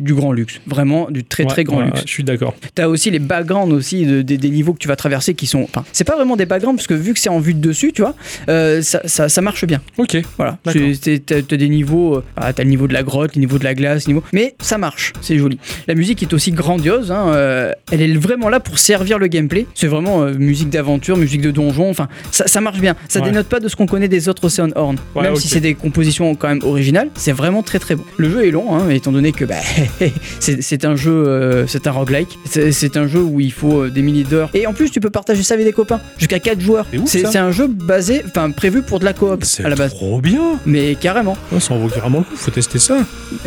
du 0.00 0.14
grand 0.14 0.32
luxe, 0.32 0.60
vraiment 0.66 1.10
du 1.10 1.24
très 1.24 1.44
très 1.44 1.64
grand 1.64 1.80
luxe. 1.80 2.02
je 2.06 2.10
suis 2.10 2.24
d'accord. 2.24 2.54
T'as 2.74 2.88
aussi 2.88 3.10
les 3.10 3.18
backgrounds 3.18 3.72
aussi 3.74 4.04
de- 4.06 4.22
des- 4.22 4.38
des 4.38 4.50
niveaux 4.50 4.72
que 4.72 4.78
tu 4.78 4.88
vas 4.88 4.96
traverser 4.96 5.34
qui 5.34 5.46
sont. 5.46 5.62
Enfin, 5.62 5.84
c'est 5.92 6.04
pas 6.04 6.16
vraiment 6.16 6.36
des 6.36 6.46
backgrounds 6.46 6.76
parce 6.76 6.86
que 6.86 6.94
vu 6.94 7.12
que 7.14 7.20
c'est 7.20 7.28
en 7.28 7.40
vue 7.40 7.54
de 7.54 7.60
dessus, 7.60 7.92
tu 7.92 8.02
vois, 8.02 8.14
euh, 8.48 8.82
ça, 8.82 9.00
ça, 9.06 9.28
ça 9.28 9.40
marche 9.42 9.64
bien. 9.66 9.80
Ok. 9.98 10.16
Voilà. 10.36 10.58
T'as 10.64 11.42
t'as 11.42 11.56
des 11.56 11.68
niveaux. 11.68 12.16
euh, 12.16 12.22
ah, 12.36 12.52
t'as 12.52 12.62
le 12.64 12.68
niveau 12.70 12.86
de 12.86 12.92
la 12.92 13.02
grotte, 13.02 13.34
le 13.36 13.40
niveau 13.40 13.58
de 13.58 13.64
la 13.64 13.74
glace, 13.74 14.06
le 14.06 14.12
niveau. 14.14 14.24
Mais 14.32 14.54
ça 14.60 14.78
marche, 14.78 15.12
c'est 15.20 15.38
joli. 15.38 15.58
La 15.86 15.94
musique 15.94 16.22
est 16.22 16.32
aussi 16.32 16.52
grandiose. 16.52 17.10
hein, 17.12 17.28
euh, 17.28 17.72
elle 17.92 18.02
est 18.02 18.14
vraiment 18.16 18.48
là 18.48 18.60
pour 18.60 18.78
servir 18.78 19.18
le 19.18 19.26
gameplay. 19.26 19.66
C'est 19.74 19.86
vraiment 19.86 20.22
euh, 20.22 20.34
musique 20.34 20.70
d'aventure, 20.70 21.16
musique 21.16 21.40
de 21.40 21.50
donjon. 21.50 21.88
Enfin, 21.90 22.08
ça, 22.30 22.46
ça 22.46 22.60
marche 22.60 22.80
bien. 22.80 22.94
Ça 23.08 23.20
Ouais. 23.20 23.26
dénote 23.30 23.46
pas 23.48 23.60
de 23.60 23.68
ce 23.68 23.76
qu'on 23.76 23.86
connaît 23.86 24.08
des 24.08 24.28
autres 24.28 24.44
Ocean 24.46 24.70
Horn. 24.76 24.96
Ouais, 25.14 25.22
Même 25.22 25.36
si 25.36 25.48
c'est 25.48 25.60
des 25.60 25.74
compositions 25.74 26.34
quand 26.34 26.48
même 26.48 26.60
originales, 26.62 27.08
c'est 27.14 27.32
vraiment 27.32 27.62
très 27.62 27.78
très 27.78 27.94
bon. 27.96 28.04
Le 28.18 28.28
jeu 28.30 28.46
est 28.46 28.50
long, 28.50 28.74
hein, 28.76 28.90
étant 28.90 29.12
donné 29.12 29.32
que 29.32 29.44
bah, 29.44 29.54
c'est 30.40 30.84
un 30.84 30.96
jeu, 30.96 31.12
euh, 31.12 31.66
c'est 31.66 31.86
un 31.86 31.90
roguelike. 31.92 32.38
C'est 32.44 32.96
un 32.96 33.06
jeu 33.06 33.20
où 33.22 33.40
il 33.40 33.52
faut 33.52 33.82
euh, 33.84 33.90
des 33.90 34.02
milliers 34.02 34.24
d'heures. 34.24 34.50
Et 34.54 34.66
en 34.66 34.72
plus, 34.72 34.90
tu 34.90 35.00
peux 35.00 35.10
partager 35.10 35.42
ça 35.42 35.54
avec 35.54 35.66
des 35.66 35.72
copains, 35.72 36.00
jusqu'à 36.18 36.38
4 36.38 36.60
joueurs. 36.60 36.86
C'est 37.06 37.36
un 37.36 37.50
jeu 37.52 37.66
basé, 37.66 38.22
enfin 38.26 38.50
prévu 38.50 38.82
pour 38.82 38.98
de 38.98 39.04
la 39.04 39.12
coop 39.12 39.44
C'est 39.44 39.64
à 39.64 39.68
la 39.68 39.75
base. 39.76 39.94
trop 39.94 40.20
bien. 40.20 40.58
Mais 40.66 40.94
carrément. 40.94 41.36
Ouais, 41.52 41.60
ça 41.60 41.74
en 41.74 41.78
vaut 41.78 41.88
carrément 41.88 42.18
le 42.18 42.24
coup. 42.24 42.36
Faut 42.36 42.50
tester 42.50 42.78
ça. 42.78 42.98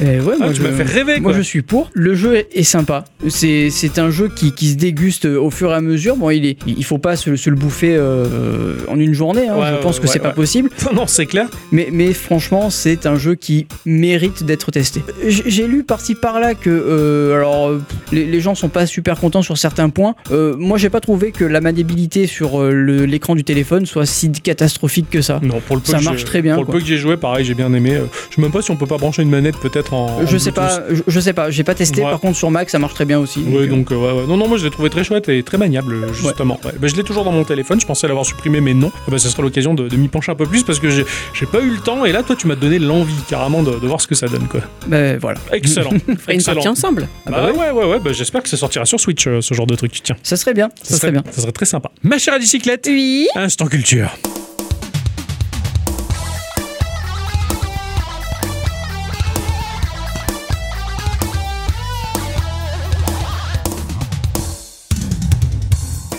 Eh 0.01 0.19
ouais, 0.19 0.33
Ah, 0.39 0.45
moi, 0.45 0.49
tu 0.53 0.61
je, 0.61 0.63
m'as 0.67 0.71
fait 0.71 0.83
rêver, 0.83 1.19
moi 1.19 1.33
je 1.33 1.41
suis 1.41 1.61
pour. 1.61 1.89
Le 1.93 2.15
jeu 2.15 2.45
est, 2.53 2.63
sympa. 2.63 3.05
C'est 3.27 3.69
c'est 3.69 3.97
un 3.99 4.09
jeu 4.11 4.29
qui, 4.33 4.51
qui 4.53 4.69
se 4.69 4.75
déguste 4.75 5.25
au 5.25 5.49
fur 5.49 5.71
et 5.71 5.75
à 5.75 5.81
mesure. 5.81 6.15
Bon, 6.15 6.29
il 6.29 6.45
est, 6.45 6.57
il 6.67 6.83
faut 6.85 6.97
pas 6.97 7.15
se, 7.15 7.35
se 7.35 7.49
le 7.49 7.55
bouffer 7.55 7.95
euh, 7.95 8.75
en 8.87 8.99
une 8.99 9.13
journée. 9.13 9.47
hein. 9.47 9.57
Ouais, 9.57 9.67
je 9.77 9.81
pense 9.81 9.97
ouais, 9.97 10.01
que 10.03 10.07
c'est 10.07 10.19
ouais, 10.19 10.23
pas 10.23 10.31
possible. 10.31 10.69
non, 10.93 11.07
c'est 11.07 11.25
clair. 11.25 11.47
Mais, 11.71 11.89
mais 11.91 12.13
franchement, 12.13 12.69
c'est 12.69 13.05
un 13.05 13.15
jeu 13.15 13.35
qui 13.35 13.67
mérite 13.85 14.43
d'être 14.43 14.71
testé. 14.71 15.01
J- 15.25 15.43
J'ai 15.45 15.67
lu 15.67 15.83
par-ci 15.83 16.15
par-là 16.15 16.55
que 16.55 16.69
euh, 16.69 17.35
alors 17.35 17.69
euh, 17.69 17.81
les, 18.11 18.25
les 18.25 18.41
gens 18.41 18.55
sont 18.55 18.69
pas 18.69 18.85
super 18.85 19.19
contents 19.19 19.41
sur 19.41 19.57
certains 19.57 19.89
points. 19.89 20.15
Euh, 20.31 20.55
moi, 20.57 20.77
j'ai 20.77 20.89
pas 20.89 20.99
trouvé 21.01 21.31
que 21.31 21.45
la 21.45 21.61
maniabilité 21.61 22.27
sur 22.27 22.61
euh, 22.61 22.71
le- 22.71 23.05
l'écran 23.05 23.35
du 23.35 23.43
téléphone 23.43 23.85
soit 23.85 24.05
si 24.05 24.31
catastrophique 24.31 25.09
que 25.09 25.21
ça. 25.21 25.39
Non, 25.41 25.59
pour 25.65 25.75
le 25.75 25.81
peu 25.81 25.91
Ça 25.91 25.99
marche 26.19 26.25
très 26.25 26.41
bien, 26.41 26.55
Pour 26.55 26.65
quoi. 26.65 26.73
le 26.75 26.79
peu 26.79 26.83
que 26.83 26.89
j'ai 26.89 26.97
joué, 26.97 27.17
pareil, 27.17 27.45
j'ai 27.45 27.53
bien 27.53 27.73
aimé. 27.73 27.95
Euh, 27.95 28.05
Je 28.29 28.35
sais 28.35 28.41
même 28.41 28.51
pas 28.51 28.61
si 28.61 28.71
on 28.71 28.75
peut 28.75 28.85
pas 28.85 28.97
brancher 28.97 29.21
une 29.23 29.29
manette 29.29 29.57
peut-être 29.57 29.93
en. 29.93 30.25
Je 30.25 30.35
en 30.35 30.39
sais 30.39 30.51
pas, 30.51 30.81
je, 30.89 31.01
je 31.07 31.19
sais 31.19 31.33
pas, 31.33 31.49
j'ai 31.51 31.63
pas 31.63 31.75
testé. 31.75 32.01
Ouais. 32.03 32.09
Par 32.09 32.19
contre, 32.19 32.37
sur 32.37 32.51
Mac, 32.51 32.69
ça 32.69 32.79
marche 32.79 32.93
très 32.93 33.05
bien 33.05 33.19
aussi. 33.19 33.39
Ouais, 33.41 33.63
euh, 33.63 33.67
donc 33.67 33.91
euh, 33.91 33.95
ouais, 33.95 34.21
ouais. 34.21 34.27
non, 34.27 34.37
non, 34.37 34.47
moi 34.47 34.57
je 34.57 34.65
l'ai 34.65 34.71
trouvé 34.71 34.89
très 34.89 35.03
chouette 35.03 35.29
et 35.29 35.43
très 35.43 35.57
maniable 35.57 35.93
euh, 35.93 36.13
justement. 36.13 36.59
Bah, 36.63 36.71
je 36.87 36.95
l'ai 36.95 37.03
toujours 37.03 37.23
dans 37.23 37.31
mon 37.31 37.43
téléphone. 37.43 37.79
Je 37.79 37.85
pensais 37.85 38.07
l'avoir 38.07 38.25
supprimé, 38.25 38.61
mais 38.61 38.73
non. 38.73 38.91
Ben, 39.07 39.17
ce 39.17 39.29
sera 39.29 39.41
l'occasion 39.43 39.73
de, 39.73 39.87
de 39.87 39.95
m'y 39.97 40.07
pencher 40.07 40.31
un 40.31 40.35
peu 40.35 40.45
plus 40.45 40.63
parce 40.63 40.79
que 40.79 40.89
j'ai 40.89 41.05
pas 41.51 41.61
eu 41.61 41.69
le 41.71 41.79
temps. 41.79 42.05
Et 42.05 42.11
là, 42.11 42.23
toi, 42.23 42.35
tu 42.35 42.47
m'as 42.47 42.55
donné 42.55 42.79
l'envie 42.79 43.13
carrément 43.27 43.63
de, 43.63 43.71
de 43.71 43.87
voir 43.87 44.01
ce 44.01 44.07
que 44.07 44.15
ça 44.15 44.27
donne, 44.27 44.47
quoi. 44.47 44.61
bah, 44.87 45.17
voilà. 45.17 45.39
Excellent. 45.51 45.89
On 46.07 46.15
ferait 46.15 46.33
une 46.33 46.39
Excellent. 46.39 46.55
partie 46.55 46.67
ensemble. 46.69 47.07
Ah 47.25 47.31
Bah, 47.31 47.37
bah 47.47 47.51
ouais, 47.53 47.71
ouais, 47.71 47.85
ouais. 47.91 47.99
Bah, 47.99 48.11
J'espère 48.13 48.43
que 48.43 48.49
ça 48.49 48.57
sortira 48.57 48.85
sur 48.85 48.99
Switch, 48.99 49.27
euh, 49.27 49.41
ce 49.41 49.53
genre 49.53 49.67
de 49.67 49.75
truc. 49.75 49.91
Tiens, 50.03 50.15
Ça 50.23 50.35
serait 50.37 50.53
bien, 50.53 50.69
ça, 50.83 50.97
serait 50.97 51.11
bien. 51.11 51.23
ça 51.31 51.41
serait 51.41 51.51
très 51.51 51.65
sympa. 51.65 51.91
Ma 52.03 52.17
chère 52.17 52.33
à 52.33 52.39
bicyclette, 52.39 52.85
Oui. 52.89 53.27
instant 53.35 53.65
culture. 53.67 54.15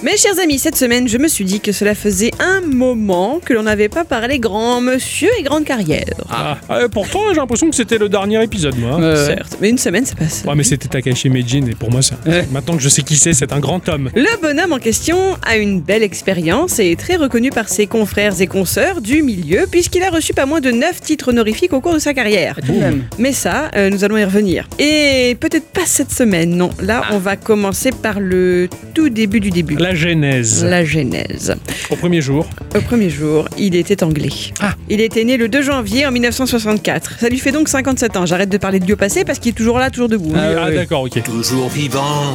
Mes 0.02 0.16
chers 0.16 0.38
amis, 0.42 0.58
cette 0.58 0.76
semaine, 0.76 1.06
je 1.08 1.18
me 1.18 1.28
suis 1.28 1.44
dit 1.44 1.60
que 1.60 1.72
cela 1.72 1.94
faisait 1.94 2.30
un 2.38 2.62
moment 2.62 3.38
que 3.44 3.52
l'on 3.52 3.64
n'avait 3.64 3.90
pas 3.90 4.04
parlé 4.04 4.38
grand 4.38 4.80
monsieur 4.80 5.28
et 5.38 5.42
grande 5.42 5.64
carrière. 5.64 6.04
Ah, 6.30 6.56
ouais, 6.70 6.88
pourtant, 6.90 7.20
j'ai 7.28 7.34
l'impression 7.36 7.68
que 7.68 7.76
c'était 7.76 7.98
le 7.98 8.08
dernier 8.08 8.42
épisode, 8.42 8.78
moi. 8.78 8.98
Euh, 8.98 9.26
Certes, 9.26 9.58
mais 9.60 9.68
une 9.68 9.76
semaine, 9.76 10.06
ça 10.06 10.14
passe. 10.14 10.42
Ouais, 10.46 10.54
mais 10.54 10.64
c'était 10.64 10.88
Takashi 10.88 11.28
Meijin 11.28 11.66
et 11.66 11.74
pour 11.74 11.90
moi, 11.90 12.00
ça. 12.00 12.14
Ouais. 12.26 12.48
Maintenant 12.50 12.76
que 12.76 12.82
je 12.82 12.88
sais 12.88 13.02
qui 13.02 13.16
c'est, 13.16 13.34
c'est 13.34 13.52
un 13.52 13.60
grand 13.60 13.86
homme. 13.90 14.08
Le 14.14 14.40
bonhomme 14.40 14.72
en 14.72 14.78
question 14.78 15.18
a 15.46 15.58
une 15.58 15.82
belle 15.82 16.02
expérience 16.02 16.78
et 16.78 16.92
est 16.92 16.98
très 16.98 17.16
reconnu 17.16 17.50
par 17.50 17.68
ses 17.68 17.86
confrères 17.86 18.40
et 18.40 18.46
consoeurs 18.46 19.02
du 19.02 19.22
milieu 19.22 19.66
puisqu'il 19.70 20.02
a 20.02 20.08
reçu 20.08 20.32
pas 20.32 20.46
moins 20.46 20.60
de 20.62 20.70
9 20.70 20.98
titres 21.02 21.28
honorifiques 21.28 21.74
au 21.74 21.82
cours 21.82 21.92
de 21.92 21.98
sa 21.98 22.14
carrière. 22.14 22.56
tout 22.64 22.72
de 22.72 22.78
même. 22.78 23.04
Mais 23.18 23.32
ça, 23.34 23.70
euh, 23.76 23.90
nous 23.90 24.02
allons 24.02 24.16
y 24.16 24.24
revenir. 24.24 24.66
Et 24.78 25.36
peut-être 25.38 25.66
pas 25.68 25.84
cette 25.84 26.10
semaine, 26.10 26.56
non. 26.56 26.70
Là, 26.80 27.02
on 27.12 27.18
va 27.18 27.36
commencer 27.36 27.90
par 27.92 28.18
le 28.18 28.70
tout 28.94 29.10
début 29.10 29.40
du 29.40 29.50
début. 29.50 29.74
La 29.76 29.89
genèse. 29.94 30.64
La 30.64 30.84
genèse. 30.84 31.54
Au 31.90 31.96
premier 31.96 32.20
jour. 32.20 32.46
Au 32.76 32.80
premier 32.80 33.10
jour, 33.10 33.48
il 33.58 33.74
était 33.76 34.02
anglais. 34.02 34.30
Ah. 34.60 34.74
Il 34.88 35.00
était 35.00 35.24
né 35.24 35.36
le 35.36 35.48
2 35.48 35.62
janvier 35.62 36.06
en 36.06 36.10
1964. 36.12 37.18
Ça 37.20 37.28
lui 37.28 37.38
fait 37.38 37.52
donc 37.52 37.68
57 37.68 38.16
ans. 38.16 38.26
J'arrête 38.26 38.48
de 38.48 38.58
parler 38.58 38.78
de 38.80 38.84
Dieu 38.86 38.96
passé 38.96 39.24
parce 39.24 39.38
qu'il 39.38 39.50
est 39.50 39.54
toujours 39.54 39.78
là, 39.78 39.90
toujours 39.90 40.08
debout. 40.08 40.32
Ah, 40.36 40.50
Ah, 40.58 40.66
oui. 40.68 40.74
d'accord, 40.76 41.02
ok. 41.02 41.22
Toujours 41.22 41.68
vivant, 41.68 42.34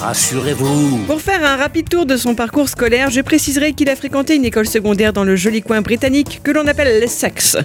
rassurez-vous. 0.00 0.98
Pour 1.06 1.20
faire 1.20 1.44
un 1.44 1.56
rapide 1.56 1.88
tour 1.88 2.06
de 2.06 2.16
son 2.16 2.34
parcours 2.34 2.68
scolaire, 2.68 3.10
je 3.10 3.20
préciserai 3.20 3.72
qu'il 3.72 3.88
a 3.88 3.96
fréquenté 3.96 4.34
une 4.36 4.44
école 4.44 4.66
secondaire 4.66 5.12
dans 5.12 5.24
le 5.24 5.36
joli 5.36 5.62
coin 5.62 5.80
britannique 5.82 6.40
que 6.42 6.50
l'on 6.50 6.66
appelle 6.66 7.00
l'Essex. 7.00 7.56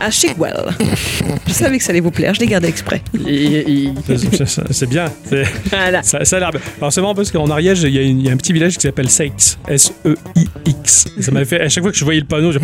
À 0.00 0.10
Shigwell. 0.10 0.54
Je 1.46 1.52
savais 1.52 1.76
que 1.78 1.84
ça 1.84 1.90
allait 1.90 2.00
vous 2.00 2.10
plaire, 2.10 2.32
je 2.34 2.40
l'ai 2.40 2.46
gardé 2.46 2.68
exprès. 2.68 3.02
C'est- 4.70 4.86
bien. 4.86 5.04
C'est- 5.28 5.44
Voilà. 5.70 6.02
Ça, 6.02 6.24
ça 6.24 6.36
a 6.36 6.40
l'air 6.40 6.50
bien. 6.50 6.60
Alors 6.80 6.92
c'est 6.92 7.00
marrant 7.00 7.14
parce 7.14 7.30
qu'en 7.30 7.48
Ariège, 7.50 7.82
il 7.82 7.94
y, 7.94 7.98
a 7.98 8.02
y 8.02 8.30
un 8.30 8.36
petit 8.36 8.52
village 8.52 8.76
qui 8.76 8.82
s'appelle 8.82 9.10
Seix. 9.10 9.32
S-E-I-X. 9.68 11.08
Ça 11.20 11.30
m'avait 11.32 11.44
fait. 11.44 11.60
À 11.60 11.68
chaque 11.68 11.82
fois 11.84 11.92
que 11.92 11.98
je 11.98 12.04
voyais 12.04 12.20
le 12.20 12.26
panneau, 12.26 12.50
je... 12.52 12.58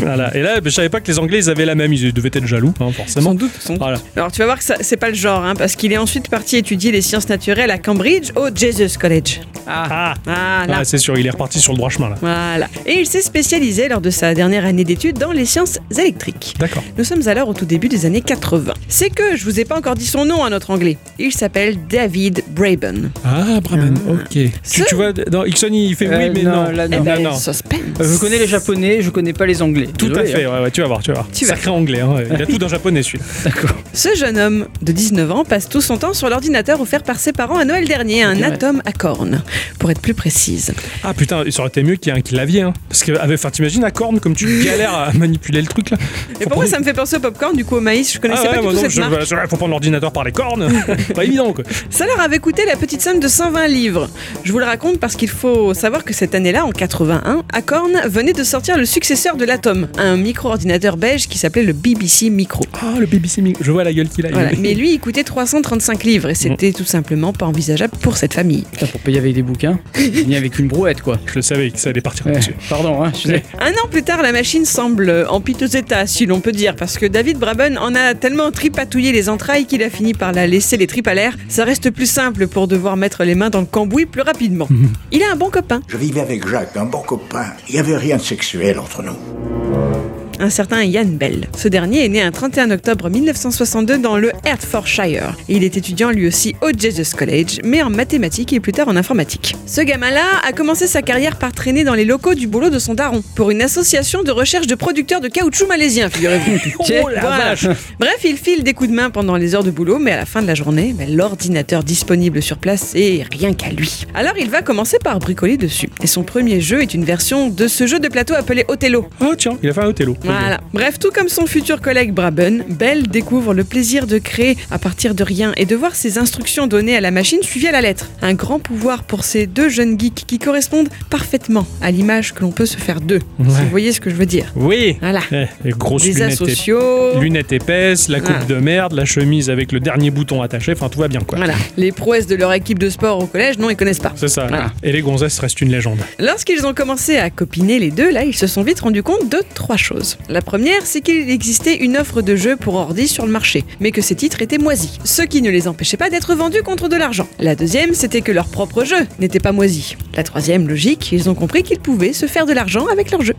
voilà. 0.00 0.34
Et 0.36 0.42
là, 0.42 0.58
je 0.64 0.70
savais 0.70 0.88
pas 0.88 1.00
que 1.00 1.06
les 1.08 1.18
Anglais 1.18 1.38
ils 1.38 1.50
avaient 1.50 1.64
la 1.64 1.74
même. 1.74 1.92
Ils 1.92 2.12
devaient 2.12 2.30
être 2.32 2.46
jaloux, 2.46 2.74
hein, 2.80 2.90
forcément. 2.92 3.30
Sans 3.30 3.34
doute, 3.34 3.50
sans 3.58 3.72
doute. 3.74 3.82
Voilà. 3.82 3.98
Alors 4.16 4.32
tu 4.32 4.38
vas 4.40 4.46
voir 4.46 4.58
que 4.58 4.64
c'est 4.80 4.96
pas 4.96 5.08
le 5.08 5.14
genre, 5.14 5.44
hein, 5.44 5.54
parce 5.56 5.76
qu'il 5.76 5.92
est 5.92 5.98
ensuite 5.98 6.28
parti 6.28 6.56
étudier 6.56 6.92
les 6.92 7.02
sciences 7.02 7.28
naturelles 7.28 7.70
à 7.70 7.78
Cambridge 7.78 8.30
au 8.36 8.48
Jesus 8.54 8.98
College. 8.98 9.40
Ah, 9.66 10.14
Voilà. 10.24 10.78
ah, 10.78 10.84
c'est 10.84 10.98
sûr, 10.98 11.16
il 11.18 11.26
est 11.26 11.30
reparti 11.30 11.60
sur 11.60 11.72
le 11.72 11.76
droit 11.78 11.90
chemin 11.90 12.08
là. 12.08 12.16
Voilà. 12.20 12.66
Et 12.86 12.98
il 13.00 13.06
s'est 13.06 13.22
spécialisé 13.22 13.88
lors 13.88 14.00
de 14.00 14.10
sa 14.10 14.34
dernière 14.34 14.64
année 14.64 14.84
d'études 14.84 15.18
dans 15.18 15.30
les 15.32 15.44
sciences 15.44 15.78
électriques. 15.96 16.54
D'accord. 16.58 16.79
Nous 16.98 17.04
sommes 17.04 17.26
alors 17.28 17.48
au 17.48 17.54
tout 17.54 17.64
début 17.64 17.88
des 17.88 18.06
années 18.06 18.20
80. 18.20 18.74
C'est 18.88 19.10
que 19.10 19.36
je 19.36 19.44
vous 19.44 19.60
ai 19.60 19.64
pas 19.64 19.76
encore 19.76 19.94
dit 19.94 20.06
son 20.06 20.24
nom 20.24 20.42
à 20.44 20.50
notre 20.50 20.70
anglais. 20.70 20.96
Il 21.18 21.32
s'appelle 21.32 21.76
David 21.88 22.42
Braben. 22.50 23.10
Ah, 23.24 23.60
Braben, 23.60 23.94
ok. 24.08 24.28
Tu, 24.30 24.50
Ce- 24.62 24.82
tu 24.84 24.94
vois, 24.94 25.12
dans 25.12 25.44
Ixon, 25.44 25.68
il 25.72 25.94
fait 25.96 26.06
Euh, 26.08 26.18
oui, 26.18 26.30
mais 26.34 26.42
non, 26.42 26.64
non. 26.64 26.70
là, 26.70 26.86
Eh 26.90 26.96
non. 26.96 27.02
ben, 27.02 27.22
non. 27.22 27.34
suspense. 27.36 27.80
Euh, 28.00 28.12
Je 28.14 28.18
connais 28.18 28.38
les 28.38 28.46
japonais, 28.46 29.02
je 29.02 29.10
connais 29.10 29.32
pas 29.32 29.46
les 29.46 29.62
anglais. 29.62 29.88
Tout 29.96 30.12
à 30.14 30.24
fait, 30.24 30.44
hein. 30.44 30.52
ouais, 30.56 30.62
ouais, 30.64 30.70
tu 30.70 30.80
vas 30.80 30.86
voir, 30.88 31.02
tu 31.02 31.08
vas 31.10 31.14
voir. 31.20 31.28
Tu 31.32 31.44
vas. 31.44 31.54
Sacré 31.54 31.70
anglais, 31.70 32.00
hein. 32.00 32.16
il 32.34 32.40
a 32.42 32.46
tout 32.46 32.58
d'un 32.58 32.68
japonais 32.68 33.02
celui-là. 33.02 33.24
D'accord. 33.44 33.70
Ce 33.92 34.14
jeune 34.16 34.38
homme 34.38 34.66
de 34.82 34.92
19 34.92 35.30
ans 35.30 35.44
passe 35.44 35.68
tout 35.68 35.80
son 35.80 35.96
temps 35.98 36.14
sur 36.14 36.28
l'ordinateur 36.28 36.80
offert 36.80 37.02
par 37.02 37.18
ses 37.18 37.32
parents 37.32 37.56
à 37.58 37.64
Noël 37.64 37.86
dernier, 37.86 38.22
un 38.22 38.34
Ok, 38.34 38.38
ouais. 38.40 38.44
Atom 38.46 38.82
à 38.84 38.92
cornes, 38.92 39.42
pour 39.78 39.90
être 39.90 40.00
plus 40.00 40.14
précise. 40.14 40.72
Ah 41.04 41.14
putain, 41.14 41.44
ça 41.50 41.60
aurait 41.60 41.68
été 41.68 41.82
mieux 41.82 41.96
qu'il 41.96 42.12
y 42.12 42.16
ait 42.16 42.18
un 42.18 42.22
clavier, 42.22 42.62
hein. 42.62 42.72
Parce 42.88 43.02
que, 43.04 43.12
avec- 43.12 43.38
enfin, 43.38 43.50
t'imagines 43.50 43.84
à 43.84 43.90
corne 43.90 44.20
comme 44.20 44.34
tu 44.34 44.62
galères 44.64 44.94
à 44.94 45.12
manipuler 45.12 45.60
le 45.60 45.66
truc 45.68 45.90
là. 45.90 45.96
Et 46.40 46.44
pour 46.46 46.56
moi, 46.56 46.66
ça 46.70 46.78
me 46.78 46.84
fait 46.84 46.92
penser 46.92 47.16
au 47.16 47.20
popcorn, 47.20 47.54
du 47.56 47.64
coup 47.64 47.76
au 47.76 47.80
maïs. 47.80 48.12
Je 48.14 48.18
connaissais 48.20 48.42
Ah 48.46 48.50
ouais, 48.52 48.56
pas 48.62 48.68
du 48.68 48.74
tout 48.74 48.80
cette 48.80 48.90
je- 48.90 49.00
marque. 49.00 49.12
voilà, 49.28 49.46
faut 49.48 49.56
prendre 49.56 49.70
l'ordinateur 49.70 50.12
par 50.12 50.24
les 50.24 50.32
cornes. 50.32 50.68
pas 51.14 51.24
évident 51.24 51.52
quoi. 51.52 51.64
Ça 51.90 52.06
leur 52.06 52.20
avait 52.20 52.38
coûté 52.38 52.64
la 52.66 52.76
petite 52.76 53.02
somme 53.02 53.20
de 53.20 53.28
120 53.28 53.66
livres. 53.68 54.08
Je 54.44 54.52
vous 54.52 54.58
le 54.58 54.64
raconte 54.64 54.98
parce 54.98 55.16
qu'il 55.16 55.28
faut 55.28 55.74
savoir 55.74 56.04
que 56.04 56.12
cette 56.14 56.34
année-là, 56.34 56.64
en 56.64 56.70
81, 56.72 57.42
Acorn 57.52 57.90
venait 58.06 58.32
de 58.32 58.44
sortir 58.44 58.78
le 58.78 58.84
successeur 58.86 59.36
de 59.36 59.44
l'Atom, 59.44 59.88
un 59.98 60.16
micro-ordinateur 60.16 60.96
beige 60.96 61.26
qui 61.28 61.38
s'appelait 61.38 61.62
le 61.64 61.72
BBC 61.72 62.30
Micro. 62.30 62.64
Ah, 62.80 62.94
le 62.98 63.06
BBC 63.06 63.42
Micro. 63.42 63.62
Je 63.64 63.70
vois 63.72 63.84
la 63.84 63.92
gueule 63.92 64.08
qu'il 64.08 64.26
a. 64.26 64.30
Voilà. 64.30 64.50
Mais 64.58 64.74
lui, 64.74 64.92
il 64.92 65.00
coûtait 65.00 65.24
335 65.24 66.04
livres 66.04 66.30
et 66.30 66.34
c'était 66.34 66.72
tout 66.72 66.84
simplement 66.84 67.32
pas 67.32 67.46
envisageable 67.46 67.94
pour 68.00 68.16
cette 68.16 68.34
famille. 68.34 68.64
Putain, 68.72 68.86
pour 68.86 69.00
payer 69.00 69.18
avec 69.18 69.34
des 69.34 69.42
bouquins, 69.42 69.78
ni 70.26 70.36
avec 70.36 70.58
une 70.58 70.68
brouette 70.68 71.02
quoi. 71.02 71.18
Je 71.26 71.34
le 71.36 71.42
savais 71.42 71.70
que 71.70 71.78
ça 71.78 71.90
allait 71.90 72.00
partir 72.00 72.26
Ouais. 72.26 72.38
Pardon, 72.68 73.02
hein, 73.02 73.10
je 73.14 73.28
sais. 73.28 73.42
Un 73.60 73.70
an 73.72 73.88
plus 73.90 74.02
tard, 74.02 74.22
la 74.22 74.30
machine 74.32 74.64
semble 74.64 75.26
en 75.30 75.40
piteux 75.40 75.74
état, 75.74 76.06
si 76.06 76.26
l'on 76.26 76.40
peut 76.40 76.52
dire, 76.52 76.59
parce 76.76 76.98
que 76.98 77.06
David 77.06 77.38
Braben 77.38 77.78
en 77.78 77.94
a 77.94 78.14
tellement 78.14 78.50
tripatouillé 78.50 79.12
les 79.12 79.28
entrailles 79.28 79.66
qu'il 79.66 79.82
a 79.82 79.90
fini 79.90 80.12
par 80.12 80.32
la 80.32 80.46
laisser 80.46 80.76
les 80.76 80.86
tripes 80.86 81.08
à 81.08 81.14
l'air. 81.14 81.36
Ça 81.48 81.64
reste 81.64 81.90
plus 81.90 82.10
simple 82.10 82.46
pour 82.48 82.68
devoir 82.68 82.96
mettre 82.96 83.24
les 83.24 83.34
mains 83.34 83.50
dans 83.50 83.60
le 83.60 83.66
cambouis 83.66 84.06
plus 84.06 84.22
rapidement. 84.22 84.68
Il 85.12 85.22
a 85.22 85.32
un 85.32 85.36
bon 85.36 85.50
copain, 85.50 85.80
Je 85.88 85.96
vivais 85.96 86.20
avec 86.20 86.46
Jacques, 86.46 86.76
un 86.76 86.84
bon 86.84 87.02
copain. 87.02 87.46
Il 87.68 87.74
n'y 87.74 87.80
avait 87.80 87.96
rien 87.96 88.16
de 88.16 88.22
sexuel 88.22 88.78
entre 88.78 89.02
nous. 89.02 90.19
Un 90.40 90.50
certain 90.50 90.82
Yann 90.82 91.16
Bell. 91.16 91.46
Ce 91.56 91.68
dernier 91.68 92.04
est 92.04 92.08
né 92.08 92.22
un 92.22 92.30
31 92.32 92.70
octobre 92.70 93.10
1962 93.10 93.98
dans 93.98 94.16
le 94.16 94.32
Hertfordshire. 94.44 95.36
Il 95.48 95.62
est 95.62 95.76
étudiant 95.76 96.10
lui 96.10 96.26
aussi 96.26 96.56
au 96.62 96.70
Jesus 96.76 97.14
College, 97.16 97.60
mais 97.62 97.82
en 97.82 97.90
mathématiques 97.90 98.52
et 98.52 98.60
plus 98.60 98.72
tard 98.72 98.88
en 98.88 98.96
informatique. 98.96 99.54
Ce 99.66 99.82
gamin-là 99.82 100.24
a 100.46 100.52
commencé 100.52 100.86
sa 100.86 101.02
carrière 101.02 101.36
par 101.36 101.52
traîner 101.52 101.84
dans 101.84 101.94
les 101.94 102.04
locaux 102.04 102.34
du 102.34 102.46
boulot 102.46 102.70
de 102.70 102.78
son 102.78 102.94
daron, 102.94 103.22
pour 103.34 103.50
une 103.50 103.62
association 103.62 104.22
de 104.22 104.30
recherche 104.30 104.66
de 104.66 104.74
producteurs 104.74 105.20
de 105.20 105.28
caoutchouc 105.28 105.66
malaisiens, 105.66 106.08
figurez-vous. 106.08 106.50
Oh 106.80 106.84
Voilà. 107.20 107.54
Bref, 107.98 108.18
il 108.24 108.36
file 108.36 108.62
des 108.62 108.72
coups 108.72 108.90
de 108.90 108.94
main 108.94 109.10
pendant 109.10 109.36
les 109.36 109.54
heures 109.54 109.64
de 109.64 109.70
boulot, 109.70 109.98
mais 109.98 110.12
à 110.12 110.16
la 110.16 110.26
fin 110.26 110.40
de 110.40 110.46
la 110.46 110.54
journée, 110.54 110.94
ben, 110.96 111.14
l'ordinateur 111.14 111.84
disponible 111.84 112.40
sur 112.40 112.56
place 112.58 112.94
est 112.94 113.24
rien 113.30 113.52
qu'à 113.52 113.68
lui. 113.70 114.06
Alors 114.14 114.34
il 114.38 114.48
va 114.50 114.62
commencer 114.62 114.98
par 115.02 115.18
bricoler 115.18 115.56
dessus. 115.56 115.90
Et 116.02 116.06
son 116.06 116.22
premier 116.22 116.60
jeu 116.60 116.80
est 116.82 116.94
une 116.94 117.04
version 117.04 117.48
de 117.48 117.68
ce 117.68 117.86
jeu 117.86 117.98
de 117.98 118.08
plateau 118.08 118.34
appelé 118.34 118.64
Othello. 118.68 119.08
Oh 119.20 119.34
tiens, 119.36 119.58
il 119.62 119.68
a 119.68 119.72
fait 119.74 119.82
un 119.82 119.86
Othello. 119.88 120.16
Voilà. 120.38 120.60
Bref, 120.72 120.98
tout 120.98 121.10
comme 121.10 121.28
son 121.28 121.46
futur 121.46 121.80
collègue 121.80 122.12
Braben, 122.12 122.64
Bell 122.68 123.08
découvre 123.08 123.54
le 123.54 123.64
plaisir 123.64 124.06
de 124.06 124.18
créer 124.18 124.56
à 124.70 124.78
partir 124.78 125.14
de 125.14 125.22
rien 125.24 125.52
et 125.56 125.66
de 125.66 125.74
voir 125.76 125.94
ses 125.94 126.18
instructions 126.18 126.66
données 126.66 126.96
à 126.96 127.00
la 127.00 127.10
machine 127.10 127.42
suivies 127.42 127.68
à 127.68 127.72
la 127.72 127.80
lettre. 127.80 128.08
Un 128.22 128.34
grand 128.34 128.58
pouvoir 128.58 129.02
pour 129.04 129.24
ces 129.24 129.46
deux 129.46 129.68
jeunes 129.68 129.98
geeks 129.98 130.24
qui 130.26 130.38
correspondent 130.38 130.88
parfaitement 131.10 131.66
à 131.82 131.90
l'image 131.90 132.32
que 132.34 132.42
l'on 132.42 132.50
peut 132.52 132.66
se 132.66 132.76
faire 132.76 133.00
d'eux. 133.00 133.20
Si 133.38 133.44
vous 133.44 133.68
voyez 133.70 133.92
ce 133.92 134.00
que 134.00 134.10
je 134.10 134.14
veux 134.14 134.26
dire? 134.26 134.52
Oui 134.56 134.96
Voilà. 135.00 135.20
Eh, 135.32 135.46
Les 135.64 135.70
grosses 135.72 136.02
Des 136.02 136.12
lunettes, 136.12 136.40
ép- 136.40 137.20
lunettes 137.20 137.52
épaisses, 137.52 138.08
la 138.08 138.20
coupe 138.20 138.46
de 138.46 138.56
merde, 138.56 138.92
la 138.92 139.04
chemise 139.04 139.50
avec 139.50 139.72
le 139.72 139.80
dernier 139.80 140.10
bouton 140.10 140.42
attaché, 140.42 140.72
enfin 140.72 140.88
tout 140.88 140.98
va 141.00 141.08
bien 141.08 141.20
quoi. 141.20 141.38
Voilà. 141.38 141.54
Les 141.76 141.92
prouesses 141.92 142.26
de 142.26 142.36
leur 142.36 142.52
équipe 142.52 142.78
de 142.78 142.88
sport 142.90 143.18
au 143.22 143.26
collège, 143.26 143.58
non, 143.58 143.70
ils 143.70 143.76
connaissent 143.76 143.98
pas. 143.98 144.12
C'est 144.16 144.28
ça. 144.28 144.46
Voilà. 144.46 144.72
Et 144.82 144.92
les 144.92 145.00
gonzesses 145.02 145.38
restent 145.38 145.60
une 145.60 145.70
légende. 145.70 145.98
Lorsqu'ils 146.18 146.66
ont 146.66 146.74
commencé 146.74 147.16
à 147.16 147.30
copiner 147.30 147.78
les 147.78 147.90
deux, 147.90 148.10
là, 148.10 148.24
ils 148.24 148.34
se 148.36 148.46
sont 148.46 148.62
vite 148.62 148.80
rendus 148.80 149.02
compte 149.02 149.28
de 149.28 149.38
trois 149.54 149.76
choses. 149.76 150.18
La 150.28 150.42
première, 150.42 150.86
c'est 150.86 151.00
qu'il 151.00 151.30
existait 151.30 151.76
une 151.76 151.96
offre 151.96 152.22
de 152.22 152.36
jeux 152.36 152.56
pour 152.56 152.74
ordi 152.74 153.08
sur 153.08 153.26
le 153.26 153.32
marché, 153.32 153.64
mais 153.80 153.90
que 153.90 154.00
ces 154.00 154.14
titres 154.14 154.42
étaient 154.42 154.58
moisis, 154.58 154.98
ce 155.04 155.22
qui 155.22 155.42
ne 155.42 155.50
les 155.50 155.66
empêchait 155.68 155.96
pas 155.96 156.10
d'être 156.10 156.34
vendus 156.34 156.62
contre 156.62 156.88
de 156.88 156.96
l'argent. 156.96 157.28
La 157.38 157.54
deuxième, 157.54 157.94
c'était 157.94 158.20
que 158.20 158.32
leur 158.32 158.48
propre 158.48 158.84
jeu 158.84 159.06
n'était 159.18 159.40
pas 159.40 159.52
moisi. 159.52 159.96
La 160.14 160.22
troisième, 160.22 160.68
logique, 160.68 161.12
ils 161.12 161.28
ont 161.28 161.34
compris 161.34 161.62
qu'ils 161.62 161.80
pouvaient 161.80 162.12
se 162.12 162.26
faire 162.26 162.46
de 162.46 162.52
l'argent 162.52 162.86
avec 162.86 163.10
leur 163.10 163.22
jeu. 163.22 163.34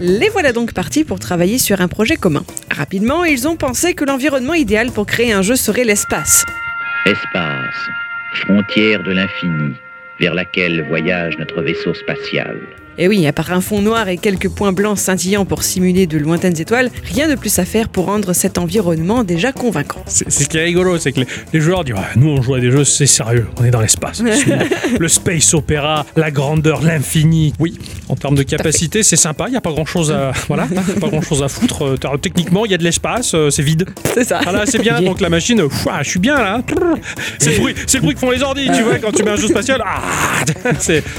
Les 0.00 0.28
voilà 0.28 0.52
donc 0.52 0.72
partis 0.72 1.02
pour 1.02 1.18
travailler 1.18 1.58
sur 1.58 1.80
un 1.80 1.88
projet 1.88 2.16
commun. 2.16 2.44
Rapidement, 2.70 3.24
ils 3.24 3.48
ont 3.48 3.56
pensé 3.56 3.94
que 3.94 4.04
l'environnement 4.04 4.54
idéal 4.54 4.92
pour 4.92 5.06
créer 5.06 5.32
un 5.32 5.42
jeu 5.42 5.56
serait 5.56 5.84
l'espace. 5.84 6.44
Espace, 7.04 7.88
frontière 8.34 9.02
de 9.02 9.10
l'infini, 9.10 9.74
vers 10.20 10.34
laquelle 10.34 10.86
voyage 10.86 11.36
notre 11.38 11.62
vaisseau 11.62 11.94
spatial. 11.94 12.60
Et 13.00 13.06
oui, 13.06 13.28
à 13.28 13.32
part 13.32 13.52
un 13.52 13.60
fond 13.60 13.80
noir 13.80 14.08
et 14.08 14.16
quelques 14.16 14.48
points 14.48 14.72
blancs 14.72 14.98
scintillants 14.98 15.44
pour 15.44 15.62
simuler 15.62 16.08
de 16.08 16.18
lointaines 16.18 16.60
étoiles, 16.60 16.90
rien 17.04 17.28
de 17.28 17.36
plus 17.36 17.56
à 17.60 17.64
faire 17.64 17.88
pour 17.88 18.06
rendre 18.06 18.32
cet 18.32 18.58
environnement 18.58 19.22
déjà 19.22 19.52
convaincant. 19.52 20.02
C'est 20.06 20.28
ce 20.28 20.48
qui 20.48 20.56
est 20.56 20.64
rigolo, 20.64 20.98
c'est 20.98 21.12
que 21.12 21.20
les, 21.20 21.26
les 21.52 21.60
joueurs 21.60 21.84
disent 21.84 21.94
Nous, 22.16 22.28
on 22.28 22.42
joue 22.42 22.54
à 22.54 22.60
des 22.60 22.72
jeux, 22.72 22.82
c'est 22.82 23.06
sérieux, 23.06 23.46
on 23.60 23.64
est 23.64 23.70
dans 23.70 23.80
l'espace. 23.80 24.20
le 24.98 25.08
space 25.08 25.54
opéra, 25.54 26.06
la 26.16 26.32
grandeur, 26.32 26.82
l'infini. 26.82 27.52
Oui, 27.60 27.78
en 28.08 28.16
termes 28.16 28.34
de 28.34 28.42
capacité, 28.42 29.04
c'est 29.04 29.16
sympa, 29.16 29.44
il 29.46 29.52
n'y 29.52 29.56
a 29.56 29.60
pas 29.60 29.70
grand 29.70 29.86
chose 29.86 30.10
à, 30.10 30.32
voilà, 30.48 30.66
pas 31.00 31.08
grand 31.08 31.22
chose 31.22 31.44
à 31.44 31.48
foutre. 31.48 31.84
Euh, 31.84 32.16
Techniquement, 32.20 32.64
il 32.64 32.72
y 32.72 32.74
a 32.74 32.78
de 32.78 32.84
l'espace, 32.84 33.32
euh, 33.34 33.50
c'est 33.50 33.62
vide. 33.62 33.86
C'est 34.12 34.24
ça. 34.24 34.40
Voilà, 34.42 34.66
c'est 34.66 34.80
bien. 34.80 35.00
Donc 35.02 35.20
la 35.20 35.28
machine, 35.28 35.60
euh, 35.60 35.68
ouah, 35.86 36.02
je 36.02 36.10
suis 36.10 36.18
bien 36.18 36.36
là. 36.36 36.62
C'est 37.38 37.52
le 37.52 37.58
bruit, 37.58 37.74
c'est 37.86 37.98
le 37.98 38.02
bruit 38.02 38.14
que 38.14 38.20
font 38.20 38.32
les 38.32 38.42
ordi, 38.42 38.68
tu 38.74 38.82
vois, 38.82 38.98
quand 38.98 39.12
tu 39.12 39.22
mets 39.22 39.30
un 39.30 39.36
jeu 39.36 39.46
spatial. 39.46 39.80
Ah, 39.86 40.00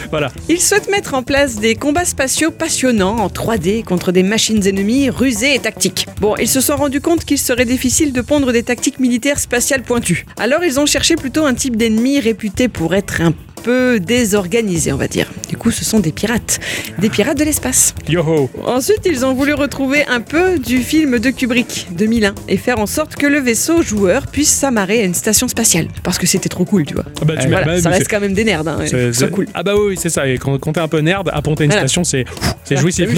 voilà. 0.10 0.30
Ils 0.50 0.60
souhaitent 0.60 0.90
mettre 0.90 1.14
en 1.14 1.24
place 1.24 1.56
des 1.56 1.69
combats 1.76 2.06
spatiaux 2.06 2.52
passionnants 2.52 3.18
en 3.18 3.28
3D 3.28 3.84
contre 3.84 4.12
des 4.12 4.24
machines 4.24 4.66
ennemies 4.66 5.10
rusées 5.10 5.56
et 5.56 5.60
tactiques. 5.60 6.08
Bon, 6.22 6.36
ils 6.38 6.48
se 6.48 6.62
sont 6.62 6.76
rendus 6.76 7.02
compte 7.02 7.26
qu'il 7.26 7.38
serait 7.38 7.66
difficile 7.66 8.14
de 8.14 8.22
pondre 8.22 8.52
des 8.52 8.64
tactiques 8.64 9.00
militaires 9.00 9.40
spatiales 9.40 9.84
pointues. 9.84 10.26
Alors 10.38 10.64
ils 10.64 10.80
ont 10.80 10.86
cherché 10.86 11.16
plutôt 11.16 11.46
un 11.46 11.54
type 11.54 11.76
d'ennemi 11.76 12.20
réputé 12.20 12.68
pour 12.68 12.96
être 12.96 13.22
un 13.22 13.34
peu 13.62 13.99
désorganisé, 13.99 14.91
on 14.93 14.97
va 14.97 15.07
dire. 15.07 15.28
Du 15.49 15.57
coup, 15.57 15.72
ce 15.72 15.84
sont 15.86 15.99
des 15.99 16.12
pirates. 16.12 16.60
Des 16.99 17.10
pirates 17.10 17.38
de 17.38 17.43
l'espace. 17.43 17.93
Yo-ho. 18.07 18.49
Ensuite, 18.66 19.01
ils 19.05 19.26
ont 19.26 19.34
voulu 19.34 19.53
retrouver 19.53 20.05
un 20.07 20.22
peu 20.22 20.57
du 20.60 20.80
film 20.80 21.20
de 21.20 21.30
Kubrick, 21.30 21.88
2001, 21.91 22.36
et 22.47 22.57
faire 22.57 22.80
en 22.80 22.86
sorte 22.86 23.16
que 23.16 23.26
le 23.28 23.39
vaisseau 23.39 23.82
joueur 23.82 24.28
puisse 24.28 24.49
s'amarrer 24.49 25.01
à 25.01 25.03
une 25.05 25.14
station 25.14 25.47
spatiale. 25.47 25.88
Parce 26.03 26.18
que 26.18 26.28
c'était 26.28 26.49
trop 26.49 26.66
cool, 26.66 26.86
tu 26.86 26.93
vois. 26.93 27.05
Ah 27.22 27.26
bah, 27.26 27.36
tu 27.38 27.47
Voilà, 27.47 27.66
bah, 27.66 27.82
ça 27.82 27.89
reste 27.89 28.03
c'est- 28.03 28.07
quand 28.10 28.20
même 28.20 28.34
des 28.34 28.43
nerds, 28.43 28.68
hein. 28.68 28.80
c'est- 28.86 29.14
c'est- 29.14 29.30
cool. 29.30 29.47
Ah 29.53 29.64
bah 29.64 29.74
oui, 29.78 29.95
c'est 29.99 30.10
ça. 30.10 30.28
Et 30.28 30.38
quand, 30.38 30.57
quand 30.60 30.74
t'es 30.74 30.80
un 30.80 30.88
peu 30.88 30.99
nerd, 30.99 31.30
apponter 31.34 31.66
une 31.66 31.72
Voilà. 31.72 31.88
station, 31.88 32.03
c'est 32.03 32.26
c'est 32.64 32.78
jouissif. 32.78 33.10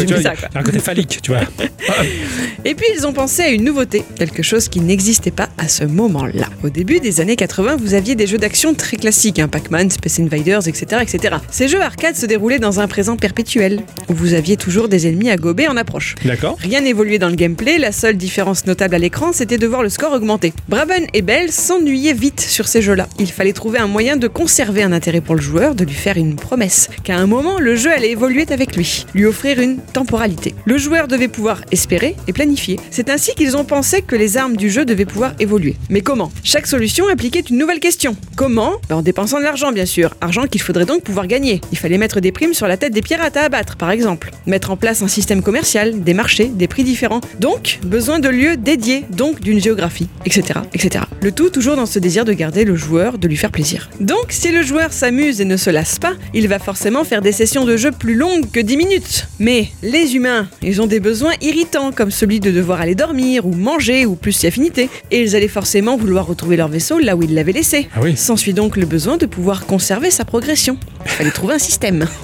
a 0.54 0.60
un 0.60 0.64
côté 0.64 0.80
phallique, 0.80 1.20
tu 1.22 1.32
vois. 1.32 1.42
Et 2.66 2.76
puis 2.76 2.86
ils 2.98 3.06
ont 3.06 3.14
pensé 3.14 3.42
à 3.42 3.50
une 3.50 3.64
nouveauté, 3.64 4.04
quelque 4.16 4.44
chose 4.44 4.68
qui 4.68 4.80
n'existait 4.82 5.32
pas 5.32 5.50
à 5.58 5.68
ce 5.68 5.84
moment-là. 5.84 6.48
Au 6.64 6.70
début 6.70 7.00
des 7.00 7.20
années 7.22 7.36
80, 7.36 7.76
vous 7.78 7.94
aviez 7.94 8.16
des 8.16 8.28
jeux 8.28 8.38
d'action 8.38 8.74
très 8.74 8.98
classiques, 8.98 9.40
hein, 9.40 9.48
Pac-Man, 9.48 9.90
Space 9.90 10.20
Invaders, 10.32 10.68
etc., 10.68 11.02
etc. 11.02 11.36
Ces 11.50 11.68
jeux 11.68 11.82
arcade 11.82 12.16
se 12.16 12.26
déroulaient 12.26 12.60
dans 12.60 12.80
un 12.80 12.88
présent 12.88 13.18
perpétuel, 13.18 13.82
où 14.08 14.14
vous 14.14 14.34
aviez 14.34 14.56
toujours 14.56 14.88
des 14.88 15.08
ennemis 15.08 15.30
à 15.30 15.36
gober 15.36 15.68
en 15.68 15.76
approche. 15.76 16.16
D'accord. 16.24 16.58
Rien 16.60 16.82
n'évoluait 16.82 17.20
dans 17.20 17.30
le 17.30 17.36
gameplay, 17.36 17.78
la 17.78 17.92
seule 17.92 18.16
différence 18.16 18.66
notable 18.66 18.96
à 18.96 18.98
l'écran, 19.00 19.34
c'était 19.34 19.58
de 19.58 19.68
voir 19.68 19.84
le 19.84 19.90
score 19.90 20.14
augmenter. 20.14 20.54
Braben 20.70 21.06
et 21.14 21.22
Bell 21.22 21.52
s'ennuyaient 21.52 22.14
vite 22.14 22.40
sur 22.40 22.68
ces 22.68 22.82
jeux-là. 22.82 23.08
Il 23.20 23.32
fallait 23.32 23.54
trouver 23.54 23.80
un 23.80 23.88
moyen 23.88 24.16
de 24.16 24.28
conserver 24.28 24.84
un 24.84 24.92
intérêt 24.94 25.22
pour 25.22 25.36
le 25.36 25.42
joueur, 25.42 25.76
de 25.76 25.84
lui 25.84 25.94
faire 25.94 26.18
une 26.18 26.36
promesse, 26.36 26.90
qu'à 27.04 27.18
un 27.18 27.28
moment, 27.28 27.60
le 27.60 27.76
jeu 27.76 27.92
allait 27.92 28.12
évoluer 28.12 28.46
avec 28.52 28.76
lui, 28.76 29.06
lui 29.14 29.26
offrir 29.26 29.60
une 29.60 29.78
temporalité. 29.78 30.56
Le 30.66 30.78
joueur 30.78 31.08
devait 31.08 31.28
pouvoir 31.28 31.62
espérer 31.72 32.16
et 32.28 32.34
planifier. 32.34 32.80
C'est 32.90 33.10
ainsi 33.10 33.34
qu'ils 33.36 33.58
ont 33.58 33.66
pensé 33.66 34.02
que 34.02 34.16
les 34.16 34.38
armes 34.38 34.56
du 34.56 34.70
jeu 34.70 34.86
devaient 34.86 35.06
pouvoir 35.06 35.34
évoluer. 35.40 35.76
Mais 35.90 36.02
comment? 36.02 36.32
Chaque 36.44 36.68
solution 36.68 37.10
impliquait 37.10 37.42
une 37.50 37.58
nouvelle 37.58 37.80
question. 37.80 38.16
Comment? 38.36 38.74
Ben, 38.90 38.98
En 38.98 39.02
dépensant 39.02 39.40
de 39.40 39.44
l'argent, 39.44 39.72
bien 39.72 39.86
sûr. 39.86 40.14
Argent 40.22 40.46
qu'il 40.46 40.62
faudrait 40.62 40.86
donc 40.86 41.04
pouvoir 41.04 41.26
gagner. 41.26 41.62
Il 41.72 41.78
fallait 41.80 41.98
mettre 41.98 42.20
des 42.20 42.32
primes 42.32 42.54
sur 42.54 42.68
la 42.68 42.78
tête 42.78 42.94
des 42.94 43.02
pirates 43.02 43.36
à 43.38 43.42
abattre, 43.42 43.76
par 43.76 43.90
exemple. 43.90 44.32
Mettre 44.46 44.70
en 44.70 44.78
place 44.78 45.02
un 45.02 45.08
système 45.08 45.42
commercial, 45.42 46.04
des 46.04 46.14
marchés, 46.14 46.46
des 46.46 46.68
prix 46.68 46.84
différents. 46.84 47.22
Donc, 47.40 47.80
besoin 47.84 48.20
de 48.20 48.30
lieux 48.30 48.56
dédiés, 48.56 49.06
donc 49.10 49.40
d'une 49.40 49.60
géographie, 49.60 50.08
etc., 50.26 50.60
etc. 50.74 51.06
Le 51.22 51.32
tout 51.32 51.50
toujours 51.50 51.76
dans 51.76 51.88
ce 51.88 51.98
désir 51.98 52.24
de 52.24 52.34
garder 52.34 52.66
le 52.66 52.76
joueur, 52.76 53.18
de 53.18 53.28
lui 53.28 53.36
faire 53.36 53.52
plaisir. 53.52 53.90
Donc, 54.00 54.28
si 54.30 54.52
le 54.52 54.62
joueur 54.62 54.94
s'amuse 54.94 55.42
et 55.42 55.46
ne 55.46 55.58
se 55.58 55.72
lasse 55.72 55.98
pas, 55.98 56.14
il 56.36 56.48
va 56.48 56.60
forcément 56.60 57.04
faire 57.04 57.22
des 57.22 57.32
sessions 57.32 57.66
de 57.66 57.76
jeu 57.76 57.92
plus 57.92 58.16
longues 58.16 58.50
que 58.52 58.60
10 58.60 58.78
minutes. 58.78 59.28
Mais 59.40 59.70
les 59.82 60.16
humains, 60.16 60.48
ils 60.62 60.82
ont 60.84 60.88
des 60.88 61.00
besoins 61.00 61.34
irritants, 61.42 61.92
comme 61.92 62.12
celui 62.12 62.40
de 62.40 62.52
devoir 62.52 62.80
aller 62.80 62.96
dormir, 62.96 63.48
ou 63.48 63.54
manger, 63.54 64.06
ou 64.06 64.16
plus 64.16 64.34
si 64.34 64.46
affinité. 64.46 64.88
Et 65.10 65.22
ils 65.24 65.36
allaient 65.36 65.48
forcément 65.48 65.98
vouloir 65.98 66.28
retrouver 66.28 66.58
leur 66.58 66.68
vaisseau 66.68 67.00
là 67.00 67.16
où 67.16 67.24
ils 67.24 67.34
l'avaient 67.34 67.54
laissé. 67.54 67.90
Ah 67.96 68.02
oui. 68.04 68.16
S'ensuit 68.16 68.54
donc 68.54 68.78
le 68.78 68.86
besoin 68.86 69.18
de 69.18 69.26
pouvoir 69.26 69.66
conserver 69.66 70.11
sa 70.12 70.26
progression. 70.26 70.78
Il 71.06 71.12
fallait 71.12 71.32
trouver 71.32 71.56
un 71.56 71.60
système. 71.60 72.06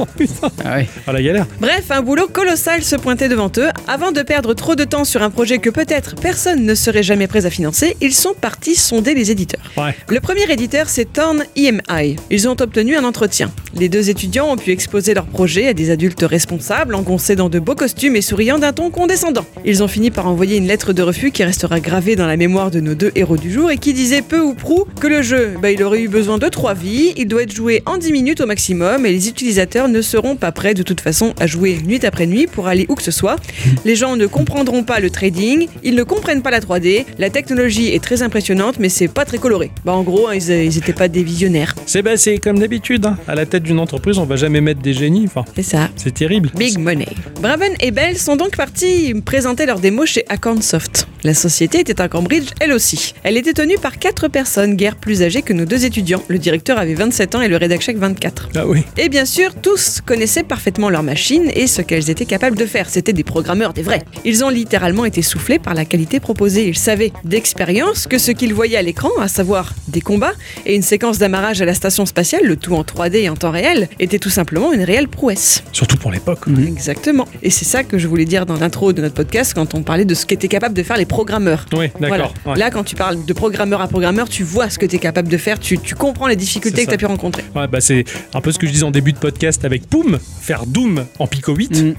Ah 0.64 0.78
ouais. 0.78 0.88
Ah 1.06 1.14
la 1.14 1.22
galère. 1.22 1.46
Bref, 1.60 1.86
un 1.90 2.02
boulot 2.02 2.28
colossal 2.28 2.84
se 2.84 2.96
pointait 2.96 3.30
devant 3.30 3.52
eux. 3.58 3.70
Avant 3.88 4.12
de 4.12 4.22
perdre 4.22 4.54
trop 4.54 4.76
de 4.76 4.84
temps 4.84 5.06
sur 5.06 5.22
un 5.24 5.30
projet 5.30 5.60
que 5.60 5.70
peut-être 5.70 6.16
personne 6.16 6.66
ne 6.66 6.76
serait 6.76 7.04
jamais 7.04 7.28
prêt 7.28 7.46
à 7.46 7.50
financer, 7.50 7.96
ils 8.02 8.14
sont 8.14 8.34
partis 8.34 8.76
sonder 8.76 9.14
les 9.14 9.32
éditeurs. 9.32 9.72
Ouais. 9.78 9.96
Le 10.08 10.20
premier 10.20 10.50
éditeur, 10.52 10.90
c'est 10.90 11.06
Torn 11.14 11.44
EMI. 11.56 12.18
Ils 12.30 12.48
ont 12.48 12.56
obtenu 12.60 12.96
un 12.96 13.04
entretien. 13.04 13.52
Les 13.74 13.90
deux 13.90 14.10
étudiants 14.10 14.52
ont 14.52 14.58
pu 14.58 14.72
exposer 14.72 15.14
leur 15.14 15.26
projet 15.26 15.68
à 15.68 15.74
des 15.74 15.90
adultes 15.92 16.24
responsables, 16.28 16.96
engoncés 16.96 17.36
dans 17.36 17.50
de 17.50 17.60
beaux 17.60 17.76
costumes 17.76 18.16
et 18.16 18.22
souriant 18.22 18.58
d'un 18.60 18.74
ton 18.74 18.90
condescendant. 18.90 19.46
Ils 19.66 19.84
ont 19.84 19.88
fini 19.88 20.12
par 20.12 20.28
envoyer 20.28 20.58
une 20.58 20.68
lettre 20.68 20.94
de 20.94 21.02
refus 21.02 21.32
qui 21.32 21.44
restera 21.44 21.80
gravée 21.80 22.16
dans 22.16 22.28
la 22.28 22.38
mémoire 22.38 22.72
de 22.72 22.80
nos 22.80 22.96
deux 22.96 23.12
héros 23.16 23.38
du 23.38 23.52
jour 23.52 23.72
et 23.72 23.78
qui 23.78 23.94
disait 23.94 24.22
peu 24.22 24.40
ou 24.40 24.54
prou 24.54 24.86
que 25.00 25.08
le 25.08 25.22
jeu, 25.22 25.54
bah, 25.62 25.72
il 25.72 25.82
aurait 25.84 26.02
eu 26.02 26.08
besoin 26.08 26.38
de 26.38 26.48
trois 26.48 26.74
vies, 26.74 27.14
il 27.18 27.28
doit 27.28 27.44
être 27.44 27.54
joué 27.54 27.77
en 27.86 27.98
10 27.98 28.12
minutes 28.12 28.42
au 28.42 28.46
maximum 28.46 29.06
et 29.06 29.12
les 29.12 29.28
utilisateurs 29.30 29.88
ne 29.88 30.02
seront 30.02 30.36
pas 30.36 30.52
prêts 30.52 30.74
de 30.74 30.84
toute 30.84 31.02
façon 31.02 31.34
à 31.40 31.48
jouer 31.48 31.78
nuit 31.86 32.06
après 32.06 32.26
nuit 32.26 32.48
pour 32.48 32.68
aller 32.68 32.86
où 32.90 32.96
que 32.96 33.04
ce 33.04 33.12
soit. 33.12 33.38
Les 33.86 33.96
gens 33.96 34.16
ne 34.16 34.26
comprendront 34.26 34.84
pas 34.84 35.00
le 35.00 35.10
trading, 35.10 35.68
ils 35.84 35.96
ne 35.96 36.04
comprennent 36.04 36.42
pas 36.42 36.52
la 36.52 36.60
3D, 36.60 37.06
la 37.18 37.30
technologie 37.30 37.94
est 37.94 38.04
très 38.04 38.22
impressionnante 38.24 38.76
mais 38.80 38.90
c'est 38.90 39.08
pas 39.08 39.26
très 39.26 39.38
coloré. 39.38 39.72
Bah 39.86 39.94
en 39.94 40.04
gros, 40.04 40.28
hein, 40.28 40.36
ils, 40.36 40.50
ils 40.50 40.78
étaient 40.78 40.94
pas 40.94 41.08
des 41.08 41.24
visionnaires. 41.24 41.76
C'est 41.86 42.02
bah, 42.02 42.18
c'est 42.18 42.38
comme 42.38 42.60
d'habitude. 42.60 43.06
hein. 43.06 43.18
À 43.28 43.36
la 43.36 43.46
tête 43.46 43.64
d'une 43.64 43.80
entreprise, 43.80 44.18
on 44.18 44.26
va 44.26 44.36
jamais 44.36 44.62
mettre 44.62 44.82
des 44.82 44.94
génies. 44.94 45.26
Enfin, 45.26 45.46
C'est 45.56 45.64
ça. 45.64 45.90
c'est 45.96 46.14
terrible. 46.14 46.50
Big 46.58 46.78
money. 46.78 47.08
Braben 47.42 47.74
et 47.80 47.92
Bell 47.92 48.18
sont 48.18 48.36
donc 48.36 48.56
partis 48.56 49.14
présenter 49.26 49.66
leur 49.66 49.80
démo 49.80 50.06
chez 50.06 50.24
Acornsoft. 50.30 51.08
La 51.24 51.34
société 51.34 51.80
était 51.80 52.00
à 52.00 52.08
Cambridge, 52.08 52.50
elle 52.62 52.72
aussi. 52.72 53.14
Elle 53.24 53.38
était 53.38 53.54
tenue 53.54 53.78
par 53.78 53.98
quatre 54.00 54.28
personnes, 54.28 54.76
guère 54.76 54.96
plus 54.96 55.24
âgées 55.24 55.42
que 55.42 55.52
nos 55.54 55.66
deux 55.66 55.84
étudiants. 55.86 56.24
Le 56.28 56.38
directeur 56.38 56.78
avait 56.78 56.94
27 56.94 57.36
ans 57.36 57.42
et 57.42 57.48
le 57.48 57.58
rédac-chef 57.68 57.98
24. 57.98 58.50
Ah 58.56 58.66
oui. 58.66 58.84
Et 58.98 59.10
bien 59.10 59.26
sûr, 59.26 59.54
tous 59.62 60.00
connaissaient 60.06 60.44
parfaitement 60.44 60.90
leur 60.90 61.04
machine 61.04 61.52
et 61.54 61.68
ce 61.68 61.82
qu'elles 61.82 62.10
étaient 62.10 62.26
capables 62.26 62.58
de 62.58 62.66
faire. 62.66 62.90
C'était 62.90 63.12
des 63.14 63.26
programmeurs, 63.26 63.74
des 63.74 63.82
vrais. 63.82 64.04
Ils 64.24 64.44
ont 64.46 64.50
littéralement 64.50 65.04
été 65.04 65.22
soufflés 65.22 65.60
par 65.60 65.74
la 65.74 65.84
qualité 65.84 66.20
proposée. 66.22 66.68
Ils 66.68 66.78
savaient 66.78 67.12
d'expérience 67.26 68.08
que 68.08 68.18
ce 68.18 68.32
qu'ils 68.32 68.54
voyaient 68.54 68.78
à 68.78 68.82
l'écran, 68.82 69.10
à 69.20 69.28
savoir 69.28 69.74
des 69.90 70.00
combats 70.02 70.34
et 70.66 70.76
une 70.76 70.82
séquence 70.82 71.18
d'amarrage 71.18 71.62
à 71.62 71.66
la 71.66 71.74
station 71.74 72.06
spatiale, 72.06 72.46
le 72.46 72.56
tout 72.56 72.74
en 72.74 72.84
3D 72.84 73.16
et 73.18 73.30
en 73.30 73.36
temps 73.36 73.52
réel, 73.52 73.90
était 74.00 74.20
tout 74.20 74.30
simplement 74.30 74.72
une 74.72 74.84
réelle 74.84 75.10
prouesse. 75.10 75.64
Surtout 75.74 75.98
pour 75.98 76.12
l'époque. 76.12 76.46
Exactement. 76.66 77.28
Et 77.44 77.50
c'est 77.50 77.66
ça 77.66 77.84
que 77.84 77.98
je 77.98 78.08
voulais 78.08 78.26
dire 78.26 78.46
dans 78.46 78.56
l'intro 78.56 78.94
de 78.94 79.02
notre 79.02 79.16
podcast 79.16 79.54
quand 79.54 79.76
on 79.76 79.84
parlait 79.84 80.06
de 80.06 80.14
ce 80.16 80.26
qu'étaient 80.26 80.48
capables 80.48 80.76
de 80.76 80.84
faire 80.84 80.98
les 80.98 81.06
programmeurs. 81.06 81.66
Oui, 81.74 81.88
d'accord. 82.00 82.08
Voilà. 82.08 82.32
ouais. 82.46 82.58
Là, 82.58 82.72
quand 82.72 82.84
tu 82.84 82.96
parles 82.96 83.26
de 83.26 83.34
programmeur 83.34 83.82
à 83.82 83.88
programmeur, 83.88 84.30
tu 84.30 84.44
vois 84.44 84.70
ce 84.70 84.80
que 84.80 84.86
tu 84.86 84.96
es 84.96 85.00
capable 85.00 85.28
de 85.28 85.38
faire, 85.38 85.60
tu, 85.60 85.78
tu 85.80 85.96
comprends 85.96 86.28
les 86.28 86.36
difficultés 86.36 86.86
que 86.86 86.90
tu 86.90 86.96
as 86.96 86.98
pu 86.98 87.06
rencontrer. 87.06 87.44
Ouais, 87.58 87.68
bah 87.68 87.82
c'est 87.82 88.06
un 88.34 88.42
peu 88.42 88.52
ce 88.52 88.60
que 88.60 88.68
je 88.68 88.72
disais 88.72 88.84
en 88.84 88.92
début 88.92 89.14
de 89.14 89.18
podcast 89.18 89.66
avec 89.66 89.88
Poum, 89.90 90.20
faire 90.42 90.66
Doom 90.66 91.06
en 91.20 91.28
Pico 91.28 91.56
8. 91.56 91.84
Mm. 91.84 91.94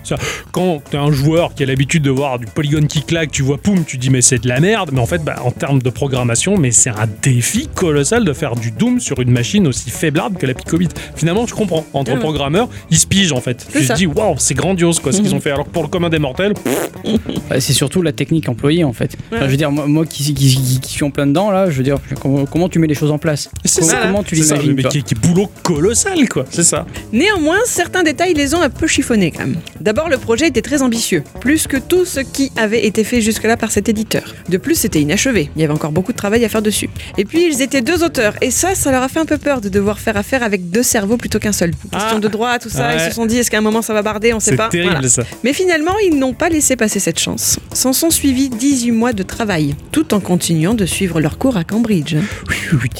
Quand 0.52 0.82
t'es 0.90 0.96
un 0.96 1.10
joueur 1.12 1.54
qui 1.54 1.62
a 1.62 1.66
l'habitude 1.66 2.02
de 2.02 2.10
voir 2.10 2.38
du 2.38 2.46
polygone 2.46 2.86
qui 2.86 3.02
claque, 3.02 3.30
tu 3.32 3.42
vois 3.42 3.58
Poum, 3.58 3.84
tu 3.84 3.96
dis 3.98 4.10
mais 4.10 4.20
c'est 4.22 4.38
de 4.38 4.48
la 4.48 4.60
merde. 4.60 4.90
Mais 4.92 5.00
en 5.00 5.06
fait, 5.06 5.22
bah, 5.24 5.36
en 5.44 5.50
termes 5.50 5.82
de 5.82 5.90
programmation, 5.90 6.56
mais 6.56 6.70
c'est 6.70 6.90
un 6.90 7.08
défi 7.22 7.68
colossal 7.74 8.24
de 8.24 8.32
faire 8.32 8.54
du 8.56 8.70
Doom 8.70 9.00
sur 9.00 9.20
une 9.20 9.30
machine 9.30 9.66
aussi 9.66 9.90
faiblarde 9.90 10.38
que 10.38 10.46
la 10.46 10.54
Pico 10.54 10.76
8. 10.76 10.94
Finalement, 11.16 11.46
je 11.46 11.54
comprends. 11.54 11.84
Entre 11.92 12.12
ouais. 12.12 12.18
programmeurs, 12.18 12.68
ils 12.90 12.98
se 12.98 13.06
pigent 13.06 13.32
en 13.32 13.40
fait. 13.40 13.66
Tu 13.72 13.86
te 13.86 13.92
dis 13.94 14.06
waouh, 14.06 14.34
c'est 14.38 14.54
grandiose 14.54 15.00
quoi 15.00 15.12
ce 15.12 15.20
qu'ils 15.20 15.34
ont 15.34 15.40
fait. 15.40 15.50
Alors 15.50 15.64
que 15.66 15.70
pour 15.70 15.82
le 15.82 15.88
commun 15.88 16.08
des 16.08 16.18
mortels, 16.18 16.54
c'est 17.58 17.72
surtout 17.72 18.02
la 18.02 18.12
technique 18.12 18.48
employée 18.48 18.84
en 18.84 18.92
fait. 18.92 19.16
Enfin, 19.32 19.46
je 19.46 19.50
veux 19.50 19.56
dire, 19.56 19.70
moi, 19.70 19.86
moi 19.86 20.06
qui, 20.06 20.22
qui, 20.22 20.34
qui- 20.34 20.80
qui 20.80 20.92
suis 20.92 21.04
en 21.04 21.10
plein 21.10 21.26
dedans 21.26 21.50
là, 21.50 21.70
je 21.70 21.76
veux 21.76 21.82
dire, 21.82 21.96
comment, 22.20 22.44
comment 22.46 22.68
tu 22.68 22.78
mets 22.78 22.86
les 22.86 22.94
choses 22.94 23.10
en 23.10 23.18
place? 23.18 23.50
C'est 23.64 23.80
Comment- 23.80 23.92
ça. 23.92 23.98
comment 24.02 24.22
tu 24.22 24.34
l'imagines 24.34 24.76
qui, 24.88 25.02
qui 25.02 25.14
est 25.14 25.18
colossal 25.62 26.28
quoi. 26.28 26.44
C'est 26.50 26.62
ça. 26.62 26.86
Néanmoins, 27.12 27.58
certains 27.66 28.02
détails 28.02 28.34
les 28.34 28.54
ont 28.54 28.62
un 28.62 28.70
peu 28.70 28.86
chiffonnés 28.86 29.30
quand 29.30 29.40
même. 29.46 29.56
D'abord, 29.80 30.08
le 30.08 30.18
projet 30.18 30.46
était 30.48 30.62
très 30.62 30.82
ambitieux, 30.82 31.22
plus 31.40 31.66
que 31.66 31.76
tout 31.76 32.04
ce 32.04 32.20
qui 32.20 32.50
avait 32.56 32.86
été 32.86 33.04
fait 33.04 33.20
jusque-là 33.20 33.56
par 33.56 33.70
cet 33.70 33.88
éditeur. 33.88 34.34
De 34.48 34.56
plus, 34.56 34.74
c'était 34.74 35.00
inachevé, 35.00 35.50
il 35.56 35.60
y 35.62 35.64
avait 35.64 35.72
encore 35.74 35.92
beaucoup 35.92 36.12
de 36.12 36.16
travail 36.16 36.44
à 36.44 36.48
faire 36.48 36.62
dessus. 36.62 36.88
Et 37.16 37.24
puis, 37.24 37.46
ils 37.46 37.62
étaient 37.62 37.80
deux 37.82 38.02
auteurs, 38.02 38.34
et 38.40 38.50
ça, 38.50 38.74
ça 38.74 38.90
leur 38.90 39.02
a 39.02 39.08
fait 39.08 39.20
un 39.20 39.24
peu 39.26 39.38
peur 39.38 39.60
de 39.60 39.68
devoir 39.68 39.98
faire 39.98 40.16
affaire 40.16 40.42
avec 40.42 40.70
deux 40.70 40.82
cerveaux 40.82 41.16
plutôt 41.16 41.38
qu'un 41.38 41.52
seul. 41.52 41.70
Question 41.92 42.16
Ah. 42.16 42.20
de 42.20 42.28
droit, 42.28 42.58
tout 42.58 42.68
ça, 42.70 42.88
Ouais. 42.88 42.96
ils 42.96 43.08
se 43.08 43.14
sont 43.14 43.26
dit, 43.26 43.38
est-ce 43.38 43.50
qu'à 43.50 43.58
un 43.58 43.62
moment 43.62 43.82
ça 43.82 43.92
va 43.94 44.02
barder, 44.02 44.32
on 44.32 44.40
sait 44.40 44.50
C'est 44.52 44.56
pas. 44.56 44.68
terrible 44.68 44.92
Voilà. 44.92 45.08
ça. 45.08 45.22
Mais 45.44 45.52
finalement, 45.52 45.92
ils 46.04 46.18
n'ont 46.18 46.34
pas 46.34 46.48
laissé 46.48 46.76
passer 46.76 46.98
cette 47.00 47.18
chance. 47.18 47.58
S'en 47.72 47.92
sont 47.92 48.10
suivis 48.10 48.48
18 48.48 48.92
mois 48.92 49.12
de 49.12 49.22
travail, 49.22 49.74
tout 49.92 50.14
en 50.14 50.20
continuant 50.20 50.74
de 50.74 50.86
suivre 50.86 51.20
leur 51.20 51.38
cours 51.38 51.56
à 51.56 51.64
Cambridge. 51.64 52.16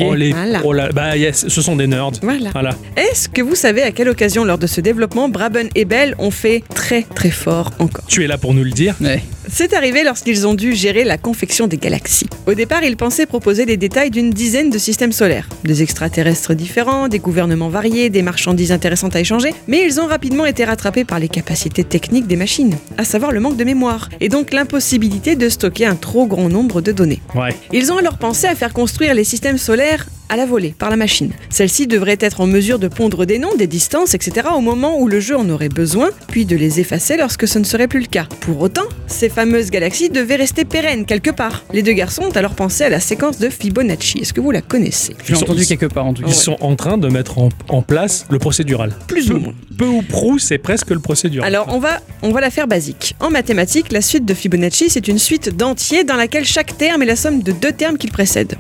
Oh, 0.01 0.15
les, 0.15 0.33
Voilà. 0.33 0.61
oh 0.65 0.73
là- 0.73 0.91
bah 0.93 1.17
yes, 1.17 1.47
ce 1.49 1.63
sont 1.63 1.77
des 1.77 1.87
nerds. 1.87 2.13
Voilà. 2.29 2.51
Voilà. 2.51 2.71
Est-ce 2.97 3.29
que 3.29 3.41
vous 3.41 3.55
savez 3.55 3.83
à 3.83 3.91
quelle 3.91 4.11
occasion, 4.11 4.45
lors 4.45 4.59
de 4.59 4.67
ce 4.67 4.83
développement, 4.83 5.31
Braben 5.31 5.69
et 5.75 5.87
Bell 5.87 6.15
ont 6.19 6.31
fait 6.31 6.63
très 6.75 7.03
très 7.03 7.31
fort 7.31 7.73
encore? 7.79 8.05
Tu 8.07 8.23
es 8.23 8.27
là 8.27 8.37
pour 8.37 8.53
nous 8.53 8.65
le 8.65 8.71
dire. 8.71 8.97
Ouais. 9.01 9.23
C'est 9.51 9.73
arrivé 9.73 10.05
lorsqu'ils 10.05 10.47
ont 10.47 10.53
dû 10.53 10.75
gérer 10.75 11.05
la 11.05 11.17
confection 11.17 11.67
des 11.69 11.79
galaxies. 11.79 12.27
Au 12.47 12.53
départ, 12.53 12.85
ils 12.85 12.99
pensaient 12.99 13.25
proposer 13.25 13.65
les 13.65 13.79
détails 13.79 14.11
d'une 14.11 14.29
dizaine 14.29 14.69
de 14.69 14.77
systèmes 14.77 15.13
solaires. 15.13 15.49
Des 15.65 15.83
extraterrestres 15.83 16.53
différents, 16.53 17.09
des 17.09 17.19
gouvernements 17.19 17.71
variés, 17.71 18.11
des 18.11 18.21
marchandises 18.21 18.73
intéressantes 18.73 19.17
à 19.17 19.21
échanger, 19.21 19.55
mais 19.67 19.83
ils 19.87 19.99
ont 19.99 20.07
rapidement 20.07 20.45
été 20.45 20.67
rattrapés 20.67 21.05
par 21.05 21.19
les 21.19 21.31
capacités 21.31 21.83
techniques 21.83 22.27
des 22.27 22.37
machines, 22.37 22.77
à 22.99 23.05
savoir 23.05 23.33
le 23.33 23.41
manque 23.41 23.57
de 23.57 23.65
mémoire, 23.65 24.11
et 24.21 24.29
donc 24.29 24.53
l'impossibilité 24.53 25.35
de 25.35 25.49
stocker 25.49 25.87
un 25.87 25.97
trop 25.97 26.27
grand 26.27 26.51
nombre 26.51 26.83
de 26.83 26.93
données. 26.93 27.23
Ouais. 27.35 27.57
Ils 27.73 27.91
ont 27.91 27.97
alors 27.97 28.19
pensé 28.19 28.47
à 28.47 28.55
faire 28.55 28.75
construire 28.75 29.15
les 29.15 29.25
systèmes 29.25 29.57
solaires 29.57 30.07
à 30.29 30.37
la 30.37 30.47
volée, 30.47 30.75
par 30.79 30.91
la 30.91 30.97
machine. 30.97 31.33
Celle-ci 31.51 31.87
devrait 31.87 32.17
être 32.21 32.41
en 32.41 32.47
mesure 32.47 32.79
de 32.79 32.89
pondre 32.89 33.25
des 33.27 33.39
noms, 33.39 33.55
des 33.57 33.67
distances, 33.67 34.15
etc. 34.15 34.49
au 34.55 34.61
moment 34.61 34.99
où 35.01 35.09
le 35.09 35.21
jeu 35.21 35.37
en 35.37 35.49
aurait 35.51 35.69
besoin, 35.69 36.11
puis 36.29 36.45
de 36.47 36.57
les 36.57 36.81
effacer 36.81 37.17
lorsque 37.17 37.49
ce 37.49 37.59
ne 37.59 37.65
serait 37.65 37.89
plus 37.89 38.01
le 38.01 38.07
cas. 38.07 38.27
Pour 38.41 38.61
autant, 38.61 38.85
ces 39.07 39.29
fameuses 39.29 39.71
galaxies 39.71 40.11
devaient 40.11 40.37
rester 40.37 40.65
pérennes 40.65 41.05
quelque 41.07 41.31
part. 41.31 41.65
Les 41.73 41.83
deux 41.83 41.93
garçons 41.93 42.23
ont 42.25 42.31
alors 42.37 42.55
pensé 42.55 42.85
à 42.85 42.89
la 42.89 43.01
séquence 43.01 43.39
de 43.39 43.49
Fibonacci. 43.49 44.19
Est-ce 44.19 44.33
que 44.33 44.41
vous 44.41 44.51
la 44.51 44.63
connaissez? 44.63 45.15
Je 45.25 45.33
l'ai 45.33 45.35
Ils 45.35 45.37
sont- 45.39 45.45
entendu 45.45 45.67
quelque 45.67 45.87
part 45.87 46.07
en 46.07 46.15
tout 46.15 46.23
cas. 46.23 46.29
Ils 46.29 46.35
sont 46.35 46.57
en 46.61 46.77
train 46.77 46.99
de 46.99 47.09
mettre 47.09 47.39
en, 47.39 47.49
en 47.69 47.83
place 47.83 48.27
le 48.31 48.39
procédural. 48.39 48.93
Plus 49.07 49.31
ou 49.31 49.39
moins. 49.39 49.55
Peu 49.79 49.87
ou 49.87 50.03
prou, 50.03 50.39
c'est 50.39 50.59
presque 50.59 50.91
le 50.91 50.99
procédural. 50.99 51.47
Alors 51.47 51.69
on 51.75 51.79
va, 51.79 52.01
on 52.23 52.33
va 52.33 52.41
la 52.41 52.51
faire 52.51 52.67
basique. 52.67 53.15
En 53.21 53.31
mathématiques, 53.31 53.93
la 53.93 54.01
suite 54.03 54.25
de 54.25 54.35
Fibonacci, 54.35 54.91
c'est 54.91 55.09
une 55.09 55.19
suite 55.19 55.57
d'entiers 55.57 56.05
dans 56.05 56.17
laquelle 56.17 56.45
chaque 56.45 56.77
terme 56.77 57.03
est 57.03 57.07
la 57.07 57.17
somme 57.17 57.43
de 57.43 57.53
deux 57.53 57.73
termes 57.73 57.97
qu'il 57.97 58.11
précède. 58.11 58.55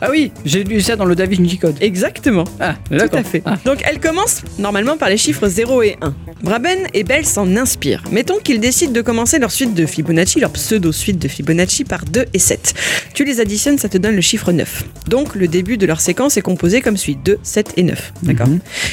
Ah 0.00 0.08
oui, 0.10 0.32
j'ai 0.44 0.64
lu 0.64 0.80
ça 0.80 0.96
dans 0.96 1.04
le 1.04 1.13
Da 1.14 1.26
Vinci 1.26 1.58
Code. 1.58 1.76
Exactement. 1.80 2.44
Ah, 2.60 2.76
Tout 2.90 3.16
à 3.16 3.22
fait. 3.22 3.42
Ah. 3.44 3.58
Donc 3.64 3.78
elle 3.84 4.00
commence 4.00 4.42
normalement 4.58 4.96
par 4.96 5.08
les 5.08 5.16
chiffres 5.16 5.48
0 5.48 5.82
et 5.82 5.96
1. 6.00 6.14
Braben 6.42 6.78
et 6.92 7.04
Bell 7.04 7.24
s'en 7.24 7.56
inspirent. 7.56 8.02
Mettons 8.10 8.38
qu'ils 8.38 8.60
décident 8.60 8.92
de 8.92 9.00
commencer 9.00 9.38
leur 9.38 9.50
suite 9.50 9.74
de 9.74 9.86
Fibonacci, 9.86 10.40
leur 10.40 10.50
pseudo-suite 10.50 11.18
de 11.18 11.28
Fibonacci 11.28 11.84
par 11.84 12.04
2 12.04 12.26
et 12.32 12.38
7. 12.38 12.74
Tu 13.14 13.24
les 13.24 13.40
additionnes, 13.40 13.78
ça 13.78 13.88
te 13.88 13.96
donne 13.98 14.14
le 14.14 14.20
chiffre 14.20 14.52
9. 14.52 14.84
Donc 15.08 15.34
le 15.34 15.48
début 15.48 15.76
de 15.78 15.86
leur 15.86 16.00
séquence 16.00 16.36
est 16.36 16.42
composé 16.42 16.80
comme 16.80 16.96
suit 16.96 17.16
2, 17.16 17.38
7 17.42 17.72
et 17.76 17.82
9. 17.82 18.12
D'accord 18.22 18.48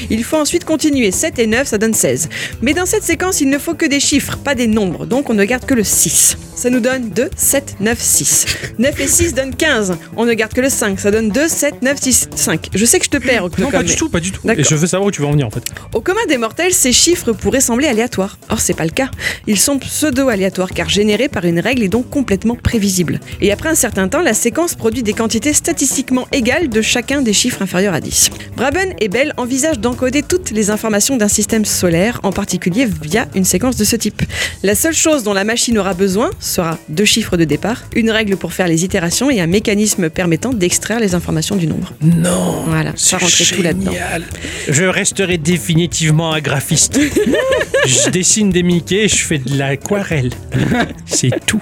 Il 0.10 0.24
faut 0.24 0.38
ensuite 0.38 0.64
continuer. 0.66 1.12
7 1.12 1.40
et 1.40 1.48
9, 1.48 1.68
ça 1.68 1.78
donne 1.78 1.94
16. 1.94 2.30
Mais 2.62 2.74
dans 2.74 2.86
cette 2.86 3.04
séquence, 3.04 3.42
il 3.42 3.50
ne 3.50 3.58
faut 3.58 3.74
que 3.74 3.86
des 3.86 4.00
chiffres, 4.00 4.38
pas 4.38 4.56
des 4.56 4.68
nombres. 4.68 5.06
Donc 5.06 5.30
on 5.30 5.34
ne 5.34 5.44
garde 5.44 5.66
que 5.66 5.74
le 5.74 5.84
6. 5.84 6.38
Ça 6.56 6.70
nous 6.70 6.80
donne 6.80 7.10
2, 7.10 7.30
7, 7.36 7.78
9, 7.80 8.00
6. 8.00 8.46
9 8.78 9.00
et 9.00 9.08
6 9.08 9.34
donnent 9.34 9.56
15. 9.56 9.98
On 10.16 10.26
ne 10.26 10.34
garde 10.34 10.54
que 10.54 10.62
le 10.62 10.70
5. 10.70 11.00
Ça 11.00 11.10
donne 11.12 11.30
2, 11.30 11.48
7, 11.48 11.82
9, 11.82 11.98
6, 12.00 12.11
5. 12.12 12.70
Je 12.74 12.86
sais 12.86 13.00
que 13.00 13.06
je 13.06 13.10
te 13.10 13.18
perds, 13.18 13.44
non, 13.58 13.70
pas 13.72 13.84
du 13.84 13.90
mais- 13.92 13.96
tout, 13.96 14.10
pas 14.10 14.20
du 14.20 14.32
tout. 14.32 14.42
Et 14.50 14.64
je 14.64 14.76
veux 14.76 14.88
savoir 14.88 15.08
où 15.08 15.12
tu 15.12 15.22
vas 15.22 15.28
en 15.28 15.32
venir 15.32 15.48
en 15.48 15.52
fait. 15.52 15.64
au 15.94 16.02
commun 16.02 16.22
des 16.28 16.38
mortels, 16.38 16.74
ces 16.74 16.92
chiffres 16.92 17.32
pourraient 17.32 17.62
sembler 17.62 17.88
aléatoires. 17.88 18.38
Or, 18.50 18.60
c'est 18.60 18.74
pas 18.74 18.86
le 18.86 18.92
cas. 18.92 19.10
Ils 19.48 19.60
sont 19.60 19.80
pseudo-aléatoires 19.80 20.70
car 20.70 20.90
générés 20.90 21.30
par 21.30 21.46
une 21.46 21.60
règle 21.60 21.84
et 21.84 21.88
donc 21.90 22.10
complètement 22.10 22.56
prévisibles. 22.56 23.20
Et 23.42 23.52
après 23.52 23.70
un 23.70 23.76
certain 23.76 24.08
temps, 24.08 24.22
la 24.22 24.34
séquence 24.34 24.76
produit 24.76 25.04
des 25.04 25.14
quantités 25.14 25.54
statistiquement 25.54 26.28
égales 26.32 26.70
de 26.70 26.82
chacun 26.82 27.22
des 27.22 27.34
chiffres 27.34 27.62
inférieurs 27.62 27.94
à 27.94 28.02
10. 28.02 28.30
Braben 28.56 28.94
et 29.00 29.08
Bell 29.08 29.34
envisagent 29.38 29.80
d'encoder 29.80 30.24
toutes 30.24 30.52
les 30.52 30.70
informations 30.70 31.18
d'un 31.18 31.28
système 31.28 31.66
solaire, 31.66 32.20
en 32.24 32.32
particulier 32.32 32.86
via 33.02 33.28
une 33.36 33.46
séquence 33.46 33.76
de 33.78 33.84
ce 33.84 33.96
type. 33.96 34.22
La 34.64 34.76
seule 34.76 34.94
chose 34.94 35.24
dont 35.24 35.34
la 35.34 35.44
machine 35.44 35.78
aura 35.78 35.94
besoin 35.94 36.30
sera 36.40 36.78
deux 36.90 37.06
chiffres 37.06 37.38
de 37.38 37.44
départ, 37.46 37.84
une 37.96 38.12
règle 38.12 38.38
pour 38.38 38.54
faire 38.54 38.68
les 38.68 38.84
itérations 38.84 39.30
et 39.30 39.40
un 39.42 39.48
mécanisme 39.48 40.10
permettant 40.10 40.52
d'extraire 40.54 41.00
les 41.00 41.16
informations 41.16 41.56
du 41.56 41.68
nombre. 41.68 41.94
Non. 42.02 42.64
Voilà, 42.68 42.94
ça 42.96 43.18
rentrait 43.18 43.44
tout 43.46 43.62
là-dedans. 43.62 43.92
Je 44.68 44.84
resterai 44.86 45.38
définitivement 45.38 46.34
un 46.34 46.40
graphiste. 46.42 47.00
je 47.86 48.10
dessine 48.10 48.50
des 48.50 48.64
Mickey 48.64 49.04
et 49.04 49.08
je 49.08 49.18
fais 49.18 49.38
de 49.38 49.58
l'aquarelle. 49.58 50.32
C'est 51.06 51.32
tout. 51.46 51.60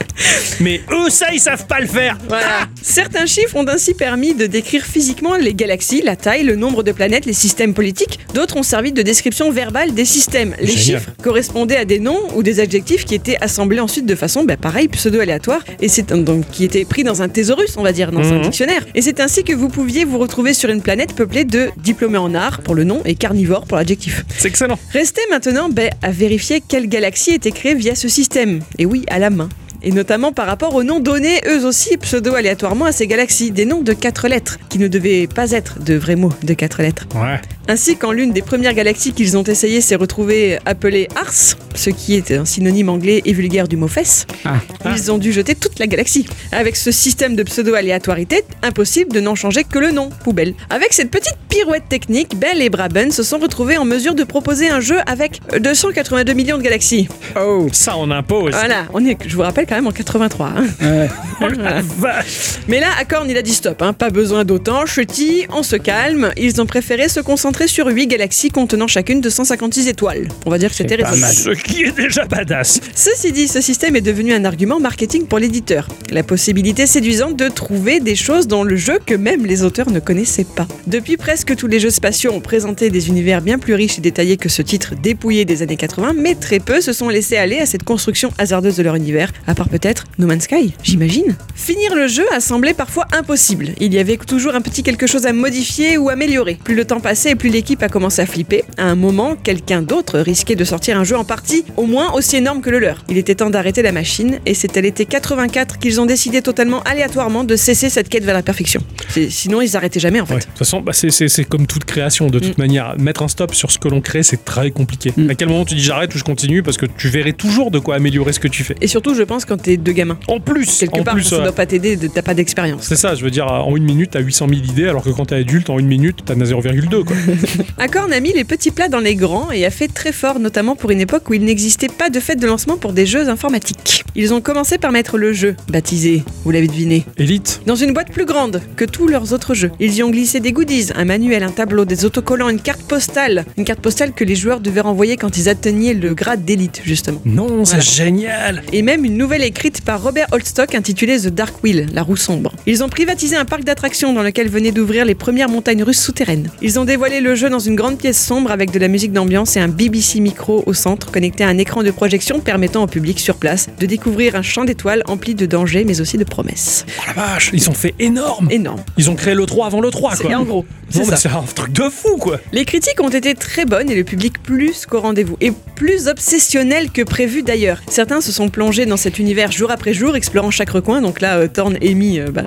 Mais 0.62 0.82
eux, 0.92 1.10
ça, 1.10 1.28
ils 1.34 1.40
savent 1.40 1.66
pas 1.68 1.80
le 1.82 1.88
faire. 1.88 2.18
Voilà. 2.28 2.68
Certains 2.82 3.26
chiffres 3.26 3.56
ont 3.58 3.68
ainsi 3.68 3.94
permis 3.94 4.34
de 4.34 4.46
décrire 4.46 4.86
physiquement 4.86 5.36
les 5.36 5.54
galaxies, 5.54 6.02
la 6.02 6.16
taille, 6.16 6.44
le 6.44 6.56
nombre 6.56 6.84
de 6.84 6.92
planètes, 6.94 7.26
les 7.26 7.34
systèmes 7.34 7.74
politiques. 7.74 8.20
D'autres 8.34 8.56
ont 8.58 8.64
servi 8.64 8.92
de 8.94 9.02
description 9.02 9.52
verbale 9.52 9.94
des 9.94 10.06
systèmes. 10.06 10.56
Les 10.62 10.68
Génial. 10.68 11.00
chiffres 11.02 11.12
correspondaient 11.22 11.78
à 11.78 11.86
des 11.86 12.00
noms 12.00 12.22
ou 12.36 12.44
des 12.44 12.60
adjectifs 12.62 13.04
qui 13.06 13.16
étaient 13.16 13.38
assemblés 13.42 13.80
ensuite 13.82 14.06
de 14.06 14.16
façon, 14.16 14.44
bah, 14.46 14.56
pareil, 14.58 14.88
pseudo-aléatoire, 14.88 15.62
et 15.82 15.88
c'est 15.90 16.14
donc 16.14 16.50
qui 16.52 16.64
étaient 16.64 16.86
pris 16.86 17.04
dans 17.04 17.22
un 17.22 17.28
thésaurus, 17.30 17.76
on 17.78 17.84
va 17.84 17.92
dire, 17.92 18.12
dans 18.12 18.24
un 18.32 18.38
Mhm. 18.38 18.42
dictionnaire. 18.44 18.86
Et 18.96 19.02
c'est 19.02 19.20
ainsi 19.20 19.44
que 19.44 19.54
vous 19.54 19.68
pouviez 19.70 20.06
vous 20.06 20.18
retrouver 20.18 20.29
sur 20.54 20.70
une 20.70 20.82
planète 20.82 21.16
peuplée 21.16 21.44
de 21.44 21.70
diplômés 21.78 22.18
en 22.18 22.34
art 22.34 22.62
pour 22.62 22.74
le 22.74 22.84
nom 22.84 23.02
et 23.04 23.16
carnivores 23.16 23.66
pour 23.66 23.78
l'adjectif. 23.78 24.24
C'est 24.38 24.48
excellent. 24.48 24.80
Restez 24.94 25.22
maintenant 25.30 25.70
ben, 25.70 25.90
à 26.02 26.12
vérifier 26.12 26.62
quelle 26.66 26.88
galaxie 26.88 27.32
était 27.32 27.52
créée 27.52 27.76
via 27.76 27.94
ce 27.94 28.08
système. 28.08 28.62
Et 28.78 28.86
oui, 28.86 29.04
à 29.10 29.20
la 29.20 29.30
main. 29.30 29.50
Et 29.82 29.92
notamment 29.92 30.32
par 30.34 30.46
rapport 30.48 30.76
aux 30.76 30.84
noms 30.84 31.00
donnés, 31.00 31.40
eux 31.48 31.66
aussi, 31.66 31.96
pseudo-aléatoirement 31.98 32.86
à 32.86 32.92
ces 32.92 33.08
galaxies. 33.08 33.52
Des 33.52 33.66
noms 33.66 33.82
de 33.82 33.94
quatre 33.94 34.28
lettres, 34.28 34.58
qui 34.70 34.78
ne 34.78 34.88
devaient 34.88 35.28
pas 35.28 35.52
être 35.52 35.80
de 35.82 35.96
vrais 35.96 36.16
mots 36.18 36.34
de 36.44 36.54
quatre 36.54 36.82
lettres. 36.82 37.06
Ouais. 37.16 37.40
Ainsi, 37.70 37.96
quand 37.98 38.12
l'une 38.12 38.32
des 38.34 38.42
premières 38.42 38.74
galaxies 38.74 39.14
qu'ils 39.14 39.38
ont 39.38 39.44
essayé 39.44 39.80
s'est 39.80 39.96
retrouvée 39.96 40.58
appelée 40.66 41.08
Ars, 41.16 41.32
ce 41.76 41.90
qui 41.92 42.16
est 42.16 42.32
un 42.32 42.44
synonyme 42.46 42.90
anglais 42.90 43.22
et 43.26 43.32
vulgaire 43.34 43.68
du 43.68 43.78
mot 43.78 43.88
fesse, 43.88 44.26
Ah. 44.44 44.56
ils 44.96 45.12
ont 45.12 45.18
dû 45.18 45.32
jeter 45.32 45.56
toute 45.56 45.80
la 45.80 45.88
galaxie. 45.88 46.26
Avec 46.52 46.76
ce 46.76 46.92
système 46.92 47.36
de 47.36 47.44
pseudo-aléatorité, 47.44 48.44
impossible 48.64 49.14
de 49.14 49.20
n'en 49.20 49.36
changer 49.36 49.64
que 49.64 49.80
le 49.80 49.92
nom, 49.92 50.10
poubelle. 50.24 50.56
Avec 50.70 50.94
cette 50.94 51.12
petite 51.12 51.38
pirouette 51.48 51.88
technique, 51.90 52.38
Bell 52.38 52.62
et 52.62 52.70
Braben 52.70 53.12
se 53.12 53.24
sont 53.24 53.38
retrouvés 53.38 53.78
en 53.78 53.86
mesure 53.86 54.16
de 54.16 54.24
proposer 54.24 54.70
un 54.70 54.80
jeu 54.82 54.98
avec 55.06 55.40
282 55.60 56.34
millions 56.34 56.58
de 56.58 56.64
galaxies. 56.64 57.08
Oh. 57.40 57.68
Ça, 57.72 57.96
on 57.98 58.10
impose. 58.12 58.52
Voilà, 58.54 58.86
on 58.94 59.06
est, 59.06 59.18
je 59.26 59.36
vous 59.36 59.42
rappelle 59.44 59.68
quand 59.70 59.76
même 59.76 59.88
en 59.88 59.92
83. 59.92 60.48
hein. 60.48 60.64
Ouais. 60.82 61.10
Vache. 62.00 62.60
Mais 62.68 62.80
là, 62.80 62.88
Acorn, 63.00 63.30
il 63.30 63.38
a 63.38 63.42
dit 63.44 63.54
stop, 63.54 63.82
hein, 63.82 63.94
pas 63.94 64.10
besoin 64.10 64.44
d'autant, 64.44 64.86
chutis, 64.88 65.46
on 65.54 65.62
se 65.64 65.76
calme. 65.76 66.32
Ils 66.38 66.60
ont 66.60 66.66
préféré 66.66 67.08
se 67.08 67.20
concentrer 67.20 67.68
sur 67.68 67.88
8 67.88 68.08
galaxies 68.08 68.50
contenant 68.50 68.88
chacune 68.88 69.22
de 69.22 69.30
156 69.30 69.88
étoiles. 69.88 70.28
On 70.46 70.50
va 70.50 70.58
dire 70.58 70.70
que 70.72 70.76
c'était 70.76 70.96
raisonnable. 70.96 71.34
Ce 71.34 71.50
qui 71.52 71.84
est 71.84 71.96
déjà 71.96 72.26
badass. 72.26 72.82
Ceci 72.96 73.32
dit, 73.32 73.48
ce 73.48 73.62
système 73.62 73.96
est 73.96 74.02
devenu 74.02 74.34
un 74.34 74.44
argument 74.44 74.80
marketing 74.80 75.26
pour 75.28 75.38
l'éditeur. 75.40 75.88
La 76.10 76.24
possibilité 76.24 76.88
séduisante 76.88 77.36
de 77.38 77.48
trouver 77.48 78.00
des 78.00 78.16
choses 78.16 78.48
dans 78.48 78.64
le 78.64 78.76
jeu 78.76 79.00
que 79.06 79.14
même 79.16 79.46
les 79.46 79.64
auteurs 79.64 79.92
ne 79.92 80.00
connaissaient 80.00 80.46
pas. 80.46 80.68
Depuis 80.88 81.16
presque 81.18 81.56
tous 81.56 81.68
les 81.68 81.80
jeux 81.80 81.92
spatiaux 81.92 82.32
ont 82.32 82.42
présenté 82.42 82.90
des 82.90 83.08
univers 83.10 83.42
bien 83.42 83.60
plus 83.60 83.76
riches 83.76 84.00
et 84.00 84.02
détaillés 84.02 84.38
que 84.38 84.50
ce 84.50 84.62
titre 84.62 84.96
dépouillé 85.02 85.46
des 85.46 85.62
années 85.62 85.78
80, 85.78 86.14
mais 86.18 86.34
très 86.36 86.60
peu 86.60 86.82
se 86.82 86.92
sont 86.92 87.10
laissés 87.10 87.38
aller 87.38 87.60
à 87.60 87.66
cette 87.66 87.84
construction 87.84 88.32
hasardeuse 88.38 88.78
de 88.78 88.84
leur 88.84 88.96
univers, 88.96 89.32
part 89.60 89.68
peut-être 89.70 90.06
No 90.18 90.26
Man's 90.26 90.44
Sky, 90.46 90.74
j'imagine. 90.84 91.36
Finir 91.54 91.94
le 91.94 92.08
jeu 92.08 92.24
a 92.34 92.40
semblé 92.40 92.74
parfois 92.74 93.06
impossible. 93.12 93.68
Il 93.82 93.94
y 93.94 94.00
avait 94.00 94.16
toujours 94.16 94.56
un 94.56 94.62
petit 94.62 94.84
quelque 94.84 95.06
chose 95.06 95.26
à 95.26 95.34
modifier 95.34 95.98
ou 95.98 96.08
améliorer. 96.10 96.58
Plus 96.64 96.76
le 96.76 96.86
temps 96.86 97.02
passait 97.02 97.32
et 97.32 97.36
plus 97.36 97.50
l'équipe 97.50 97.84
a 97.84 97.90
commencé 97.90 98.22
à 98.22 98.26
flipper. 98.26 98.64
À 98.78 98.86
un 98.86 98.96
moment, 98.96 99.36
quelqu'un 99.36 99.82
d'autre 99.82 100.20
risquait 100.20 100.56
de 100.56 100.64
sortir 100.64 100.98
un 100.98 101.04
jeu 101.04 101.18
en 101.18 101.26
partie 101.26 101.66
au 101.76 101.86
moins 101.86 102.14
aussi 102.14 102.38
énorme 102.38 102.62
que 102.62 102.70
le 102.70 102.80
leur. 102.80 103.04
Il 103.10 103.18
était 103.18 103.36
temps 103.36 103.50
d'arrêter 103.50 103.82
la 103.82 103.92
machine 103.92 104.40
et 104.46 104.54
c'est 104.54 104.78
à 104.78 104.82
l'été 104.82 105.06
84 105.06 105.78
qu'ils 105.78 106.00
ont 106.00 106.06
décidé 106.06 106.42
totalement 106.42 106.82
aléatoirement 106.84 107.44
de 107.44 107.58
cesser 107.58 107.90
cette 107.90 108.08
quête 108.08 108.24
vers 108.24 108.36
la 108.36 108.44
perfection. 108.44 108.82
Sinon, 109.30 109.60
ils 109.62 109.76
arrêtaient 109.76 110.00
jamais 110.00 110.22
en 110.22 110.26
fait. 110.26 110.36
Ouais. 110.36 110.40
De 110.40 110.46
toute 110.46 110.58
façon, 110.58 110.80
bah, 110.80 110.94
c'est- 110.94 111.44
comme 111.50 111.68
toute 111.68 111.84
création, 111.84 112.28
de 112.30 112.40
toute 112.40 112.58
Mm. 112.58 112.62
manière. 112.62 112.96
Mettre 112.98 113.24
un 113.24 113.28
stop 113.28 113.54
sur 113.54 113.72
ce 113.72 113.78
que 113.80 113.90
l'on 113.90 114.00
crée, 114.00 114.24
c'est 114.24 114.46
très 114.46 114.72
compliqué. 114.72 115.12
Mm. 115.18 115.30
À 115.32 115.36
quel 115.36 115.50
moment 115.50 115.66
tu 115.66 115.76
dis 115.76 115.82
j'arrête 115.84 116.16
ou 116.16 116.18
je 116.18 116.24
continue 116.24 116.64
Parce 116.64 116.78
que 116.78 116.86
tu 116.86 117.10
verrais 117.10 117.34
toujours 117.34 117.72
de 117.72 117.80
quoi 117.80 117.96
améliorer 117.96 118.32
ce 118.32 118.40
que 118.40 118.48
tu 118.48 118.64
fais? 118.64 118.76
Et 118.80 118.88
surtout, 118.88 119.14
je 119.16 119.24
pense 119.24 119.44
quand 119.50 119.58
t'es 119.62 119.76
deux 119.78 119.92
gamins. 119.92 120.18
En 120.28 120.40
plus, 120.40 120.80
Quelque 120.80 121.00
en 121.00 121.04
part, 121.04 121.14
plus, 121.16 121.24
ça 121.24 121.38
ouais. 121.38 121.44
doit 121.44 121.52
pas 121.52 121.66
t'aider, 121.66 121.96
de- 121.98 122.08
t'as 122.08 122.22
pas 122.22 122.34
d'expérience. 122.34 122.84
c'est 122.84 122.96
ça, 122.96 123.16
je 123.16 123.24
veux 123.24 123.32
dire, 123.32 123.48
en 123.48 123.76
une 123.76 123.84
minute, 123.84 124.12
t'as 124.12 124.20
800 124.22 124.48
000 124.50 124.62
idées, 124.62 124.88
alors 124.88 125.04
que 125.04 125.10
quand 125.10 125.26
t'es 125.26 125.36
adulte, 125.36 125.70
en 125.70 125.80
une 125.80 125.88
minute, 125.88 126.24
t'en 126.26 126.40
as 126.40 126.46
0,2, 126.46 127.04
quoi. 127.04 127.16
Acorn 127.78 128.14
a 128.14 128.20
mis 128.20 128.32
les 128.34 128.44
petits 128.44 128.72
plats 128.72 128.88
dans 128.88 129.00
les 129.00 129.16
grands 129.16 129.52
et 129.52 129.66
a 129.66 129.72
fait 129.72 129.88
très 129.88 130.12
fort, 130.12 130.40
notamment 130.40 130.76
pour 130.76 130.92
une 130.92 131.02
époque 131.02 131.30
où 131.30 131.34
il 131.34 131.44
n'existait 131.44 131.88
pas 131.90 132.10
de 132.10 132.20
fête 132.20 132.40
de 132.40 132.48
lancement 132.48 132.78
pour 132.78 132.94
des 132.94 133.06
jeux 133.06 133.30
informatiques. 133.30 134.04
Ils 134.16 134.34
ont 134.34 134.42
commencé 134.42 134.78
par 134.78 134.92
mettre 134.92 135.18
le 135.18 135.34
jeu, 135.34 135.56
baptisé, 135.70 136.24
vous 136.44 136.52
l'avez 136.52 136.68
deviné, 136.68 137.06
Élite 137.18 137.62
dans 137.66 137.76
une 137.76 137.94
boîte 137.94 138.12
plus 138.12 138.26
grande 138.26 138.62
que 138.76 138.86
tous 138.86 139.08
leurs 139.08 139.34
autres 139.34 139.54
jeux. 139.54 139.72
Ils 139.80 139.94
y 139.96 140.04
ont 140.04 140.10
glissé 140.10 140.40
des 140.40 140.52
goodies, 140.52 140.90
un 140.96 141.06
manuel, 141.06 141.44
un 141.44 141.50
tableau, 141.52 141.86
des 141.86 142.06
autocollants, 142.06 142.50
une 142.50 142.60
carte 142.62 142.82
postale. 142.84 143.46
Une 143.58 143.66
carte 143.66 143.80
postale 143.82 144.14
que 144.14 144.24
les 144.24 144.36
joueurs 144.36 144.60
devaient 144.60 144.82
renvoyer 144.82 145.18
quand 145.18 145.38
ils 145.38 145.50
atteignaient 145.50 145.94
le 145.94 146.14
grade 146.14 146.44
d'élite, 146.46 146.82
justement. 146.84 147.22
Non, 147.26 147.66
c'est 147.66 147.78
Voilà. 147.78 147.84
génial 147.84 148.64
Et 148.74 148.82
même 148.82 149.06
une 149.06 149.18
nouvelle 149.18 149.39
écrite 149.44 149.82
par 149.82 150.02
Robert 150.04 150.28
Holstock 150.32 150.76
intitulée 150.76 151.20
The 151.20 151.28
Dark 151.28 151.64
Wheel, 151.64 151.88
la 151.94 152.04
roue 152.04 152.16
sombre. 152.18 152.54
Ils 152.66 152.84
ont 152.84 152.90
privatisé 152.90 153.36
un 153.36 153.46
parc 153.46 153.64
d'attractions 153.64 154.14
dans 154.14 154.24
lequel 154.24 154.50
venaient 154.50 154.72
d'ouvrir 154.72 155.06
les 155.06 155.16
premières 155.16 155.50
montagnes 155.50 155.84
russes 155.84 156.02
souterraines. 156.02 156.50
Ils 156.62 156.80
ont 156.80 156.86
dévoilé 156.86 157.22
le 157.22 157.36
jeu 157.36 157.50
dans 157.50 157.60
une 157.60 157.76
grande 157.76 157.98
pièce 157.98 158.24
sombre 158.24 158.52
avec 158.52 158.72
de 158.72 158.80
la 158.80 158.88
musique 158.88 159.12
d'ambiance 159.14 159.56
et 159.58 159.60
un 159.60 159.68
BBC 159.68 160.20
micro 160.20 160.64
au 160.66 160.74
centre 160.74 161.12
connecté 161.12 161.44
à 161.44 161.48
un 161.48 161.58
écran 161.58 161.84
de 161.84 161.92
projection 161.92 162.40
permettant 162.40 162.84
au 162.84 162.88
public 162.88 163.20
sur 163.20 163.36
place 163.36 163.68
de 163.80 163.86
découvrir 163.86 164.36
un 164.36 164.42
champ 164.42 164.66
d'étoiles 164.66 165.04
empli 165.08 165.36
de 165.36 165.46
dangers 165.46 165.84
mais 165.86 166.02
aussi 166.02 166.18
de 166.18 166.24
promesses. 166.24 166.86
Oh 166.88 167.04
la 167.08 167.14
vache, 167.14 167.52
ils 167.54 167.70
ont 167.70 167.74
fait 167.74 167.96
énorme. 168.00 168.48
Énorme. 168.52 168.82
Ils 168.98 169.10
ont 169.10 169.16
créé 169.16 169.34
le 169.34 169.46
3 169.46 169.68
avant 169.68 169.82
le 169.82 169.90
3, 169.92 170.16
C'est 170.16 170.24
quoi. 170.26 170.36
en 170.38 170.44
gros. 170.44 170.66
C'est 170.90 171.04
ça. 171.04 171.16
c'est 171.18 171.30
un 171.30 171.44
truc 171.54 171.72
de 171.72 171.84
fou, 171.90 172.18
quoi. 172.18 172.40
Les 172.52 172.66
critiques 172.66 173.00
ont 173.02 173.10
été 173.10 173.36
très 173.36 173.66
bonnes 173.66 173.92
et 173.92 173.96
le 173.96 174.04
public 174.04 174.42
plus 174.42 174.86
qu'au 174.88 175.00
rendez-vous. 175.02 175.38
Et 175.40 175.52
plus 175.76 176.08
obsessionnel 176.08 176.90
que 176.92 177.02
prévu 177.04 177.44
d'ailleurs. 177.44 177.82
Certains 177.90 178.22
se 178.22 178.32
sont 178.32 178.50
plongés 178.50 178.86
dans 178.86 178.98
cet 178.98 179.20
univers 179.20 179.29
jour 179.50 179.72
après 179.72 179.94
jour, 179.94 180.16
explorant 180.16 180.52
chaque 180.52 180.70
recoin. 180.70 181.02
Donc 181.02 181.22
là, 181.22 181.38
euh, 181.38 181.48
Thorne 181.48 181.78
et 181.82 181.92
Amy, 181.92 182.20
euh, 182.20 182.28
bah, 182.32 182.44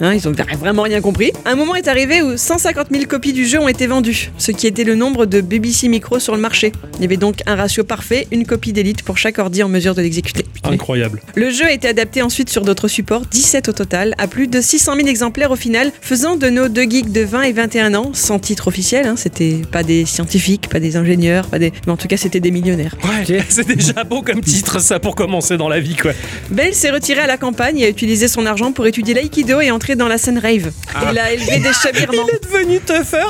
hein, 0.00 0.14
ils 0.14 0.28
ont 0.28 0.32
vraiment 0.58 0.82
rien 0.82 1.00
compris. 1.00 1.32
Un 1.44 1.54
moment 1.54 1.74
est 1.74 1.88
arrivé 1.88 2.22
où 2.22 2.36
150 2.36 2.88
000 2.90 3.04
copies 3.04 3.32
du 3.32 3.46
jeu 3.46 3.58
ont 3.58 3.68
été 3.68 3.86
vendues, 3.86 4.30
ce 4.38 4.52
qui 4.52 4.66
était 4.66 4.84
le 4.84 4.94
nombre 4.94 5.26
de 5.26 5.40
BBC 5.40 5.88
Micro 5.88 6.18
sur 6.18 6.34
le 6.34 6.40
marché. 6.40 6.72
Il 6.96 7.02
y 7.02 7.04
avait 7.04 7.16
donc 7.16 7.42
un 7.46 7.56
ratio 7.56 7.84
parfait, 7.84 8.26
une 8.30 8.46
copie 8.46 8.72
d'élite 8.72 9.02
pour 9.02 9.18
chaque 9.18 9.38
ordi 9.38 9.62
en 9.62 9.68
mesure 9.68 9.94
de 9.94 10.02
l'exécuter. 10.02 10.46
Incroyable. 10.64 11.20
Le 11.34 11.50
jeu 11.50 11.66
a 11.66 11.72
été 11.72 11.88
adapté 11.88 12.22
ensuite 12.22 12.50
sur 12.50 12.62
d'autres 12.62 12.88
supports, 12.88 13.26
17 13.26 13.68
au 13.68 13.72
total, 13.72 14.14
à 14.18 14.26
plus 14.26 14.48
de 14.48 14.60
600 14.60 14.96
000 14.96 15.08
exemplaires 15.08 15.50
au 15.50 15.56
final, 15.56 15.92
faisant 16.00 16.36
de 16.36 16.48
nos 16.48 16.68
deux 16.68 16.88
geeks 16.88 17.12
de 17.12 17.22
20 17.22 17.42
et 17.42 17.52
21 17.52 17.94
ans, 17.94 18.10
sans 18.12 18.38
titre 18.38 18.68
officiel, 18.68 19.06
hein, 19.06 19.14
c'était 19.16 19.62
pas 19.70 19.82
des 19.82 20.04
scientifiques, 20.04 20.68
pas 20.68 20.80
des 20.80 20.96
ingénieurs, 20.96 21.46
pas 21.46 21.58
des... 21.58 21.72
mais 21.86 21.92
en 21.92 21.96
tout 21.96 22.08
cas 22.08 22.16
c'était 22.16 22.40
des 22.40 22.50
millionnaires. 22.50 22.96
Ouais, 23.04 23.44
c'est 23.48 23.66
déjà 23.66 24.04
beau 24.04 24.22
comme 24.22 24.40
titre, 24.40 24.80
ça, 24.80 24.98
pour 24.98 25.14
commencer 25.14 25.56
dans 25.56 25.68
la 25.68 25.80
vie, 25.80 25.96
quoi. 25.96 26.12
Bell 26.50 26.74
s'est 26.74 26.90
retiré 26.90 27.20
à 27.20 27.26
la 27.26 27.36
campagne 27.36 27.78
et 27.78 27.86
a 27.86 27.88
utilisé 27.88 28.28
son 28.28 28.46
argent 28.46 28.72
pour 28.72 28.86
étudier 28.86 29.14
l'aïkido 29.14 29.60
et 29.60 29.70
entrer 29.70 29.96
dans 29.96 30.08
la 30.08 30.18
scène 30.18 30.38
rave. 30.38 30.70
Il 31.10 31.18
a 31.18 31.32
élevé 31.32 31.58
des 31.58 31.72
chats 31.72 31.92
birmans. 31.94 32.26
devenu 32.42 32.80
tougher 32.80 33.26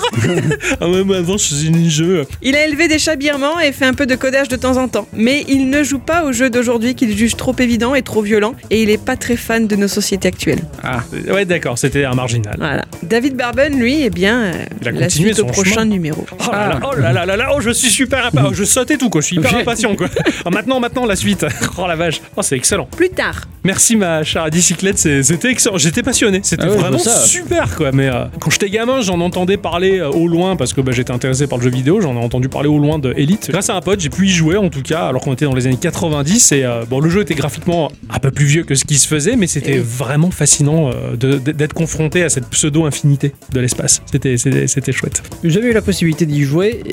Ah 0.81 0.89
ouais, 0.89 1.05
moi 1.05 1.17
avant, 1.19 1.37
je 1.37 1.45
faisais 1.45 1.67
une 1.69 1.89
jeu. 1.89 2.27
Il 2.43 2.57
a 2.57 2.67
élevé 2.67 2.89
des 2.89 2.99
chats 2.99 3.17
birmans 3.17 3.59
et 3.61 3.73
fait 3.73 3.85
un 3.87 3.95
peu 3.95 4.07
de 4.07 4.15
codage 4.15 4.49
de 4.49 4.57
temps 4.57 4.77
en 4.77 4.89
temps. 4.89 5.09
Mais 5.13 5.45
il 5.49 5.71
ne 5.71 5.83
joue 5.83 5.99
pas 5.99 6.25
aux 6.25 6.33
jeux 6.33 6.51
d'aujourd'hui 6.51 6.95
qu'il 6.95 7.17
juge 7.17 7.37
trop 7.37 7.55
évidents 7.59 7.95
et 7.95 8.03
trop 8.03 8.23
violents 8.23 8.55
et 8.71 8.83
il 8.83 8.91
est 8.91 9.03
pas 9.03 9.17
très 9.17 9.37
fan 9.37 9.67
de 9.67 9.77
nos 9.77 9.89
sociétés 9.89 10.29
actuelles. 10.29 10.61
Ah, 10.83 11.01
ouais, 11.33 11.45
d'accord, 11.45 11.79
c'était 11.79 12.05
un 12.05 12.15
marginal. 12.15 12.55
Voilà. 12.59 12.85
David 13.03 13.37
Barben, 13.37 13.79
lui, 13.79 14.03
eh 14.03 14.11
bien, 14.11 14.43
euh, 14.45 14.53
Il 14.83 14.89
a 14.89 14.93
la 14.93 15.01
continué 15.03 15.33
suite 15.33 15.45
au 15.45 15.47
son 15.49 15.53
prochain 15.53 15.71
chemin. 15.71 15.85
numéro. 15.87 16.27
Oh 16.39 16.51
là 16.53 16.69
là, 16.69 16.81
oh 16.85 16.95
là 16.95 17.13
là 17.13 17.27
là 17.27 17.37
là, 17.37 17.49
oh 17.55 17.61
je 17.61 17.71
suis 17.71 17.91
super 17.91 18.27
impatient, 18.27 18.53
je 18.53 18.65
saute 18.65 18.91
et 18.91 18.99
tout 18.99 19.09
quoi, 19.11 19.21
je 19.21 19.27
suis 19.27 19.37
hyper 19.37 19.55
impatient 19.57 19.95
quoi. 19.97 20.09
Ah, 20.45 20.51
maintenant, 20.51 20.81
maintenant 20.81 21.07
la 21.07 21.17
suite. 21.17 21.45
Oh 21.79 21.87
la 21.87 21.97
vache, 21.97 22.23
oh 22.37 22.43
c'est 22.43 22.57
excellent. 22.57 22.86
Plus 22.97 23.11
tard. 23.11 23.43
Merci 23.65 23.97
ma 23.97 24.23
chère 24.23 24.49
bicyclette, 24.49 24.97
c'était 24.97 25.51
excellent. 25.51 25.77
J'étais 25.77 26.05
passionné, 26.05 26.39
c'était 26.45 26.63
Ah 26.67 26.71
ouais, 26.71 26.77
vraiment 26.77 26.99
super 26.99 27.75
quoi. 27.75 27.91
Mais 27.91 28.07
euh, 28.07 28.27
quand 28.39 28.49
j'étais 28.51 28.71
gamin, 28.71 29.01
j'en 29.01 29.21
entendais 29.21 29.57
parler 29.57 29.99
euh, 29.99 30.09
au 30.09 30.29
loin 30.29 30.55
parce 30.55 30.73
que 30.73 30.81
bah, 30.81 30.93
j'étais 30.93 31.11
intéressé 31.11 31.49
par 31.49 31.59
le 31.59 31.65
jeu 31.65 31.71
vidéo. 31.71 32.01
J'en 32.01 32.15
ai 32.15 32.19
entendu 32.25 32.49
parler 32.49 32.69
au 32.69 32.79
loin 32.79 33.01
de 33.01 33.13
Elite. 33.17 33.49
Grâce 33.51 33.69
à 33.69 33.75
un 33.75 33.81
pote, 33.81 33.99
j'ai 33.99 34.09
pu 34.09 34.27
y 34.27 34.31
jouer 34.31 34.57
en 34.57 34.69
tout 34.69 34.83
cas, 34.83 35.09
alors 35.09 35.21
qu'on 35.21 35.33
était 35.33 35.47
dans 35.47 35.55
les 35.55 35.67
années 35.67 35.79
90. 35.81 36.53
Et 36.53 36.65
euh, 36.65 36.85
bon, 36.89 37.01
le 37.01 37.11
jeu 37.11 37.23
était 37.23 37.35
graphiquement 37.35 37.91
un 38.09 38.21
peu 38.21 38.31
plus 38.31 38.45
vieux 38.47 38.63
que 38.63 38.77
ce 38.77 38.85
qui 38.85 38.99
se 38.99 39.09
faisait, 39.09 39.35
mais 39.35 39.49
c'était 39.49 39.79
oui. 39.79 39.85
vraiment 39.85 40.31
fascinant 40.31 40.91
euh, 40.95 41.17
d'être 41.17 41.75
confronté 41.75 42.23
à 42.23 42.29
cette 42.29 42.47
pseudo-infinité 42.49 43.33
de 43.53 43.61
l'espace. 43.61 44.01
C'était- 44.13 44.93
chouette. 44.93 45.23
J'ai 45.43 45.51
jamais 45.51 45.67
eu 45.71 45.73
la 45.73 45.83
possibilité 45.83 46.25
d'y 46.25 46.45
jouer. 46.45 46.85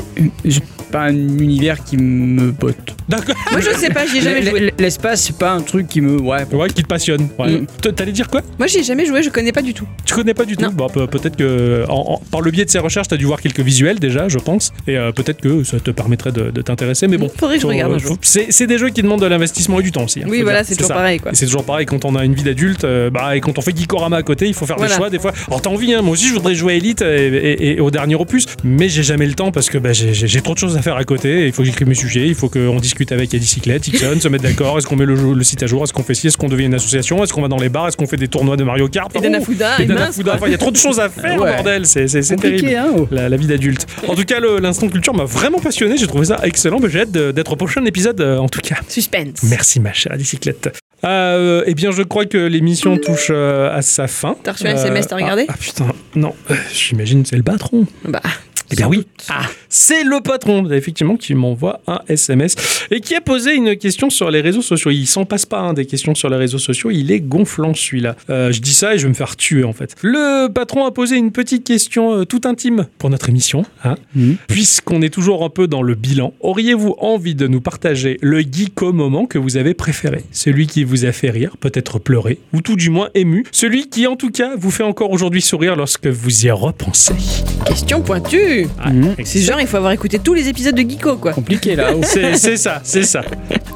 pas 0.92 1.04
un 1.04 1.14
univers 1.16 1.84
qui 1.84 1.98
me 1.98 2.52
botte. 2.52 2.96
D'accord. 3.10 3.36
Moi, 3.52 3.62
je 3.62 3.78
sais 3.78 3.90
pas, 3.90 4.06
j'y 4.08 4.18
ai 4.18 4.22
jamais 4.22 4.44
joué. 4.44 4.74
L'espace, 4.80 5.22
c'est 5.24 5.38
pas 5.38 5.52
un 5.52 5.62
truc 5.62 5.73
qui 5.82 6.02
me. 6.02 6.20
Ouais. 6.20 6.44
Ouais, 6.52 6.68
qui 6.70 6.84
te 6.84 6.88
passionne. 6.88 7.28
Ouais. 7.40 7.62
Mm. 7.62 7.66
T'allais 7.96 8.12
dire 8.12 8.28
quoi? 8.30 8.42
Moi, 8.60 8.68
j'y 8.68 8.80
ai 8.80 8.84
jamais 8.84 9.06
joué, 9.06 9.24
je 9.24 9.30
connais 9.30 9.52
pas 9.52 9.62
du 9.62 9.74
tout. 9.74 9.88
Tu 10.06 10.14
connais 10.14 10.34
pas 10.34 10.46
du 10.46 10.56
tout? 10.56 10.64
Non. 10.64 10.72
Bon, 10.72 10.88
pe- 10.88 11.08
peut-être 11.08 11.36
que 11.36 11.86
en- 11.90 12.14
en- 12.16 12.22
par 12.32 12.42
le 12.42 12.52
biais 12.52 12.66
de 12.66 12.70
ces 12.70 12.80
recherches, 12.80 13.08
t'as 13.08 13.18
dû 13.18 13.26
voir 13.26 13.42
quelques 13.42 13.60
visuels 13.62 14.00
déjà, 14.00 14.28
je 14.30 14.38
pense, 14.38 14.72
et 14.88 14.98
euh, 14.98 15.12
peut-être 15.12 15.42
que 15.42 15.64
ça 15.64 15.80
te 15.80 15.92
permettrait 15.92 16.32
de, 16.32 16.52
de 16.52 16.62
t'intéresser. 16.62 17.08
Mais 17.08 17.18
bon, 17.18 17.30
Faudrait 17.36 17.56
que 17.56 17.62
je 17.62 17.64
faut- 17.64 17.70
regarde 17.70 17.94
un 17.94 18.00
faut- 18.00 18.08
jour. 18.10 18.18
c'est 18.22 18.48
c'est 18.52 18.68
des 18.68 18.78
jeux 18.78 18.90
qui 18.90 19.02
demandent 19.02 19.22
de 19.22 19.26
l'investissement 19.26 19.80
et 19.80 19.84
du 19.84 19.92
temps 19.92 20.04
aussi. 20.04 20.22
hein, 20.22 20.28
Oui, 20.30 20.42
voilà, 20.42 20.60
dire. 20.60 20.68
c'est 20.70 20.76
toujours 20.76 20.90
ça. 20.90 20.94
pareil, 20.96 21.20
quoi. 21.20 21.32
Et 21.32 21.36
c'est 21.36 21.46
toujours 21.46 21.66
pareil 21.66 21.86
quand 21.86 22.06
on 22.06 22.16
a 22.16 22.24
une 22.26 22.34
vie 22.34 22.44
d'adulte, 22.44 22.84
euh, 22.84 23.10
bah, 23.10 23.36
et 23.36 23.42
quand 23.42 23.58
on 23.58 23.62
fait 23.62 23.76
Geekorama 23.78 24.18
à 24.18 24.24
côté, 24.24 24.48
il 24.48 24.54
faut 24.54 24.66
faire 24.66 24.78
Voilà. 24.78 24.92
des 24.94 24.98
choix 24.98 25.10
des 25.10 25.20
fois. 25.20 25.32
Alors 25.48 25.62
t'as 25.62 25.70
envie, 25.70 25.94
hein, 25.94 26.02
moi 26.02 26.14
aussi 26.14 26.28
je 26.28 26.34
voudrais 26.34 26.56
jouer 26.56 26.74
à 26.74 26.76
Elite 26.78 27.02
et, 27.02 27.28
et- 27.28 27.74
et 27.76 27.80
au 27.80 27.92
dernier 27.92 28.16
opus, 28.16 28.46
mais 28.64 28.90
j'ai 28.90 29.04
jamais 29.04 29.26
le 29.26 29.34
temps 29.34 29.52
parce 29.52 29.70
que 29.70 29.78
bah, 29.78 29.94
j'ai- 29.94 30.14
j'ai 30.14 30.28
j'ai 30.28 30.42
trop 30.42 30.54
de 30.54 30.60
choses 30.60 30.78
à 30.78 30.82
faire 30.82 30.96
à 30.98 31.04
côté. 31.04 31.46
Il 31.48 31.52
faut 31.54 31.62
que 31.62 31.68
j'écrive 31.68 31.88
mes 31.88 31.96
sujets, 31.96 32.28
il 32.28 32.36
faut 32.36 32.50
qu'on 32.50 32.78
discute 32.80 33.12
avec 33.12 33.34
Edicyclette, 33.34 33.88
Ixon, 33.88 34.20
se 34.20 34.28
mettre 34.28 34.44
d'accord. 34.44 34.78
Est-ce 34.78 34.88
qu'on 34.88 34.96
met 34.96 35.06
le, 35.06 35.16
le 35.34 35.44
site 35.44 35.63
à 35.64 35.68
jour 35.68 35.84
Est-ce 35.84 35.94
qu'on 35.94 36.04
fait 36.04 36.14
ci? 36.14 36.28
Est-ce 36.28 36.38
qu'on 36.38 36.48
devient 36.50 36.66
une 36.66 36.74
association? 36.76 37.24
Est-ce 37.24 37.34
qu'on 37.34 37.42
va 37.42 37.48
dans 37.48 37.58
les 37.58 37.70
bars? 37.70 37.88
Est-ce 37.88 37.98
qu'on 37.98 38.08
fait 38.08 38.18
des 38.18 38.28
tournois 38.28 38.58
de 38.58 38.64
Mario 38.64 38.88
Kart? 38.88 39.16
Et 39.16 39.20
Danafuda, 39.22 39.78
quoi. 39.86 40.34
Enfin, 40.36 40.46
il 40.48 40.52
y 40.52 40.56
a 40.56 40.58
trop 40.58 40.72
de 40.72 40.78
choses 40.78 41.00
à 41.00 41.10
faire, 41.10 41.40
Ouais. 41.42 41.54
bordel. 41.56 41.86
C'est 41.86 42.06
terrible. 42.36 42.70
hein, 42.76 42.88
oh. 42.98 43.08
La, 43.12 43.30
la 43.30 43.38
vie 43.38 43.48
d'adulte. 43.48 43.88
En 44.08 44.16
tout 44.16 44.26
cas, 44.26 44.40
l'instant 44.40 44.88
culture 44.90 45.14
m'a 45.14 45.26
vraiment 45.26 45.60
passionné. 45.60 45.98
J'ai 45.98 46.08
trouvé 46.08 46.26
ça 46.26 46.40
excellent. 46.44 46.80
mais 46.80 46.90
J'ai 46.90 47.02
hâte 47.02 47.12
de- 47.12 47.32
d'être 47.32 47.54
au 47.54 47.56
prochain 47.56 47.84
épisode, 47.86 48.20
euh, 48.22 48.38
en 48.38 48.50
tout 48.50 48.62
cas. 48.62 48.76
Suspense. 48.88 49.44
Merci, 49.44 49.80
ma 49.80 49.94
chère 49.94 50.16
bicyclette. 50.18 50.78
Euh, 51.06 51.64
eh 51.66 51.74
bien, 51.74 51.92
je 51.92 52.02
crois 52.02 52.26
que 52.26 52.38
l'émission 52.38 52.98
touche 52.98 53.28
euh, 53.30 53.76
à 53.76 53.82
sa 53.82 54.08
fin. 54.08 54.36
T'as 54.42 54.54
reçu 54.54 54.68
un 54.68 54.76
SMS, 54.76 55.08
t'as 55.08 55.18
regardé? 55.18 55.46
Ah, 55.50 55.54
ah, 55.54 55.58
putain, 55.60 55.88
non. 56.16 56.34
J'imagine 56.74 57.26
c'est 57.26 57.36
le 57.36 57.44
patron. 57.44 57.86
Bah, 58.08 58.22
Eh 58.74 58.76
bien 58.76 58.88
oui. 58.88 59.06
Ah, 59.30 59.46
c'est 59.70 60.04
le 60.04 60.20
patron, 60.20 60.68
effectivement, 60.72 61.16
qui 61.16 61.36
m'envoie 61.36 61.82
un 61.86 62.00
SMS 62.08 62.56
et 62.90 63.02
qui 63.02 63.14
a 63.14 63.22
posé 63.22 63.54
une 63.54 63.76
question 63.78 64.10
sur 64.10 64.32
les 64.32 64.42
réseaux 64.42 64.64
sociaux. 64.64 64.90
Il 64.90 65.06
s'en 65.06 65.26
passe 65.26 65.46
pas 65.46 65.60
hein, 65.60 65.74
des 65.74 65.86
questions 65.86 66.16
sur 66.16 66.28
les 66.28 66.38
réseaux 66.38 66.58
sociaux. 66.58 66.90
Il 66.90 67.12
est 67.12 67.20
gonflant 67.20 67.76
celui-là. 67.76 68.16
Euh, 68.32 68.52
je 68.52 68.62
dis 68.62 68.74
ça 68.74 68.96
et 68.96 68.98
je 68.98 69.04
vais 69.04 69.10
me 69.10 69.14
faire 69.14 69.36
tuer 69.36 69.64
en 69.64 69.74
fait. 69.74 69.96
Le 70.02 70.48
patron 70.48 70.88
a 70.88 70.92
posé 70.92 71.18
une 71.18 71.32
petite 71.32 71.64
question 71.64 72.16
euh, 72.16 72.26
toute 72.26 72.48
intime 72.48 72.88
pour 72.98 73.12
notre 73.12 73.30
émission. 73.30 73.64
Hein. 73.84 73.96
Mhm. 74.16 74.38
Puisqu'on 74.48 75.04
est 75.04 75.14
toujours 75.14 75.44
un 75.44 75.50
peu 75.50 75.68
dans 75.68 75.84
le 75.84 75.94
bilan, 75.94 76.34
auriez-vous 76.40 76.96
envie 76.98 77.36
de 77.36 77.46
nous 77.46 77.62
partager 77.62 78.18
le 78.22 78.40
geeko 78.40 78.92
moment 78.92 79.28
que 79.28 79.38
vous 79.38 79.56
avez 79.56 79.76
préféré? 79.76 80.24
Celui 80.32 80.66
qui 80.66 80.84
vous 80.84 81.06
a 81.06 81.12
fait 81.12 81.30
rire, 81.30 81.58
peut-être 81.60 82.00
pleurer, 82.00 82.40
ou 82.54 82.62
tout 82.62 82.76
du 82.76 82.90
moins 82.90 83.10
ému 83.14 83.46
Celui 83.52 83.88
qui 83.90 84.08
en 84.08 84.16
tout 84.16 84.32
cas 84.32 84.56
vous 84.58 84.72
fait 84.72 84.84
encore 84.84 85.12
aujourd'hui 85.12 85.44
sourire 85.44 85.76
lorsque 85.76 86.08
vous 86.08 86.48
y 86.48 86.50
repensez 86.50 87.14
question 87.66 88.02
pointue. 88.02 88.63
Mhm. 88.86 89.16
C'est 89.24 89.40
genre, 89.40 89.60
il 89.62 89.68
faut 89.68 89.78
avoir 89.78 89.92
écouté 89.92 90.20
tous 90.20 90.34
les 90.34 90.48
épisodes 90.48 90.76
de 90.76 90.82
Geeko, 90.90 91.18
quoi. 91.18 91.34
Compliqué 91.34 91.76
là. 91.76 91.92
C'est 92.04 92.58
ça, 92.58 92.82
c'est 92.84 93.04
ça. 93.04 93.22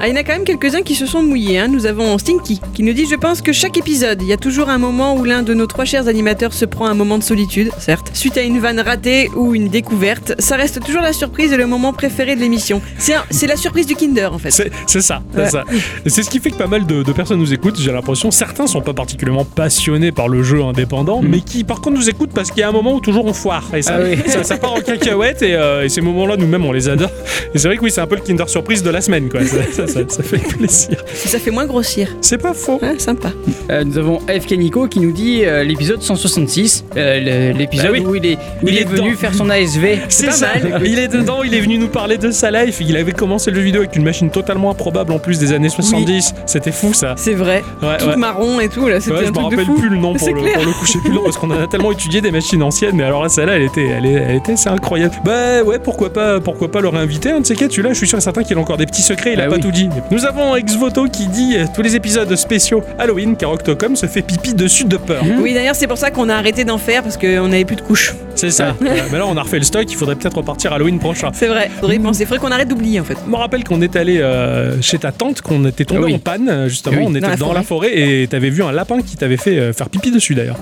Ah, 0.00 0.06
il 0.08 0.10
y 0.10 0.12
en 0.12 0.20
a 0.20 0.22
quand 0.22 0.32
même 0.32 0.44
quelques-uns 0.44 0.82
qui 0.82 0.94
se 0.94 1.06
sont 1.06 1.22
mouillés. 1.22 1.58
Hein. 1.58 1.68
Nous 1.68 1.86
avons 1.86 2.16
Stinky 2.18 2.60
qui 2.74 2.82
nous 2.82 2.92
dit 2.92 3.06
Je 3.10 3.16
pense 3.16 3.40
que 3.42 3.52
chaque 3.52 3.76
épisode, 3.76 4.22
il 4.22 4.28
y 4.28 4.32
a 4.32 4.36
toujours 4.36 4.68
un 4.68 4.78
moment 4.78 5.14
où 5.16 5.24
l'un 5.24 5.42
de 5.42 5.54
nos 5.54 5.66
trois 5.66 5.84
chers 5.84 6.08
animateurs 6.08 6.52
se 6.52 6.64
prend 6.64 6.86
un 6.86 6.94
moment 6.94 7.18
de 7.18 7.22
solitude, 7.24 7.70
certes, 7.78 8.10
suite 8.14 8.36
à 8.36 8.42
une 8.42 8.58
vanne 8.60 8.80
ratée 8.80 9.28
ou 9.36 9.54
une 9.54 9.68
découverte. 9.68 10.34
Ça 10.38 10.56
reste 10.56 10.82
toujours 10.84 11.02
la 11.02 11.12
surprise 11.12 11.52
et 11.52 11.56
le 11.56 11.66
moment 11.66 11.92
préféré 11.92 12.36
de 12.36 12.40
l'émission. 12.40 12.80
C'est 12.98 13.46
la 13.46 13.56
surprise 13.56 13.86
du 13.86 13.94
Kinder, 13.94 14.32
en 14.32 14.38
fait. 14.38 14.50
C'est 14.50 15.00
ça, 15.00 15.22
c'est 15.34 15.38
Ouais. 15.40 15.50
ça. 15.50 15.64
C'est 16.06 16.22
ce 16.22 16.30
qui 16.30 16.38
fait 16.40 16.50
que 16.50 16.56
pas 16.56 16.66
mal 16.66 16.86
de, 16.86 17.02
de 17.02 17.12
personnes 17.12 17.38
nous 17.38 17.52
écoutent, 17.52 17.78
j'ai 17.80 17.92
l'impression. 17.92 18.30
Certains 18.30 18.66
sont 18.66 18.80
pas 18.80 18.94
particulièrement 18.94 19.44
passionnés 19.44 20.12
par 20.12 20.28
le 20.28 20.42
jeu 20.42 20.62
indépendant, 20.62 21.20
mais 21.22 21.40
qui 21.40 21.64
par 21.64 21.80
contre 21.80 21.96
nous 21.96 22.08
écoutent 22.08 22.30
parce 22.32 22.50
qu'il 22.50 22.60
y 22.60 22.62
a 22.62 22.68
un 22.68 22.72
moment 22.72 22.94
où 22.94 23.00
toujours 23.00 23.24
on 23.26 23.32
foire. 23.32 23.64
Et 23.74 23.82
ça, 23.82 23.94
Ah 23.96 24.00
oui. 24.02 24.18
ça, 24.26 24.44
ça 24.44 24.56
part 24.68 24.76
en 24.76 24.80
cacahuète 24.80 25.42
et, 25.42 25.54
euh, 25.54 25.84
et 25.84 25.88
ces 25.88 26.00
moments-là, 26.00 26.36
nous-mêmes, 26.36 26.64
on 26.64 26.72
les 26.72 26.88
adore. 26.88 27.10
Et 27.54 27.58
c'est 27.58 27.68
vrai 27.68 27.76
que 27.76 27.82
oui, 27.82 27.90
c'est 27.90 28.00
un 28.00 28.06
peu 28.06 28.16
le 28.16 28.20
Kinder 28.22 28.48
Surprise 28.48 28.82
de 28.82 28.90
la 28.90 29.00
semaine, 29.00 29.28
quoi. 29.28 29.40
Ça, 29.44 29.56
ça- 29.72 29.86
ça- 29.86 30.00
ça 30.08 30.22
fait 30.22 30.38
plaisir. 30.38 30.96
Ça 31.14 31.38
fait 31.38 31.50
moins 31.50 31.66
grossir. 31.66 32.08
C'est 32.20 32.38
pas 32.38 32.54
faux. 32.54 32.78
Ouais, 32.82 32.98
sympa. 32.98 33.30
Euh, 33.70 33.84
nous 33.84 33.98
avons 33.98 34.20
FK 34.28 34.52
Nico 34.52 34.86
qui 34.88 35.00
nous 35.00 35.12
dit 35.12 35.44
euh, 35.44 35.64
l'épisode 35.64 36.02
166, 36.02 36.84
euh, 36.96 37.50
le- 37.52 37.58
l'épisode 37.58 37.86
Bah 37.86 37.92
oui. 37.92 38.04
où 38.06 38.14
il 38.14 38.26
est, 38.26 38.34
où 38.62 38.68
Il 38.68 38.74
il 38.74 38.78
est 38.78 38.82
est 38.82 38.84
venu 38.88 39.14
faire 39.14 39.34
son 39.34 39.48
ASV. 39.50 39.98
C'est 40.08 40.26
pas 40.26 40.32
ça. 40.32 40.48
mal. 40.62 40.82
Il 40.84 40.98
est 40.98 41.08
dedans, 41.08 41.42
il 41.42 41.54
est 41.54 41.60
venu 41.60 41.78
nous 41.78 41.88
parler 41.88 42.18
de 42.18 42.30
sa 42.30 42.50
life. 42.50 42.78
Il 42.80 42.96
avait 42.96 43.12
commencé 43.12 43.50
le 43.50 43.56
jeu 43.56 43.62
vidéo 43.62 43.80
avec 43.82 43.96
une 43.96 44.04
machine 44.04 44.30
totalement 44.30 44.70
improbable 44.70 45.12
en 45.12 45.18
plus 45.18 45.38
des 45.38 45.52
années 45.52 45.68
70. 45.68 46.34
C'était 46.46 46.72
fou 46.72 46.92
ça. 46.92 47.14
C'est 47.16 47.34
vrai. 47.34 47.62
Ouais, 47.82 47.96
Tout 47.98 48.06
ouais. 48.08 48.16
marron 48.16 48.60
et 48.60 48.68
tout, 48.68 48.86
là, 48.88 49.00
c'était 49.00 49.16
Ouais, 49.16 49.26
je 49.26 49.30
me 49.32 49.38
rappelle 49.38 49.64
fou. 49.64 49.74
plus 49.74 49.88
le 49.88 49.96
nom 49.96 50.12
pour 50.14 50.20
C'est 50.26 50.32
le, 50.32 50.40
clair. 50.40 50.54
pour 50.54 50.64
le 50.64 50.72
coup, 50.72 50.86
je 50.86 50.92
sais 50.92 50.98
plus 50.98 51.08
le 51.10 51.14
nom 51.16 51.22
parce 51.24 51.36
qu'on 51.36 51.50
a 51.50 51.66
tellement 51.66 51.92
étudié 51.92 52.20
des 52.20 52.30
machines 52.30 52.62
anciennes, 52.62 52.96
mais 52.96 53.04
alors 53.04 53.22
là, 53.22 53.28
celle-là, 53.28 53.54
elle 53.56 53.62
était, 53.62 53.86
elle, 53.86 54.06
est- 54.06 54.12
elle 54.28 54.36
était, 54.36 54.56
c'est 54.58 54.68
incroyable. 54.68 55.14
Bah 55.24 55.62
ouais, 55.62 55.78
pourquoi 55.78 56.12
pas, 56.12 56.40
pourquoi 56.40 56.70
pas 56.70 56.80
le 56.80 56.88
réinviter, 56.88 57.30
un 57.30 57.40
de 57.40 57.46
ces 57.46 57.54
quatre, 57.54 57.70
celui-là, 57.72 57.90
je 57.92 57.98
suis 57.98 58.08
sûr 58.08 58.18
et 58.18 58.20
certain 58.20 58.42
qu'il 58.42 58.56
a 58.56 58.60
encore 58.60 58.76
des 58.76 58.86
petits 58.86 59.02
secrets, 59.02 59.32
il 59.34 59.40
a 59.40 59.44
Bah 59.44 59.50
pas 59.50 59.56
oui. 59.56 59.62
tout 59.62 59.70
dit. 59.70 59.88
Nous 60.10 60.24
avons 60.26 60.56
Exvoto 60.56 61.04
qui 61.08 61.26
dit 61.28 61.54
euh, 61.56 61.64
tous 61.74 61.82
les 61.82 61.94
épisodes 61.96 62.34
spéciaux 62.36 62.82
Halloween, 62.98 63.36
car 63.36 63.50
Octocom 63.52 63.96
se 63.96 64.06
fait 64.06 64.22
pipi 64.22 64.54
dessus 64.54 64.84
de 64.84 64.96
peur. 64.96 65.22
Oui, 65.40 65.54
d'ailleurs, 65.54 65.74
c'est 65.76 65.86
pour 65.86 65.98
ça 65.98 66.10
qu'on 66.10 66.28
a 66.28 66.34
arrêté 66.34 66.64
d'en 66.64 66.78
faire 66.78 67.02
parce 67.02 67.16
qu'on 67.16 67.48
n'avait 67.48 67.64
plus 67.64 67.76
de 67.76 67.80
couches. 67.82 68.14
C'est 68.34 68.50
ça. 68.50 68.74
Euh, 68.88 69.00
mais 69.12 69.18
là, 69.18 69.26
on 69.26 69.36
a 69.36 69.42
refait 69.42 69.58
le 69.58 69.64
stock, 69.64 69.84
il 69.88 69.96
faudrait 69.96 70.14
peut-être 70.16 70.38
repartir 70.38 70.72
Halloween 70.72 70.98
prochain. 70.98 71.30
C'est 71.34 71.46
vrai. 71.46 71.70
Faudrait 71.80 71.96
y 71.96 71.98
penser. 71.98 72.24
Faudrait 72.24 72.38
qu'on 72.40 72.50
arrête 72.52 72.68
d'oublier, 72.68 72.98
en 73.00 73.04
fait. 73.04 73.16
Je 73.24 73.30
me 73.30 73.36
rappelle 73.36 73.62
qu'on 73.64 73.80
est 73.82 73.94
allé 73.96 74.18
euh, 74.18 74.80
chez 74.80 74.98
ta 74.98 75.12
tante, 75.12 75.40
qu'on 75.42 75.64
était 75.66 75.84
tombé 75.84 76.00
Ah 76.02 76.06
oui. 76.06 76.14
en 76.14 76.18
panne, 76.18 76.68
justement, 76.68 76.96
Ah 76.98 77.00
oui, 77.02 77.06
on 77.10 77.14
était 77.14 77.26
dans 77.36 77.36
dans, 77.36 77.48
la 77.52 77.54
la 77.60 77.62
forêt 77.62 77.90
et 77.98 78.26
t'avais 78.28 78.50
vu 78.50 78.62
un 78.62 78.72
lapin 78.72 79.02
qui 79.02 79.16
t'avait 79.16 79.36
fait 79.36 79.58
euh, 79.58 79.72
faire 79.72 79.88
pipi 79.90 80.10
dessus 80.10 80.34
d'ailleurs. 80.34 80.56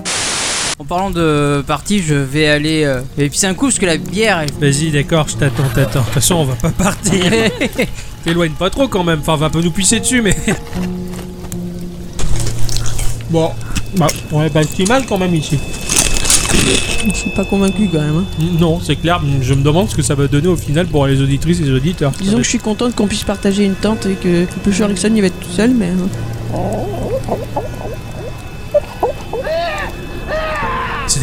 En 0.79 0.83
parlant 0.85 1.09
de 1.09 1.63
partie, 1.65 2.01
je 2.03 2.13
vais 2.13 2.47
aller 2.47 2.83
euh, 2.83 3.01
pisser 3.29 3.47
un 3.47 3.55
coup 3.55 3.65
parce 3.65 3.79
que 3.79 3.87
la 3.87 3.97
bière 3.97 4.41
est. 4.41 4.53
Vas-y, 4.59 4.91
d'accord, 4.91 5.27
je 5.27 5.35
t'attends, 5.35 5.63
t'attends. 5.73 6.01
De 6.01 6.05
toute 6.05 6.13
façon, 6.13 6.35
on 6.35 6.45
va 6.45 6.53
pas 6.55 6.69
partir. 6.69 7.23
T'éloignes 8.23 8.51
pas 8.51 8.69
trop 8.69 8.87
quand 8.87 9.03
même. 9.03 9.19
Enfin, 9.21 9.37
va 9.37 9.49
pas 9.49 9.59
nous 9.59 9.71
pisser 9.71 9.99
dessus, 9.99 10.21
mais. 10.21 10.35
Bon, 13.31 13.49
bah, 13.97 14.07
on 14.31 14.43
est 14.43 14.51
pas 14.51 14.63
si 14.63 14.83
mal 14.85 15.03
quand 15.07 15.17
même 15.17 15.33
ici. 15.33 15.57
Je 17.07 17.11
suis 17.15 17.29
pas 17.31 17.43
convaincu 17.45 17.89
quand 17.91 17.99
même. 18.01 18.17
hein. 18.17 18.45
Non, 18.59 18.79
c'est 18.79 18.97
clair. 18.97 19.19
Je 19.41 19.53
me 19.55 19.63
demande 19.63 19.89
ce 19.89 19.95
que 19.95 20.03
ça 20.03 20.13
va 20.13 20.27
donner 20.27 20.47
au 20.47 20.55
final 20.55 20.85
pour 20.85 21.07
les 21.07 21.19
auditrices 21.21 21.59
et 21.59 21.63
les 21.63 21.71
auditeurs. 21.71 22.11
Disons 22.21 22.37
que 22.37 22.43
je 22.43 22.49
suis 22.49 22.59
contente 22.59 22.93
qu'on 22.95 23.07
puisse 23.07 23.23
partager 23.23 23.63
une 23.65 23.73
tente 23.75 24.05
et 24.05 24.13
que 24.13 24.27
le 24.41 24.47
pêcheur 24.63 24.89
Erickson 24.89 25.11
il 25.15 25.21
va 25.21 25.27
être 25.27 25.39
tout 25.39 25.49
seul, 25.55 25.71
mais. 25.71 25.87
euh, 26.53 26.57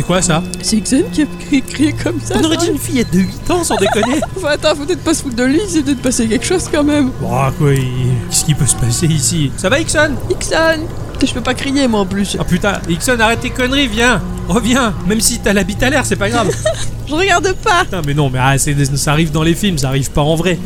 quoi 0.06 0.20
ça 0.22 0.42
C'est 0.62 0.76
Ixon 0.76 1.04
qui 1.12 1.22
a 1.22 1.24
cri- 1.24 1.62
crié 1.62 1.92
comme 1.92 2.20
ça. 2.22 2.34
On 2.38 2.44
aurait 2.44 2.56
dit 2.56 2.68
une 2.68 2.78
fillette 2.78 3.12
de 3.12 3.20
8 3.20 3.50
ans 3.50 3.64
sans 3.64 3.76
déconner. 3.76 4.20
Enfin, 4.36 4.48
attends, 4.48 4.74
faut 4.74 4.84
peut-être 4.84 5.02
pas 5.04 5.14
se 5.14 5.22
foutre 5.22 5.36
de 5.36 5.44
lui, 5.44 5.60
c'est 5.68 5.82
peut-être 5.82 6.02
passé 6.02 6.26
quelque 6.26 6.44
chose 6.46 6.68
quand 6.70 6.84
même. 6.84 7.10
Bon, 7.20 7.28
quoi, 7.58 7.72
il- 7.74 7.82
qu'est-ce 8.30 8.44
qui 8.44 8.54
peut 8.54 8.66
se 8.66 8.76
passer 8.76 9.06
ici 9.06 9.50
Ça 9.56 9.68
va, 9.68 9.78
Ixon 9.80 10.10
Ixon 10.30 10.80
Je 11.26 11.32
peux 11.32 11.40
pas 11.40 11.54
crier 11.54 11.88
moi 11.88 12.00
en 12.00 12.06
plus. 12.06 12.36
Ah 12.38 12.44
putain, 12.44 12.80
Ixon, 12.88 13.18
arrête 13.20 13.40
tes 13.40 13.50
conneries, 13.50 13.88
viens 13.88 14.20
Reviens 14.48 14.92
Même 15.06 15.20
si 15.20 15.38
t'as 15.38 15.52
la 15.54 15.64
bite 15.64 15.82
à 15.82 15.88
l'air, 15.90 16.04
c'est 16.04 16.16
pas 16.16 16.28
grave. 16.28 16.50
Je 17.06 17.14
regarde 17.14 17.52
pas 17.62 17.84
Putain, 17.84 18.02
mais 18.06 18.14
non, 18.14 18.30
mais 18.30 18.38
ah, 18.42 18.56
c'est- 18.58 18.96
ça 18.96 19.12
arrive 19.12 19.30
dans 19.30 19.42
les 19.42 19.54
films, 19.54 19.78
ça 19.78 19.88
arrive 19.88 20.10
pas 20.10 20.22
en 20.22 20.34
vrai. 20.36 20.58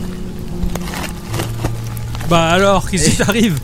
Bah 2.28 2.48
alors, 2.48 2.90
qu'est-ce 2.90 3.10
qui 3.10 3.16
t'arrive 3.16 3.58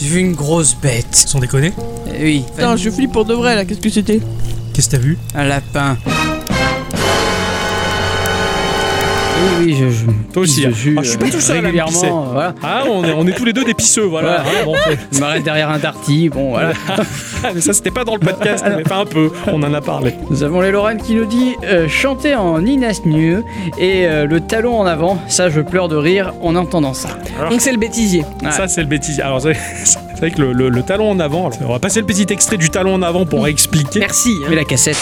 J'ai 0.00 0.08
vu 0.08 0.18
une 0.20 0.34
grosse 0.34 0.74
bête. 0.74 1.06
Sans 1.26 1.38
déconner 1.38 1.72
Eh 2.18 2.24
oui, 2.24 2.44
Putain, 2.56 2.76
je 2.76 2.90
flippe 2.90 3.12
pour 3.12 3.24
de 3.24 3.34
vrai 3.34 3.54
là, 3.54 3.64
qu'est-ce 3.64 3.78
que 3.80 3.90
c'était 3.90 4.20
Qu'est-ce 4.78 4.90
que 4.90 4.96
t'as 4.96 5.02
vu? 5.02 5.18
Un 5.34 5.42
lapin. 5.42 5.98
Oui, 9.40 9.66
oui, 9.66 9.76
je, 9.78 9.88
je 9.90 10.04
Toi 10.32 10.42
aussi, 10.42 10.66
pisse 10.66 10.86
hein. 10.88 10.94
Ah, 10.98 11.00
je 11.02 11.08
suis 11.10 11.18
pas 11.18 11.28
tout 11.30 11.40
seul 11.40 11.58
régulièrement. 11.60 12.30
voilà. 12.32 12.54
Ah, 12.62 12.84
on 12.90 13.04
est, 13.04 13.12
on 13.12 13.26
est 13.26 13.32
tous 13.32 13.44
les 13.44 13.52
deux 13.52 13.64
des 13.64 13.74
pisseux, 13.74 14.02
voilà. 14.02 14.42
Voilà. 14.42 14.58
Ah, 14.60 14.64
bon, 14.64 14.74
Je 15.12 15.20
m'arrête 15.20 15.42
derrière 15.44 15.70
un 15.70 15.78
darty, 15.78 16.28
bon 16.28 16.50
voilà. 16.50 16.72
Mais 17.54 17.60
ça, 17.60 17.72
c'était 17.72 17.90
pas 17.92 18.04
dans 18.04 18.14
le 18.14 18.20
podcast, 18.20 18.64
mais 18.66 18.82
enfin 18.84 19.00
un 19.02 19.04
peu, 19.06 19.30
on 19.46 19.62
en 19.62 19.72
a 19.72 19.80
parlé. 19.80 20.14
Nous 20.28 20.42
avons 20.42 20.60
les 20.60 20.72
Lorraine 20.72 21.00
qui 21.00 21.14
nous 21.14 21.24
dit 21.24 21.54
euh, 21.64 21.88
chanter 21.88 22.34
en 22.34 22.64
inasnieux 22.66 23.44
et 23.78 24.06
euh, 24.08 24.26
le 24.26 24.40
talon 24.40 24.76
en 24.80 24.86
avant. 24.86 25.22
Ça, 25.28 25.48
je 25.48 25.60
pleure 25.60 25.88
de 25.88 25.94
rire 25.96 26.32
en 26.42 26.56
entendant 26.56 26.94
ça. 26.94 27.10
Donc 27.48 27.60
c'est 27.60 27.70
le 27.72 27.78
bêtisier. 27.78 28.24
Ouais. 28.42 28.50
Ça, 28.50 28.66
c'est 28.66 28.80
le 28.80 28.88
bêtisier. 28.88 29.22
Alors, 29.22 29.40
c'est 29.40 29.52
vrai 30.18 30.30
que 30.32 30.40
le, 30.40 30.52
le- 30.52 30.68
le 30.68 30.82
talon 30.82 31.10
en 31.10 31.20
avant, 31.20 31.46
alors, 31.48 31.58
on 31.70 31.72
va 31.74 31.78
passer 31.78 32.00
le 32.00 32.06
petit 32.06 32.26
extrait 32.32 32.56
du 32.56 32.70
talon 32.70 32.94
en 32.94 33.02
avant 33.02 33.24
pour 33.24 33.46
expliquer. 33.46 34.00
Merci. 34.00 34.30
hein. 34.42 34.46
Mais 34.50 34.56
la 34.56 34.64
cassette. 34.64 34.98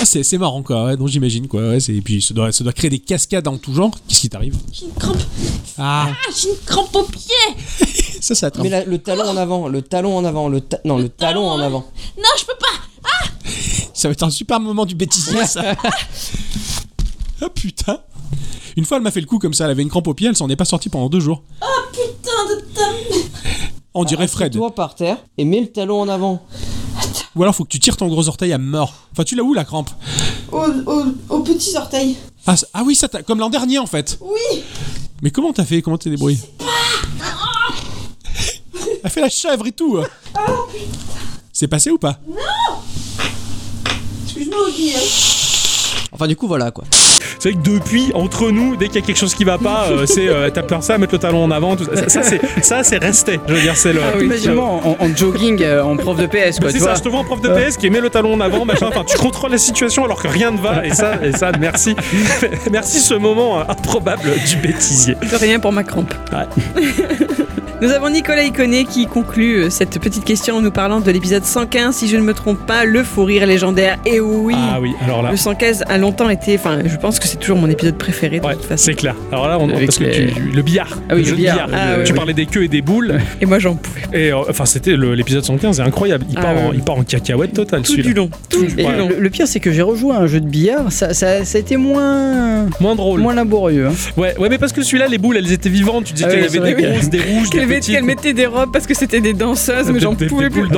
Ah, 0.00 0.04
c'est 0.04 0.22
c'est 0.22 0.38
marrant 0.38 0.62
quoi, 0.62 0.84
ouais, 0.86 0.96
donc 0.96 1.08
j'imagine 1.08 1.46
quoi. 1.48 1.68
Ouais, 1.68 1.80
c'est- 1.80 1.94
et 1.94 2.00
puis 2.02 2.20
ça 2.20 2.34
doit, 2.34 2.52
ça 2.52 2.64
doit 2.64 2.72
créer 2.72 2.90
des 2.90 2.98
cascades 2.98 3.46
en 3.48 3.56
tout 3.56 3.72
genre. 3.72 3.90
Qu'est-ce 4.08 4.20
qui 4.20 4.28
t'arrive? 4.28 4.56
J'ai 4.72 4.86
une 4.86 4.92
crampe. 4.92 5.16
Ah, 5.78 6.08
Ah, 6.10 6.30
j'ai 6.36 6.48
une 6.50 6.56
crampe 6.66 6.94
au 6.94 7.04
pied. 7.04 7.32
ça, 8.20 8.34
ça 8.34 8.46
attrape. 8.48 8.64
Mais 8.64 8.70
la- 8.70 8.84
le 8.84 8.98
talon 8.98 9.24
en 9.24 9.36
avant, 9.36 9.68
le 9.68 9.82
talon 9.82 10.16
en 10.16 10.24
avant, 10.24 10.48
le 10.48 10.60
ta- 10.60 10.80
non, 10.84 10.98
le, 10.98 11.08
talon 11.08 11.48
en 11.48 11.58
avant. 11.60 11.86
Non, 12.18 12.24
je 12.38 12.44
peux 12.44 12.56
pas. 12.58 13.10
Ça 13.94 14.08
va 14.08 14.12
être 14.12 14.22
un 14.24 14.30
super 14.30 14.60
moment 14.60 14.84
du 14.84 14.94
bêtisier 14.94 15.46
ça. 15.46 15.62
ah 17.40 17.48
putain. 17.54 18.00
Une 18.76 18.84
fois 18.84 18.96
elle 18.96 19.02
m'a 19.04 19.10
fait 19.12 19.20
le 19.20 19.26
coup 19.26 19.38
comme 19.38 19.54
ça, 19.54 19.64
elle 19.64 19.70
avait 19.70 19.82
une 19.82 19.88
crampe 19.88 20.08
au 20.08 20.14
pied, 20.14 20.26
elle 20.28 20.36
s'en 20.36 20.48
est 20.48 20.56
pas 20.56 20.64
sortie 20.64 20.88
pendant 20.88 21.08
deux 21.08 21.20
jours. 21.20 21.42
Oh 21.62 21.66
putain 21.92 22.56
de 22.56 22.60
ta... 22.74 22.82
On 23.94 24.04
dirait 24.04 24.26
Fred. 24.26 24.52
Toi 24.52 24.74
par 24.74 24.94
terre 24.96 25.18
et 25.38 25.44
mets 25.44 25.60
le 25.60 25.68
talon 25.68 26.00
en 26.00 26.08
avant. 26.08 26.42
Ou 27.36 27.42
alors 27.42 27.54
faut 27.54 27.64
que 27.64 27.70
tu 27.70 27.80
tires 27.80 27.96
ton 27.96 28.06
gros 28.08 28.28
orteil 28.28 28.52
à 28.52 28.58
mort. 28.58 28.94
Enfin 29.12 29.24
tu 29.24 29.34
l'as 29.34 29.42
où 29.42 29.54
la 29.54 29.64
crampe 29.64 29.90
Aux, 30.52 30.58
aux- 30.86 31.04
aux 31.28 31.40
petits 31.40 31.76
orteils. 31.76 32.16
ah, 32.46 32.54
ah 32.72 32.82
oui, 32.84 32.94
ça 32.94 33.08
t'a- 33.08 33.22
comme 33.22 33.40
l'an 33.40 33.50
dernier 33.50 33.78
en 33.78 33.86
fait. 33.86 34.18
Oui. 34.20 34.62
Mais 35.22 35.30
comment 35.30 35.52
t'as 35.52 35.64
fait? 35.64 35.82
Comment 35.82 35.98
t'es 35.98 36.10
débrouillé? 36.10 36.38
Elle 39.02 39.10
fait 39.10 39.20
la 39.20 39.28
chèvre 39.28 39.66
et 39.66 39.72
tout. 39.72 39.98
C'est 41.52 41.68
passé 41.68 41.90
ou 41.90 41.98
pas? 41.98 42.18
Excuse-moi, 44.24 44.70
Guy. 44.76 44.92
Hein. 46.14 46.16
Enfin 46.16 46.26
du 46.26 46.36
coup 46.36 46.46
voilà 46.46 46.70
quoi. 46.70 46.84
C'est 47.38 47.52
vrai 47.52 47.62
que 47.62 47.68
depuis, 47.68 48.10
entre 48.14 48.50
nous, 48.50 48.76
dès 48.76 48.86
qu'il 48.86 49.00
y 49.00 49.04
a 49.04 49.06
quelque 49.06 49.18
chose 49.18 49.34
qui 49.34 49.44
va 49.44 49.58
pas, 49.58 49.88
euh, 49.90 50.06
c'est 50.06 50.28
euh, 50.28 50.48
t'as 50.48 50.62
peur 50.62 50.82
ça, 50.82 50.96
mettre 50.96 51.12
le 51.12 51.18
talon 51.18 51.44
en 51.44 51.50
avant, 51.50 51.76
tout 51.76 51.84
ça. 51.84 51.96
Ça, 51.96 52.08
ça, 52.08 52.22
c'est 52.22 52.40
ça, 52.64 52.82
c'est 52.82 52.96
resté. 52.96 53.38
Je 53.46 53.52
veux 53.54 53.60
dire, 53.60 53.76
c'est 53.76 53.92
le. 53.92 54.00
Imagine-moi 54.22 54.64
en, 54.64 54.96
en 54.98 55.16
jogging, 55.16 55.62
euh, 55.62 55.82
en 55.82 55.96
prof 55.96 56.16
de 56.16 56.26
PS, 56.26 56.58
quoi. 56.58 56.70
C'est 56.70 56.78
ça, 56.78 56.86
vois. 56.86 56.94
je 56.94 57.02
te 57.02 57.08
vois 57.08 57.20
en 57.20 57.24
prof 57.24 57.40
de 57.40 57.48
PS 57.48 57.76
qui 57.76 57.90
met 57.90 58.00
le 58.00 58.08
talon 58.08 58.32
en 58.34 58.40
avant, 58.40 58.64
machin. 58.64 58.86
Enfin, 58.88 59.04
tu 59.04 59.18
contrôles 59.18 59.50
la 59.50 59.58
situation 59.58 60.04
alors 60.04 60.22
que 60.22 60.28
rien 60.28 60.52
ne 60.52 60.58
va. 60.58 60.86
Et 60.86 60.94
ça, 60.94 61.18
et 61.22 61.32
ça, 61.32 61.52
merci, 61.58 61.94
merci 62.72 63.00
ce 63.00 63.14
moment 63.14 63.58
euh, 63.60 63.64
improbable 63.68 64.30
du 64.48 64.56
bêtisier. 64.56 65.14
De 65.14 65.36
rien 65.36 65.60
pour 65.60 65.72
ma 65.72 65.84
crampe. 65.84 66.14
Ouais. 66.32 66.82
Nous 67.84 67.90
avons 67.90 68.08
Nicolas 68.08 68.44
Iconé 68.44 68.86
qui 68.86 69.04
conclut 69.06 69.64
euh, 69.64 69.68
cette 69.68 69.98
petite 70.00 70.24
question 70.24 70.56
en 70.56 70.62
nous 70.62 70.70
parlant 70.70 71.00
de 71.00 71.10
l'épisode 71.10 71.44
115, 71.44 71.94
si 71.94 72.08
je 72.08 72.16
ne 72.16 72.22
me 72.22 72.32
trompe 72.32 72.64
pas, 72.66 72.86
le 72.86 73.02
fou 73.04 73.24
rire 73.24 73.44
légendaire. 73.46 73.98
Et 74.06 74.20
oui, 74.20 74.54
Ah 74.56 74.80
oui, 74.80 74.92
alors 75.04 75.20
là. 75.22 75.30
le 75.30 75.36
115 75.36 75.84
a 75.86 75.98
longtemps 75.98 76.30
été, 76.30 76.54
enfin, 76.56 76.78
je 76.86 76.96
pense 76.96 77.18
que 77.18 77.26
c'est 77.28 77.36
toujours 77.36 77.58
mon 77.58 77.68
épisode 77.68 77.98
préféré 77.98 78.40
de 78.40 78.46
Ouais, 78.46 78.54
toute 78.54 78.64
façon. 78.64 78.82
c'est 78.86 78.94
clair. 78.94 79.14
Alors 79.30 79.48
là, 79.48 79.58
on, 79.60 79.68
parce 79.68 79.98
que 79.98 80.04
les- 80.04 80.28
tu- 80.32 80.40
le 80.40 80.62
billard, 80.62 80.96
Ah 81.10 81.14
oui, 81.14 81.16
le 81.16 81.16
le 81.18 81.24
jeu 81.24 81.30
de 81.32 81.36
billard. 81.36 81.66
billard. 81.66 81.80
Ah, 81.98 82.02
tu 82.04 82.14
parlais 82.14 82.32
des 82.32 82.46
queues 82.46 82.62
et 82.64 82.68
des 82.68 82.80
boules. 82.80 83.20
Et 83.42 83.44
moi 83.44 83.58
j'en 83.58 83.74
pouvais. 83.74 84.00
Et 84.14 84.32
euh, 84.32 84.38
enfin, 84.48 84.64
c'était 84.64 84.96
le- 84.96 85.14
l'épisode 85.14 85.44
115, 85.44 85.76
c'est 85.76 85.82
incroyable. 85.82 86.24
Il 86.30 86.38
Ah, 86.38 86.40
part, 86.42 86.56
en, 86.56 86.72
il 86.72 86.80
part 86.80 86.96
en 86.96 87.02
cacahuète 87.04 87.52
totale. 87.52 87.82
Tout 87.82 87.90
celui-là. 87.92 88.08
du 88.08 88.14
long. 88.14 88.30
Tout 88.48 88.64
Et 88.64 88.68
du 88.68 88.82
long. 88.82 89.08
le, 89.10 89.16
le 89.20 89.30
pire, 89.30 89.46
c'est 89.46 89.60
que 89.60 89.70
j'ai 89.70 89.82
rejoué 89.82 90.14
à 90.14 90.20
un 90.20 90.26
jeu 90.26 90.40
de 90.40 90.46
billard. 90.48 90.90
Ça, 90.90 91.12
ça, 91.12 91.44
ça 91.44 91.58
a 91.58 91.60
été 91.60 91.76
moins, 91.76 92.66
Moins 92.80 92.94
drôle. 92.94 93.20
moins 93.20 93.34
laborieux. 93.34 93.88
hein. 93.88 93.92
Ouais, 94.16 94.34
ouais, 94.38 94.48
mais 94.48 94.56
parce 94.56 94.72
que 94.72 94.80
celui-là, 94.82 95.06
les 95.06 95.18
boules, 95.18 95.36
elles 95.36 95.52
étaient 95.52 95.68
vivantes. 95.68 96.04
Tu 96.04 96.14
disais 96.14 96.24
Ah 96.30 96.30
qu'il 96.32 96.40
y 96.40 96.58
avait 96.58 96.74
des 96.74 96.82
grosses, 96.82 97.10
des 97.10 97.20
rouges, 97.20 97.50
des 97.50 97.73
Qu'elle 97.74 97.74
met- 97.74 97.80
petites. 97.80 97.94
qu'elle 97.94 98.04
mettait 98.04 98.32
des 98.32 98.46
robes 98.46 98.70
parce 98.72 98.86
que 98.86 98.94
c'était 98.94 99.20
des 99.20 99.32
danseuses, 99.32 99.90
mais 99.90 100.00
j'en 100.00 100.14
pouvais 100.14 100.50
plus. 100.50 100.68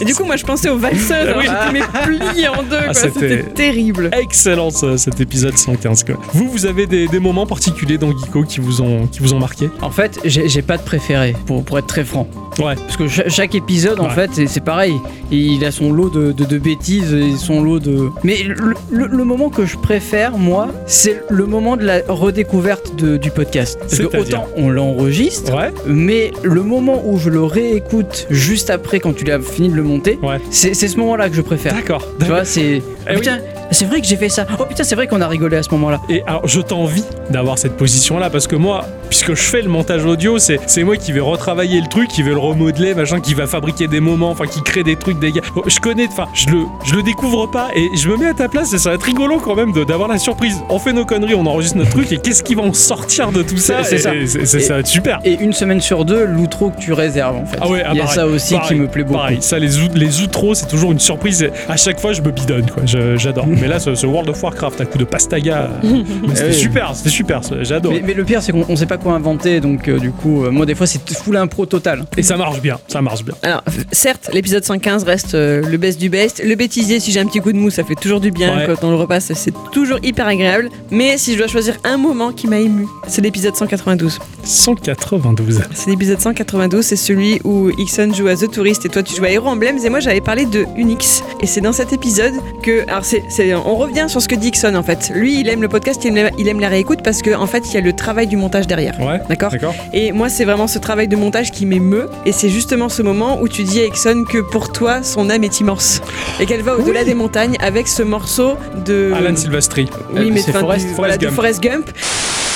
Et 0.00 0.04
du 0.04 0.14
coup, 0.14 0.24
moi 0.24 0.36
je 0.36 0.44
pensais 0.44 0.68
aux 0.68 0.78
valseuses, 0.78 1.10
Ah 1.12 1.14
alors 1.22 1.38
oui. 1.38 1.46
j'étais 1.72 2.06
pliée 2.06 2.48
en 2.48 2.62
deux, 2.62 2.76
Ah, 2.78 2.84
quoi. 2.86 2.94
c'était- 2.94 3.20
C'était 3.20 3.42
terrible. 3.54 4.10
Excellent 4.18 4.70
ce- 4.70 4.96
cet 4.96 5.20
épisode 5.20 5.56
115 5.56 6.04
quoi. 6.04 6.16
Vous, 6.32 6.48
vous 6.48 6.66
avez 6.66 6.86
des, 6.86 7.06
des 7.08 7.18
moments 7.20 7.46
particuliers 7.46 7.98
dans 7.98 8.10
Geeko 8.16 8.44
qui 8.44 8.60
vous 8.60 8.80
ont, 8.82 9.06
qui 9.06 9.20
vous 9.20 9.34
ont 9.34 9.38
marqué? 9.38 9.68
En 9.82 9.90
fait, 9.90 10.18
j'ai 10.24 10.48
j'ai 10.48 10.62
pas 10.62 10.76
de 10.76 10.82
préféré, 10.82 11.34
pour, 11.46 11.64
pour 11.64 11.78
être 11.78 11.86
très 11.86 12.04
franc. 12.04 12.26
Ouais. 12.58 12.74
Parce 12.74 12.96
que 12.96 13.08
cha- 13.08 13.28
chaque 13.28 13.54
épisode, 13.54 14.00
en 14.00 14.04
Ouais. 14.04 14.10
fait, 14.10 14.30
c'est- 14.32 14.46
c'est 14.46 14.64
pareil. 14.64 14.94
Il 15.30 15.64
a 15.64 15.70
son 15.70 15.92
lot 15.92 16.10
de, 16.10 16.32
de- 16.32 16.44
de 16.44 16.58
bêtises 16.58 17.14
et 17.14 17.36
son 17.36 17.62
lot 17.62 17.78
de. 17.78 18.08
Mais 18.24 18.42
le, 18.42 18.74
le- 18.90 19.06
le 19.06 19.24
moment 19.24 19.48
que 19.50 19.64
je 19.66 19.76
préfère, 19.76 20.36
moi, 20.36 20.68
c'est 20.86 21.22
le 21.30 21.46
moment 21.46 21.76
de 21.76 21.84
la 21.84 22.00
redécouverte 22.08 22.96
de- 22.96 23.16
du 23.16 23.30
podcast. 23.30 23.78
Parce 23.80 23.98
que 23.98 24.16
autant 24.16 24.46
on 24.56 24.68
l'enregistre, 24.70 25.54
Ouais. 25.54 25.70
mais 25.86 26.29
le 26.42 26.62
moment 26.62 27.02
où 27.06 27.18
je 27.18 27.28
le 27.30 27.42
réécoute 27.42 28.26
juste 28.30 28.70
après, 28.70 29.00
quand 29.00 29.12
tu 29.14 29.24
l'as 29.24 29.40
fini 29.40 29.68
de 29.68 29.74
le 29.74 29.82
monter, 29.82 30.18
Ouais. 30.22 30.38
c'est 30.50 30.74
ce 30.74 30.96
moment-là 30.98 31.28
que 31.28 31.34
je 31.36 31.42
préfère. 31.42 31.74
D'accord. 31.74 32.06
Tu 32.18 32.26
vois, 32.26 32.44
c'est. 32.44 32.82
Eh 33.08 33.14
putain, 33.14 33.38
c'est 33.70 33.84
vrai 33.86 34.00
que 34.00 34.06
j'ai 34.06 34.16
fait 34.16 34.28
ça. 34.28 34.46
Oh 34.58 34.64
putain, 34.64 34.84
c'est 34.84 34.94
vrai 34.94 35.06
qu'on 35.06 35.20
a 35.20 35.28
rigolé 35.28 35.56
à 35.56 35.62
ce 35.62 35.70
moment-là. 35.72 36.00
Et 36.08 36.22
alors, 36.26 36.46
je 36.46 36.60
t'envie 36.60 37.04
d'avoir 37.30 37.58
cette 37.58 37.76
position-là 37.76 38.30
parce 38.30 38.46
que 38.46 38.56
moi, 38.56 38.84
puisque 39.08 39.34
je 39.34 39.42
fais 39.42 39.62
le 39.62 39.68
montage 39.68 40.04
audio, 40.04 40.38
c'est 40.38 40.58
c'est 40.66 40.82
moi 40.84 40.96
qui 40.96 41.12
vais 41.12 41.20
retravailler 41.20 41.80
le 41.80 41.86
truc, 41.88 42.08
qui 42.08 42.22
vais 42.22 42.30
le 42.32 42.38
remodeler, 42.38 42.94
machin, 42.94 43.20
qui 43.20 43.34
va 43.34 43.46
fabriquer 43.46 43.86
des 43.88 44.00
moments, 44.00 44.30
enfin, 44.30 44.46
qui 44.46 44.62
crée 44.62 44.82
des 44.82 44.96
trucs, 44.96 45.18
des 45.18 45.32
gars. 45.32 45.42
Je 45.66 45.78
connais, 45.78 46.06
enfin, 46.08 46.26
je 46.34 46.48
le, 46.50 46.58
je 46.84 46.94
le 46.94 47.02
découvre 47.02 47.46
pas 47.46 47.68
et 47.76 47.88
je 47.96 48.08
me 48.08 48.16
mets 48.16 48.26
à 48.26 48.34
ta 48.34 48.48
place 48.48 48.72
et 48.72 48.78
ça 48.78 48.90
va 48.90 48.94
être 48.96 49.02
rigolo 49.04 49.38
quand 49.38 49.54
même 49.54 49.72
de- 49.72 49.84
d'avoir 49.84 50.08
la 50.08 50.18
surprise. 50.18 50.56
On 50.68 50.78
fait 50.78 50.92
nos 50.92 51.04
conneries, 51.04 51.34
on 51.34 51.46
enregistre 51.46 51.76
notre 51.78 51.90
truc 51.90 52.10
et 52.12 52.18
qu'est-ce 52.18 52.42
qui 52.42 52.54
va 52.54 52.62
en 52.62 52.72
sortir 52.72 53.30
de 53.32 53.42
tout 53.42 53.56
ça? 53.58 53.82
C'est- 53.84 53.98
ça. 53.98 54.12
Ça 54.46 54.74
va 54.74 54.80
être 54.80 54.86
super. 54.86 55.20
Et 55.24 55.34
une 55.40 55.52
semaine 55.52 55.80
sur 55.80 56.04
deux, 56.04 56.24
l'outro 56.24 56.70
que 56.70 56.80
tu 56.80 56.92
réserves 56.92 57.36
en 57.36 57.46
fait. 57.46 57.58
Ah 57.60 57.68
ouais, 57.68 57.82
ah, 57.84 57.90
Il 57.92 57.98
y 57.98 58.00
a 58.00 58.04
pareil, 58.04 58.16
ça 58.16 58.26
aussi 58.26 58.54
pareil, 58.54 58.68
qui 58.68 58.74
me 58.74 58.88
plaît 58.88 59.02
beaucoup. 59.04 59.18
Pareil, 59.18 59.38
ça, 59.40 59.58
les, 59.58 59.78
out- 59.80 59.94
les 59.94 60.20
outros, 60.22 60.54
c'est 60.54 60.66
toujours 60.66 60.92
une 60.92 60.98
surprise. 61.00 61.42
et 61.42 61.50
À 61.68 61.76
chaque 61.76 62.00
fois, 62.00 62.12
je 62.12 62.22
me 62.22 62.30
bidonne, 62.30 62.68
quoi. 62.70 62.82
J'adore. 62.86 63.46
Mais 63.60 63.68
là, 63.68 63.78
ce, 63.78 63.94
ce 63.94 64.06
World 64.06 64.28
of 64.30 64.42
Warcraft 64.42 64.80
à 64.80 64.86
coup 64.86 64.98
de 64.98 65.04
pastaga, 65.04 65.70
c'était 66.34 66.48
oui. 66.48 66.54
super, 66.54 66.94
c'était 66.94 67.10
super, 67.10 67.40
j'adore. 67.62 67.92
Mais, 67.92 68.02
mais 68.06 68.14
le 68.14 68.24
pire, 68.24 68.42
c'est 68.42 68.52
qu'on 68.52 68.64
on 68.68 68.76
sait 68.76 68.86
pas 68.86 68.98
quoi 68.98 69.12
inventer, 69.14 69.60
donc 69.60 69.88
euh, 69.88 69.98
du 69.98 70.10
coup, 70.10 70.44
euh, 70.44 70.50
moi 70.50 70.66
des 70.66 70.74
fois, 70.74 70.86
c'est 70.86 71.00
full 71.10 71.36
impro 71.36 71.66
total. 71.66 72.04
Et 72.16 72.22
ça 72.22 72.36
marche 72.36 72.60
bien, 72.60 72.78
ça 72.88 73.02
marche 73.02 73.24
bien. 73.24 73.34
Alors, 73.42 73.62
certes, 73.92 74.30
l'épisode 74.32 74.64
115 74.64 75.04
reste 75.04 75.34
euh, 75.34 75.62
le 75.68 75.76
best 75.76 76.00
du 76.00 76.08
best. 76.08 76.42
Le 76.44 76.54
bêtisier, 76.54 77.00
si 77.00 77.12
j'ai 77.12 77.20
un 77.20 77.26
petit 77.26 77.40
coup 77.40 77.52
de 77.52 77.58
mou, 77.58 77.70
ça 77.70 77.84
fait 77.84 77.94
toujours 77.94 78.20
du 78.20 78.30
bien. 78.30 78.56
Ouais. 78.56 78.66
Quand 78.66 78.86
on 78.86 78.90
le 78.90 78.96
repasse, 78.96 79.32
c'est 79.34 79.54
toujours 79.72 79.98
hyper 80.02 80.26
agréable. 80.26 80.68
Mais 80.90 81.18
si 81.18 81.34
je 81.34 81.38
dois 81.38 81.48
choisir 81.48 81.76
un 81.84 81.96
moment 81.96 82.32
qui 82.32 82.46
m'a 82.46 82.58
ému, 82.58 82.86
c'est 83.06 83.20
l'épisode 83.22 83.56
192. 83.56 84.18
192. 84.44 85.62
C'est 85.74 85.90
l'épisode 85.90 86.20
192, 86.20 86.84
c'est 86.84 86.96
celui 86.96 87.40
où 87.44 87.70
Ixon 87.78 88.12
joue 88.14 88.28
à 88.28 88.36
The 88.36 88.50
Tourist 88.50 88.84
et 88.86 88.88
toi 88.88 89.02
tu 89.02 89.14
joues 89.14 89.24
à 89.24 89.30
Hero 89.30 89.48
Emblems 89.48 89.78
et 89.84 89.90
moi 89.90 90.00
j'avais 90.00 90.20
parlé 90.20 90.46
de 90.46 90.64
Unix. 90.76 91.22
Et 91.40 91.46
c'est 91.46 91.60
dans 91.60 91.72
cet 91.72 91.92
épisode 91.92 92.34
que. 92.62 92.82
Alors 92.88 93.04
c'est, 93.04 93.49
c'est- 93.50 93.68
on 93.68 93.76
revient 93.76 94.06
sur 94.08 94.20
ce 94.22 94.28
que 94.28 94.34
dit 94.34 94.48
Ixon 94.48 94.74
en 94.74 94.82
fait. 94.82 95.10
Lui 95.14 95.40
il 95.40 95.48
aime 95.48 95.62
le 95.62 95.68
podcast, 95.68 96.00
il 96.04 96.16
aime, 96.16 96.30
il 96.38 96.48
aime 96.48 96.60
la 96.60 96.68
réécoute 96.68 97.00
parce 97.02 97.22
qu'en 97.22 97.40
en 97.42 97.46
fait 97.46 97.64
il 97.68 97.74
y 97.74 97.76
a 97.76 97.80
le 97.80 97.92
travail 97.92 98.26
du 98.26 98.36
montage 98.36 98.66
derrière. 98.66 98.98
Ouais. 99.00 99.20
D'accord. 99.28 99.52
Et 99.92 100.12
moi 100.12 100.28
c'est 100.28 100.44
vraiment 100.44 100.66
ce 100.66 100.78
travail 100.78 101.08
de 101.08 101.16
montage 101.16 101.50
qui 101.50 101.66
m'émeut 101.66 102.08
et 102.26 102.32
c'est 102.32 102.48
justement 102.48 102.88
ce 102.88 103.02
moment 103.02 103.40
où 103.40 103.48
tu 103.48 103.64
dis 103.64 103.80
à 103.80 103.84
Ixon 103.86 104.24
que 104.28 104.38
pour 104.38 104.72
toi 104.72 105.02
son 105.02 105.30
âme 105.30 105.44
est 105.44 105.60
immense 105.60 106.00
et 106.40 106.46
qu'elle 106.46 106.62
va 106.62 106.76
au-delà 106.76 107.04
des 107.04 107.14
montagnes 107.14 107.56
avec 107.60 107.88
ce 107.88 108.02
morceau 108.02 108.54
de. 108.86 109.12
Alan 109.14 109.34
Silvestri. 109.36 109.86
Oui, 110.14 110.30
mais 110.32 110.40
c'est 110.40 110.50
enfin, 110.50 110.60
Forrest- 110.60 110.86
du, 110.86 110.94
voilà, 110.94 111.14
Forrest 111.14 111.20
de 111.20 111.26
Gump. 111.26 111.34
Forrest 111.34 111.62
Gump. 111.62 111.90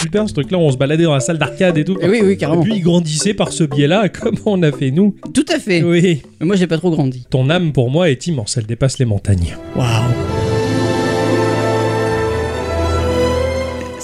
Super 0.03 0.29
ce 0.29 0.35
truc-là, 0.35 0.59
on 0.59 0.71
se 0.71 0.77
baladait 0.77 1.05
dans 1.05 1.15
la 1.15 1.21
salle 1.21 1.39
d'arcade 1.39 1.79
et 1.79 1.85
tout. 1.85 1.97
Et 2.01 2.09
oui, 2.09 2.21
oui, 2.23 2.37
carrément. 2.37 2.61
Et 2.63 2.65
puis 2.65 2.75
il 2.77 2.83
grandissait 2.83 3.33
par 3.33 3.53
ce 3.53 3.65
biais-là, 3.65 4.09
comme 4.21 4.35
on 4.45 4.63
a 4.63 4.71
fait 4.71 4.91
nous? 4.91 5.15
Tout 5.33 5.47
à 5.49 5.59
fait. 5.59 5.83
Oui. 5.83 6.21
Mais 6.41 6.47
moi, 6.47 6.57
j'ai 6.57 6.67
pas 6.67 6.77
trop 6.77 6.91
grandi. 6.91 7.27
Ton 7.31 7.49
âme 7.49 7.73
pour 7.73 7.91
moi 7.91 8.11
est 8.11 8.27
immense, 8.27 8.57
elle 8.59 8.67
dépasse 8.67 8.99
les 8.99 9.07
montagnes. 9.07 9.57
Waouh. 9.77 10.44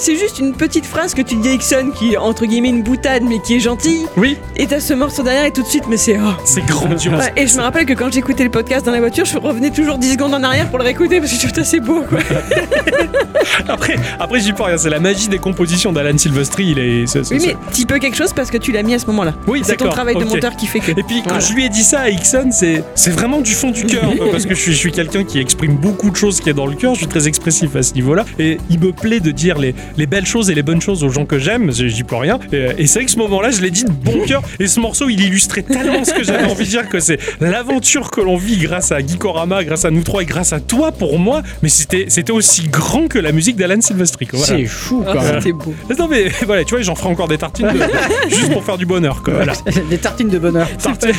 C'est 0.00 0.16
juste 0.16 0.38
une 0.38 0.54
petite 0.54 0.86
phrase 0.86 1.14
que 1.14 1.22
tu 1.22 1.36
dis 1.36 1.48
à 1.48 1.52
Ixon 1.52 1.90
qui 1.94 2.14
est 2.14 2.16
entre 2.16 2.46
guillemets 2.46 2.70
une 2.70 2.82
boutade 2.82 3.22
mais 3.22 3.38
qui 3.40 3.56
est 3.56 3.60
gentille. 3.60 4.06
Oui. 4.16 4.36
Et 4.56 4.66
t'as 4.66 4.80
ce 4.80 4.94
morceau 4.94 5.22
derrière 5.22 5.44
et 5.44 5.52
tout 5.52 5.62
de 5.62 5.66
suite, 5.66 5.84
mais 5.88 5.96
c'est. 5.96 6.16
oh. 6.18 6.32
C'est 6.44 6.64
grandiose. 6.66 7.14
Ouais, 7.18 7.32
et 7.36 7.46
je 7.46 7.56
me 7.56 7.62
rappelle 7.62 7.86
que 7.86 7.92
quand 7.92 8.10
j'écoutais 8.12 8.44
le 8.44 8.50
podcast 8.50 8.84
dans 8.86 8.92
la 8.92 9.00
voiture, 9.00 9.24
je 9.24 9.36
revenais 9.38 9.70
toujours 9.70 9.98
10 9.98 10.12
secondes 10.12 10.34
en 10.34 10.42
arrière 10.42 10.68
pour 10.68 10.78
le 10.78 10.84
réécouter 10.84 11.20
parce 11.20 11.30
que 11.30 11.36
je 11.36 11.42
trouve 11.46 11.54
ça 11.54 11.64
c'est 11.64 11.80
beau 11.80 12.02
quoi. 12.08 12.18
Après, 13.68 13.96
après 14.18 14.40
j'y 14.40 14.52
peux 14.52 14.62
rien. 14.62 14.76
C'est 14.78 14.90
la 14.90 15.00
magie 15.00 15.28
des 15.28 15.38
compositions 15.38 15.92
d'Alan 15.92 16.16
Silvestri. 16.16 16.70
Il 16.70 16.78
est. 16.78 17.04
Oui, 17.30 17.38
mais 17.46 17.56
t'y 17.72 17.86
peux 17.86 17.98
quelque 17.98 18.16
chose 18.16 18.32
parce 18.32 18.50
que 18.50 18.56
tu 18.58 18.72
l'as 18.72 18.82
mis 18.82 18.94
à 18.94 18.98
ce 18.98 19.06
moment-là. 19.06 19.34
Oui, 19.46 19.62
c'est 19.64 19.76
ton 19.76 19.88
travail 19.88 20.16
de 20.16 20.24
monteur 20.24 20.56
qui 20.56 20.66
fait 20.66 20.80
que. 20.80 20.90
Et 20.92 21.02
puis 21.02 21.22
quand 21.22 21.30
Voilà. 21.30 21.40
je 21.40 21.52
lui 21.52 21.64
ai 21.64 21.68
dit 21.68 21.82
ça 21.84 22.00
à 22.00 22.08
Ixon, 22.10 22.50
c'est 22.52 22.84
c'est 22.94 23.10
vraiment 23.10 23.40
du 23.40 23.52
fond 23.52 23.70
du 23.70 23.84
cœur, 23.84 24.12
parce 24.30 24.46
que 24.46 24.54
je 24.54 24.60
suis, 24.60 24.72
je 24.72 24.78
suis 24.78 24.92
quelqu'un 24.92 25.24
qui 25.24 25.38
exprime 25.38 25.74
beaucoup 25.76 26.10
de 26.10 26.16
choses 26.16 26.40
qui 26.40 26.50
est 26.50 26.54
dans 26.54 26.66
le 26.66 26.74
cœur. 26.74 26.94
Je 26.94 27.00
suis 27.00 27.08
très 27.08 27.28
expressif 27.28 27.74
à 27.76 27.82
ce 27.82 27.94
niveau-là, 27.94 28.24
et 28.38 28.58
il 28.70 28.80
me 28.80 28.92
plaît 28.92 29.20
de 29.20 29.30
dire 29.30 29.58
les, 29.58 29.74
les 29.96 30.06
belles 30.06 30.26
choses 30.26 30.50
et 30.50 30.54
les 30.54 30.62
bonnes 30.62 30.80
choses 30.80 31.04
aux 31.04 31.08
gens 31.10 31.24
que 31.26 31.38
j'aime. 31.38 31.72
je- 31.72 31.86
J'y 31.86 32.04
peux 32.04 32.16
rien. 32.16 32.38
Et, 32.52 32.68
et 32.78 32.86
c'est 32.86 33.00
vrai 33.00 33.06
que 33.06 33.10
ce 33.10 33.18
moment-là, 33.18 33.50
je 33.50 33.60
l'ai 33.60 33.70
dit 33.70 33.84
de 33.84 33.90
bon 33.90 34.20
cœur. 34.26 34.42
Et 34.58 34.66
ce 34.66 34.78
morceau, 34.80 35.08
il 35.08 35.20
illustrait 35.20 35.62
tellement 35.62 36.04
ce 36.04 36.12
que 36.12 36.22
j'avais 36.24 36.44
envie 36.50 36.64
de 36.64 36.70
dire 36.70 36.88
que 36.88 37.00
c'est 37.00 37.18
l'aventure 37.40 38.10
que 38.10 38.20
l'on 38.20 38.36
vit 38.36 38.56
grâce 38.58 38.92
à 38.92 39.00
Gikorama, 39.00 39.64
grâce 39.64 39.84
à 39.84 39.90
nous 39.90 40.02
trois 40.02 40.22
et 40.22 40.26
grâce 40.26 40.52
à 40.52 40.60
toi 40.60 40.92
pour 40.92 41.18
moi. 41.18 41.42
Mais 41.62 41.68
c'était 41.68 42.06
c'était 42.08 42.32
aussi 42.32 42.68
grand 42.68 43.08
que 43.08 43.18
la 43.18 43.32
musique 43.32 43.56
d'Alan 43.56 43.80
Silvestri. 43.80 44.28
Voilà. 44.32 44.46
C'est 44.46 44.66
chou 44.66 45.02
Ah, 45.06 45.12
quand 45.14 45.22
même. 45.22 45.34
C'était 45.40 45.52
beau. 45.52 45.74
Non 45.98 46.08
mais 46.08 46.28
voilà, 46.46 46.64
tu 46.64 46.74
vois, 46.74 46.82
j'en 46.82 46.94
ferai 46.94 47.08
encore 47.08 47.28
des 47.28 47.38
tartines 47.38 47.68
de- 47.68 48.28
juste 48.34 48.52
pour 48.52 48.64
faire 48.64 48.78
du 48.78 48.86
bonheur. 48.86 49.22
Quoi. 49.22 49.34
Voilà. 49.34 49.52
Des 49.88 49.98
tartines 49.98 50.28
de 50.28 50.38
bonheur. 50.38 50.68
Tartines. 50.78 51.10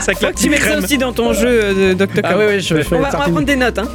Ça 0.00 0.14
claque 0.14 0.34
Tu 0.36 0.50
mets 0.50 0.58
ça 0.58 0.78
aussi 0.78 0.98
dans 0.98 1.12
ton 1.12 1.32
jeu 1.32 1.48
euh, 1.48 1.94
Dr. 1.94 2.06
Ah 2.24 2.36
ouais, 2.38 2.46
ouais, 2.46 2.60
je 2.60 2.74
fais 2.82 2.94
on, 2.96 2.98
va, 2.98 2.98
on 2.98 3.02
va 3.02 3.10
tartines. 3.10 3.32
prendre 3.32 3.46
des 3.46 3.56
notes. 3.56 3.78
Hein. 3.78 3.88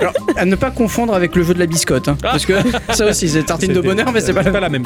Alors, 0.00 0.12
à 0.36 0.44
ne 0.44 0.54
pas 0.56 0.70
confondre 0.70 1.14
avec 1.14 1.34
le 1.36 1.42
jeu 1.42 1.54
de 1.54 1.58
la 1.58 1.66
biscotte, 1.66 2.08
hein, 2.08 2.16
parce 2.20 2.46
que 2.46 2.54
ça 2.92 3.06
aussi 3.08 3.28
c'est 3.28 3.42
tartine 3.44 3.72
de 3.72 3.80
bonheur, 3.80 4.10
mais 4.12 4.20
c'est 4.20 4.32
pas, 4.32 4.42
la 4.42 4.68
même. 4.68 4.82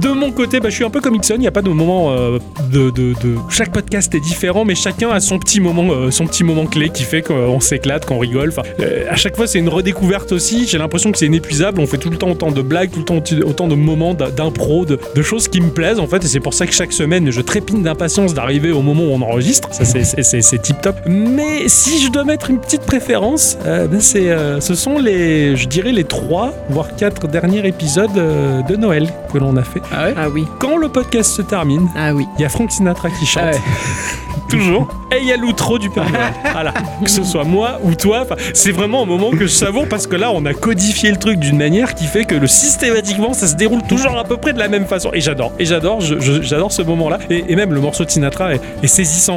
De 0.00 0.08
mon 0.10 0.30
côté, 0.30 0.60
bah, 0.60 0.68
je 0.70 0.74
suis 0.74 0.84
un 0.84 0.90
peu 0.90 1.00
comme 1.00 1.14
Ixon, 1.16 1.34
il 1.34 1.40
n'y 1.40 1.46
a 1.46 1.50
pas 1.52 1.62
de 1.62 1.68
moment 1.68 2.12
euh, 2.12 2.38
de, 2.70 2.90
de- 2.90 3.12
de- 3.14 3.36
Chaque 3.50 3.72
podcast 3.72 4.14
est 4.14 4.20
différent, 4.20 4.64
mais 4.64 4.74
chacun 4.74 5.10
a 5.10 5.20
son 5.20 5.38
petit 5.38 5.60
moment, 5.60 5.88
euh, 5.92 6.10
son 6.10 6.26
petit 6.26 6.44
moment 6.44 6.66
clé 6.66 6.90
qui 6.90 7.02
fait 7.04 7.22
qu'on 7.22 7.60
s'éclate, 7.60 8.04
qu'on 8.06 8.18
rigole. 8.18 8.50
Enfin, 8.50 8.62
euh, 8.80 9.04
à 9.10 9.16
chaque 9.16 9.36
fois, 9.36 9.46
c'est 9.46 9.58
une 9.58 9.68
redécouverte 9.68 10.32
aussi. 10.32 10.66
J'ai 10.66 10.78
l'impression 10.78 11.10
que 11.12 11.18
c'est 11.18 11.26
inépuisable. 11.26 11.80
On 11.80 11.86
fait 11.86 11.98
tout 11.98 12.10
le 12.10 12.16
temps 12.16 12.30
autant 12.30 12.50
de 12.50 12.62
blagues, 12.62 12.90
tout 12.90 13.00
le 13.00 13.04
temps 13.04 13.22
autant 13.46 13.68
de 13.68 13.74
moments 13.74 14.14
d'impro, 14.14 14.84
de, 14.84 14.98
de 15.14 15.22
choses 15.22 15.48
qui 15.48 15.60
me 15.60 15.70
plaisent 15.70 15.98
en 16.00 16.06
fait. 16.06 16.24
Et 16.24 16.28
c'est 16.28 16.40
pour 16.40 16.54
ça 16.54 16.66
que 16.66 16.72
chaque 16.72 16.92
semaine, 16.92 17.30
je 17.30 17.40
trépine 17.40 17.82
d'impatience 17.82 18.34
d'arriver 18.34 18.70
au 18.70 18.82
moment 18.82 19.04
où 19.04 19.10
on 19.12 19.22
enregistre. 19.22 19.47
Ça, 19.52 19.84
c'est- 19.84 20.58
tip 20.62 20.80
top. 20.80 20.96
Mais 21.06 21.68
si 21.68 22.00
je 22.04 22.10
dois 22.10 22.24
mettre 22.24 22.50
une 22.50 22.58
petite 22.60 22.82
préférence, 22.82 23.56
euh, 23.66 23.86
ben, 23.86 24.00
c'est, 24.00 24.30
euh, 24.30 24.60
ce 24.60 24.74
sont 24.74 24.98
les, 24.98 25.56
je 25.56 25.66
dirais 25.68 25.92
les 25.92 26.04
trois 26.04 26.52
voire 26.70 26.94
quatre 26.96 27.28
derniers 27.28 27.66
épisodes 27.66 28.16
euh, 28.16 28.62
de 28.62 28.76
Noël 28.76 29.08
que 29.32 29.38
l'on 29.38 29.56
a 29.56 29.62
fait. 29.62 29.80
Ah 29.92 30.04
ouais 30.06 30.14
Ah 30.16 30.28
oui. 30.28 30.44
Quand 30.58 30.76
le 30.76 30.88
podcast 30.88 31.30
se 31.32 31.42
termine, 31.42 31.88
Ah 31.96 32.12
oui. 32.14 32.26
il 32.38 32.42
y 32.42 32.44
a 32.44 32.48
Frank 32.48 32.70
Sinatra 32.70 33.08
qui 33.10 33.26
chante. 33.26 33.44
Ah 33.46 33.50
ouais. 33.52 33.60
Toujours. 34.48 34.88
Et 35.14 35.18
il 35.20 35.26
y 35.28 35.32
a 35.32 35.36
l'outro 35.36 35.78
du 35.78 35.90
Père 35.90 36.08
Noël. 36.10 36.32
Voilà. 36.52 36.72
Que 37.04 37.10
ce 37.10 37.22
soit 37.22 37.44
moi 37.44 37.78
ou 37.84 37.94
toi. 37.94 38.26
C'est 38.54 38.72
vraiment 38.72 39.02
un 39.02 39.06
moment 39.06 39.30
que 39.30 39.40
je 39.46 39.46
savoure 39.52 39.86
parce 39.88 40.06
que 40.06 40.16
là, 40.16 40.30
on 40.32 40.44
a 40.46 40.54
codifié 40.54 41.10
le 41.10 41.18
truc 41.18 41.38
d'une 41.38 41.56
manière 41.58 41.94
qui 41.94 42.04
fait 42.06 42.24
que 42.24 42.34
le 42.34 42.46
systématiquement, 42.46 43.32
ça 43.34 43.46
se 43.46 43.54
déroule 43.56 43.82
toujours 43.82 44.16
à 44.18 44.24
peu 44.24 44.36
près 44.38 44.52
de 44.54 44.58
la 44.58 44.68
même 44.68 44.86
façon. 44.86 45.10
Et 45.12 45.20
j'adore. 45.20 45.52
Et 45.58 45.64
j'adore. 45.66 46.00
J'adore 46.00 46.72
ce 46.72 46.82
moment-là. 46.82 47.18
Et, 47.30 47.44
et 47.48 47.56
même 47.56 47.72
le 47.74 47.80
morceau 47.80 48.04
de 48.04 48.10
Sinatra 48.10 48.54
est, 48.54 48.60
est 48.82 48.86
saisissant. 48.86 49.36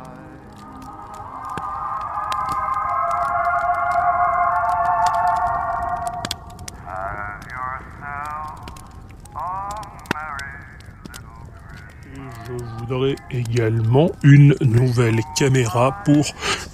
Également 13.29 14.11
une 14.21 14.53
nouvelle 14.59 15.21
caméra 15.37 15.95
pour 16.03 16.25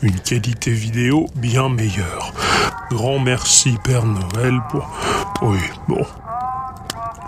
une 0.02 0.20
qualité 0.20 0.72
vidéo 0.72 1.28
bien 1.36 1.70
meilleure. 1.70 2.34
Grand 2.90 3.20
merci 3.20 3.78
Père 3.84 4.04
Noël 4.06 4.60
pour... 4.72 4.90
Oui, 5.44 5.60
bon. 5.88 6.04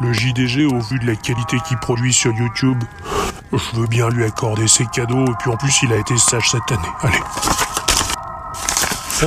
Le 0.02 0.12
JDG, 0.12 0.66
au 0.66 0.80
vu 0.80 0.98
de 0.98 1.06
la 1.06 1.16
qualité 1.16 1.58
qu'il 1.68 1.78
produit 1.78 2.14
sur 2.14 2.34
YouTube, 2.34 2.84
je 3.52 3.80
veux 3.80 3.88
bien 3.88 4.10
lui 4.10 4.24
accorder 4.24 4.68
ses 4.68 4.86
cadeaux, 4.88 5.26
et 5.26 5.36
puis 5.40 5.52
en 5.52 5.58
plus 5.58 5.84
il 5.84 5.94
a 5.94 5.98
été 5.98 6.18
sage 6.18 6.50
cette 6.50 6.72
année. 6.72 6.90
Allez. 7.02 7.59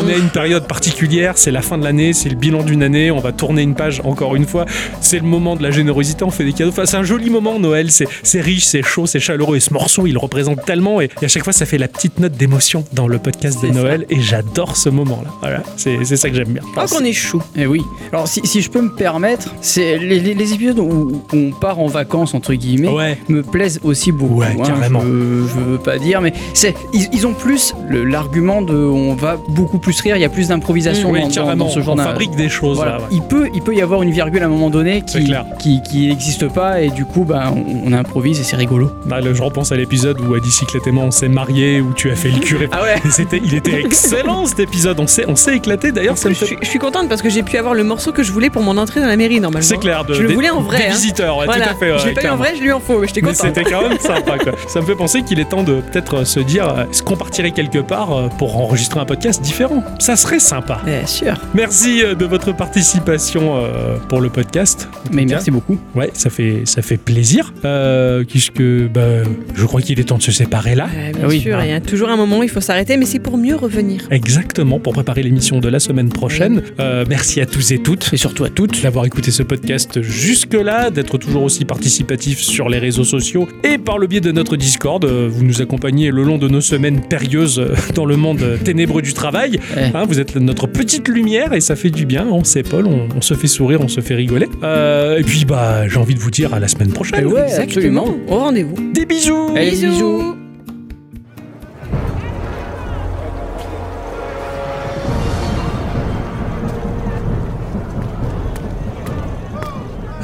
On 0.01 0.09
est 0.09 0.15
à 0.15 0.17
une 0.17 0.31
période 0.31 0.67
particulière, 0.67 1.35
c'est 1.37 1.51
la 1.51 1.61
fin 1.61 1.77
de 1.77 1.85
l'année, 1.85 2.13
c'est 2.15 2.29
le 2.31 2.35
bilan 2.35 2.63
d'une 2.63 2.83
année, 2.83 3.11
on 3.11 3.19
va 3.21 3.31
tourner 3.33 3.61
une 3.63 3.75
page 3.75 4.01
encore 4.05 4.35
une 4.37 4.47
fois. 4.47 4.65
C'est 5.01 5.19
le 5.19 5.25
moment 5.27 5.55
de 5.55 5.63
la 5.63 5.71
générosité, 5.71 6.25
on 6.25 6.31
fait 6.31 6.45
des 6.45 6.53
cadeaux. 6.55 6.71
Enfin, 6.71 6.87
c'est 6.87 6.97
un 6.97 7.03
joli 7.03 7.29
moment, 7.29 7.59
Noël, 7.59 7.91
c'est 7.91 8.07
c'est 8.23 8.41
riche, 8.41 8.65
c'est 8.65 8.83
chaud, 8.83 9.07
c'est 9.07 9.21
chaleureux. 9.21 9.57
Et 9.57 9.61
ce 9.61 9.73
morceau, 9.73 10.07
il 10.07 10.17
représente 10.17 10.65
tellement. 10.65 11.01
Et, 11.03 11.11
et 11.21 11.25
à 11.27 11.29
chaque 11.29 11.45
fois, 11.45 11.53
ça 11.53 11.67
fait 11.67 11.77
la 11.79 11.89
petite 11.89 12.19
note 12.21 12.33
d'émotion 12.33 12.85
dans 12.95 13.07
le 13.07 13.19
podcast 13.19 13.61
de 13.63 13.69
ça. 13.69 13.73
Noël. 13.75 14.07
Et 14.09 14.21
j'adore 14.21 14.77
ce 14.77 14.89
moment-là. 14.89 15.31
Voilà, 15.41 15.63
c'est 15.77 15.99
c'est 16.05 16.17
ça 16.17 16.31
que 16.31 16.37
j'aime 16.37 16.49
bien. 16.55 16.63
Oh, 16.77 16.81
qu'on 16.91 17.05
est 17.05 17.13
chou. 17.13 17.43
Eh 17.57 17.67
oui. 17.67 17.83
Alors 18.13 18.27
si, 18.29 18.41
si 18.45 18.63
je 18.63 18.71
peux 18.71 18.81
me 18.81 18.95
permettre, 18.95 19.55
c'est 19.61 19.99
les, 19.99 20.21
les- 20.21 20.35
les 20.35 20.53
épisodes 20.55 20.79
où, 20.79 21.23
on 21.35 21.51
part 21.51 21.79
en 21.81 21.87
vacances 21.87 22.35
entre 22.35 22.55
guillemets 22.55 22.89
Ouais. 22.89 23.19
me 23.29 23.43
plaisent 23.43 23.79
aussi 23.83 24.11
beaucoup. 24.11 24.41
Ouais, 24.41 24.57
hein. 24.59 24.63
carrément. 24.65 25.01
Je, 25.03 25.07
je 25.07 25.61
veux 25.73 25.79
pas 25.79 25.99
dire, 25.99 26.21
mais 26.23 26.33
c'est 26.55 26.75
ils, 26.95 27.09
ils 27.13 27.27
ont 27.27 27.35
plus 27.35 27.75
le- 27.89 28.05
l'argument 28.05 28.63
de 28.63 28.75
on 28.75 29.15
va 29.15 29.37
beaucoup 29.51 29.79
plus 29.83 30.01
rire, 30.01 30.17
il 30.17 30.21
y 30.21 30.25
a 30.25 30.29
plus 30.31 30.49
d'improvisation 30.49 31.11
Oui, 31.11 31.21
dans, 31.35 31.57
dans- 31.57 31.69
ce 31.69 31.81
genre 31.81 31.95
on 31.99 32.03
fabrique 32.03 32.35
des 32.37 32.49
choses 32.49 32.77
Voilà. 32.77 32.93
là. 32.93 32.99
ouais. 33.01 33.05
Il 33.11 33.21
peut 33.23 33.51
il 33.55 33.61
peut 33.63 33.75
y 33.75 33.83
avoir 33.83 34.03
une 34.03 34.11
virgule 34.11 34.43
à 34.43 34.47
un 34.47 34.49
moment 34.49 34.71
donné 34.71 35.03
qui 35.03 35.31
qui 35.59 35.83
qui 35.83 36.09
n'existe 36.09 36.49
pas 36.49 36.81
et 36.81 36.89
du 36.91 37.05
coup 37.05 37.25
bah 37.25 37.53
on, 37.55 37.91
on 37.91 37.93
improvise 37.93 38.41
et 38.41 38.45
c'est 38.45 38.57
rigolo. 38.57 38.91
Bah, 39.07 39.19
je 39.21 39.43
repense 39.43 39.73
à 39.73 39.77
l'épisode 39.77 40.19
où 40.21 40.35
à 40.35 40.41
Bicyclette 40.41 40.87
et 40.87 40.91
moi 40.91 41.05
on 41.05 41.11
s'est 41.11 41.29
mariés, 41.29 41.81
où 41.81 41.93
tu 41.93 42.11
as 42.11 42.15
fait 42.17 42.31
le 42.31 42.39
curé. 42.39 42.69
Ah 42.73 42.83
ouais. 42.83 42.97
C'était, 43.11 43.41
il 43.45 43.55
était 43.55 43.81
excellent 43.81 44.47
cet 44.47 44.61
épisode. 44.61 44.99
On 45.01 45.07
s'est, 45.07 45.25
on 45.29 45.37
s'est 45.37 45.57
éclaté. 45.57 45.93
D'ailleurs, 45.93 46.17
Je 46.17 46.29
fait. 46.29 46.35
suis, 46.35 46.57
je 46.63 46.67
suis 46.69 46.79
contente 46.79 47.09
parce 47.09 47.21
que 47.21 47.29
j'ai 47.29 47.43
pu 47.43 47.57
avoir 47.59 47.75
le 47.75 47.85
morceau 47.85 48.13
que 48.13 48.23
je 48.23 48.33
voulais 48.33 48.49
pour 48.51 48.63
mon 48.63 48.79
entrée 48.79 49.01
dans 49.01 49.07
la 49.09 49.17
mairie 49.17 49.41
normalement. 49.41 49.67
C'est 49.67 49.77
clair. 49.79 50.05
De, 50.05 50.15
je 50.15 50.23
le 50.23 50.29
des- 50.29 50.35
voulais 50.35 50.51
en 50.51 50.61
vrai. 50.61 50.79
Des 50.79 50.85
hein. 50.85 50.91
visiteurs, 50.93 51.37
ouais, 51.39 51.47
Voilà. 51.47 51.67
tout 51.67 51.71
à 51.73 51.75
fait. 51.75 51.99
je 51.99 52.03
ouais, 52.05 52.09
l'ai 52.11 52.15
pas 52.15 52.25
eu 52.25 52.29
en 52.31 52.37
vrai, 52.37 52.55
je 52.59 52.63
eu 52.63 52.73
en 52.73 52.81
faux, 52.81 52.99
mais 53.01 53.07
j'étais 53.09 53.21
contente. 53.21 53.37
c'était 53.37 53.65
quand 53.65 53.83
même 53.89 53.99
sympa 53.99 54.39
quoi. 54.39 54.53
Ça 54.69 54.81
me 54.81 54.87
fait 54.87 54.95
penser 54.95 55.23
qu'il 55.23 55.41
est 55.41 55.49
temps 55.49 55.63
de 55.65 55.81
peut-être 55.81 56.19
euh, 56.19 56.25
se 56.25 56.41
dire 56.41 56.69
euh, 56.69 56.85
est-ce 56.91 57.03
qu'on 57.03 57.17
partirait 57.17 57.51
quelque 57.51 57.79
part 57.79 58.13
euh, 58.17 58.29
pour 58.39 58.57
enregistrer 58.59 59.01
un 59.01 59.05
podcast 59.05 59.41
différent? 59.43 59.72
Ça 59.99 60.17
serait 60.17 60.39
sympa. 60.39 60.81
Bien 60.85 61.07
sûr. 61.07 61.35
Merci 61.55 62.03
euh, 62.03 62.15
de 62.15 62.25
votre 62.25 62.55
participation 62.55 63.57
euh, 63.57 63.97
pour 64.09 64.21
le 64.21 64.29
podcast. 64.29 64.89
Mais 65.13 65.25
merci 65.25 65.51
beaucoup. 65.51 65.79
Ouais, 65.95 66.11
ça 66.15 66.31
fait 66.31 66.63
ça 66.65 66.83
fait 66.83 66.97
plaisir. 66.97 67.53
Euh, 67.65 68.25
puisque 68.25 68.63
bah, 68.63 69.23
je 69.55 69.65
crois 69.67 69.81
qu'il 69.81 70.01
est 70.01 70.05
temps 70.05 70.19
de 70.19 70.23
se 70.23 70.33
séparer 70.33 70.75
là. 70.75 70.89
Bien 71.15 71.29
oui, 71.29 71.41
sûr, 71.41 71.61
il 71.63 71.71
y 71.71 71.73
a 71.73 71.81
toujours 71.81 72.09
un 72.09 72.17
moment 72.17 72.39
où 72.39 72.43
il 72.43 72.49
faut 72.49 72.61
s'arrêter, 72.61 72.97
mais 72.97 73.07
c'est 73.07 73.19
pour 73.19 73.37
mieux 73.37 73.57
revenir. 73.57 74.07
Exactement, 74.11 74.79
pour 74.79 74.93
préparer 74.93 75.23
l'émission 75.23 75.61
de 75.61 75.69
la 75.69 75.81
semaine 75.81 76.09
prochaine. 76.09 76.63
Euh, 76.81 77.05
merci 77.09 77.41
à 77.41 77.47
tous 77.47 77.73
et 77.73 77.79
toutes. 77.79 78.11
Et 78.13 78.17
surtout 78.17 78.45
à 78.45 78.49
toutes. 78.49 78.83
D'avoir 78.83 79.05
écouté 79.05 79.31
ce 79.31 79.43
podcast 79.43 80.03
jusque-là, 80.03 80.91
d'être 80.91 81.19
toujours 81.19 81.43
aussi 81.43 81.65
participatif 81.65 82.41
sur 82.41 82.69
les 82.69 82.79
réseaux 82.79 83.05
sociaux 83.05 83.49
et 83.65 83.79
par 83.79 83.99
le 83.99 84.07
biais 84.07 84.21
de 84.21 84.33
notre 84.33 84.57
Discord. 84.57 85.05
Vous 85.05 85.45
nous 85.45 85.63
accompagnez 85.63 86.11
le 86.11 86.23
long 86.23 86.39
de 86.39 86.49
nos 86.49 86.61
semaines 86.61 87.01
périlleuses 87.01 87.63
dans 87.95 88.07
le 88.07 88.17
monde 88.17 88.59
ténébreux 88.65 89.03
du 89.03 89.15
travail. 89.15 89.59
Ouais. 89.77 89.91
Hein, 89.95 90.05
vous 90.07 90.21
êtes 90.21 90.37
notre 90.37 90.67
petite 90.67 91.09
lumière 91.09 91.53
et 91.53 91.61
ça 91.61 91.77
fait 91.77 91.91
du 91.91 92.07
bien. 92.07 92.27
On 92.27 92.45
s'épaule, 92.45 92.87
on, 92.87 93.09
on 93.17 93.21
se 93.21 93.35
fait 93.35 93.47
sourire, 93.47 93.81
on 93.81 93.89
se 93.89 94.01
fait 94.01 94.15
rigoler. 94.15 94.49
Euh, 94.63 95.19
et 95.19 95.23
puis, 95.23 95.45
bah, 95.45 95.89
j'ai 95.89 95.99
envie 95.99 96.15
de 96.15 96.21
vous 96.21 96.31
dire 96.31 96.53
à 96.55 96.61
la 96.61 96.69
semaine 96.69 96.93
prochaine. 96.93 97.21
Eh 97.23 97.27
ouais, 97.27 97.43
Exactement. 97.45 98.03
absolument. 98.03 98.07
Au 98.29 98.39
rendez-vous. 98.39 98.93
Des 98.93 99.07
bisous 99.07 99.51
Allez, 99.57 99.71
bisous. 99.71 100.37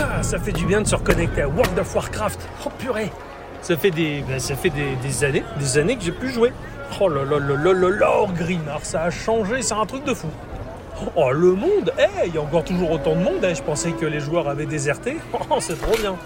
Ah, 0.00 0.22
ça 0.22 0.38
fait 0.38 0.52
du 0.52 0.64
bien 0.66 0.80
de 0.80 0.86
se 0.86 0.94
reconnecter 0.94 1.42
à 1.42 1.48
World 1.48 1.78
of 1.78 1.94
Warcraft. 1.94 2.40
Oh 2.66 2.70
purée 2.78 3.10
Ça 3.62 3.76
fait 3.76 3.90
des, 3.90 4.22
ben, 4.28 4.38
ça 4.38 4.54
fait 4.54 4.70
des, 4.70 4.96
des 5.06 5.24
années, 5.24 5.42
des 5.58 5.78
années 5.78 5.96
que 5.96 6.04
j'ai 6.04 6.12
pu 6.12 6.30
jouer. 6.30 6.50
Oh 7.00 7.08
là 7.08 7.24
là 7.24 7.38
là 7.38 7.72
là 7.72 7.88
là 7.90 8.10
oh, 8.20 8.26
Grimard, 8.34 8.84
ça 8.84 9.02
a 9.02 9.10
changé, 9.10 9.62
c'est 9.62 9.74
un 9.74 9.86
truc 9.86 10.04
de 10.04 10.14
fou. 10.14 10.28
Oh 11.16 11.30
le 11.30 11.52
monde, 11.52 11.92
eh, 11.98 12.26
il 12.26 12.34
y 12.34 12.38
a 12.38 12.40
encore 12.42 12.64
toujours 12.64 12.90
autant 12.90 13.14
de 13.14 13.20
monde, 13.22 13.44
eh, 13.44 13.54
je 13.54 13.62
pensais 13.62 13.92
que 13.92 14.06
les 14.06 14.20
joueurs 14.20 14.48
avaient 14.48 14.66
déserté. 14.66 15.16
Oh, 15.50 15.56
c'est 15.60 15.80
trop 15.80 15.96
bien. 15.96 16.16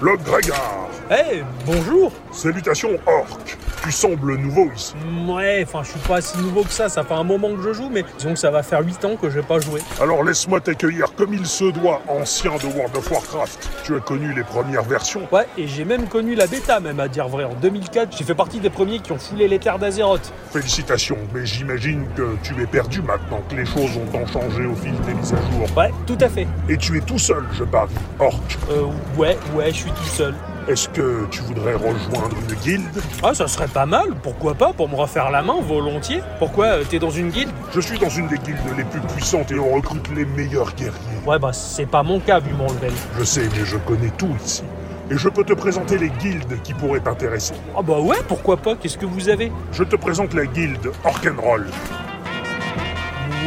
Le 0.00 0.16
Grégard 0.16 0.88
Eh, 1.10 1.42
bonjour 1.66 2.10
Salutations, 2.32 2.98
Orc 3.06 3.38
Tu 3.84 3.92
sembles 3.92 4.36
nouveau 4.36 4.68
ici. 4.74 4.94
Ouais, 5.28 5.64
enfin, 5.66 5.82
je 5.84 5.90
suis 5.90 6.00
pas 6.00 6.20
si 6.20 6.36
nouveau 6.38 6.62
que 6.64 6.72
ça, 6.72 6.88
ça 6.88 7.04
fait 7.04 7.14
un 7.14 7.22
moment 7.22 7.54
que 7.54 7.62
je 7.62 7.72
joue, 7.72 7.88
mais 7.92 8.04
disons 8.18 8.32
que 8.32 8.38
ça 8.38 8.50
va 8.50 8.62
faire 8.64 8.80
8 8.82 9.04
ans 9.04 9.16
que 9.20 9.30
j'ai 9.30 9.42
pas 9.42 9.60
joué. 9.60 9.80
Alors 10.00 10.24
laisse-moi 10.24 10.60
t'accueillir 10.60 11.14
comme 11.14 11.32
il 11.34 11.46
se 11.46 11.64
doit, 11.70 12.00
ancien 12.08 12.52
de 12.56 12.66
World 12.76 12.96
of 12.96 13.10
Warcraft. 13.12 13.68
Tu 13.84 13.94
as 13.94 14.00
connu 14.00 14.32
les 14.34 14.42
premières 14.42 14.82
versions. 14.82 15.28
Ouais, 15.30 15.46
et 15.56 15.68
j'ai 15.68 15.84
même 15.84 16.08
connu 16.08 16.34
la 16.34 16.46
bêta, 16.48 16.80
même 16.80 16.98
à 16.98 17.06
dire 17.08 17.28
vrai. 17.28 17.44
En 17.44 17.54
2004, 17.54 18.16
j'ai 18.16 18.24
fait 18.24 18.34
partie 18.34 18.58
des 18.58 18.70
premiers 18.70 18.98
qui 18.98 19.12
ont 19.12 19.18
foulé 19.18 19.46
les 19.46 19.58
terres 19.60 19.78
d'Azeroth. 19.78 20.32
Félicitations, 20.52 21.18
mais 21.32 21.46
j'imagine 21.46 22.06
que 22.16 22.36
tu 22.42 22.60
es 22.60 22.66
perdu 22.66 23.00
maintenant 23.02 23.42
que 23.48 23.54
les 23.54 23.66
choses 23.66 23.96
ont 23.96 24.06
tant 24.26 24.40
changé 24.40 24.66
au 24.66 24.74
fil 24.74 24.92
des 25.06 25.14
mises 25.14 25.32
à 25.34 25.52
jour. 25.52 25.76
Ouais, 25.76 25.90
tout 26.06 26.18
à 26.20 26.28
fait. 26.28 26.46
Et 26.68 26.76
tu 26.76 26.96
es 26.96 27.00
tout 27.00 27.18
seul, 27.18 27.44
je 27.52 27.64
parie, 27.64 27.94
Orc. 28.18 28.40
Euh, 28.70 28.86
ouais, 29.16 29.36
ouais, 29.54 29.68
je 29.68 29.76
suis 29.76 29.90
tout 29.90 30.04
seul. 30.04 30.34
Est-ce 30.68 30.88
que 30.88 31.26
tu 31.30 31.42
voudrais 31.42 31.74
rejoindre 31.74 32.36
une 32.48 32.54
guilde? 32.56 33.02
Ah, 33.22 33.34
ça 33.34 33.48
serait 33.48 33.66
pas 33.66 33.86
mal, 33.86 34.10
pourquoi 34.22 34.54
pas, 34.54 34.72
pour 34.72 34.88
me 34.88 34.94
refaire 34.94 35.30
la 35.30 35.42
main, 35.42 35.56
volontiers. 35.60 36.22
Pourquoi 36.38 36.66
euh, 36.66 36.84
T'es 36.88 37.00
dans 37.00 37.10
une 37.10 37.30
guilde? 37.30 37.50
Je 37.74 37.80
suis 37.80 37.98
dans 37.98 38.08
une 38.08 38.28
des 38.28 38.38
guildes 38.38 38.58
les 38.76 38.84
plus 38.84 39.00
puissantes 39.00 39.50
et 39.50 39.58
on 39.58 39.74
recrute 39.74 40.08
les 40.14 40.24
meilleurs 40.24 40.72
guerriers. 40.74 40.92
Ouais, 41.26 41.38
bah 41.38 41.52
c'est 41.52 41.86
pas 41.86 42.02
mon 42.02 42.20
cas 42.20 42.38
vu 42.38 42.52
mon 42.52 42.68
level. 42.68 42.92
Je 43.18 43.24
sais, 43.24 43.48
mais 43.56 43.64
je 43.64 43.76
connais 43.78 44.10
tout 44.16 44.34
ici. 44.44 44.62
Et 45.10 45.18
je 45.18 45.28
peux 45.28 45.44
te 45.44 45.52
présenter 45.52 45.98
les 45.98 46.10
guildes 46.10 46.62
qui 46.62 46.74
pourraient 46.74 47.00
t'intéresser. 47.00 47.54
Ah 47.76 47.82
bah 47.82 47.98
ouais, 47.98 48.18
pourquoi 48.28 48.56
pas, 48.56 48.76
qu'est-ce 48.76 48.96
que 48.96 49.04
vous 49.04 49.28
avez? 49.28 49.50
Je 49.72 49.82
te 49.82 49.96
présente 49.96 50.32
la 50.32 50.46
guilde 50.46 50.92
Orkenroll. 51.04 51.66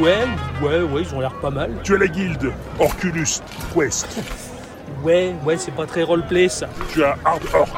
Ouais, 0.01 0.25
ouais, 0.61 0.81
ouais, 0.81 1.01
ils 1.03 1.15
ont 1.15 1.19
l'air 1.21 1.33
pas 1.35 1.49
mal. 1.49 1.71
Tu 1.83 1.95
as 1.95 1.97
la 1.97 2.07
guilde 2.07 2.51
Orculus 2.79 3.27
Quest. 3.73 4.07
Ouais, 5.03 5.33
ouais, 5.45 5.57
c'est 5.57 5.71
pas 5.71 5.85
très 5.85 6.03
roleplay 6.03 6.49
ça. 6.49 6.67
Tu 6.91 7.03
as 7.03 7.15
Hard 7.23 7.43
Orc. 7.53 7.69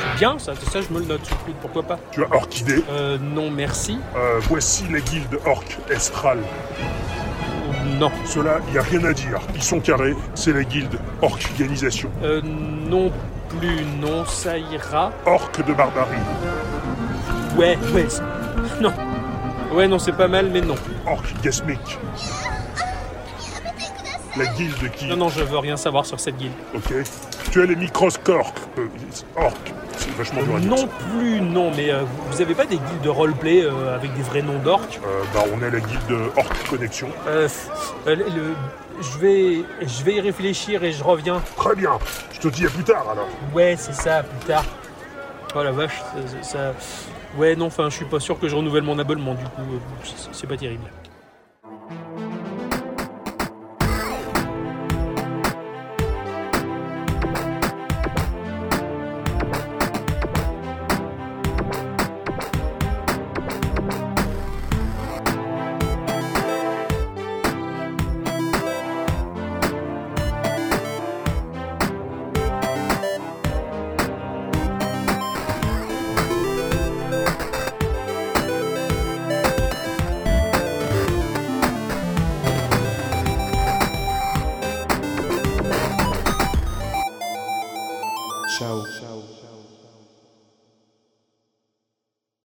C'est 0.00 0.18
bien 0.18 0.38
ça, 0.38 0.52
ça 0.54 0.80
je 0.80 0.92
me 0.92 1.00
le 1.00 1.06
note 1.06 1.28
pourquoi 1.60 1.82
pas. 1.82 1.98
Tu 2.10 2.24
as 2.24 2.34
Orchidée. 2.34 2.82
Euh, 2.90 3.18
non 3.18 3.50
merci. 3.50 3.98
Euh, 4.16 4.40
voici 4.48 4.84
la 4.90 5.00
guilde 5.00 5.38
Orc 5.46 5.78
Estral. 5.90 6.38
Non. 7.98 8.10
Cela, 8.24 8.58
y 8.74 8.78
a 8.78 8.82
rien 8.82 9.04
à 9.04 9.12
dire. 9.12 9.38
Ils 9.54 9.62
sont 9.62 9.80
carrés, 9.80 10.16
c'est 10.34 10.52
la 10.52 10.64
guilde 10.64 10.98
Organisation. 11.20 12.10
Euh, 12.24 12.40
non 12.42 13.12
plus, 13.48 13.84
non, 14.00 14.24
ça 14.24 14.58
ira. 14.58 15.12
Orc 15.26 15.64
de 15.64 15.72
barbarie. 15.72 16.16
Ouais, 17.56 17.78
ouais, 17.94 18.08
non. 18.80 18.92
Ouais, 19.74 19.88
non, 19.88 19.98
c'est 19.98 20.12
pas 20.12 20.28
mal, 20.28 20.50
mais 20.50 20.60
non. 20.60 20.74
Orc 21.06 21.22
Gasmic. 21.42 21.80
La 24.36 24.46
guilde 24.46 24.90
qui... 24.92 25.06
Non, 25.06 25.16
non, 25.16 25.28
je 25.28 25.42
veux 25.42 25.58
rien 25.58 25.76
savoir 25.76 26.06
sur 26.06 26.18
cette 26.18 26.36
guilde. 26.36 26.52
Ok. 26.74 26.92
Tu 27.50 27.62
as 27.62 27.66
les 27.66 27.76
Microscork. 27.76 28.56
Euh, 28.78 28.86
orc. 29.36 29.52
C'est 29.98 30.10
vachement 30.16 30.42
dur 30.42 30.56
à 30.56 30.60
dire, 30.60 30.70
Non 30.70 30.76
ça. 30.78 30.86
plus, 31.18 31.40
non, 31.40 31.70
mais 31.76 31.90
euh, 31.90 32.02
vous 32.30 32.40
avez 32.40 32.54
pas 32.54 32.64
des 32.64 32.76
guildes 32.76 33.02
de 33.02 33.08
roleplay 33.10 33.62
euh, 33.62 33.94
avec 33.94 34.14
des 34.14 34.22
vrais 34.22 34.40
noms 34.42 34.58
d'orques? 34.58 34.98
Euh, 35.06 35.22
bah, 35.34 35.44
on 35.54 35.62
est 35.62 35.70
la 35.70 35.80
guilde 35.80 36.30
Orc 36.36 36.48
Connexion. 36.70 37.08
Euh, 37.26 37.46
le- 38.06 38.14
le- 38.16 38.54
je 39.02 39.18
vais, 39.18 39.64
je 39.82 40.02
vais 40.04 40.14
y 40.14 40.20
réfléchir 40.20 40.82
et 40.82 40.92
je 40.92 41.04
reviens. 41.04 41.42
Très 41.56 41.74
bien. 41.74 41.98
Je 42.32 42.40
te 42.40 42.48
dis 42.48 42.64
à 42.66 42.70
plus 42.70 42.84
tard 42.84 43.04
alors. 43.12 43.28
Ouais, 43.54 43.76
c'est 43.78 43.94
ça, 43.94 44.22
plus 44.22 44.46
tard. 44.46 44.64
Oh 45.54 45.62
la 45.62 45.72
vache, 45.72 46.00
ça, 46.42 46.42
ça- 46.42 46.72
Ouais, 47.36 47.56
non, 47.56 47.66
enfin, 47.66 47.88
je 47.88 47.96
suis 47.96 48.04
pas 48.04 48.20
sûr 48.20 48.38
que 48.38 48.46
je 48.48 48.54
renouvelle 48.54 48.82
mon 48.82 48.98
abonnement, 48.98 49.34
du 49.34 49.44
coup, 49.44 49.62
euh, 49.62 49.78
c'est- 50.04 50.28
c'est 50.32 50.46
pas 50.46 50.56
terrible. 50.56 50.84